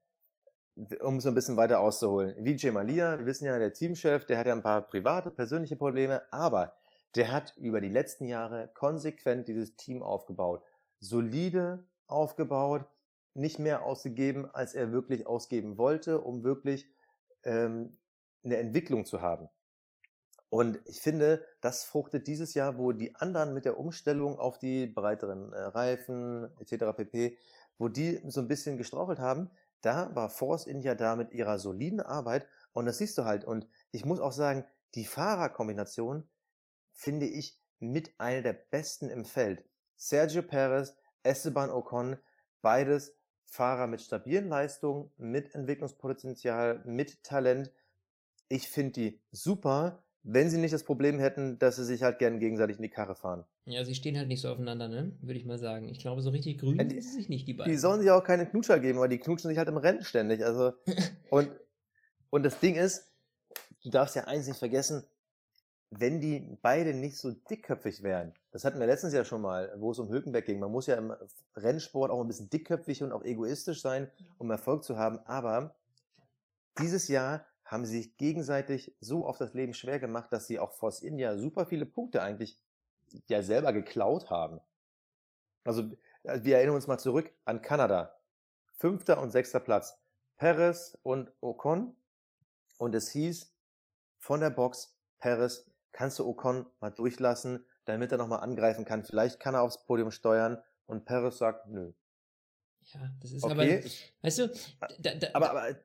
um 1.01 1.17
es 1.17 1.25
ein 1.25 1.35
bisschen 1.35 1.57
weiter 1.57 1.79
auszuholen. 1.79 2.35
Vijay 2.43 2.71
Malia, 2.71 3.17
wir 3.19 3.25
wissen 3.25 3.45
ja, 3.45 3.57
der 3.57 3.73
Teamchef, 3.73 4.25
der 4.25 4.37
hat 4.37 4.47
ja 4.47 4.53
ein 4.53 4.63
paar 4.63 4.81
private, 4.81 5.31
persönliche 5.31 5.75
Probleme, 5.75 6.21
aber 6.31 6.73
der 7.15 7.31
hat 7.31 7.55
über 7.57 7.81
die 7.81 7.89
letzten 7.89 8.25
Jahre 8.25 8.69
konsequent 8.73 9.47
dieses 9.47 9.75
Team 9.75 10.01
aufgebaut. 10.01 10.63
Solide 10.99 11.83
aufgebaut, 12.07 12.85
nicht 13.33 13.59
mehr 13.59 13.83
ausgegeben, 13.83 14.49
als 14.53 14.73
er 14.73 14.91
wirklich 14.91 15.27
ausgeben 15.27 15.77
wollte, 15.77 16.21
um 16.21 16.43
wirklich 16.43 16.87
ähm, 17.43 17.97
eine 18.43 18.57
Entwicklung 18.57 19.05
zu 19.05 19.21
haben. 19.21 19.49
Und 20.51 20.81
ich 20.83 20.99
finde, 20.99 21.45
das 21.61 21.85
fruchtet 21.85 22.27
dieses 22.27 22.53
Jahr, 22.55 22.77
wo 22.77 22.91
die 22.91 23.15
anderen 23.15 23.53
mit 23.53 23.63
der 23.63 23.79
Umstellung 23.79 24.37
auf 24.37 24.59
die 24.59 24.85
breiteren 24.85 25.53
äh, 25.53 25.61
Reifen 25.61 26.49
etc. 26.59 26.93
pp., 26.93 27.37
wo 27.77 27.87
die 27.87 28.19
so 28.27 28.41
ein 28.41 28.49
bisschen 28.49 28.77
gestrauchelt 28.77 29.19
haben, 29.19 29.49
da 29.79 30.13
war 30.13 30.29
Force 30.29 30.67
India 30.67 30.93
da 30.93 31.15
mit 31.15 31.31
ihrer 31.31 31.57
soliden 31.57 32.01
Arbeit 32.01 32.45
und 32.73 32.85
das 32.85 32.97
siehst 32.97 33.17
du 33.17 33.23
halt. 33.23 33.45
Und 33.45 33.65
ich 33.91 34.03
muss 34.03 34.19
auch 34.19 34.33
sagen, 34.33 34.65
die 34.93 35.05
Fahrerkombination 35.05 36.27
finde 36.91 37.27
ich 37.27 37.57
mit 37.79 38.13
einer 38.19 38.41
der 38.41 38.53
besten 38.53 39.09
im 39.09 39.23
Feld. 39.23 39.63
Sergio 39.95 40.41
Perez, 40.41 40.97
Esteban 41.23 41.69
Ocon, 41.69 42.17
beides 42.61 43.15
Fahrer 43.45 43.87
mit 43.87 44.01
stabilen 44.01 44.49
Leistungen, 44.49 45.11
mit 45.15 45.55
Entwicklungspotenzial, 45.55 46.83
mit 46.83 47.23
Talent. 47.23 47.71
Ich 48.49 48.67
finde 48.67 48.91
die 48.91 49.21
super, 49.31 50.03
wenn 50.23 50.49
sie 50.49 50.57
nicht 50.59 50.73
das 50.73 50.83
Problem 50.83 51.19
hätten, 51.19 51.57
dass 51.59 51.77
sie 51.77 51.85
sich 51.85 52.03
halt 52.03 52.19
gern 52.19 52.39
gegenseitig 52.39 52.77
in 52.77 52.83
die 52.83 52.89
Karre 52.89 53.15
fahren. 53.15 53.43
Ja, 53.65 53.83
sie 53.85 53.95
stehen 53.95 54.17
halt 54.17 54.27
nicht 54.27 54.41
so 54.41 54.49
aufeinander, 54.49 54.87
ne? 54.87 55.11
Würde 55.21 55.39
ich 55.39 55.45
mal 55.45 55.57
sagen. 55.57 55.89
Ich 55.89 55.99
glaube, 55.99 56.21
so 56.21 56.29
richtig 56.29 56.59
grün 56.59 56.77
Ja, 56.77 56.83
die- 56.83 57.01
sind 57.01 57.03
sie 57.03 57.17
sich 57.17 57.29
nicht, 57.29 57.47
die 57.47 57.53
beiden. 57.53 57.71
Die 57.71 57.77
sollen 57.77 58.01
sich 58.01 58.11
auch 58.11 58.23
keine 58.23 58.45
Knutscher 58.45 58.79
geben, 58.79 58.99
weil 58.99 59.09
die 59.09 59.17
knutschen 59.19 59.49
sich 59.49 59.57
halt 59.57 59.67
im 59.69 59.77
Rennen 59.77 60.03
ständig. 60.03 60.45
Also, 60.45 60.73
und, 61.31 61.49
und 62.29 62.43
das 62.43 62.59
Ding 62.59 62.75
ist, 62.75 63.11
du 63.83 63.89
darfst 63.89 64.15
ja 64.15 64.25
eins 64.25 64.47
nicht 64.47 64.59
vergessen, 64.59 65.03
wenn 65.89 66.21
die 66.21 66.57
beide 66.61 66.93
nicht 66.93 67.17
so 67.17 67.31
dickköpfig 67.31 68.01
wären, 68.01 68.33
das 68.51 68.63
hatten 68.63 68.79
wir 68.79 68.87
letztens 68.87 69.13
ja 69.13 69.25
schon 69.25 69.41
mal, 69.41 69.73
wo 69.77 69.91
es 69.91 69.99
um 69.99 70.07
Hülkenberg 70.09 70.45
ging, 70.45 70.57
man 70.59 70.71
muss 70.71 70.87
ja 70.87 70.95
im 70.95 71.13
Rennsport 71.57 72.11
auch 72.11 72.21
ein 72.21 72.27
bisschen 72.27 72.49
dickköpfig 72.49 73.03
und 73.03 73.11
auch 73.11 73.25
egoistisch 73.25 73.81
sein, 73.81 74.09
um 74.37 74.49
Erfolg 74.51 74.85
zu 74.85 74.97
haben, 74.97 75.19
aber 75.25 75.75
dieses 76.79 77.09
Jahr 77.09 77.45
haben 77.71 77.85
sie 77.85 77.99
sich 77.99 78.17
gegenseitig 78.17 78.93
so 78.99 79.25
auf 79.25 79.37
das 79.37 79.53
Leben 79.53 79.73
schwer 79.73 79.97
gemacht, 79.97 80.31
dass 80.33 80.45
sie 80.45 80.59
auch 80.59 80.73
Force 80.73 81.01
India 81.01 81.37
super 81.37 81.65
viele 81.65 81.85
Punkte 81.85 82.21
eigentlich 82.21 82.59
ja 83.29 83.41
selber 83.41 83.71
geklaut 83.71 84.29
haben. 84.29 84.59
Also 85.63 85.83
äh, 86.23 86.43
wir 86.43 86.57
erinnern 86.57 86.75
uns 86.75 86.87
mal 86.87 86.97
zurück 86.97 87.31
an 87.45 87.61
Kanada. 87.61 88.13
Fünfter 88.73 89.21
und 89.21 89.31
sechster 89.31 89.61
Platz. 89.61 89.97
Perez 90.35 90.97
und 91.01 91.31
Ocon. 91.39 91.95
Und 92.77 92.93
es 92.93 93.09
hieß 93.11 93.55
von 94.19 94.41
der 94.41 94.49
Box, 94.49 94.97
Perez, 95.19 95.65
kannst 95.93 96.19
du 96.19 96.27
Ocon 96.27 96.65
mal 96.81 96.89
durchlassen, 96.89 97.65
damit 97.85 98.11
er 98.11 98.17
nochmal 98.17 98.41
angreifen 98.41 98.83
kann. 98.83 99.05
Vielleicht 99.05 99.39
kann 99.39 99.55
er 99.55 99.61
aufs 99.61 99.85
Podium 99.85 100.11
steuern. 100.11 100.61
Und 100.87 101.05
Perez 101.05 101.37
sagt, 101.37 101.67
nö. 101.67 101.93
Ja, 102.81 102.99
das 103.21 103.31
ist 103.31 103.43
okay. 103.45 103.53
aber, 103.53 104.27
weißt 104.27 104.39
du, 104.39 104.47
da, 104.99 105.15
da, 105.15 105.27
aber, 105.33 105.51
aber 105.51 105.75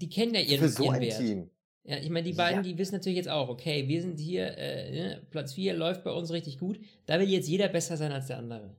die 0.00 0.08
kennen 0.08 0.34
ja 0.34 0.40
ihren, 0.40 0.60
für 0.60 0.68
so 0.68 0.84
ihren 0.84 0.94
ein 0.96 1.00
Wert. 1.02 1.18
Team. 1.18 1.50
Ja, 1.86 1.98
ich 1.98 2.08
meine, 2.08 2.24
die 2.26 2.32
beiden, 2.32 2.58
Ja. 2.64 2.70
die 2.70 2.78
wissen 2.78 2.94
natürlich 2.94 3.16
jetzt 3.18 3.28
auch, 3.28 3.48
okay, 3.50 3.86
wir 3.88 4.00
sind 4.00 4.18
hier, 4.18 4.56
äh, 4.56 4.90
ne, 4.90 5.26
Platz 5.30 5.52
4 5.52 5.74
läuft 5.74 6.02
bei 6.04 6.10
uns 6.12 6.30
richtig 6.30 6.58
gut. 6.58 6.78
Da 7.06 7.20
will 7.20 7.28
jetzt 7.28 7.48
jeder 7.48 7.68
besser 7.68 7.96
sein 7.98 8.10
als 8.12 8.26
der 8.28 8.38
andere. 8.38 8.74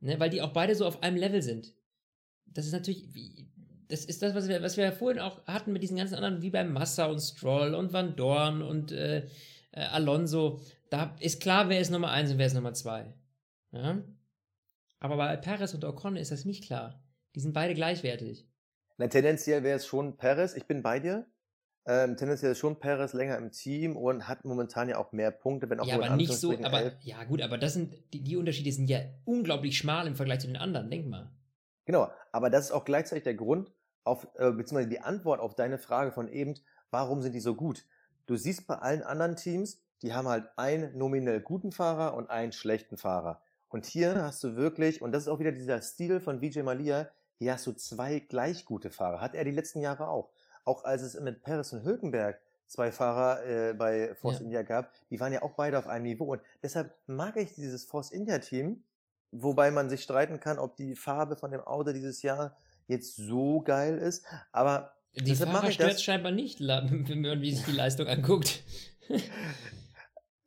Ne, 0.00 0.18
weil 0.20 0.30
die 0.30 0.40
auch 0.42 0.52
beide 0.52 0.74
so 0.74 0.86
auf 0.86 1.02
einem 1.02 1.16
Level 1.16 1.42
sind. 1.42 1.74
Das 2.46 2.64
ist 2.66 2.72
natürlich, 2.72 3.12
wie- 3.14 3.48
das 3.88 4.04
ist 4.04 4.22
das, 4.22 4.34
was 4.34 4.48
wir, 4.48 4.62
was 4.62 4.76
wir 4.76 4.84
ja 4.84 4.92
vorhin 4.92 5.20
auch 5.20 5.44
hatten 5.46 5.72
mit 5.72 5.82
diesen 5.82 5.96
ganzen 5.96 6.14
anderen, 6.14 6.40
wie 6.42 6.50
bei 6.50 6.62
Massa 6.64 7.06
und 7.06 7.20
Stroll 7.20 7.74
und 7.74 7.92
Van 7.92 8.16
Dorn 8.16 8.62
und 8.62 8.92
äh, 8.92 9.26
äh, 9.72 9.80
Alonso. 9.80 10.60
Da 10.90 11.16
ist 11.20 11.40
klar, 11.40 11.68
wer 11.68 11.80
ist 11.80 11.90
Nummer 11.90 12.10
1 12.10 12.30
und 12.32 12.38
wer 12.38 12.46
ist 12.46 12.54
Nummer 12.54 12.72
2. 12.72 13.12
Ja? 13.72 14.02
Aber 15.00 15.16
bei 15.16 15.36
Perez 15.36 15.74
und 15.74 15.84
Ocon 15.84 16.16
ist 16.16 16.32
das 16.32 16.44
nicht 16.44 16.64
klar. 16.64 17.02
Die 17.34 17.40
sind 17.40 17.52
beide 17.52 17.74
gleichwertig. 17.74 18.46
Na, 18.98 19.06
tendenziell 19.06 19.62
wäre 19.62 19.76
es 19.76 19.86
schon 19.86 20.16
Perez. 20.16 20.54
Ich 20.54 20.66
bin 20.66 20.82
bei 20.82 20.98
dir. 20.98 21.26
Ähm, 21.86 22.16
tendenziell 22.16 22.52
ist 22.52 22.58
schon 22.58 22.78
Perez 22.78 23.14
länger 23.14 23.38
im 23.38 23.50
Team 23.50 23.96
und 23.96 24.28
hat 24.28 24.44
momentan 24.44 24.90
ja 24.90 24.98
auch 24.98 25.12
mehr 25.12 25.30
Punkte, 25.30 25.70
wenn 25.70 25.80
auch 25.80 25.86
ja, 25.86 25.94
aber 25.94 26.16
nicht 26.16 26.34
so, 26.34 26.52
aber 26.52 26.82
elf. 26.82 26.94
ja 27.00 27.24
gut, 27.24 27.40
aber 27.40 27.56
das 27.56 27.72
sind 27.72 27.94
die, 28.12 28.22
die 28.22 28.36
Unterschiede 28.36 28.70
sind 28.70 28.90
ja 28.90 29.00
unglaublich 29.24 29.78
schmal 29.78 30.06
im 30.06 30.14
Vergleich 30.14 30.40
zu 30.40 30.48
den 30.48 30.56
anderen, 30.56 30.90
denk 30.90 31.06
mal. 31.06 31.30
Genau, 31.86 32.10
aber 32.30 32.50
das 32.50 32.66
ist 32.66 32.72
auch 32.72 32.84
gleichzeitig 32.84 33.24
der 33.24 33.34
Grund, 33.34 33.72
auf, 34.04 34.24
äh, 34.34 34.50
beziehungsweise 34.50 34.90
die 34.90 35.00
Antwort 35.00 35.40
auf 35.40 35.54
deine 35.54 35.78
Frage 35.78 36.12
von 36.12 36.28
eben, 36.28 36.54
warum 36.90 37.22
sind 37.22 37.32
die 37.32 37.40
so 37.40 37.54
gut? 37.54 37.86
Du 38.26 38.36
siehst 38.36 38.66
bei 38.66 38.74
allen 38.74 39.02
anderen 39.02 39.36
Teams, 39.36 39.80
die 40.02 40.12
haben 40.12 40.28
halt 40.28 40.46
einen 40.56 40.98
nominell 40.98 41.40
guten 41.40 41.72
Fahrer 41.72 42.14
und 42.14 42.28
einen 42.28 42.52
schlechten 42.52 42.98
Fahrer. 42.98 43.40
Und 43.68 43.86
hier 43.86 44.22
hast 44.22 44.44
du 44.44 44.56
wirklich, 44.56 45.00
und 45.00 45.12
das 45.12 45.22
ist 45.22 45.28
auch 45.28 45.38
wieder 45.38 45.52
dieser 45.52 45.80
Stil 45.80 46.20
von 46.20 46.42
Vijay 46.42 46.62
Malia, 46.62 47.08
hier 47.38 47.52
hast 47.52 47.66
du 47.66 47.72
zwei 47.72 48.18
gleich 48.20 48.64
gute 48.64 48.90
Fahrer. 48.90 49.20
Hat 49.20 49.34
er 49.34 49.44
die 49.44 49.50
letzten 49.52 49.80
Jahre 49.80 50.08
auch. 50.08 50.30
Auch 50.64 50.84
als 50.84 51.02
es 51.02 51.18
mit 51.18 51.42
Perez 51.42 51.72
und 51.72 51.84
Hülkenberg 51.84 52.40
zwei 52.66 52.92
Fahrer 52.92 53.44
äh, 53.46 53.74
bei 53.74 54.14
Force 54.16 54.38
Ja. 54.38 54.44
India 54.44 54.62
gab, 54.62 54.92
die 55.10 55.18
waren 55.20 55.32
ja 55.32 55.42
auch 55.42 55.52
beide 55.52 55.78
auf 55.78 55.86
einem 55.86 56.04
Niveau. 56.04 56.24
Und 56.32 56.42
deshalb 56.62 56.94
mag 57.06 57.36
ich 57.36 57.54
dieses 57.54 57.84
Force 57.84 58.10
India 58.10 58.38
Team, 58.38 58.82
wobei 59.30 59.70
man 59.70 59.88
sich 59.88 60.02
streiten 60.02 60.40
kann, 60.40 60.58
ob 60.58 60.76
die 60.76 60.94
Farbe 60.94 61.36
von 61.36 61.50
dem 61.50 61.60
Auto 61.60 61.92
dieses 61.92 62.22
Jahr 62.22 62.56
jetzt 62.86 63.16
so 63.16 63.60
geil 63.62 63.98
ist. 63.98 64.24
Aber 64.52 64.92
Die 65.14 65.34
Fahrer 65.34 65.68
ich 65.68 65.74
stört 65.74 66.00
scheinbar 66.00 66.32
nicht, 66.32 66.60
wenn 66.60 67.22
man 67.22 67.40
wie 67.40 67.54
sich 67.54 67.64
die 67.64 67.72
Leistung 67.72 68.06
anguckt. 68.06 68.62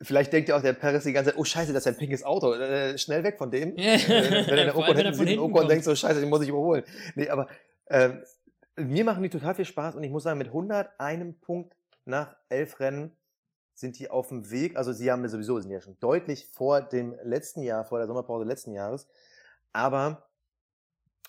vielleicht 0.02 0.34
denkt 0.34 0.49
ja 0.49 0.58
auch 0.58 0.62
der 0.62 0.74
Perez 0.74 1.04
die 1.04 1.14
ganze 1.14 1.32
Zeit, 1.32 1.39
oh 1.39 1.43
scheiße, 1.43 1.74
das 1.74 1.86
ist 1.86 1.88
ein 1.88 1.97
pinkes 1.97 2.24
Auto, 2.24 2.54
äh, 2.54 2.97
schnell 2.97 3.24
weg 3.24 3.38
von 3.38 3.52
dem. 3.52 3.76
Ja. 3.82 3.93
Äh, 3.93 4.47
wenn 4.47 4.58
er 4.58 4.66
den 4.66 4.72
Vor 4.74 4.84
Ocon 4.84 4.97
hinten 4.97 5.14
sieht 5.14 5.28
hinten 5.28 5.43
Ocon 5.43 5.68
denkt 5.68 5.84
so, 5.84 5.95
scheiße, 5.95 6.20
den 6.20 6.30
muss 6.30 6.41
ich 6.41 6.49
überholen. 6.49 6.84
Nee, 7.16 7.30
aber 7.30 7.47
ähm, 7.89 8.24
mir 8.78 9.04
machen 9.04 9.24
die 9.24 9.30
total 9.30 9.56
viel 9.56 9.66
Spaß 9.66 9.95
und 9.95 10.04
ich 10.04 10.12
muss 10.12 10.24
sagen, 10.24 10.38
mit 10.38 10.47
101 10.47 11.39
Punkt 11.41 11.76
nach 12.06 12.36
elf 12.49 12.80
Rennen 12.80 13.16
sind 13.74 13.99
die 13.99 14.10
auf 14.10 14.30
dem 14.30 14.49
Weg, 14.52 14.78
also 14.78 14.93
sie 14.93 15.12
haben 15.12 15.28
sowieso, 15.28 15.60
sind 15.60 15.72
ja 15.72 15.82
schon 15.82 15.99
deutlich 15.99 16.47
vor 16.47 16.82
dem 16.82 17.16
letzten 17.24 17.62
Jahr, 17.62 17.86
vor 17.86 17.97
der 17.97 18.08
Sommerpause 18.08 18.45
letzten 18.45 18.72
Jahres, 18.72 19.08
aber 19.74 20.30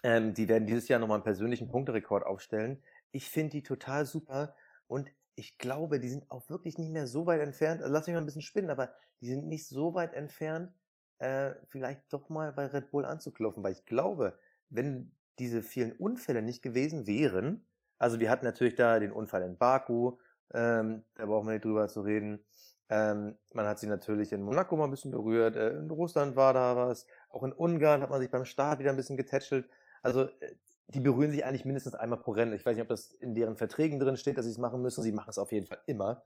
ähm, 0.02 0.34
die 0.34 0.48
werden 0.48 0.66
dieses 0.66 0.88
Jahr 0.88 0.98
nochmal 0.98 1.16
einen 1.16 1.24
persönlichen 1.24 1.68
Punkterekord 1.68 2.24
aufstellen. 2.26 2.82
Ich 3.12 3.28
finde 3.30 3.50
die 3.50 3.62
total 3.62 4.04
super 4.04 4.54
und 4.86 5.10
ich 5.34 5.58
glaube, 5.58 6.00
die 6.00 6.08
sind 6.08 6.30
auch 6.30 6.48
wirklich 6.48 6.78
nicht 6.78 6.90
mehr 6.90 7.06
so 7.06 7.26
weit 7.26 7.40
entfernt. 7.40 7.82
Also 7.82 7.92
lass 7.92 8.06
mich 8.06 8.14
mal 8.14 8.20
ein 8.20 8.26
bisschen 8.26 8.42
spinnen, 8.42 8.70
aber 8.70 8.92
die 9.20 9.28
sind 9.28 9.46
nicht 9.46 9.66
so 9.66 9.94
weit 9.94 10.14
entfernt, 10.14 10.72
äh, 11.18 11.54
vielleicht 11.68 12.12
doch 12.12 12.28
mal 12.28 12.52
bei 12.52 12.66
Red 12.66 12.90
Bull 12.90 13.04
anzuklopfen, 13.04 13.62
weil 13.62 13.72
ich 13.72 13.84
glaube, 13.86 14.38
wenn 14.68 15.14
diese 15.38 15.62
vielen 15.62 15.92
Unfälle 15.92 16.42
nicht 16.42 16.62
gewesen 16.62 17.06
wären, 17.06 17.66
also 17.98 18.20
wir 18.20 18.30
hatten 18.30 18.44
natürlich 18.44 18.74
da 18.74 18.98
den 18.98 19.12
Unfall 19.12 19.42
in 19.42 19.56
Baku, 19.56 20.18
ähm, 20.52 21.04
da 21.14 21.26
brauchen 21.26 21.46
wir 21.46 21.54
nicht 21.54 21.64
drüber 21.64 21.88
zu 21.88 22.02
reden. 22.02 22.44
Ähm, 22.88 23.38
man 23.52 23.66
hat 23.66 23.78
sie 23.78 23.86
natürlich 23.86 24.32
in 24.32 24.42
Monaco 24.42 24.76
mal 24.76 24.84
ein 24.84 24.90
bisschen 24.90 25.12
berührt, 25.12 25.56
äh, 25.56 25.70
in 25.70 25.90
Russland 25.90 26.36
war 26.36 26.52
da 26.52 26.76
was, 26.76 27.06
auch 27.30 27.42
in 27.44 27.52
Ungarn 27.52 28.02
hat 28.02 28.10
man 28.10 28.20
sich 28.20 28.30
beim 28.30 28.44
Start 28.44 28.80
wieder 28.80 28.90
ein 28.90 28.96
bisschen 28.96 29.16
getätschelt. 29.16 29.68
Also 30.02 30.24
äh, 30.40 30.54
die 30.94 31.00
berühren 31.00 31.30
sich 31.30 31.44
eigentlich 31.44 31.64
mindestens 31.64 31.94
einmal 31.94 32.20
pro 32.20 32.32
Rennen. 32.32 32.52
Ich 32.52 32.64
weiß 32.66 32.76
nicht, 32.76 32.82
ob 32.82 32.88
das 32.88 33.12
in 33.12 33.34
deren 33.34 33.56
Verträgen 33.56 33.98
drin 33.98 34.16
steht, 34.16 34.36
dass 34.36 34.44
sie 34.44 34.50
es 34.50 34.58
machen 34.58 34.82
müssen. 34.82 35.02
Sie 35.02 35.12
machen 35.12 35.30
es 35.30 35.38
auf 35.38 35.52
jeden 35.52 35.66
Fall 35.66 35.80
immer. 35.86 36.22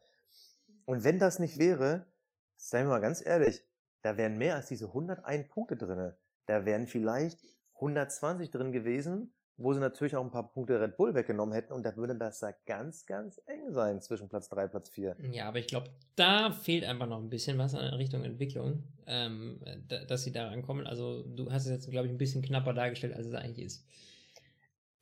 Und 0.84 1.04
wenn 1.04 1.18
das 1.18 1.38
nicht 1.38 1.58
wäre, 1.58 2.06
seien 2.56 2.86
wir 2.86 2.90
mal 2.90 3.00
ganz 3.00 3.24
ehrlich, 3.24 3.62
da 4.02 4.16
wären 4.16 4.38
mehr 4.38 4.56
als 4.56 4.66
diese 4.66 4.86
101 4.86 5.48
Punkte 5.48 5.76
drinne. 5.76 6.16
Da 6.46 6.64
wären 6.64 6.86
vielleicht 6.86 7.40
120 7.74 8.50
drin 8.50 8.72
gewesen, 8.72 9.32
wo 9.56 9.72
sie 9.72 9.80
natürlich 9.80 10.16
auch 10.16 10.24
ein 10.24 10.30
paar 10.30 10.52
Punkte 10.52 10.80
Red 10.80 10.96
Bull 10.96 11.14
weggenommen 11.14 11.54
hätten 11.54 11.72
und 11.72 11.84
da 11.84 11.96
würde 11.96 12.14
das 12.14 12.40
da 12.40 12.52
ganz, 12.66 13.06
ganz 13.06 13.40
eng 13.46 13.72
sein 13.72 14.00
zwischen 14.02 14.28
Platz 14.28 14.48
3 14.50 14.64
und 14.64 14.70
Platz 14.70 14.90
4. 14.90 15.16
Ja, 15.32 15.48
aber 15.48 15.58
ich 15.58 15.66
glaube, 15.66 15.88
da 16.14 16.52
fehlt 16.52 16.84
einfach 16.84 17.06
noch 17.06 17.18
ein 17.18 17.30
bisschen 17.30 17.56
was 17.56 17.72
in 17.72 17.80
Richtung 17.80 18.22
Entwicklung, 18.22 18.84
ähm, 19.06 19.60
da, 19.88 20.04
dass 20.04 20.24
sie 20.24 20.32
da 20.32 20.48
rankommen. 20.48 20.86
Also 20.86 21.22
du 21.22 21.50
hast 21.50 21.64
es 21.64 21.70
jetzt, 21.70 21.90
glaube 21.90 22.06
ich, 22.06 22.12
ein 22.12 22.18
bisschen 22.18 22.42
knapper 22.42 22.74
dargestellt, 22.74 23.14
als 23.14 23.26
es 23.26 23.34
eigentlich 23.34 23.64
ist. 23.64 23.86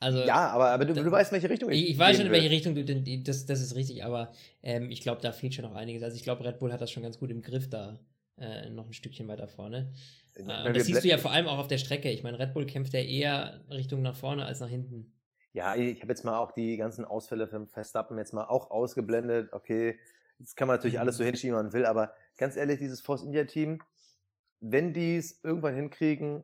Also 0.04 0.18
Ja, 0.20 0.48
aber, 0.50 0.66
aber 0.70 0.84
du, 0.84 0.92
da- 0.94 1.02
du 1.02 1.10
weißt, 1.10 1.32
in 1.32 1.36
welche 1.36 1.50
Richtung 1.50 1.70
ich, 1.70 1.88
ich 1.90 1.98
weiß 1.98 2.18
schon, 2.18 2.26
in 2.26 2.32
welche. 2.32 2.50
Richtung 2.50 2.74
du, 2.74 2.84
denn- 2.84 3.24
das, 3.24 3.46
das 3.46 3.60
ist 3.60 3.74
richtig, 3.74 4.04
aber 4.04 4.32
ähm, 4.62 4.90
ich 4.90 5.00
glaube, 5.00 5.22
da 5.22 5.32
fehlt 5.32 5.54
schon 5.54 5.64
noch 5.64 5.74
einiges. 5.74 6.02
Also 6.02 6.16
ich 6.16 6.22
glaube, 6.22 6.44
Red 6.44 6.58
Bull 6.58 6.72
hat 6.72 6.80
das 6.80 6.90
schon 6.90 7.02
ganz 7.02 7.18
gut 7.18 7.30
im 7.30 7.40
Griff 7.42 7.68
da, 7.70 7.98
äh, 8.38 8.68
noch 8.68 8.86
ein 8.86 8.92
Stückchen 8.92 9.26
weiter 9.28 9.48
vorne. 9.48 9.92
Äh, 10.34 10.44
wir 10.46 10.72
das 10.74 10.84
siehst 10.84 11.04
du 11.04 11.08
ja 11.08 11.16
vor 11.18 11.30
allem 11.30 11.46
auch 11.48 11.58
auf 11.58 11.68
der 11.68 11.78
Strecke. 11.78 12.10
Ich 12.10 12.22
meine, 12.22 12.38
Red 12.38 12.52
Bull 12.52 12.66
kämpft 12.66 12.92
ja 12.92 13.00
eher 13.00 13.60
Richtung 13.70 14.02
nach 14.02 14.14
vorne 14.16 14.44
als 14.44 14.60
nach 14.60 14.68
hinten. 14.68 15.12
Ja, 15.52 15.74
ich 15.76 16.00
habe 16.02 16.12
jetzt 16.12 16.24
mal 16.24 16.36
auch 16.38 16.52
die 16.52 16.76
ganzen 16.76 17.04
Ausfälle 17.04 17.46
von 17.48 17.66
Verstappen 17.68 18.18
jetzt 18.18 18.32
mal 18.34 18.44
auch 18.44 18.70
ausgeblendet. 18.70 19.52
Okay, 19.52 19.98
das 20.38 20.54
kann 20.56 20.68
man 20.68 20.76
natürlich 20.76 20.98
alles 20.98 21.16
so 21.16 21.24
hinschieben, 21.28 21.56
wie 21.56 21.62
man 21.62 21.72
will, 21.72 21.86
aber 21.86 22.12
ganz 22.36 22.56
ehrlich, 22.56 22.78
dieses 22.80 23.00
Force 23.00 23.22
India 23.22 23.44
Team, 23.44 23.80
wenn 24.60 24.92
die 24.92 25.16
es 25.16 25.40
irgendwann 25.44 25.76
hinkriegen, 25.76 26.42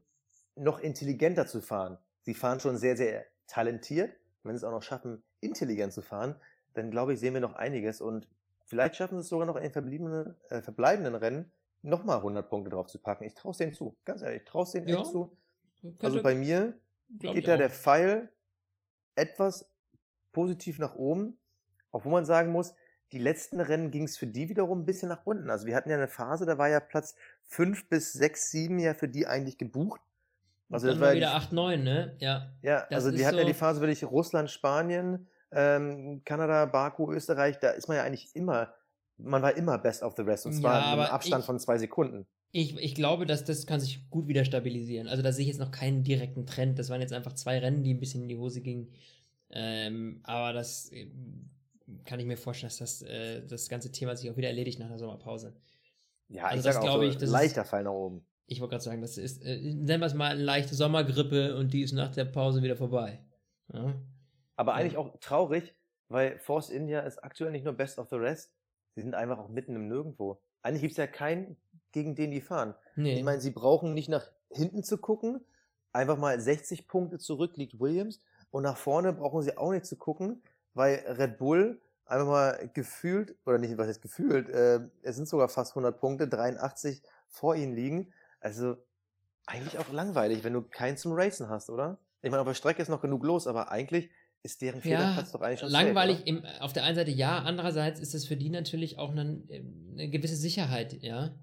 noch 0.54 0.78
intelligenter 0.78 1.46
zu 1.46 1.60
fahren, 1.60 1.98
sie 2.22 2.34
fahren 2.34 2.60
schon 2.60 2.76
sehr, 2.76 2.96
sehr 2.96 3.24
talentiert, 3.50 4.16
wenn 4.42 4.52
sie 4.52 4.58
es 4.58 4.64
auch 4.64 4.70
noch 4.70 4.82
schaffen, 4.82 5.22
intelligent 5.40 5.92
zu 5.92 6.02
fahren, 6.02 6.36
dann 6.74 6.90
glaube 6.90 7.12
ich, 7.12 7.20
sehen 7.20 7.34
wir 7.34 7.40
noch 7.40 7.54
einiges 7.54 8.00
und 8.00 8.28
vielleicht 8.64 8.96
schaffen 8.96 9.18
sie 9.18 9.22
es 9.22 9.28
sogar 9.28 9.46
noch 9.46 9.56
in 9.56 9.62
den 9.62 9.72
verbliebenen, 9.72 10.34
äh, 10.48 10.62
verbleibenden 10.62 11.14
Rennen 11.14 11.50
nochmal 11.82 12.18
100 12.18 12.48
Punkte 12.48 12.70
drauf 12.70 12.86
zu 12.86 12.98
packen. 12.98 13.24
Ich 13.24 13.34
traue 13.34 13.52
es 13.52 13.58
denen 13.58 13.72
zu, 13.72 13.96
ganz 14.04 14.22
ehrlich, 14.22 14.42
ich 14.42 14.48
traue 14.48 14.62
es 14.62 14.70
denen 14.70 14.88
Ja, 14.88 15.00
echt 15.00 15.10
zu. 15.10 15.36
Also 16.00 16.22
bei 16.22 16.34
mir 16.34 16.78
geht 17.08 17.48
da 17.48 17.54
auch. 17.54 17.58
der 17.58 17.70
Pfeil 17.70 18.30
etwas 19.16 19.68
positiv 20.32 20.78
nach 20.78 20.94
oben, 20.94 21.38
obwohl 21.90 22.12
man 22.12 22.24
sagen 22.24 22.52
muss, 22.52 22.74
die 23.12 23.18
letzten 23.18 23.60
Rennen 23.60 23.90
ging 23.90 24.04
es 24.04 24.16
für 24.16 24.28
die 24.28 24.48
wiederum 24.48 24.82
ein 24.82 24.84
bisschen 24.84 25.08
nach 25.08 25.26
unten. 25.26 25.50
Also 25.50 25.66
wir 25.66 25.74
hatten 25.74 25.90
ja 25.90 25.96
eine 25.96 26.06
Phase, 26.06 26.46
da 26.46 26.58
war 26.58 26.68
ja 26.68 26.78
Platz 26.78 27.16
5 27.48 27.88
bis 27.88 28.12
6, 28.12 28.50
7 28.50 28.78
ja 28.78 28.94
für 28.94 29.08
die 29.08 29.26
eigentlich 29.26 29.58
gebucht. 29.58 30.00
Also 30.70 30.86
das 30.86 31.00
war 31.00 31.08
ja 31.10 31.14
wieder 31.16 31.28
die, 31.30 31.34
8, 31.34 31.52
9, 31.52 31.82
ne? 31.82 32.16
Ja. 32.20 32.52
ja, 32.62 32.86
das 32.88 33.04
also 33.04 33.10
die 33.10 33.18
ist 33.18 33.26
hatten 33.26 33.36
ja 33.38 33.42
so- 33.42 33.48
die 33.48 33.54
Phase 33.54 33.80
wirklich 33.80 34.04
Russland, 34.04 34.50
Spanien, 34.50 35.26
ähm, 35.52 36.22
Kanada, 36.24 36.66
Baku, 36.66 37.12
Österreich, 37.12 37.58
da 37.58 37.70
ist 37.70 37.88
man 37.88 37.96
ja 37.96 38.04
eigentlich 38.04 38.28
immer, 38.34 38.72
man 39.18 39.42
war 39.42 39.56
immer 39.56 39.78
best 39.78 40.02
of 40.02 40.14
the 40.16 40.22
rest 40.22 40.46
und 40.46 40.52
Ja, 40.52 40.60
zwar 40.60 40.74
einem 40.82 41.00
aber 41.00 41.12
Abstand 41.12 41.40
ich- 41.42 41.46
von 41.46 41.58
zwei 41.58 41.76
Sekunden. 41.78 42.26
Ich, 42.52 42.76
ich 42.78 42.94
glaube, 42.96 43.26
dass 43.26 43.44
das 43.44 43.64
kann 43.66 43.78
sich 43.80 44.08
gut 44.10 44.26
wieder 44.26 44.44
stabilisieren. 44.44 45.06
Also 45.06 45.22
da 45.22 45.32
sehe 45.32 45.42
ich 45.42 45.48
jetzt 45.48 45.60
noch 45.60 45.70
keinen 45.70 46.02
direkten 46.02 46.46
Trend. 46.46 46.78
Das 46.80 46.90
waren 46.90 47.00
jetzt 47.00 47.12
einfach 47.12 47.32
zwei 47.34 47.58
Rennen, 47.60 47.84
die 47.84 47.94
ein 47.94 48.00
bisschen 48.00 48.22
in 48.22 48.28
die 48.28 48.36
Hose 48.36 48.60
gingen. 48.60 48.92
Ähm, 49.50 50.20
aber 50.24 50.52
das 50.52 50.90
äh, 50.92 51.08
kann 52.04 52.18
ich 52.20 52.26
mir 52.26 52.36
vorstellen, 52.36 52.68
dass 52.70 52.78
das, 52.78 53.02
äh, 53.02 53.46
das 53.46 53.68
ganze 53.68 53.92
Thema 53.92 54.16
sich 54.16 54.30
auch 54.30 54.36
wieder 54.36 54.48
erledigt 54.48 54.78
nach 54.80 54.88
der 54.88 54.98
Sommerpause. 54.98 55.54
Ja, 56.28 56.44
Also 56.46 56.58
ich 56.58 56.64
das 56.74 56.80
glaube 56.80 57.04
so, 57.04 57.10
ich, 57.10 57.14
das 57.14 57.24
ist- 57.24 57.30
leichter 57.30 57.64
Fall 57.64 57.84
nach 57.84 57.92
oben. 57.92 58.24
Ich 58.50 58.60
wollte 58.60 58.72
gerade 58.72 58.84
sagen, 58.84 59.00
das 59.00 59.16
ist, 59.16 59.44
äh, 59.44 59.60
nennen 59.60 60.02
wir 60.02 60.06
es 60.06 60.14
mal 60.14 60.32
eine 60.32 60.42
leichte 60.42 60.74
Sommergrippe 60.74 61.56
und 61.56 61.72
die 61.72 61.82
ist 61.82 61.92
nach 61.92 62.10
der 62.10 62.24
Pause 62.24 62.62
wieder 62.62 62.76
vorbei. 62.76 63.20
Ja? 63.72 63.94
Aber 64.56 64.74
eigentlich 64.74 64.96
auch 64.96 65.16
traurig, 65.20 65.72
weil 66.08 66.36
Force 66.40 66.68
India 66.68 66.98
ist 67.00 67.22
aktuell 67.22 67.52
nicht 67.52 67.64
nur 67.64 67.74
Best 67.74 68.00
of 68.00 68.08
the 68.10 68.16
Rest, 68.16 68.52
sie 68.96 69.02
sind 69.02 69.14
einfach 69.14 69.38
auch 69.38 69.50
mitten 69.50 69.76
im 69.76 69.86
Nirgendwo. 69.86 70.42
Eigentlich 70.62 70.82
gibt 70.82 70.90
es 70.92 70.96
ja 70.96 71.06
keinen, 71.06 71.56
gegen 71.92 72.16
den 72.16 72.32
die 72.32 72.40
fahren. 72.40 72.74
Nee. 72.96 73.18
Ich 73.18 73.22
meine, 73.22 73.40
sie 73.40 73.52
brauchen 73.52 73.94
nicht 73.94 74.08
nach 74.08 74.26
hinten 74.50 74.82
zu 74.82 74.98
gucken, 74.98 75.44
einfach 75.92 76.18
mal 76.18 76.40
60 76.40 76.88
Punkte 76.88 77.18
zurück 77.18 77.56
liegt 77.56 77.78
Williams 77.78 78.20
und 78.50 78.64
nach 78.64 78.76
vorne 78.76 79.12
brauchen 79.12 79.42
sie 79.42 79.56
auch 79.56 79.70
nicht 79.70 79.86
zu 79.86 79.96
gucken. 79.96 80.42
weil 80.74 81.04
Red 81.06 81.38
Bull 81.38 81.80
einfach 82.04 82.26
mal 82.26 82.70
gefühlt, 82.74 83.36
oder 83.46 83.58
nicht, 83.58 83.78
was 83.78 83.86
heißt 83.86 84.02
gefühlt, 84.02 84.48
äh, 84.48 84.80
es 85.02 85.16
sind 85.16 85.28
sogar 85.28 85.48
fast 85.48 85.72
100 85.72 85.98
Punkte, 86.00 86.26
83 86.26 87.02
vor 87.28 87.54
ihnen 87.54 87.74
liegen. 87.74 88.12
Also 88.40 88.76
eigentlich 89.46 89.78
auch 89.78 89.92
langweilig, 89.92 90.44
wenn 90.44 90.52
du 90.52 90.62
keinen 90.62 90.96
zum 90.96 91.12
Racen 91.12 91.48
hast, 91.48 91.70
oder? 91.70 91.98
Ich 92.22 92.30
meine, 92.30 92.40
auf 92.40 92.48
der 92.48 92.54
Strecke 92.54 92.82
ist 92.82 92.88
noch 92.88 93.00
genug 93.00 93.24
los, 93.24 93.46
aber 93.46 93.70
eigentlich 93.70 94.10
ist 94.42 94.62
deren 94.62 94.80
Fehlerplatz 94.80 95.32
Ja, 95.32 95.38
doch 95.38 95.44
eigentlich 95.44 95.60
schon 95.60 95.70
langweilig 95.70 96.18
safe, 96.18 96.28
im, 96.28 96.44
auf 96.60 96.72
der 96.72 96.84
einen 96.84 96.96
Seite 96.96 97.10
ja, 97.10 97.38
andererseits 97.40 98.00
ist 98.00 98.14
es 98.14 98.26
für 98.26 98.36
die 98.36 98.50
natürlich 98.50 98.98
auch 98.98 99.10
eine, 99.10 99.42
eine 99.92 100.08
gewisse 100.08 100.36
Sicherheit, 100.36 101.02
ja, 101.02 101.34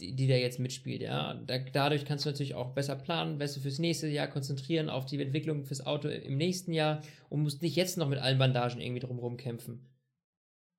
die, 0.00 0.14
die 0.14 0.28
da 0.28 0.34
jetzt 0.34 0.58
mitspielt, 0.58 1.02
ja. 1.02 1.34
Da, 1.34 1.58
dadurch 1.58 2.04
kannst 2.04 2.24
du 2.24 2.30
natürlich 2.30 2.54
auch 2.54 2.72
besser 2.72 2.96
planen, 2.96 3.38
besser 3.38 3.60
fürs 3.60 3.78
nächste 3.78 4.06
Jahr 4.06 4.28
konzentrieren 4.28 4.88
auf 4.88 5.06
die 5.06 5.20
Entwicklung 5.20 5.64
fürs 5.64 5.84
Auto 5.84 6.08
im 6.08 6.36
nächsten 6.36 6.72
Jahr 6.72 7.02
und 7.28 7.42
musst 7.42 7.62
nicht 7.62 7.76
jetzt 7.76 7.98
noch 7.98 8.08
mit 8.08 8.18
allen 8.18 8.38
Bandagen 8.38 8.80
irgendwie 8.80 9.00
drumherum 9.00 9.36
kämpfen. 9.36 9.88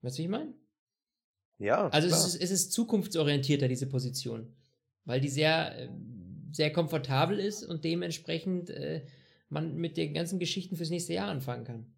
Weißt 0.02 0.18
du, 0.18 0.20
wie 0.20 0.26
ich 0.26 0.32
meine? 0.32 0.54
Ja, 1.60 1.90
Also 1.90 2.08
es 2.08 2.26
ist, 2.26 2.42
es 2.42 2.50
ist 2.50 2.74
zukunftsorientierter, 2.74 3.68
diese 3.68 3.88
Position. 3.88 4.56
Weil 5.06 5.22
die 5.22 5.30
sehr, 5.30 5.78
äh, 5.78 5.90
sehr 6.52 6.72
komfortabel 6.72 7.40
ist 7.40 7.64
und 7.64 7.84
dementsprechend 7.84 8.70
äh, 8.70 9.06
man 9.50 9.76
mit 9.76 9.98
den 9.98 10.14
ganzen 10.14 10.40
Geschichten 10.40 10.76
fürs 10.76 10.90
nächste 10.90 11.14
Jahr 11.14 11.30
anfangen 11.30 11.64
kann. 11.66 11.94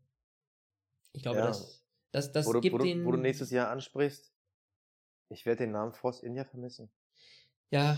Ich 1.12 1.22
glaube, 1.22 1.40
Ja. 1.40 1.48
das, 1.48 1.84
das, 2.12 2.32
das 2.32 2.46
wo, 2.48 2.54
du, 2.54 2.62
gibt 2.62 2.74
wo, 2.74 2.78
du, 2.80 2.86
den. 2.86 3.06
wo 3.06 3.12
du 3.12 3.18
nächstes 3.18 3.52
Jahr 3.52 3.70
ansprichst, 3.70 4.32
ich 5.30 5.46
werde 5.46 5.64
den 5.64 5.72
Namen 5.72 5.94
Force 5.94 6.22
India 6.22 6.44
vermissen. 6.46 6.90
Ja, 7.72 7.98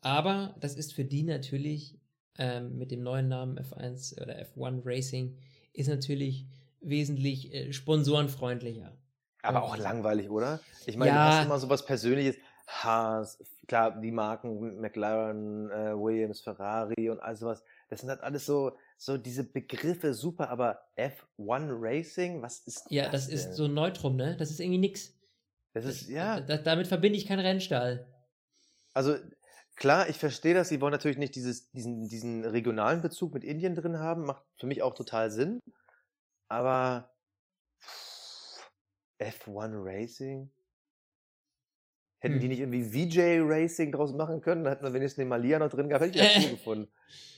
aber 0.00 0.56
das 0.60 0.74
ist 0.74 0.92
für 0.94 1.04
die 1.04 1.22
natürlich 1.22 1.98
ähm, 2.38 2.78
mit 2.78 2.90
dem 2.90 3.02
neuen 3.02 3.28
Namen 3.28 3.58
F1 3.58 4.20
oder 4.20 4.36
F1 4.42 4.82
Racing 4.84 5.38
ist 5.72 5.88
natürlich 5.88 6.46
wesentlich 6.80 7.52
äh, 7.54 7.72
sponsorenfreundlicher. 7.72 8.96
Aber 9.42 9.62
auch 9.62 9.76
langweilig, 9.76 10.30
oder? 10.30 10.60
Ich 10.86 10.96
meine, 10.96 11.12
Ja. 11.12 11.30
du 11.30 11.36
hast 11.36 11.44
immer 11.46 11.58
so 11.58 11.68
was 11.68 11.84
Persönliches. 11.84 12.36
Haas, 12.66 13.38
klar, 13.68 14.00
die 14.00 14.10
Marken 14.12 14.80
McLaren, 14.80 15.70
äh, 15.70 15.94
Williams, 15.94 16.40
Ferrari 16.40 17.10
und 17.10 17.20
all 17.20 17.36
sowas. 17.36 17.62
Das 17.88 18.00
sind 18.00 18.08
halt 18.08 18.20
alles 18.22 18.46
so, 18.46 18.76
so 18.96 19.18
diese 19.18 19.44
Begriffe, 19.44 20.14
super, 20.14 20.48
aber 20.50 20.80
F1 20.96 21.68
Racing, 21.70 22.42
was 22.42 22.60
ist 22.60 22.86
Ja, 22.90 23.04
das? 23.10 23.26
das 23.26 23.28
ist 23.28 23.46
denn? 23.48 23.54
so 23.54 23.64
ein 23.66 23.74
Neutrum, 23.74 24.16
ne? 24.16 24.36
Das 24.36 24.50
ist 24.50 24.60
irgendwie 24.60 24.78
nix. 24.78 25.14
Das 25.74 25.84
ist, 25.84 26.08
ja. 26.08 26.40
Da, 26.40 26.58
damit 26.58 26.86
verbinde 26.86 27.18
ich 27.18 27.26
keinen 27.26 27.40
Rennstall. 27.40 28.06
Also 28.94 29.16
klar, 29.76 30.08
ich 30.08 30.16
verstehe 30.18 30.54
das. 30.54 30.68
Sie 30.68 30.80
wollen 30.80 30.92
natürlich 30.92 31.16
nicht 31.18 31.34
dieses, 31.34 31.70
diesen, 31.70 32.08
diesen 32.08 32.44
regionalen 32.44 33.00
Bezug 33.00 33.32
mit 33.32 33.44
Indien 33.44 33.74
drin 33.74 33.98
haben. 33.98 34.24
Macht 34.24 34.44
für 34.58 34.66
mich 34.66 34.82
auch 34.82 34.94
total 34.94 35.30
Sinn. 35.30 35.60
Aber 36.48 37.10
F1 39.18 39.72
Racing? 39.74 40.50
Hätten 42.22 42.38
die 42.38 42.46
Hm. 42.46 42.48
nicht 42.50 42.60
irgendwie 42.60 42.84
VJ 42.84 43.40
Racing 43.42 43.90
draus 43.90 44.12
machen 44.14 44.40
können? 44.40 44.62
Dann 44.62 44.72
hätten 44.74 44.84
wir 44.84 44.92
wenigstens 44.94 45.16
den 45.22 45.28
Malia 45.28 45.58
noch 45.58 45.68
drin 45.70 45.88
gehabt. 45.88 46.04
Hätte 46.04 46.16
ich 46.18 46.24
das 46.24 46.44
cool 46.44 46.50
gefunden. 46.52 46.88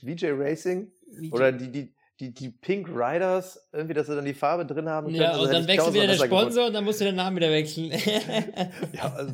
VJ 0.03 0.27
Racing? 0.31 0.91
Oder 1.31 1.51
die, 1.51 1.71
die, 1.71 1.93
die, 2.19 2.33
die 2.33 2.49
Pink 2.49 2.87
Riders, 2.89 3.67
irgendwie, 3.73 3.95
dass 3.95 4.05
sie 4.07 4.15
dann 4.15 4.25
die 4.25 4.33
Farbe 4.35 4.65
drin 4.65 4.87
haben 4.87 5.07
können. 5.07 5.17
Ja, 5.21 5.31
Also 5.31 5.45
und 5.45 5.53
dann 5.53 5.67
wechselt 5.67 5.93
wieder 5.95 6.07
der 6.07 6.13
Sponsor 6.15 6.67
und 6.67 6.73
dann 6.73 6.83
musst 6.83 7.01
du 7.01 7.05
den 7.05 7.15
Namen 7.15 7.35
wieder 7.35 7.49
wechseln. 7.51 7.89
gefunden. 7.89 8.21
Ja, 8.93 9.11
also, 9.13 9.33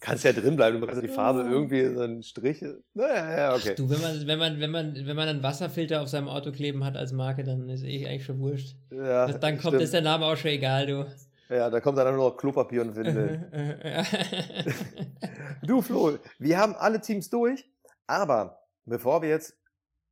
kannst 0.00 0.24
ja 0.24 0.32
drin 0.32 0.56
bleiben. 0.56 0.80
Du 0.80 0.86
kannst 0.86 1.00
ja 1.00 1.08
die 1.08 1.14
Farbe 1.14 1.42
irgendwie 1.48 1.94
so 1.94 2.00
einen 2.02 2.22
Strich. 2.24 2.62
Naja, 2.94 3.36
ja, 3.36 3.54
okay. 3.54 3.74
Du, 3.76 3.88
wenn 3.88 4.00
man, 4.02 4.26
wenn 4.26 4.38
man, 4.38 4.60
wenn 4.60 4.70
man, 4.70 4.94
wenn 5.06 5.16
man 5.16 5.28
einen 5.28 5.42
Wasserfilter 5.42 6.02
auf 6.02 6.08
seinem 6.08 6.28
Auto 6.28 6.50
kleben 6.52 6.84
hat 6.84 6.96
als 6.96 7.12
Marke, 7.12 7.42
dann 7.44 7.68
ist 7.70 7.84
eh 7.84 8.06
eigentlich 8.06 8.24
schon 8.24 8.38
wurscht. 8.40 8.74
Ja, 8.90 9.28
dann 9.32 9.52
kommt 9.58 9.68
stimmt. 9.74 9.82
ist 9.82 9.94
der 9.94 10.02
Name 10.02 10.26
auch 10.26 10.36
schon 10.36 10.50
egal, 10.50 10.86
du. 10.86 11.06
Ja, 11.48 11.68
da 11.70 11.80
kommt 11.80 11.98
dann 11.98 12.14
nur 12.14 12.30
noch 12.30 12.36
Klopapier 12.36 12.82
und 12.82 12.96
Windel. 12.96 13.38
du, 15.62 15.82
Flo, 15.82 16.18
wir 16.38 16.58
haben 16.58 16.74
alle 16.74 17.00
Teams 17.00 17.28
durch, 17.30 17.68
aber 18.06 18.60
bevor 18.86 19.22
wir 19.22 19.28
jetzt 19.28 19.54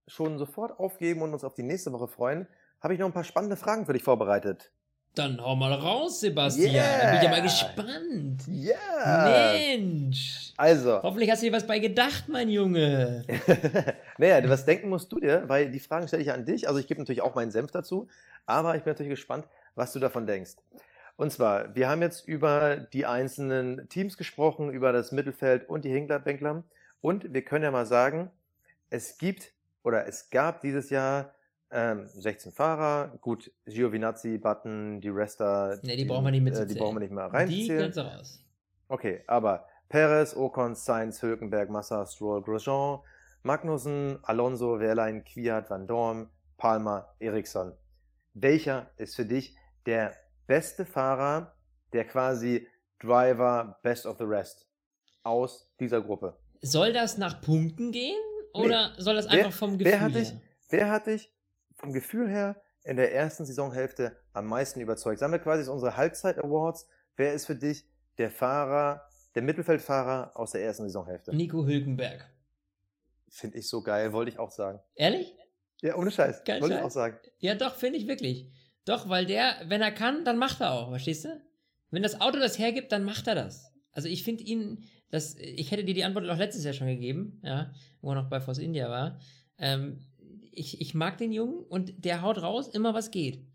schon 0.06 0.38
sofort 0.38 0.78
aufgeben 0.78 1.22
und 1.22 1.32
uns 1.32 1.44
auf 1.44 1.54
die 1.54 1.62
nächste 1.62 1.92
Woche 1.92 2.08
freuen, 2.08 2.46
habe 2.80 2.94
ich 2.94 3.00
noch 3.00 3.06
ein 3.06 3.12
paar 3.12 3.24
spannende 3.24 3.56
Fragen 3.56 3.86
für 3.86 3.92
dich 3.92 4.02
vorbereitet. 4.02 4.70
dann 5.14 5.40
hau 5.42 5.54
mal 5.56 5.72
raus, 5.72 6.20
Sebastian. 6.20 6.74
Da 6.74 7.06
bin 7.10 7.16
ich 7.16 7.22
ja 7.22 7.28
mal 7.30 7.36
Yeah. 7.36 7.42
gespannt. 7.42 8.42
Ja! 8.48 9.52
Mensch. 9.54 10.52
Also, 10.56 11.02
Hoffentlich 11.02 11.30
hast 11.30 11.42
du 11.42 11.46
dir 11.46 11.52
was 11.52 11.66
bei 11.66 11.78
gedacht, 11.78 12.24
mein 12.28 12.48
Junge. 12.48 13.24
naja, 14.18 14.48
was 14.48 14.64
denken 14.64 14.88
musst 14.88 15.12
du 15.12 15.20
dir, 15.20 15.48
weil 15.48 15.70
die 15.70 15.80
Fragen 15.80 16.08
stelle 16.08 16.22
ich 16.22 16.28
ja 16.28 16.34
an 16.34 16.44
dich. 16.46 16.66
Also 16.66 16.78
ich 16.80 16.86
gebe 16.86 17.00
natürlich 17.00 17.22
auch 17.22 17.34
meinen 17.34 17.50
Senf 17.50 17.70
dazu, 17.70 18.08
aber 18.46 18.74
ich 18.76 18.82
bin 18.84 18.92
natürlich 18.92 19.10
gespannt, 19.10 19.46
was 19.74 19.92
du 19.92 19.98
davon 19.98 20.26
denkst. 20.26 20.52
Und 21.16 21.30
zwar, 21.30 21.74
wir 21.74 21.88
haben 21.88 22.02
jetzt 22.02 22.26
über 22.26 22.76
die 22.76 23.06
einzelnen 23.06 23.88
Teams 23.88 24.16
gesprochen, 24.16 24.70
über 24.70 24.92
das 24.92 25.12
Mittelfeld 25.12 25.68
und 25.68 25.84
die 25.84 25.90
Hinkler-Bänkler. 25.92 26.64
Und 27.00 27.32
wir 27.32 27.42
können 27.42 27.64
ja 27.64 27.70
mal 27.70 27.86
sagen, 27.86 28.30
es 28.90 29.18
gibt 29.18 29.52
oder 29.82 30.06
es 30.06 30.30
gab 30.30 30.60
dieses 30.60 30.90
Jahr 30.90 31.34
ähm, 31.70 32.06
16 32.06 32.52
Fahrer. 32.52 33.18
Gut, 33.20 33.50
Giovinazzi, 33.66 34.38
Button, 34.38 35.00
die 35.00 35.08
Resta, 35.08 35.76
Ne, 35.82 35.96
die 35.96 36.04
brauchen 36.04 36.24
wir 36.24 36.30
nicht 36.30 36.40
äh, 36.40 36.44
mitzuzählen. 36.44 36.68
Die 36.68 36.74
brauchen 36.78 36.96
wir 36.96 37.00
nicht 37.00 37.12
mehr 37.12 37.28
Die 37.28 37.36
reinzählen. 37.36 37.80
kannst 37.80 37.98
du 37.98 38.02
raus. 38.02 38.44
Okay, 38.88 39.22
aber 39.26 39.66
Perez, 39.88 40.36
Ocon, 40.36 40.74
Sainz, 40.74 41.22
Hülkenberg, 41.22 41.70
Massa, 41.70 42.06
Stroll, 42.06 42.42
Grosjean, 42.42 43.00
Magnussen, 43.42 44.18
Alonso, 44.22 44.78
Wehrlein, 44.80 45.24
Kwiat, 45.24 45.68
Van 45.70 45.86
Dorn, 45.86 46.28
Palmer, 46.58 47.14
Eriksson. 47.18 47.72
Welcher 48.34 48.90
ist 48.96 49.16
für 49.16 49.26
dich 49.26 49.56
der 49.86 50.14
beste 50.46 50.84
Fahrer, 50.84 51.54
der 51.92 52.06
quasi 52.06 52.66
Driver 53.00 53.78
Best 53.82 54.06
of 54.06 54.18
the 54.18 54.24
Rest 54.24 54.68
aus 55.22 55.72
dieser 55.80 56.00
Gruppe? 56.00 56.36
Soll 56.60 56.92
das 56.92 57.18
nach 57.18 57.40
Punkten 57.40 57.90
gehen? 57.92 58.18
Oder 58.54 58.92
soll 58.98 59.14
das 59.14 59.26
Wer- 59.26 59.46
einfach 59.46 59.52
vom 59.52 59.78
Gefühl 59.78 59.92
wer 59.92 60.08
her? 60.08 60.40
Wer 60.68 60.90
hat 60.90 61.06
dich 61.06 61.32
vom 61.74 61.92
Gefühl 61.92 62.28
her 62.28 62.60
in 62.84 62.96
der 62.96 63.14
ersten 63.14 63.44
Saisonhälfte 63.44 64.16
am 64.32 64.46
meisten 64.46 64.80
überzeugt? 64.80 65.18
Sagen 65.18 65.32
wir 65.32 65.38
quasi 65.38 65.68
unsere 65.70 65.96
Halbzeit-Awards. 65.96 66.86
Wer 67.16 67.32
ist 67.34 67.46
für 67.46 67.56
dich 67.56 67.86
der 68.18 68.30
Fahrer, 68.30 69.08
der 69.34 69.42
Mittelfeldfahrer 69.42 70.32
aus 70.34 70.52
der 70.52 70.62
ersten 70.64 70.84
Saisonhälfte? 70.84 71.34
Nico 71.34 71.64
Hülkenberg. 71.66 72.28
Finde 73.28 73.58
ich 73.58 73.68
so 73.68 73.82
geil, 73.82 74.12
wollte 74.12 74.30
ich 74.30 74.38
auch 74.38 74.50
sagen. 74.50 74.80
Ehrlich? 74.94 75.34
Ja, 75.80 75.96
ohne 75.96 76.10
Scheiß. 76.10 76.44
Kein 76.44 76.60
wollte 76.62 76.76
ich 76.76 76.82
auch 76.82 76.90
sagen. 76.90 77.18
Ja, 77.38 77.54
doch, 77.54 77.74
finde 77.74 77.98
ich 77.98 78.06
wirklich. 78.06 78.50
Doch, 78.84 79.08
weil 79.08 79.26
der, 79.26 79.56
wenn 79.66 79.80
er 79.80 79.92
kann, 79.92 80.24
dann 80.24 80.38
macht 80.38 80.60
er 80.60 80.72
auch, 80.72 80.88
verstehst 80.88 81.24
du? 81.24 81.40
Wenn 81.90 82.02
das 82.02 82.20
Auto 82.20 82.38
das 82.38 82.58
hergibt, 82.58 82.90
dann 82.90 83.04
macht 83.04 83.26
er 83.26 83.34
das. 83.34 83.72
Also 83.92 84.08
ich 84.08 84.24
finde 84.24 84.44
ihn, 84.44 84.84
das, 85.10 85.36
ich 85.36 85.70
hätte 85.70 85.84
dir 85.84 85.94
die 85.94 86.04
Antwort 86.04 86.28
auch 86.28 86.38
letztes 86.38 86.64
Jahr 86.64 86.72
schon 86.72 86.86
gegeben, 86.86 87.40
ja, 87.44 87.72
wo 88.00 88.10
er 88.10 88.14
noch 88.16 88.30
bei 88.30 88.40
Force 88.40 88.58
India 88.58 88.88
war. 88.88 89.20
Ähm, 89.58 89.98
ich, 90.52 90.80
ich 90.80 90.94
mag 90.94 91.18
den 91.18 91.32
Jungen 91.32 91.64
und 91.64 92.04
der 92.04 92.22
haut 92.22 92.40
raus, 92.42 92.68
immer 92.68 92.94
was 92.94 93.10
geht. 93.10 93.46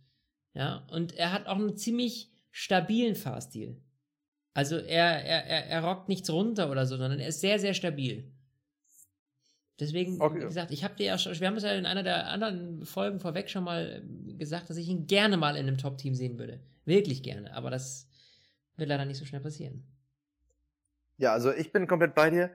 Ja, 0.53 0.87
und 0.91 1.13
er 1.13 1.31
hat 1.31 1.47
auch 1.47 1.57
einen 1.57 1.77
ziemlich 1.77 2.31
stabilen 2.51 3.15
Fahrstil. 3.15 3.81
Also 4.53 4.77
er, 4.77 5.23
er, 5.23 5.45
er, 5.45 5.67
er 5.67 5.83
rockt 5.83 6.09
nichts 6.09 6.29
runter 6.31 6.71
oder 6.71 6.85
so, 6.85 6.97
sondern 6.97 7.19
er 7.19 7.27
ist 7.27 7.41
sehr, 7.41 7.59
sehr 7.59 7.75
stabil. 7.75 8.31
Deswegen, 9.79 10.19
Okay. 10.19 10.39
wie 10.41 10.45
gesagt, 10.47 10.71
ich 10.71 10.83
habe 10.83 10.95
dir 10.95 11.05
ja 11.05 11.17
schon, 11.17 11.39
wir 11.39 11.47
haben 11.47 11.55
es 11.55 11.63
ja 11.63 11.71
in 11.73 11.85
einer 11.85 12.03
der 12.03 12.27
anderen 12.27 12.85
Folgen 12.85 13.19
vorweg 13.19 13.49
schon 13.49 13.63
mal 13.63 14.03
ähm, 14.03 14.37
gesagt, 14.39 14.69
dass 14.69 14.77
ich 14.77 14.89
ihn 14.89 15.05
gerne 15.07 15.37
mal 15.37 15.55
in 15.55 15.67
einem 15.67 15.77
Top-Team 15.77 16.15
sehen 16.15 16.39
würde. 16.39 16.59
Wirklich 16.85 17.21
gerne, 17.21 17.53
aber 17.53 17.69
das 17.69 18.07
wird 18.75 18.89
leider 18.89 19.05
nicht 19.05 19.17
so 19.17 19.25
schnell 19.25 19.41
passieren. 19.41 19.83
Ja, 21.17 21.33
also 21.33 21.51
ich 21.51 21.71
bin 21.71 21.87
komplett 21.87 22.15
bei 22.15 22.29
dir. 22.29 22.51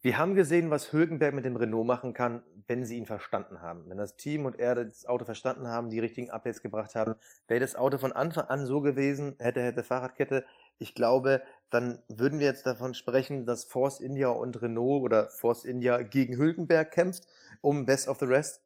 Wir 0.00 0.16
haben 0.16 0.34
gesehen, 0.34 0.70
was 0.70 0.92
Hülkenberg 0.92 1.34
mit 1.34 1.44
dem 1.44 1.56
Renault 1.56 1.86
machen 1.86 2.14
kann, 2.14 2.42
wenn 2.68 2.84
sie 2.84 2.96
ihn 2.96 3.06
verstanden 3.06 3.60
haben. 3.60 3.88
Wenn 3.88 3.98
das 3.98 4.16
Team 4.16 4.46
und 4.46 4.58
er 4.58 4.76
das 4.76 5.06
Auto 5.06 5.24
verstanden 5.24 5.66
haben, 5.66 5.90
die 5.90 5.98
richtigen 5.98 6.30
Updates 6.30 6.62
gebracht 6.62 6.94
haben, 6.94 7.16
wäre 7.48 7.60
das 7.60 7.74
Auto 7.74 7.98
von 7.98 8.12
Anfang 8.12 8.44
an 8.46 8.64
so 8.64 8.80
gewesen, 8.80 9.34
hätte, 9.38 9.60
hätte 9.60 9.82
Fahrradkette. 9.82 10.44
Ich 10.78 10.94
glaube, 10.94 11.42
dann 11.70 12.02
würden 12.08 12.38
wir 12.38 12.46
jetzt 12.46 12.66
davon 12.66 12.94
sprechen, 12.94 13.44
dass 13.46 13.64
Force 13.64 14.00
India 14.00 14.28
und 14.28 14.60
Renault 14.62 15.02
oder 15.02 15.28
Force 15.30 15.64
India 15.64 16.02
gegen 16.02 16.36
Hülkenberg 16.36 16.90
kämpft, 16.90 17.26
um 17.60 17.84
Best 17.84 18.08
of 18.08 18.18
the 18.18 18.26
Rest. 18.26 18.62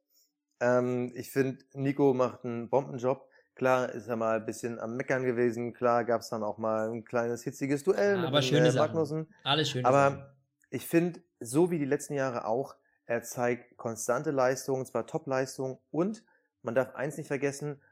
Ähm, 0.60 1.12
ich 1.14 1.30
finde, 1.30 1.64
Nico 1.74 2.14
macht 2.14 2.44
einen 2.44 2.70
Bombenjob. 2.70 3.28
Klar 3.55 3.90
ist 3.90 4.09
er 4.09 4.16
mal 4.16 4.36
ein 4.36 4.47
bisschen 4.47 4.78
am 4.78 4.97
Meckern 4.97 5.24
gewesen. 5.24 5.74
Klar 5.74 6.05
gab 6.05 6.20
es 6.22 6.30
dann 6.30 6.43
auch 6.43 6.59
mal 6.59 6.90
ein 6.90 7.05
kleines 7.05 7.43
hitziges 7.43 7.84
Duell 7.84 8.22
Ja, 8.22 8.30
mit 8.30 8.44
schöne 8.44 8.68
äh, 8.68 8.70
Sachen. 8.70 8.94
Magnussen. 8.94 9.34
Alles 9.43 9.70
schön. 9.70 9.84
Aber 9.84 10.36
ich 10.70 10.86
finde, 10.86 11.20
so 11.40 11.70
wie 11.70 11.78
die 11.78 11.84
letzten 11.84 12.14
Jahre 12.14 12.47
auch, 12.47 12.76
er 13.05 13.22
zeigt 13.22 13.76
konstante 13.76 14.30
Leistungen, 14.30 14.86
zwar 14.86 15.06
Top-Leistungen 15.06 15.78
und 15.90 16.24
man 16.62 16.74
darf 16.74 16.94
eins 16.94 17.16
nicht 17.18 17.26
vergessen, 17.26 17.82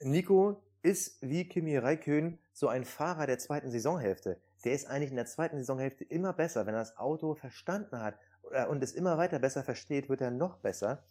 Nico 0.00 0.62
ist 0.86 1.18
wie 1.20 1.48
Kimi 1.48 1.76
Räikkönen 1.76 2.38
so 2.52 2.68
ein 2.68 2.84
Fahrer 2.84 3.26
der 3.26 3.40
zweiten 3.40 3.72
Saisonhälfte. 3.72 4.40
Der 4.64 4.72
ist 4.72 4.86
eigentlich 4.86 5.10
in 5.10 5.16
der 5.16 5.26
zweiten 5.26 5.58
Saisonhälfte 5.58 6.04
immer 6.04 6.32
besser. 6.32 6.64
Wenn 6.64 6.74
er 6.74 6.80
das 6.80 6.96
Auto 6.96 7.34
verstanden 7.34 8.00
hat 8.00 8.16
äh, 8.52 8.66
und 8.66 8.82
es 8.84 8.92
immer 8.92 9.18
weiter 9.18 9.40
besser 9.40 9.64
versteht, 9.64 10.08
wird 10.08 10.20
er 10.20 10.30
noch 10.30 10.58
besser. 10.58 11.02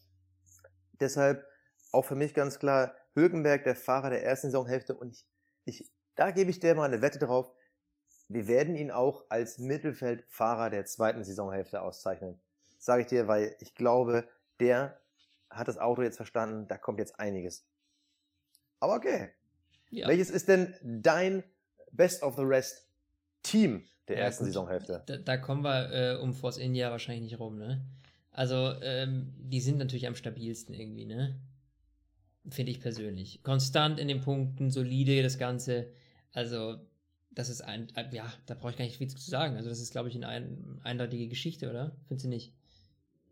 Deshalb 1.01 1.45
auch 1.91 2.05
für 2.05 2.15
mich 2.15 2.33
ganz 2.33 2.57
klar, 2.57 2.95
Hülkenberg 3.15 3.65
der 3.65 3.75
Fahrer 3.75 4.11
der 4.11 4.23
ersten 4.23 4.47
Saisonhälfte 4.47 4.95
und 4.95 5.11
ich, 5.11 5.27
ich, 5.65 5.91
da 6.15 6.31
gebe 6.31 6.49
ich 6.49 6.61
dir 6.61 6.73
mal 6.73 6.85
eine 6.85 7.01
Wette 7.01 7.19
drauf. 7.19 7.51
Wir 8.29 8.47
werden 8.47 8.75
ihn 8.75 8.91
auch 8.91 9.25
als 9.27 9.57
Mittelfeldfahrer 9.57 10.69
der 10.69 10.85
zweiten 10.85 11.25
Saisonhälfte 11.25 11.81
auszeichnen. 11.81 12.39
Sage 12.77 13.01
ich 13.01 13.07
dir, 13.07 13.27
weil 13.27 13.57
ich 13.59 13.75
glaube, 13.75 14.25
der 14.61 15.01
hat 15.49 15.67
das 15.67 15.77
Auto 15.77 16.01
jetzt 16.01 16.15
verstanden, 16.15 16.69
da 16.69 16.77
kommt 16.77 16.99
jetzt 16.99 17.19
einiges. 17.19 17.67
Aber 18.79 18.95
okay. 18.95 19.33
Ja. 19.95 20.09
Welches 20.09 20.29
ist 20.29 20.49
denn 20.49 20.73
dein 20.83 21.43
Best 21.91 22.21
of 22.21 22.35
the 22.35 22.43
Rest 22.43 22.87
Team 23.43 23.83
der 24.07 24.17
ja, 24.17 24.23
ersten 24.25 24.43
gut. 24.43 24.53
Saisonhälfte? 24.53 25.03
Da, 25.05 25.17
da, 25.17 25.37
kommen 25.37 25.63
wir 25.63 25.91
äh, 25.91 26.21
um 26.21 26.33
Force 26.33 26.57
India 26.57 26.91
wahrscheinlich 26.91 27.31
nicht 27.31 27.39
rum, 27.39 27.57
ne? 27.57 27.85
Also, 28.31 28.73
ähm, 28.81 29.33
die 29.37 29.61
sind 29.61 29.77
natürlich 29.77 30.07
am 30.07 30.15
stabilsten 30.15 30.75
irgendwie, 30.75 31.05
ne? 31.05 31.39
Finde 32.49 32.71
ich 32.71 32.81
persönlich. 32.81 33.41
Konstant 33.43 33.97
in 33.97 34.09
den 34.09 34.19
Punkten, 34.19 34.69
solide 34.69 35.23
das 35.23 35.37
Ganze. 35.37 35.87
Also, 36.33 36.75
das 37.31 37.49
ist 37.49 37.61
ein, 37.61 37.87
ja, 38.11 38.31
da 38.45 38.53
brauche 38.53 38.71
ich 38.71 38.77
gar 38.77 38.83
nicht 38.83 38.97
viel 38.97 39.09
zu 39.09 39.17
sagen. 39.17 39.55
Also, 39.55 39.69
das 39.69 39.79
ist, 39.79 39.91
glaube 39.91 40.09
ich, 40.09 40.15
eine 40.15 40.27
ein, 40.27 40.81
eindeutige 40.83 41.29
Geschichte, 41.29 41.69
oder? 41.69 41.95
Findest 42.07 42.25
du 42.25 42.29
nicht? 42.29 42.53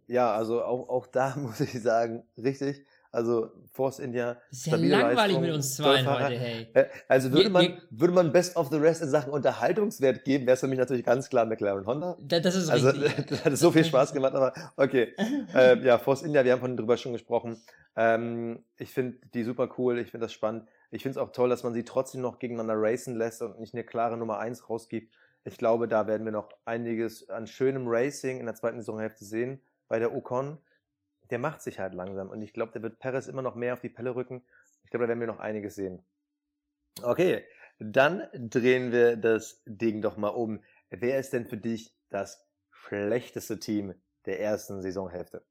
Ja, 0.08 0.34
also 0.34 0.64
auch, 0.64 0.88
auch 0.88 1.08
da 1.08 1.36
muss 1.38 1.60
ich 1.60 1.82
sagen, 1.82 2.24
richtig. 2.38 2.86
Also 3.14 3.52
Force 3.72 4.00
India. 4.00 4.38
Ist 4.50 4.66
ja 4.66 4.76
langweilig 4.76 5.16
Leistung, 5.16 5.42
mit 5.44 5.52
uns 5.54 5.76
zwei 5.76 6.04
heute, 6.04 6.36
hey. 6.36 6.68
Äh, 6.74 6.86
also 7.08 7.32
würde 7.32 7.52
man, 7.52 7.80
würde 7.92 8.12
man 8.12 8.32
Best 8.32 8.56
of 8.56 8.70
the 8.72 8.78
Rest 8.78 9.04
in 9.04 9.10
Sachen 9.10 9.32
Unterhaltungswert 9.32 10.26
geben, 10.26 10.48
wäre 10.48 10.56
es 10.56 10.62
für 10.62 10.68
mich 10.68 10.80
natürlich 10.80 11.06
ganz 11.06 11.30
klar 11.30 11.46
McLaren 11.46 11.86
Honda. 11.86 12.18
Das 12.20 12.56
ist 12.56 12.70
also, 12.70 12.90
richtig. 12.90 13.26
das 13.30 13.46
hat 13.46 13.56
so 13.56 13.70
viel 13.70 13.86
Spaß 13.86 14.14
gemacht, 14.14 14.34
aber 14.34 14.52
okay. 14.78 15.14
äh, 15.54 15.78
ja, 15.86 16.00
Force 16.00 16.24
India, 16.24 16.44
wir 16.44 16.54
haben 16.54 16.62
von 16.62 16.76
drüber 16.76 16.98
schon 16.98 17.14
gesprochen. 17.14 17.62
Ähm, 17.96 18.64
ich 18.78 18.90
finde 18.90 19.20
die 19.36 19.44
super 19.44 19.70
cool, 19.78 20.00
ich 20.00 20.10
finde 20.10 20.26
das 20.26 20.34
spannend. 20.34 20.68
Ich 20.90 21.04
finde 21.04 21.20
es 21.20 21.24
auch 21.24 21.32
toll, 21.32 21.50
dass 21.50 21.62
man 21.62 21.76
sie 21.76 21.84
trotzdem 21.84 22.22
noch 22.22 22.40
gegeneinander 22.40 22.74
racen 22.78 23.16
lässt 23.16 23.44
und 23.44 23.60
nicht 23.60 23.76
eine 23.76 23.84
klare 23.84 24.18
Nummer 24.18 24.40
1 24.40 24.72
rausgibt. 24.72 25.14
Ich 25.44 25.60
glaube, 25.60 25.88
da 25.88 26.08
werden 26.08 26.26
wir 26.26 26.32
noch 26.32 26.50
einiges 26.66 27.30
an 27.30 27.46
schönem 27.46 27.84
Racing 27.88 28.40
in 28.40 28.48
der 28.48 28.56
zweiten 28.56 28.80
Saisonhälfte 28.80 29.24
sehen 29.24 29.62
bei 29.88 30.00
der 30.00 30.16
Ocon 30.16 30.58
der 31.30 31.40
macht 31.40 31.62
sich 31.62 31.80
halt 31.80 31.94
langsam. 31.94 32.30
Und 32.30 32.42
ich 32.42 32.54
glaube, 32.54 32.72
der 32.72 32.82
wird 32.82 33.00
Perez 33.00 33.28
immer 33.28 33.42
noch 33.42 33.56
mehr 33.56 33.74
auf 33.74 33.82
die 33.82 33.90
Pelle 33.90 34.16
rücken. 34.16 34.44
Ich 34.84 34.90
glaube, 34.90 35.06
da 35.06 35.10
werden 35.10 35.20
wir 35.20 35.28
noch 35.28 35.40
einiges 35.40 35.76
sehen. 35.76 36.04
Okay, 37.02 37.44
dann 37.80 38.28
drehen 38.34 38.92
wir 38.92 39.18
das 39.18 39.62
Ding 39.66 40.02
doch 40.02 40.18
mal 40.18 40.30
um. 40.30 40.64
Wer 40.90 41.20
ist 41.20 41.34
denn 41.34 41.46
für 41.46 41.58
dich 41.58 41.94
das 42.10 42.46
schlechteste 42.70 43.60
Team 43.60 43.96
der 44.26 44.40
ersten 44.40 44.82
Saisonhälfte? 44.82 45.44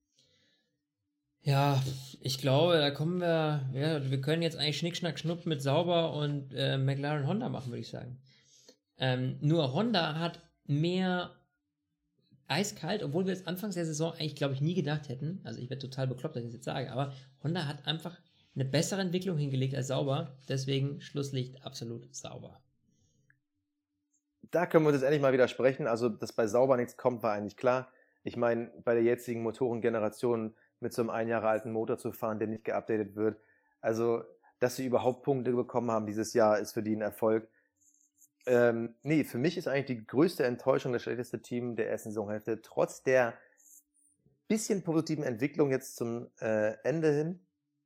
Ja, 1.44 1.82
ich 2.20 2.39
glaube, 2.39 2.78
da 2.78 2.93
kommen 2.93 3.20
wir, 3.20 3.69
ja, 3.73 4.09
wir 4.09 4.20
können 4.20 4.43
jetzt 4.43 4.57
eigentlich 4.57 4.78
Schnick, 4.78 4.97
Schnack, 4.97 5.19
Schnupp 5.19 5.44
mit 5.44 5.61
Sauber 5.61 6.15
und 6.15 6.53
äh, 6.55 6.78
McLaren 6.78 7.27
Honda 7.27 7.49
machen, 7.49 7.73
würde 7.73 7.81
ich 7.81 7.90
sagen. 7.90 8.23
Ähm, 8.99 9.39
nur 9.40 9.73
Honda 9.73 10.20
hat 10.20 10.40
mehr 10.66 11.35
eiskalt, 12.52 13.02
obwohl 13.02 13.26
wir 13.26 13.32
es 13.32 13.46
anfangs 13.46 13.74
der 13.74 13.86
Saison 13.86 14.12
eigentlich, 14.12 14.36
glaube 14.36 14.54
ich, 14.54 14.60
nie 14.60 14.74
gedacht 14.74 15.08
hätten. 15.08 15.40
Also 15.44 15.60
ich 15.60 15.70
werde 15.70 15.88
total 15.88 16.06
bekloppt, 16.06 16.36
dass 16.36 16.42
ich 16.42 16.48
das 16.48 16.54
jetzt 16.54 16.64
sage, 16.64 16.92
aber 16.92 17.12
Honda 17.42 17.66
hat 17.66 17.86
einfach 17.86 18.18
eine 18.54 18.64
bessere 18.64 19.00
Entwicklung 19.00 19.38
hingelegt 19.38 19.74
als 19.74 19.88
sauber. 19.88 20.36
Deswegen 20.48 21.00
Schlusslicht 21.00 21.64
absolut 21.64 22.14
sauber. 22.14 22.60
Da 24.50 24.66
können 24.66 24.84
wir 24.84 24.88
uns 24.88 24.96
jetzt 24.96 25.04
endlich 25.04 25.22
mal 25.22 25.32
widersprechen. 25.32 25.86
Also, 25.86 26.08
dass 26.10 26.32
bei 26.32 26.46
sauber 26.46 26.76
nichts 26.76 26.96
kommt, 26.96 27.22
war 27.22 27.32
eigentlich 27.32 27.56
klar. 27.56 27.90
Ich 28.22 28.36
meine, 28.36 28.70
bei 28.84 28.94
der 28.94 29.02
jetzigen 29.02 29.42
Motorengeneration 29.42 30.54
mit 30.80 30.92
so 30.92 31.02
einem 31.02 31.10
ein 31.10 31.28
Jahre 31.28 31.48
alten 31.48 31.72
Motor 31.72 31.96
zu 31.96 32.12
fahren, 32.12 32.38
der 32.38 32.48
nicht 32.48 32.64
geupdatet 32.64 33.16
wird. 33.16 33.38
Also, 33.80 34.22
dass 34.58 34.76
sie 34.76 34.86
überhaupt 34.86 35.22
Punkte 35.22 35.52
bekommen 35.52 35.90
haben 35.90 36.06
dieses 36.06 36.34
Jahr, 36.34 36.58
ist 36.58 36.72
für 36.72 36.82
die 36.82 36.94
ein 36.94 37.00
Erfolg. 37.00 37.48
Ähm, 38.47 38.94
nee, 39.02 39.24
für 39.24 39.39
mich 39.39 39.56
ist 39.56 39.69
eigentlich 39.69 39.98
die 39.98 40.06
größte 40.06 40.44
Enttäuschung 40.44 40.93
das 40.93 41.02
schlechteste 41.02 41.43
Team 41.43 41.77
der 41.77 41.90
ersten 41.90 42.10
Saisonhälfte, 42.10 42.60
trotz 42.62 43.02
der 43.02 43.35
bisschen 44.48 44.82
positiven 44.82 45.24
Entwicklung 45.24 45.70
jetzt 45.70 45.97
zum 45.97 46.28
äh, 46.40 46.74
Ende 46.82 47.12
hin, 47.12 47.40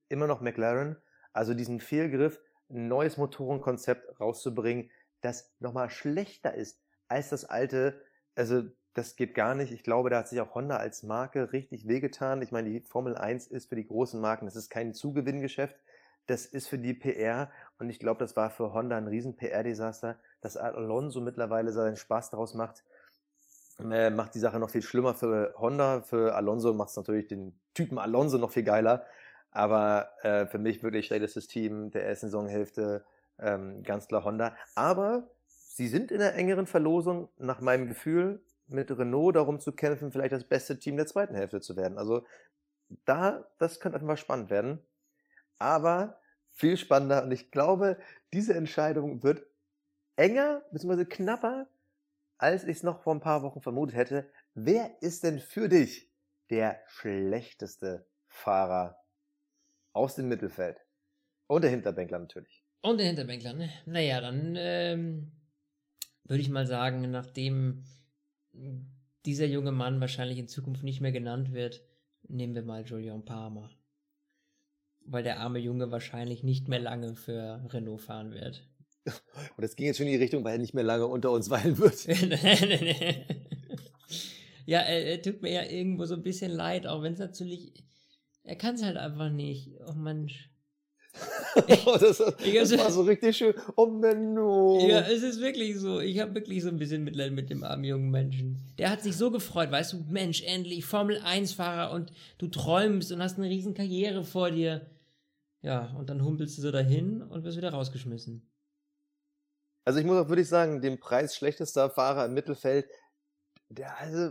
immer 0.08 0.26
noch 0.26 0.40
McLaren. 0.40 0.96
Also 1.32 1.54
diesen 1.54 1.80
Fehlgriff, 1.80 2.40
ein 2.70 2.88
neues 2.88 3.18
Motorenkonzept 3.18 4.18
rauszubringen, 4.18 4.90
das 5.20 5.54
nochmal 5.60 5.90
schlechter 5.90 6.54
ist 6.54 6.80
als 7.08 7.28
das 7.28 7.44
alte. 7.44 8.00
Also 8.34 8.64
das 8.94 9.16
geht 9.16 9.34
gar 9.34 9.54
nicht. 9.54 9.72
Ich 9.72 9.82
glaube, 9.82 10.10
da 10.10 10.18
hat 10.18 10.28
sich 10.28 10.40
auch 10.40 10.54
Honda 10.54 10.78
als 10.78 11.02
Marke 11.02 11.52
richtig 11.52 11.86
wehgetan. 11.86 12.42
Ich 12.42 12.50
meine, 12.50 12.70
die 12.70 12.80
Formel 12.80 13.16
1 13.16 13.46
ist 13.46 13.68
für 13.68 13.76
die 13.76 13.86
großen 13.86 14.20
Marken, 14.20 14.46
das 14.46 14.56
ist 14.56 14.70
kein 14.70 14.94
Zugewinngeschäft, 14.94 15.76
das 16.26 16.46
ist 16.46 16.66
für 16.66 16.78
die 16.78 16.94
PR 16.94 17.50
und 17.78 17.90
ich 17.90 17.98
glaube, 17.98 18.18
das 18.18 18.36
war 18.36 18.50
für 18.50 18.72
Honda 18.72 18.96
ein 18.96 19.08
riesen 19.08 19.36
PR-Desaster 19.36 20.18
dass 20.46 20.56
Alonso 20.56 21.20
mittlerweile 21.20 21.72
seinen 21.72 21.96
Spaß 21.96 22.30
daraus 22.30 22.54
macht, 22.54 22.84
äh, 23.90 24.10
macht 24.10 24.34
die 24.34 24.38
Sache 24.38 24.58
noch 24.58 24.70
viel 24.70 24.82
schlimmer 24.82 25.12
für 25.14 25.54
Honda. 25.58 26.02
Für 26.02 26.34
Alonso 26.34 26.72
macht 26.72 26.90
es 26.90 26.96
natürlich 26.96 27.26
den 27.26 27.58
Typen 27.74 27.98
Alonso 27.98 28.38
noch 28.38 28.52
viel 28.52 28.62
geiler. 28.62 29.04
Aber 29.50 30.10
äh, 30.22 30.46
für 30.46 30.58
mich 30.58 30.82
wirklich 30.82 31.06
schlechtestes 31.06 31.48
Team 31.48 31.90
der 31.90 32.06
ersten 32.06 32.26
Saisonhälfte, 32.26 33.04
ähm, 33.38 33.82
ganz 33.82 34.06
klar 34.08 34.24
Honda. 34.24 34.54
Aber 34.74 35.30
sie 35.46 35.88
sind 35.88 36.10
in 36.10 36.18
der 36.18 36.34
engeren 36.36 36.66
Verlosung, 36.66 37.28
nach 37.38 37.60
meinem 37.60 37.88
Gefühl, 37.88 38.42
mit 38.68 38.90
Renault 38.96 39.36
darum 39.36 39.60
zu 39.60 39.72
kämpfen, 39.72 40.10
vielleicht 40.10 40.32
das 40.32 40.44
beste 40.44 40.78
Team 40.78 40.96
der 40.96 41.06
zweiten 41.06 41.34
Hälfte 41.34 41.60
zu 41.60 41.76
werden. 41.76 41.98
Also 41.98 42.24
da, 43.04 43.46
das 43.58 43.80
könnte 43.80 43.98
einfach 43.98 44.18
spannend 44.18 44.50
werden. 44.50 44.80
Aber 45.58 46.18
viel 46.56 46.76
spannender 46.78 47.22
und 47.22 47.30
ich 47.30 47.50
glaube, 47.50 47.98
diese 48.32 48.54
Entscheidung 48.54 49.22
wird 49.22 49.46
enger 50.16 50.62
bzw. 50.72 51.04
knapper, 51.04 51.68
als 52.38 52.64
ich 52.64 52.78
es 52.78 52.82
noch 52.82 53.02
vor 53.02 53.14
ein 53.14 53.20
paar 53.20 53.42
Wochen 53.42 53.60
vermutet 53.60 53.94
hätte. 53.94 54.30
Wer 54.54 55.02
ist 55.02 55.22
denn 55.22 55.38
für 55.38 55.68
dich 55.68 56.10
der 56.48 56.80
schlechteste 56.86 58.06
Fahrer 58.26 58.98
aus 59.92 60.14
dem 60.14 60.28
Mittelfeld? 60.28 60.80
Und 61.46 61.62
der 61.62 61.70
Hinterbänkler 61.70 62.18
natürlich. 62.18 62.64
Und 62.80 62.98
der 62.98 63.06
Hinterbänkler, 63.06 63.52
ne? 63.52 63.70
Naja, 63.84 64.20
dann 64.20 64.54
ähm, 64.56 65.32
würde 66.24 66.40
ich 66.40 66.48
mal 66.48 66.66
sagen, 66.66 67.10
nachdem 67.10 67.84
dieser 69.26 69.46
junge 69.46 69.72
Mann 69.72 70.00
wahrscheinlich 70.00 70.38
in 70.38 70.48
Zukunft 70.48 70.82
nicht 70.82 71.02
mehr 71.02 71.12
genannt 71.12 71.52
wird, 71.52 71.82
nehmen 72.28 72.54
wir 72.54 72.62
mal 72.62 72.84
Julian 72.84 73.24
Palmer. 73.24 73.70
Weil 75.08 75.22
der 75.22 75.40
arme 75.40 75.58
Junge 75.58 75.90
wahrscheinlich 75.90 76.42
nicht 76.42 76.68
mehr 76.68 76.80
lange 76.80 77.14
für 77.14 77.64
Renault 77.72 78.02
fahren 78.02 78.32
wird. 78.32 78.66
Und 79.06 79.62
das 79.62 79.76
ging 79.76 79.86
jetzt 79.86 79.98
schon 79.98 80.06
in 80.06 80.12
die 80.12 80.18
Richtung, 80.18 80.44
weil 80.44 80.54
er 80.54 80.58
nicht 80.58 80.74
mehr 80.74 80.84
lange 80.84 81.06
unter 81.06 81.30
uns 81.30 81.48
weilen 81.50 81.78
wird. 81.78 82.06
ja, 84.66 84.80
er, 84.80 85.04
er, 85.06 85.22
tut 85.22 85.42
mir 85.42 85.52
ja 85.52 85.62
irgendwo 85.64 86.04
so 86.06 86.14
ein 86.14 86.22
bisschen 86.22 86.50
leid, 86.50 86.86
auch 86.86 87.02
wenn 87.02 87.12
es 87.12 87.18
natürlich. 87.18 87.72
Er 88.42 88.56
kann 88.56 88.74
es 88.74 88.82
halt 88.82 88.96
einfach 88.96 89.30
nicht. 89.30 89.70
Oh 89.86 89.92
Mensch. 89.92 90.50
oh, 91.86 91.96
das, 92.00 92.18
das 92.18 92.78
war 92.78 92.90
so 92.90 93.02
richtig 93.02 93.36
schön. 93.36 93.54
Oh 93.76 93.86
Menno. 93.86 94.86
Ja, 94.86 95.00
es 95.00 95.22
ist 95.22 95.40
wirklich 95.40 95.78
so. 95.78 96.00
Ich 96.00 96.18
habe 96.20 96.34
wirklich 96.34 96.62
so 96.62 96.68
ein 96.68 96.78
bisschen 96.78 97.04
Mitleid 97.04 97.32
mit 97.32 97.48
dem 97.48 97.64
armen 97.64 97.84
jungen 97.84 98.10
Menschen. 98.10 98.74
Der 98.78 98.90
hat 98.90 99.02
sich 99.02 99.16
so 99.16 99.30
gefreut, 99.30 99.70
weißt 99.70 99.94
du, 99.94 100.04
Mensch, 100.10 100.42
endlich 100.42 100.84
Formel 100.84 101.18
1-Fahrer 101.18 101.92
und 101.92 102.12
du 102.38 102.48
träumst 102.48 103.12
und 103.12 103.22
hast 103.22 103.38
eine 103.38 103.48
riesen 103.48 103.74
Karriere 103.74 104.24
vor 104.24 104.50
dir. 104.50 104.82
Ja, 105.66 105.92
und 105.98 106.08
dann 106.08 106.22
humpelst 106.22 106.56
du 106.56 106.62
so 106.62 106.70
dahin 106.70 107.22
und 107.22 107.42
wirst 107.42 107.56
wieder 107.56 107.72
rausgeschmissen. 107.72 108.48
Also 109.84 109.98
ich 109.98 110.06
muss 110.06 110.16
auch 110.16 110.28
wirklich 110.28 110.48
sagen, 110.48 110.80
den 110.80 111.00
Preis 111.00 111.34
schlechtester 111.34 111.90
Fahrer 111.90 112.26
im 112.26 112.34
Mittelfeld, 112.34 112.88
der, 113.68 113.98
also, 113.98 114.30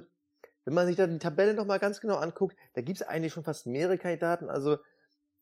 wenn 0.64 0.74
man 0.74 0.88
sich 0.88 0.96
da 0.96 1.08
die 1.08 1.20
Tabelle 1.20 1.54
nochmal 1.54 1.80
ganz 1.80 2.00
genau 2.00 2.16
anguckt, 2.16 2.56
da 2.76 2.82
gibt 2.82 3.02
es 3.02 3.06
eigentlich 3.06 3.34
schon 3.34 3.44
fast 3.44 3.68
mehrere 3.68 3.98
Kandidaten. 3.98 4.50
Also 4.50 4.78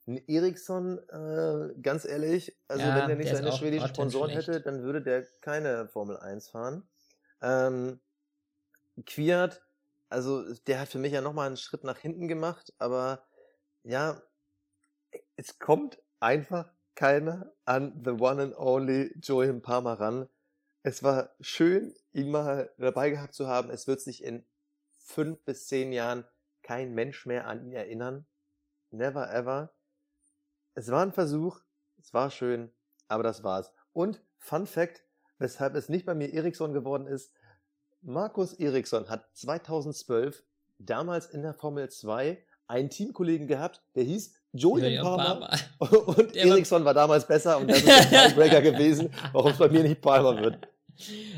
ein 0.08 0.18
Ericsson, 0.28 0.98
äh, 1.10 1.80
ganz 1.80 2.06
ehrlich, 2.06 2.58
also 2.68 2.84
ja, 2.84 2.96
wenn 2.96 3.10
der 3.10 3.18
nicht 3.18 3.30
seine 3.30 3.52
schwedischen 3.52 3.90
Sponsoren 3.90 4.32
schlecht. 4.32 4.48
hätte, 4.48 4.62
dann 4.62 4.82
würde 4.82 5.04
der 5.04 5.28
keine 5.42 5.90
Formel 5.90 6.18
1 6.18 6.50
fahren. 6.50 6.90
Ähm, 7.44 8.00
Quiert, 9.06 9.62
also 10.10 10.44
der 10.66 10.80
hat 10.80 10.88
für 10.88 10.98
mich 10.98 11.14
ja 11.14 11.22
nochmal 11.22 11.46
einen 11.46 11.58
Schritt 11.58 11.84
nach 11.84 12.00
hinten 12.00 12.28
gemacht, 12.28 12.74
aber 12.80 13.28
ja, 13.84 14.24
es 15.36 15.60
kommt 15.60 16.02
einfach 16.20 16.72
keiner 16.96 17.52
an 17.66 18.02
The 18.04 18.12
One 18.12 18.42
and 18.42 18.58
Only 18.58 19.14
Joey 19.20 19.52
Palmer 19.60 20.00
ran. 20.00 20.30
Es 20.84 21.02
war 21.02 21.32
schön, 21.40 21.96
ihn 22.12 22.30
mal 22.30 22.72
dabei 22.78 23.10
gehabt 23.10 23.34
zu 23.34 23.48
haben. 23.48 23.70
Es 23.70 23.88
wird 23.88 24.02
sich 24.02 24.24
in 24.24 24.46
fünf 25.00 25.44
bis 25.44 25.68
zehn 25.68 25.92
Jahren 25.92 26.26
kein 26.62 26.94
Mensch 26.94 27.26
mehr 27.26 27.48
an 27.48 27.66
ihn 27.66 27.74
erinnern. 27.74 28.26
Never 28.92 29.32
ever. 29.34 29.74
Es 30.76 30.90
war 30.90 31.04
ein 31.04 31.12
Versuch, 31.12 31.60
es 31.98 32.14
war 32.14 32.30
schön, 32.30 32.72
aber 33.08 33.24
das 33.24 33.44
war's. 33.44 33.72
Und 33.92 34.22
Fun 34.38 34.68
Fact, 34.68 35.04
weshalb 35.40 35.76
es 35.76 35.90
nicht 35.90 36.06
bei 36.06 36.16
mir 36.16 36.34
Ericsson 36.34 36.74
geworden 36.74 37.08
ist, 37.08 37.34
Markus 38.02 38.54
Ericsson 38.54 39.10
hat 39.10 39.30
2012 39.36 40.44
damals 40.78 41.28
in 41.28 41.42
der 41.42 41.54
Formel 41.54 41.90
2 41.90 42.44
einen 42.68 42.90
Teamkollegen 42.90 43.48
gehabt, 43.48 43.82
der 43.96 44.04
hieß 44.04 44.36
Julian 44.54 44.92
Julian 44.92 45.04
Palmer 45.04 45.50
Palmer. 45.80 46.08
und 46.08 46.36
Der 46.36 46.46
war- 46.46 46.52
Eriksson 46.52 46.86
war 46.86 46.94
damals 46.94 47.26
besser 47.28 47.58
und 47.58 47.68
das 47.70 47.78
ist 47.80 47.88
der 48.12 48.28
Tiebreaker 48.30 48.62
gewesen, 48.72 49.10
warum 49.32 49.52
es 49.52 49.58
bei 49.58 49.68
mir 49.70 49.84
nicht 49.84 50.00
Palmer 50.02 50.40
wird. 50.42 50.68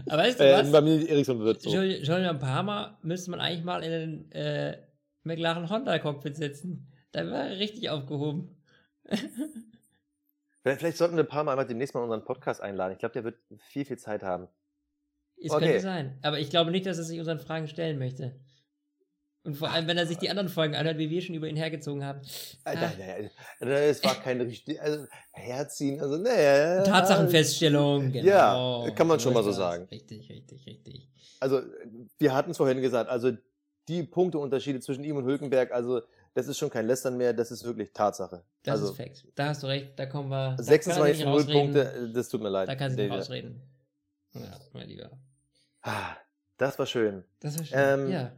Aber 0.09 0.17
weißt 0.23 0.39
du 0.39 0.43
Äh, 0.43 0.53
was? 0.59 0.71
bei 0.71 0.81
mir 0.81 0.97
nicht 0.97 1.09
Eriksson 1.09 1.39
wird. 1.39 1.61
So. 1.61 1.69
Jul- 1.69 2.03
Julian 2.03 2.39
Palmer 2.39 2.97
müsste 3.03 3.31
man 3.31 3.39
eigentlich 3.39 3.63
mal 3.63 3.83
in 3.83 3.91
den 3.91 4.31
äh, 4.33 4.77
McLaren 5.23 5.69
Honda 5.69 5.97
Cockpit 5.99 6.35
setzen. 6.35 6.91
Da 7.13 7.25
wäre 7.25 7.49
er 7.51 7.57
richtig 7.59 7.89
aufgehoben. 7.89 8.57
Vielleicht 10.63 10.97
sollten 10.97 11.15
wir 11.15 11.23
Palmer 11.23 11.51
einfach 11.51 11.67
demnächst 11.67 11.93
mal 11.93 12.01
in 12.01 12.05
unseren 12.05 12.25
Podcast 12.25 12.59
einladen. 12.61 12.93
Ich 12.93 12.99
glaube, 12.99 13.13
der 13.13 13.23
wird 13.23 13.37
viel, 13.59 13.85
viel 13.85 13.97
Zeit 13.97 14.23
haben. 14.23 14.47
Es 15.41 15.51
Okay. 15.51 15.65
könnte 15.65 15.79
sein. 15.79 16.17
Aber 16.23 16.39
ich 16.39 16.49
glaube 16.49 16.71
nicht, 16.71 16.85
dass 16.85 16.97
er 16.97 17.03
sich 17.03 17.19
unseren 17.19 17.39
Fragen 17.39 17.67
stellen 17.67 17.99
möchte. 17.99 18.35
Und 19.45 19.55
vor 19.55 19.69
allem, 19.69 19.85
wenn 19.87 19.97
er 19.97 20.07
sich 20.07 20.17
die 20.17 20.29
anderen 20.29 20.49
Folgen 20.49 20.75
anhört, 20.75 20.97
wie 20.97 21.09
wir 21.09 21.21
schon 21.21 21.35
über 21.35 21.47
ihn 21.47 21.55
hergezogen 21.55 22.03
haben. 22.03 22.19
Ah, 22.63 22.73
Nein, 22.73 22.91
nein, 22.97 23.29
nein, 23.59 23.71
es 23.83 24.03
war 24.03 24.15
kein 24.15 24.41
richtig, 24.41 24.81
also 24.81 25.05
Herziehen, 25.31 26.01
also 26.01 26.17
ne. 26.17 26.83
Tatsachenfeststellung, 26.85 28.11
genau. 28.11 28.85
Ja, 28.85 28.91
kann 28.91 29.07
man 29.07 29.19
schon 29.19 29.33
mal 29.33 29.43
so 29.43 29.49
das. 29.49 29.57
sagen. 29.57 29.87
Richtig, 29.91 30.29
richtig, 30.29 30.65
richtig. 30.65 31.07
Also, 31.39 31.61
wir 32.17 32.33
hatten 32.33 32.51
es 32.51 32.57
vorhin 32.57 32.81
gesagt, 32.81 33.09
also 33.09 33.31
die 33.87 34.01
Punkteunterschiede 34.03 34.79
zwischen 34.79 35.03
ihm 35.03 35.15
und 35.17 35.25
Hülkenberg, 35.25 35.71
also 35.71 36.01
das 36.33 36.47
ist 36.47 36.57
schon 36.57 36.69
kein 36.71 36.87
Lästern 36.87 37.15
mehr, 37.15 37.31
das 37.33 37.51
ist 37.51 37.63
wirklich 37.63 37.93
Tatsache. 37.93 38.43
Das 38.63 38.81
also 38.81 38.91
ist 38.91 38.97
Fact. 38.97 39.27
Da 39.35 39.49
hast 39.49 39.61
du 39.63 39.67
recht, 39.67 39.91
da 39.95 40.05
kommen 40.07 40.29
wir. 40.29 40.55
da 40.55 40.55
kann 40.55 40.57
er 40.57 40.63
26 40.63 41.13
nicht 41.13 41.19
zu 41.19 41.25
0 41.29 41.33
rausreden. 41.33 41.61
Punkte, 41.61 42.11
das 42.13 42.29
tut 42.29 42.41
mir 42.41 42.49
leid. 42.49 42.67
Da 42.67 42.75
kann 42.75 42.91
sie 42.91 43.03
nicht 43.03 43.11
rausreden. 43.11 43.61
Ja, 44.33 44.59
mein 44.73 44.89
Lieber. 44.89 45.11
Ah, 45.83 46.15
Das 46.57 46.79
war 46.79 46.85
schön. 46.87 47.23
Das 47.39 47.57
war 47.59 47.65
schön. 47.65 47.77
Ähm, 47.79 48.11
ja. 48.11 48.31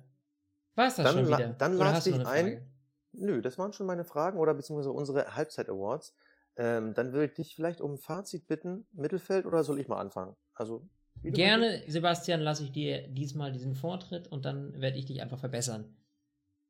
War 0.77 0.87
es 0.87 0.95
das 0.95 1.05
dann 1.05 1.25
schon 1.25 1.27
wieder? 1.27 1.55
dann 1.57 1.77
dich 1.77 2.13
eine 2.13 2.27
ein. 2.27 2.71
Nö, 3.13 3.41
das 3.41 3.57
waren 3.57 3.73
schon 3.73 3.87
meine 3.87 4.05
Fragen 4.05 4.37
oder 4.37 4.53
beziehungsweise 4.53 4.91
unsere 4.91 5.35
Halbzeit-Awards. 5.35 6.13
Ähm, 6.55 6.93
dann 6.93 7.13
würde 7.13 7.25
ich 7.25 7.33
dich 7.33 7.55
vielleicht 7.55 7.81
um 7.81 7.93
ein 7.93 7.97
Fazit 7.97 8.47
bitten, 8.47 8.87
Mittelfeld 8.91 9.45
oder 9.45 9.63
soll 9.63 9.79
ich 9.79 9.87
mal 9.87 9.99
anfangen? 9.99 10.35
Also 10.53 10.87
Gerne, 11.23 11.81
Sebastian, 11.87 12.41
lasse 12.41 12.63
ich 12.63 12.71
dir 12.71 13.07
diesmal 13.07 13.51
diesen 13.51 13.73
Vortritt 13.73 14.27
und 14.27 14.45
dann 14.45 14.79
werde 14.79 14.97
ich 14.97 15.05
dich 15.05 15.21
einfach 15.21 15.39
verbessern. 15.39 15.95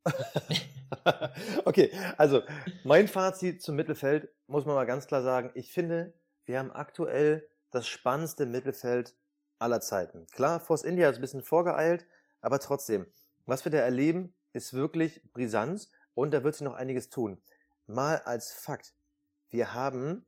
okay, 1.65 1.91
also 2.17 2.43
mein 2.85 3.09
Fazit 3.09 3.61
zum 3.61 3.75
Mittelfeld 3.75 4.29
muss 4.47 4.65
man 4.65 4.75
mal 4.75 4.85
ganz 4.85 5.07
klar 5.07 5.21
sagen, 5.21 5.51
ich 5.53 5.71
finde, 5.73 6.13
wir 6.45 6.59
haben 6.59 6.71
aktuell 6.71 7.45
das 7.71 7.87
spannendste 7.87 8.45
Mittelfeld 8.45 9.15
aller 9.59 9.81
Zeiten. 9.81 10.27
Klar, 10.27 10.61
Force 10.61 10.83
India 10.83 11.09
ist 11.09 11.17
ein 11.17 11.21
bisschen 11.21 11.43
vorgeeilt, 11.43 12.05
aber 12.39 12.59
trotzdem, 12.59 13.05
was 13.47 13.65
wir 13.65 13.71
da 13.71 13.79
erleben, 13.79 14.35
ist 14.53 14.73
wirklich 14.73 15.21
Brisanz 15.33 15.89
und 16.13 16.31
da 16.31 16.43
wird 16.43 16.55
sich 16.55 16.65
noch 16.65 16.75
einiges 16.75 17.09
tun. 17.09 17.41
Mal 17.87 18.17
als 18.17 18.51
Fakt, 18.51 18.93
wir 19.49 19.73
haben 19.73 20.25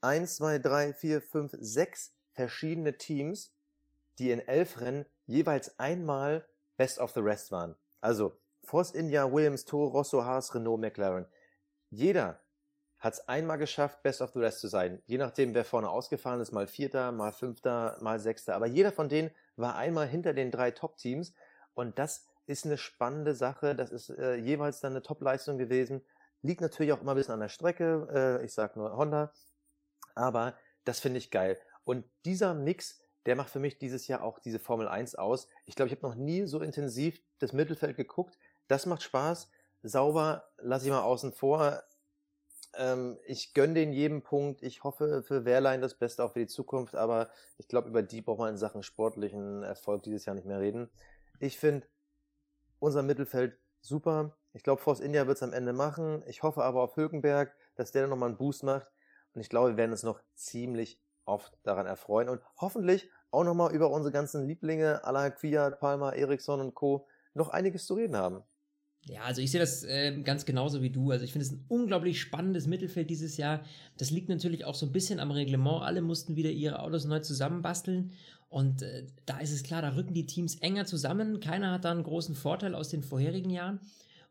eins, 0.00 0.36
zwei, 0.36 0.58
drei, 0.58 0.92
vier, 0.92 1.22
fünf, 1.22 1.52
sechs 1.58 2.12
verschiedene 2.32 2.98
Teams, 2.98 3.54
die 4.18 4.30
in 4.30 4.40
elf 4.40 4.80
Rennen 4.80 5.06
jeweils 5.26 5.78
einmal 5.78 6.46
Best 6.76 6.98
of 6.98 7.12
the 7.12 7.20
Rest 7.20 7.50
waren. 7.50 7.76
Also 8.00 8.36
Force 8.64 8.92
India, 8.92 9.30
Williams, 9.32 9.64
Toro 9.64 9.88
Rosso, 9.88 10.24
Haas, 10.24 10.54
Renault, 10.54 10.80
McLaren. 10.80 11.26
Jeder 11.90 12.40
hat 12.98 13.14
es 13.14 13.28
einmal 13.28 13.58
geschafft, 13.58 14.02
Best 14.02 14.20
of 14.20 14.32
the 14.32 14.40
Rest 14.40 14.60
zu 14.60 14.68
sein. 14.68 15.00
Je 15.06 15.18
nachdem, 15.18 15.54
wer 15.54 15.64
vorne 15.64 15.88
ausgefahren 15.88 16.40
ist, 16.40 16.52
mal 16.52 16.66
Vierter, 16.66 17.12
mal 17.12 17.32
Fünfter, 17.32 17.96
mal 18.00 18.18
Sechster. 18.18 18.54
Aber 18.56 18.66
jeder 18.66 18.92
von 18.92 19.08
denen 19.08 19.30
war 19.56 19.76
einmal 19.76 20.08
hinter 20.08 20.34
den 20.34 20.50
drei 20.50 20.70
Top-Teams. 20.72 21.32
Und 21.74 21.98
das 21.98 22.27
ist 22.48 22.64
eine 22.64 22.78
spannende 22.78 23.34
Sache. 23.34 23.74
Das 23.74 23.90
ist 23.90 24.08
äh, 24.08 24.36
jeweils 24.36 24.80
dann 24.80 24.92
eine 24.92 25.02
Top-Leistung 25.02 25.58
gewesen. 25.58 26.00
Liegt 26.40 26.62
natürlich 26.62 26.92
auch 26.92 27.00
immer 27.02 27.12
ein 27.12 27.16
bisschen 27.16 27.34
an 27.34 27.40
der 27.40 27.50
Strecke. 27.50 28.40
Äh, 28.40 28.44
ich 28.44 28.54
sag 28.54 28.74
nur 28.74 28.96
Honda. 28.96 29.32
Aber 30.14 30.54
das 30.84 30.98
finde 30.98 31.18
ich 31.18 31.30
geil. 31.30 31.58
Und 31.84 32.06
dieser 32.24 32.54
Mix, 32.54 33.00
der 33.26 33.36
macht 33.36 33.50
für 33.50 33.58
mich 33.58 33.78
dieses 33.78 34.08
Jahr 34.08 34.22
auch 34.22 34.38
diese 34.38 34.58
Formel 34.58 34.88
1 34.88 35.16
aus. 35.16 35.46
Ich 35.66 35.74
glaube, 35.74 35.88
ich 35.88 35.96
habe 35.96 36.06
noch 36.06 36.14
nie 36.14 36.46
so 36.46 36.60
intensiv 36.60 37.20
das 37.38 37.52
Mittelfeld 37.52 37.96
geguckt. 37.96 38.38
Das 38.66 38.86
macht 38.86 39.02
Spaß. 39.02 39.50
Sauber 39.82 40.48
lasse 40.56 40.86
ich 40.86 40.90
mal 40.90 41.02
außen 41.02 41.32
vor. 41.32 41.82
Ähm, 42.74 43.18
ich 43.26 43.52
gönne 43.52 43.74
den 43.74 43.92
jedem 43.92 44.22
Punkt. 44.22 44.62
Ich 44.62 44.84
hoffe 44.84 45.22
für 45.22 45.44
Wehrlein 45.44 45.82
das 45.82 45.94
Beste 45.94 46.24
auch 46.24 46.32
für 46.32 46.40
die 46.40 46.46
Zukunft, 46.46 46.94
aber 46.94 47.28
ich 47.58 47.68
glaube, 47.68 47.88
über 47.88 48.02
die 48.02 48.22
braucht 48.22 48.38
man 48.38 48.50
in 48.50 48.58
Sachen 48.58 48.82
sportlichen 48.82 49.62
Erfolg 49.62 50.02
dieses 50.02 50.24
Jahr 50.24 50.34
nicht 50.34 50.46
mehr 50.46 50.60
reden. 50.60 50.88
Ich 51.40 51.58
finde 51.58 51.86
unser 52.78 53.02
Mittelfeld 53.02 53.58
super. 53.80 54.36
Ich 54.52 54.62
glaube, 54.62 54.82
Force 54.82 55.00
India 55.00 55.26
wird 55.26 55.36
es 55.36 55.42
am 55.42 55.52
Ende 55.52 55.72
machen. 55.72 56.22
Ich 56.26 56.42
hoffe 56.42 56.64
aber 56.64 56.82
auf 56.82 56.96
Hülkenberg, 56.96 57.54
dass 57.76 57.92
der 57.92 58.06
nochmal 58.06 58.30
einen 58.30 58.38
Boost 58.38 58.62
macht. 58.62 58.88
Und 59.34 59.40
ich 59.40 59.48
glaube, 59.48 59.70
wir 59.70 59.76
werden 59.76 59.92
uns 59.92 60.02
noch 60.02 60.20
ziemlich 60.34 61.00
oft 61.24 61.58
daran 61.62 61.86
erfreuen 61.86 62.28
und 62.28 62.40
hoffentlich 62.56 63.08
auch 63.30 63.44
nochmal 63.44 63.74
über 63.74 63.90
unsere 63.90 64.12
ganzen 64.12 64.46
Lieblinge, 64.46 65.04
Alain 65.04 65.34
Kwiat, 65.34 65.78
Palmer, 65.78 66.14
Eriksson 66.14 66.60
und 66.60 66.74
Co. 66.74 67.06
noch 67.34 67.50
einiges 67.50 67.86
zu 67.86 67.94
reden 67.94 68.16
haben. 68.16 68.42
Ja, 69.04 69.22
also 69.22 69.40
ich 69.40 69.50
sehe 69.50 69.60
das 69.60 69.84
äh, 69.84 70.20
ganz 70.22 70.44
genauso 70.44 70.82
wie 70.82 70.90
du. 70.90 71.10
Also 71.10 71.24
ich 71.24 71.32
finde 71.32 71.46
es 71.46 71.52
ein 71.52 71.64
unglaublich 71.68 72.20
spannendes 72.20 72.66
Mittelfeld 72.66 73.08
dieses 73.08 73.36
Jahr. 73.36 73.62
Das 73.96 74.10
liegt 74.10 74.28
natürlich 74.28 74.64
auch 74.64 74.74
so 74.74 74.86
ein 74.86 74.92
bisschen 74.92 75.20
am 75.20 75.30
Reglement. 75.30 75.82
Alle 75.82 76.02
mussten 76.02 76.36
wieder 76.36 76.50
ihre 76.50 76.80
Autos 76.80 77.04
neu 77.04 77.20
zusammenbasteln. 77.20 78.12
Und 78.48 78.82
äh, 78.82 79.06
da 79.26 79.38
ist 79.38 79.52
es 79.52 79.62
klar, 79.62 79.82
da 79.82 79.94
rücken 79.94 80.14
die 80.14 80.26
Teams 80.26 80.56
enger 80.56 80.86
zusammen. 80.86 81.40
Keiner 81.40 81.72
hat 81.72 81.84
da 81.84 81.90
einen 81.90 82.02
großen 82.02 82.34
Vorteil 82.34 82.74
aus 82.74 82.88
den 82.88 83.02
vorherigen 83.02 83.50
Jahren. 83.50 83.80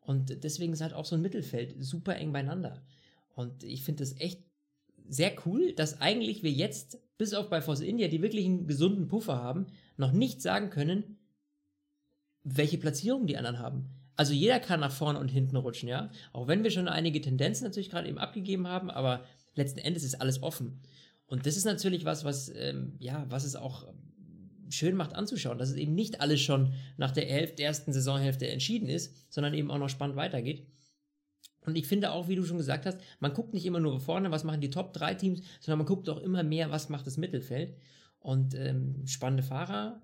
Und 0.02 0.44
deswegen 0.44 0.74
ist 0.74 0.82
halt 0.82 0.94
auch 0.94 1.06
so 1.06 1.16
ein 1.16 1.22
Mittelfeld 1.22 1.76
super 1.84 2.16
eng 2.16 2.32
beieinander. 2.32 2.82
Und 3.36 3.64
ich 3.64 3.84
finde 3.84 4.04
das 4.04 4.18
echt 4.20 4.42
sehr 5.08 5.34
cool, 5.46 5.74
dass 5.74 6.02
eigentlich 6.02 6.44
wir 6.44 6.52
jetzt, 6.52 6.98
bis 7.18 7.34
auf 7.34 7.50
bei 7.50 7.62
Force 7.62 7.82
India, 7.82 8.08
die 8.08 8.22
wirklich 8.22 8.46
einen 8.46 8.68
gesunden 8.68 9.08
Puffer 9.08 9.38
haben, 9.38 9.68
noch 9.96 10.12
nicht 10.12 10.42
sagen 10.42 10.70
können, 10.70 11.20
welche 12.44 12.78
Platzierung 12.78 13.28
die 13.28 13.38
anderen 13.38 13.60
haben. 13.60 13.90
Also 14.16 14.34
jeder 14.34 14.60
kann 14.60 14.80
nach 14.80 14.92
vorne 14.92 15.20
und 15.20 15.30
hinten 15.30 15.58
rutschen, 15.58 15.88
ja. 15.88 16.10
Auch 16.34 16.48
wenn 16.48 16.64
wir 16.64 16.72
schon 16.72 16.88
einige 16.88 17.22
Tendenzen 17.22 17.66
natürlich 17.66 17.90
gerade 17.90 18.10
eben 18.10 18.18
abgegeben 18.18 18.68
haben, 18.68 18.90
aber 18.90 19.24
letzten 19.54 19.80
Endes 19.80 20.04
ist 20.04 20.20
alles 20.22 20.42
offen. 20.42 20.82
Und 21.28 21.46
das 21.46 21.58
ist 21.58 21.66
natürlich 21.66 22.06
was, 22.06 22.24
was, 22.24 22.50
ähm, 22.56 22.96
ja, 23.00 23.26
was 23.30 23.44
es 23.44 23.56
auch 23.56 23.94
schön 24.70 24.96
macht 24.96 25.14
anzuschauen, 25.14 25.58
dass 25.58 25.70
es 25.70 25.76
eben 25.76 25.96
nicht 25.96 26.22
alles 26.22 26.42
schon 26.42 26.74
nach 26.98 27.12
der 27.12 27.26
Hälfte, 27.26 27.64
ersten 27.64 27.94
Saisonhälfte 27.94 28.48
entschieden 28.48 28.90
ist, 28.90 29.16
sondern 29.32 29.54
eben 29.54 29.72
auch 29.72 29.78
noch 29.78 29.90
spannend 29.90 30.16
weitergeht. 30.16 30.68
Und 31.66 31.76
ich 31.76 31.86
finde 31.86 32.12
auch, 32.12 32.30
wie 32.30 32.36
du 32.36 32.46
schon 32.46 32.58
gesagt 32.58 32.86
hast, 32.86 33.00
man 33.20 33.34
guckt 33.34 33.54
nicht 33.54 33.66
immer 33.66 33.82
nur 33.82 34.00
vorne, 34.00 34.32
was 34.32 34.46
machen 34.46 34.62
die 34.62 34.70
Top 34.70 34.94
3 34.94 35.16
Teams, 35.16 35.42
sondern 35.60 35.80
man 35.80 35.88
guckt 35.88 36.08
auch 36.10 36.20
immer 36.20 36.44
mehr, 36.44 36.72
was 36.72 36.88
macht 36.88 37.06
das 37.06 37.18
Mittelfeld. 37.18 37.76
Und 38.20 38.56
ähm, 38.56 39.06
spannende 39.06 39.44
Fahrer, 39.44 40.02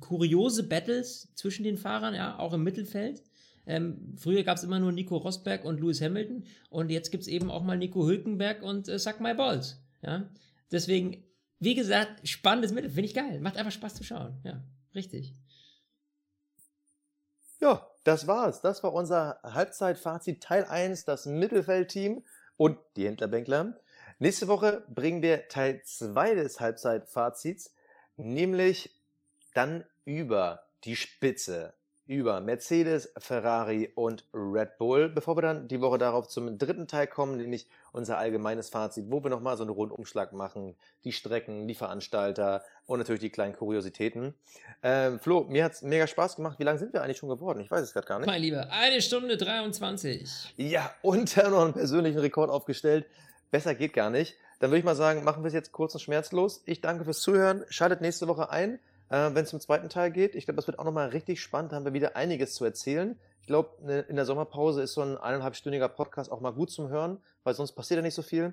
kuriose 0.00 0.64
Battles 0.64 1.32
zwischen 1.34 1.62
den 1.62 1.76
Fahrern, 1.76 2.14
ja, 2.14 2.38
auch 2.38 2.52
im 2.52 2.64
Mittelfeld. 2.64 3.22
Ähm, 3.66 4.14
früher 4.16 4.42
gab 4.42 4.56
es 4.56 4.64
immer 4.64 4.78
nur 4.78 4.92
Nico 4.92 5.16
Rosberg 5.16 5.64
und 5.64 5.80
Lewis 5.80 6.00
Hamilton 6.00 6.44
und 6.70 6.90
jetzt 6.90 7.10
gibt 7.10 7.22
es 7.22 7.28
eben 7.28 7.50
auch 7.50 7.64
mal 7.64 7.76
Nico 7.76 8.06
Hülkenberg 8.06 8.62
und 8.62 8.88
äh, 8.88 8.98
Suck 8.98 9.20
My 9.20 9.34
Balls. 9.34 9.82
Ja? 10.02 10.28
Deswegen, 10.70 11.24
wie 11.58 11.74
gesagt, 11.74 12.28
spannendes 12.28 12.72
Mittel, 12.72 12.90
finde 12.90 13.08
ich 13.08 13.14
geil. 13.14 13.40
Macht 13.40 13.56
einfach 13.56 13.72
Spaß 13.72 13.94
zu 13.94 14.04
schauen. 14.04 14.40
Ja, 14.44 14.62
richtig. 14.94 15.34
Ja, 17.60 17.90
das 18.04 18.26
war's. 18.26 18.60
Das 18.60 18.82
war 18.82 18.92
unser 18.92 19.40
Halbzeitfazit 19.42 20.42
Teil 20.42 20.64
1, 20.64 21.04
das 21.04 21.26
Mittelfeldteam 21.26 22.22
und 22.56 22.78
die 22.96 23.06
Händlerbänkler. 23.06 23.80
Nächste 24.18 24.48
Woche 24.48 24.84
bringen 24.88 25.22
wir 25.22 25.48
Teil 25.48 25.82
2 25.82 26.34
des 26.34 26.60
Halbzeitfazits, 26.60 27.74
nämlich 28.16 28.94
dann 29.54 29.84
über 30.04 30.66
die 30.84 30.96
Spitze, 30.96 31.74
über 32.06 32.40
Mercedes, 32.40 33.12
Ferrari 33.18 33.90
und 33.94 34.24
Red 34.32 34.78
Bull, 34.78 35.08
bevor 35.08 35.36
wir 35.36 35.42
dann 35.42 35.68
die 35.68 35.80
Woche 35.80 35.98
darauf 35.98 36.28
zum 36.28 36.56
dritten 36.56 36.86
Teil 36.86 37.06
kommen, 37.06 37.36
nämlich 37.36 37.66
unser 37.92 38.18
allgemeines 38.18 38.68
Fazit, 38.68 39.06
wo 39.08 39.22
wir 39.24 39.30
nochmal 39.30 39.56
so 39.56 39.64
einen 39.64 39.70
Rundumschlag 39.72 40.32
machen, 40.32 40.76
die 41.04 41.12
Strecken, 41.12 41.66
die 41.66 41.74
Veranstalter 41.74 42.62
und 42.86 42.98
natürlich 42.98 43.20
die 43.20 43.30
kleinen 43.30 43.56
Kuriositäten. 43.56 44.34
Ähm, 44.82 45.18
Flo, 45.18 45.44
mir 45.48 45.64
hat's 45.64 45.82
mega 45.82 46.06
Spaß 46.06 46.36
gemacht. 46.36 46.58
Wie 46.58 46.64
lange 46.64 46.78
sind 46.78 46.92
wir 46.92 47.02
eigentlich 47.02 47.18
schon 47.18 47.28
geworden? 47.28 47.60
Ich 47.60 47.70
weiß 47.70 47.82
es 47.82 47.92
gerade 47.92 48.06
gar 48.06 48.18
nicht. 48.18 48.26
Mein 48.26 48.42
Lieber, 48.42 48.70
eine 48.70 49.02
Stunde 49.02 49.36
23. 49.36 50.54
Ja, 50.56 50.94
und 51.02 51.36
dann 51.36 51.50
noch 51.50 51.64
einen 51.64 51.72
persönlichen 51.72 52.18
Rekord 52.18 52.50
aufgestellt. 52.50 53.06
Besser 53.50 53.74
geht 53.74 53.94
gar 53.94 54.10
nicht. 54.10 54.36
Dann 54.58 54.70
würde 54.70 54.78
ich 54.78 54.84
mal 54.84 54.96
sagen, 54.96 55.24
machen 55.24 55.42
wir 55.42 55.48
es 55.48 55.54
jetzt 55.54 55.72
kurz 55.72 55.94
und 55.94 56.00
schmerzlos. 56.00 56.62
Ich 56.66 56.80
danke 56.80 57.04
fürs 57.04 57.20
Zuhören. 57.20 57.64
Schaltet 57.68 58.00
nächste 58.00 58.26
Woche 58.26 58.50
ein, 58.50 58.78
äh, 59.08 59.30
wenn 59.32 59.44
es 59.44 59.50
zum 59.50 59.60
zweiten 59.60 59.88
Teil 59.88 60.10
geht. 60.10 60.34
Ich 60.34 60.44
glaube, 60.44 60.56
das 60.56 60.66
wird 60.66 60.78
auch 60.78 60.84
nochmal 60.84 61.08
richtig 61.08 61.40
spannend. 61.40 61.72
Da 61.72 61.76
haben 61.76 61.84
wir 61.84 61.92
wieder 61.92 62.16
einiges 62.16 62.54
zu 62.54 62.64
erzählen. 62.64 63.18
Ich 63.40 63.46
glaube, 63.46 63.84
ne, 63.84 64.00
in 64.00 64.16
der 64.16 64.24
Sommerpause 64.24 64.82
ist 64.82 64.94
so 64.94 65.02
ein 65.02 65.16
eineinhalbstündiger 65.16 65.88
Podcast 65.88 66.30
auch 66.32 66.40
mal 66.40 66.52
gut 66.52 66.70
zum 66.70 66.88
Hören, 66.88 67.18
weil 67.44 67.54
sonst 67.54 67.72
passiert 67.72 67.98
ja 67.98 68.02
nicht 68.02 68.14
so 68.14 68.22
viel. 68.22 68.52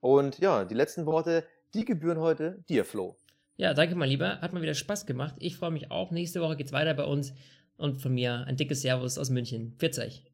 Und 0.00 0.38
ja, 0.38 0.64
die 0.64 0.74
letzten 0.74 1.06
Worte, 1.06 1.44
die 1.72 1.84
gebühren 1.84 2.18
heute 2.18 2.62
dir, 2.68 2.84
Flo. 2.84 3.16
Ja, 3.56 3.72
danke, 3.72 3.94
mein 3.94 4.08
Lieber. 4.08 4.40
Hat 4.40 4.52
mal 4.52 4.62
wieder 4.62 4.74
Spaß 4.74 5.06
gemacht. 5.06 5.34
Ich 5.38 5.56
freue 5.56 5.70
mich 5.70 5.90
auch. 5.90 6.10
Nächste 6.10 6.40
Woche 6.40 6.56
geht's 6.56 6.72
weiter 6.72 6.94
bei 6.94 7.04
uns. 7.04 7.32
Und 7.76 8.00
von 8.00 8.12
mir 8.12 8.44
ein 8.46 8.56
dickes 8.56 8.82
Servus 8.82 9.18
aus 9.18 9.30
München. 9.30 9.74
Pfiat 9.78 9.98
euch. 9.98 10.24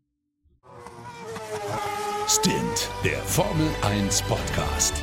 Stint, 2.27 2.89
der 3.05 3.19
Formel 3.19 3.69
1 3.82 4.23
Podcast. 4.23 5.03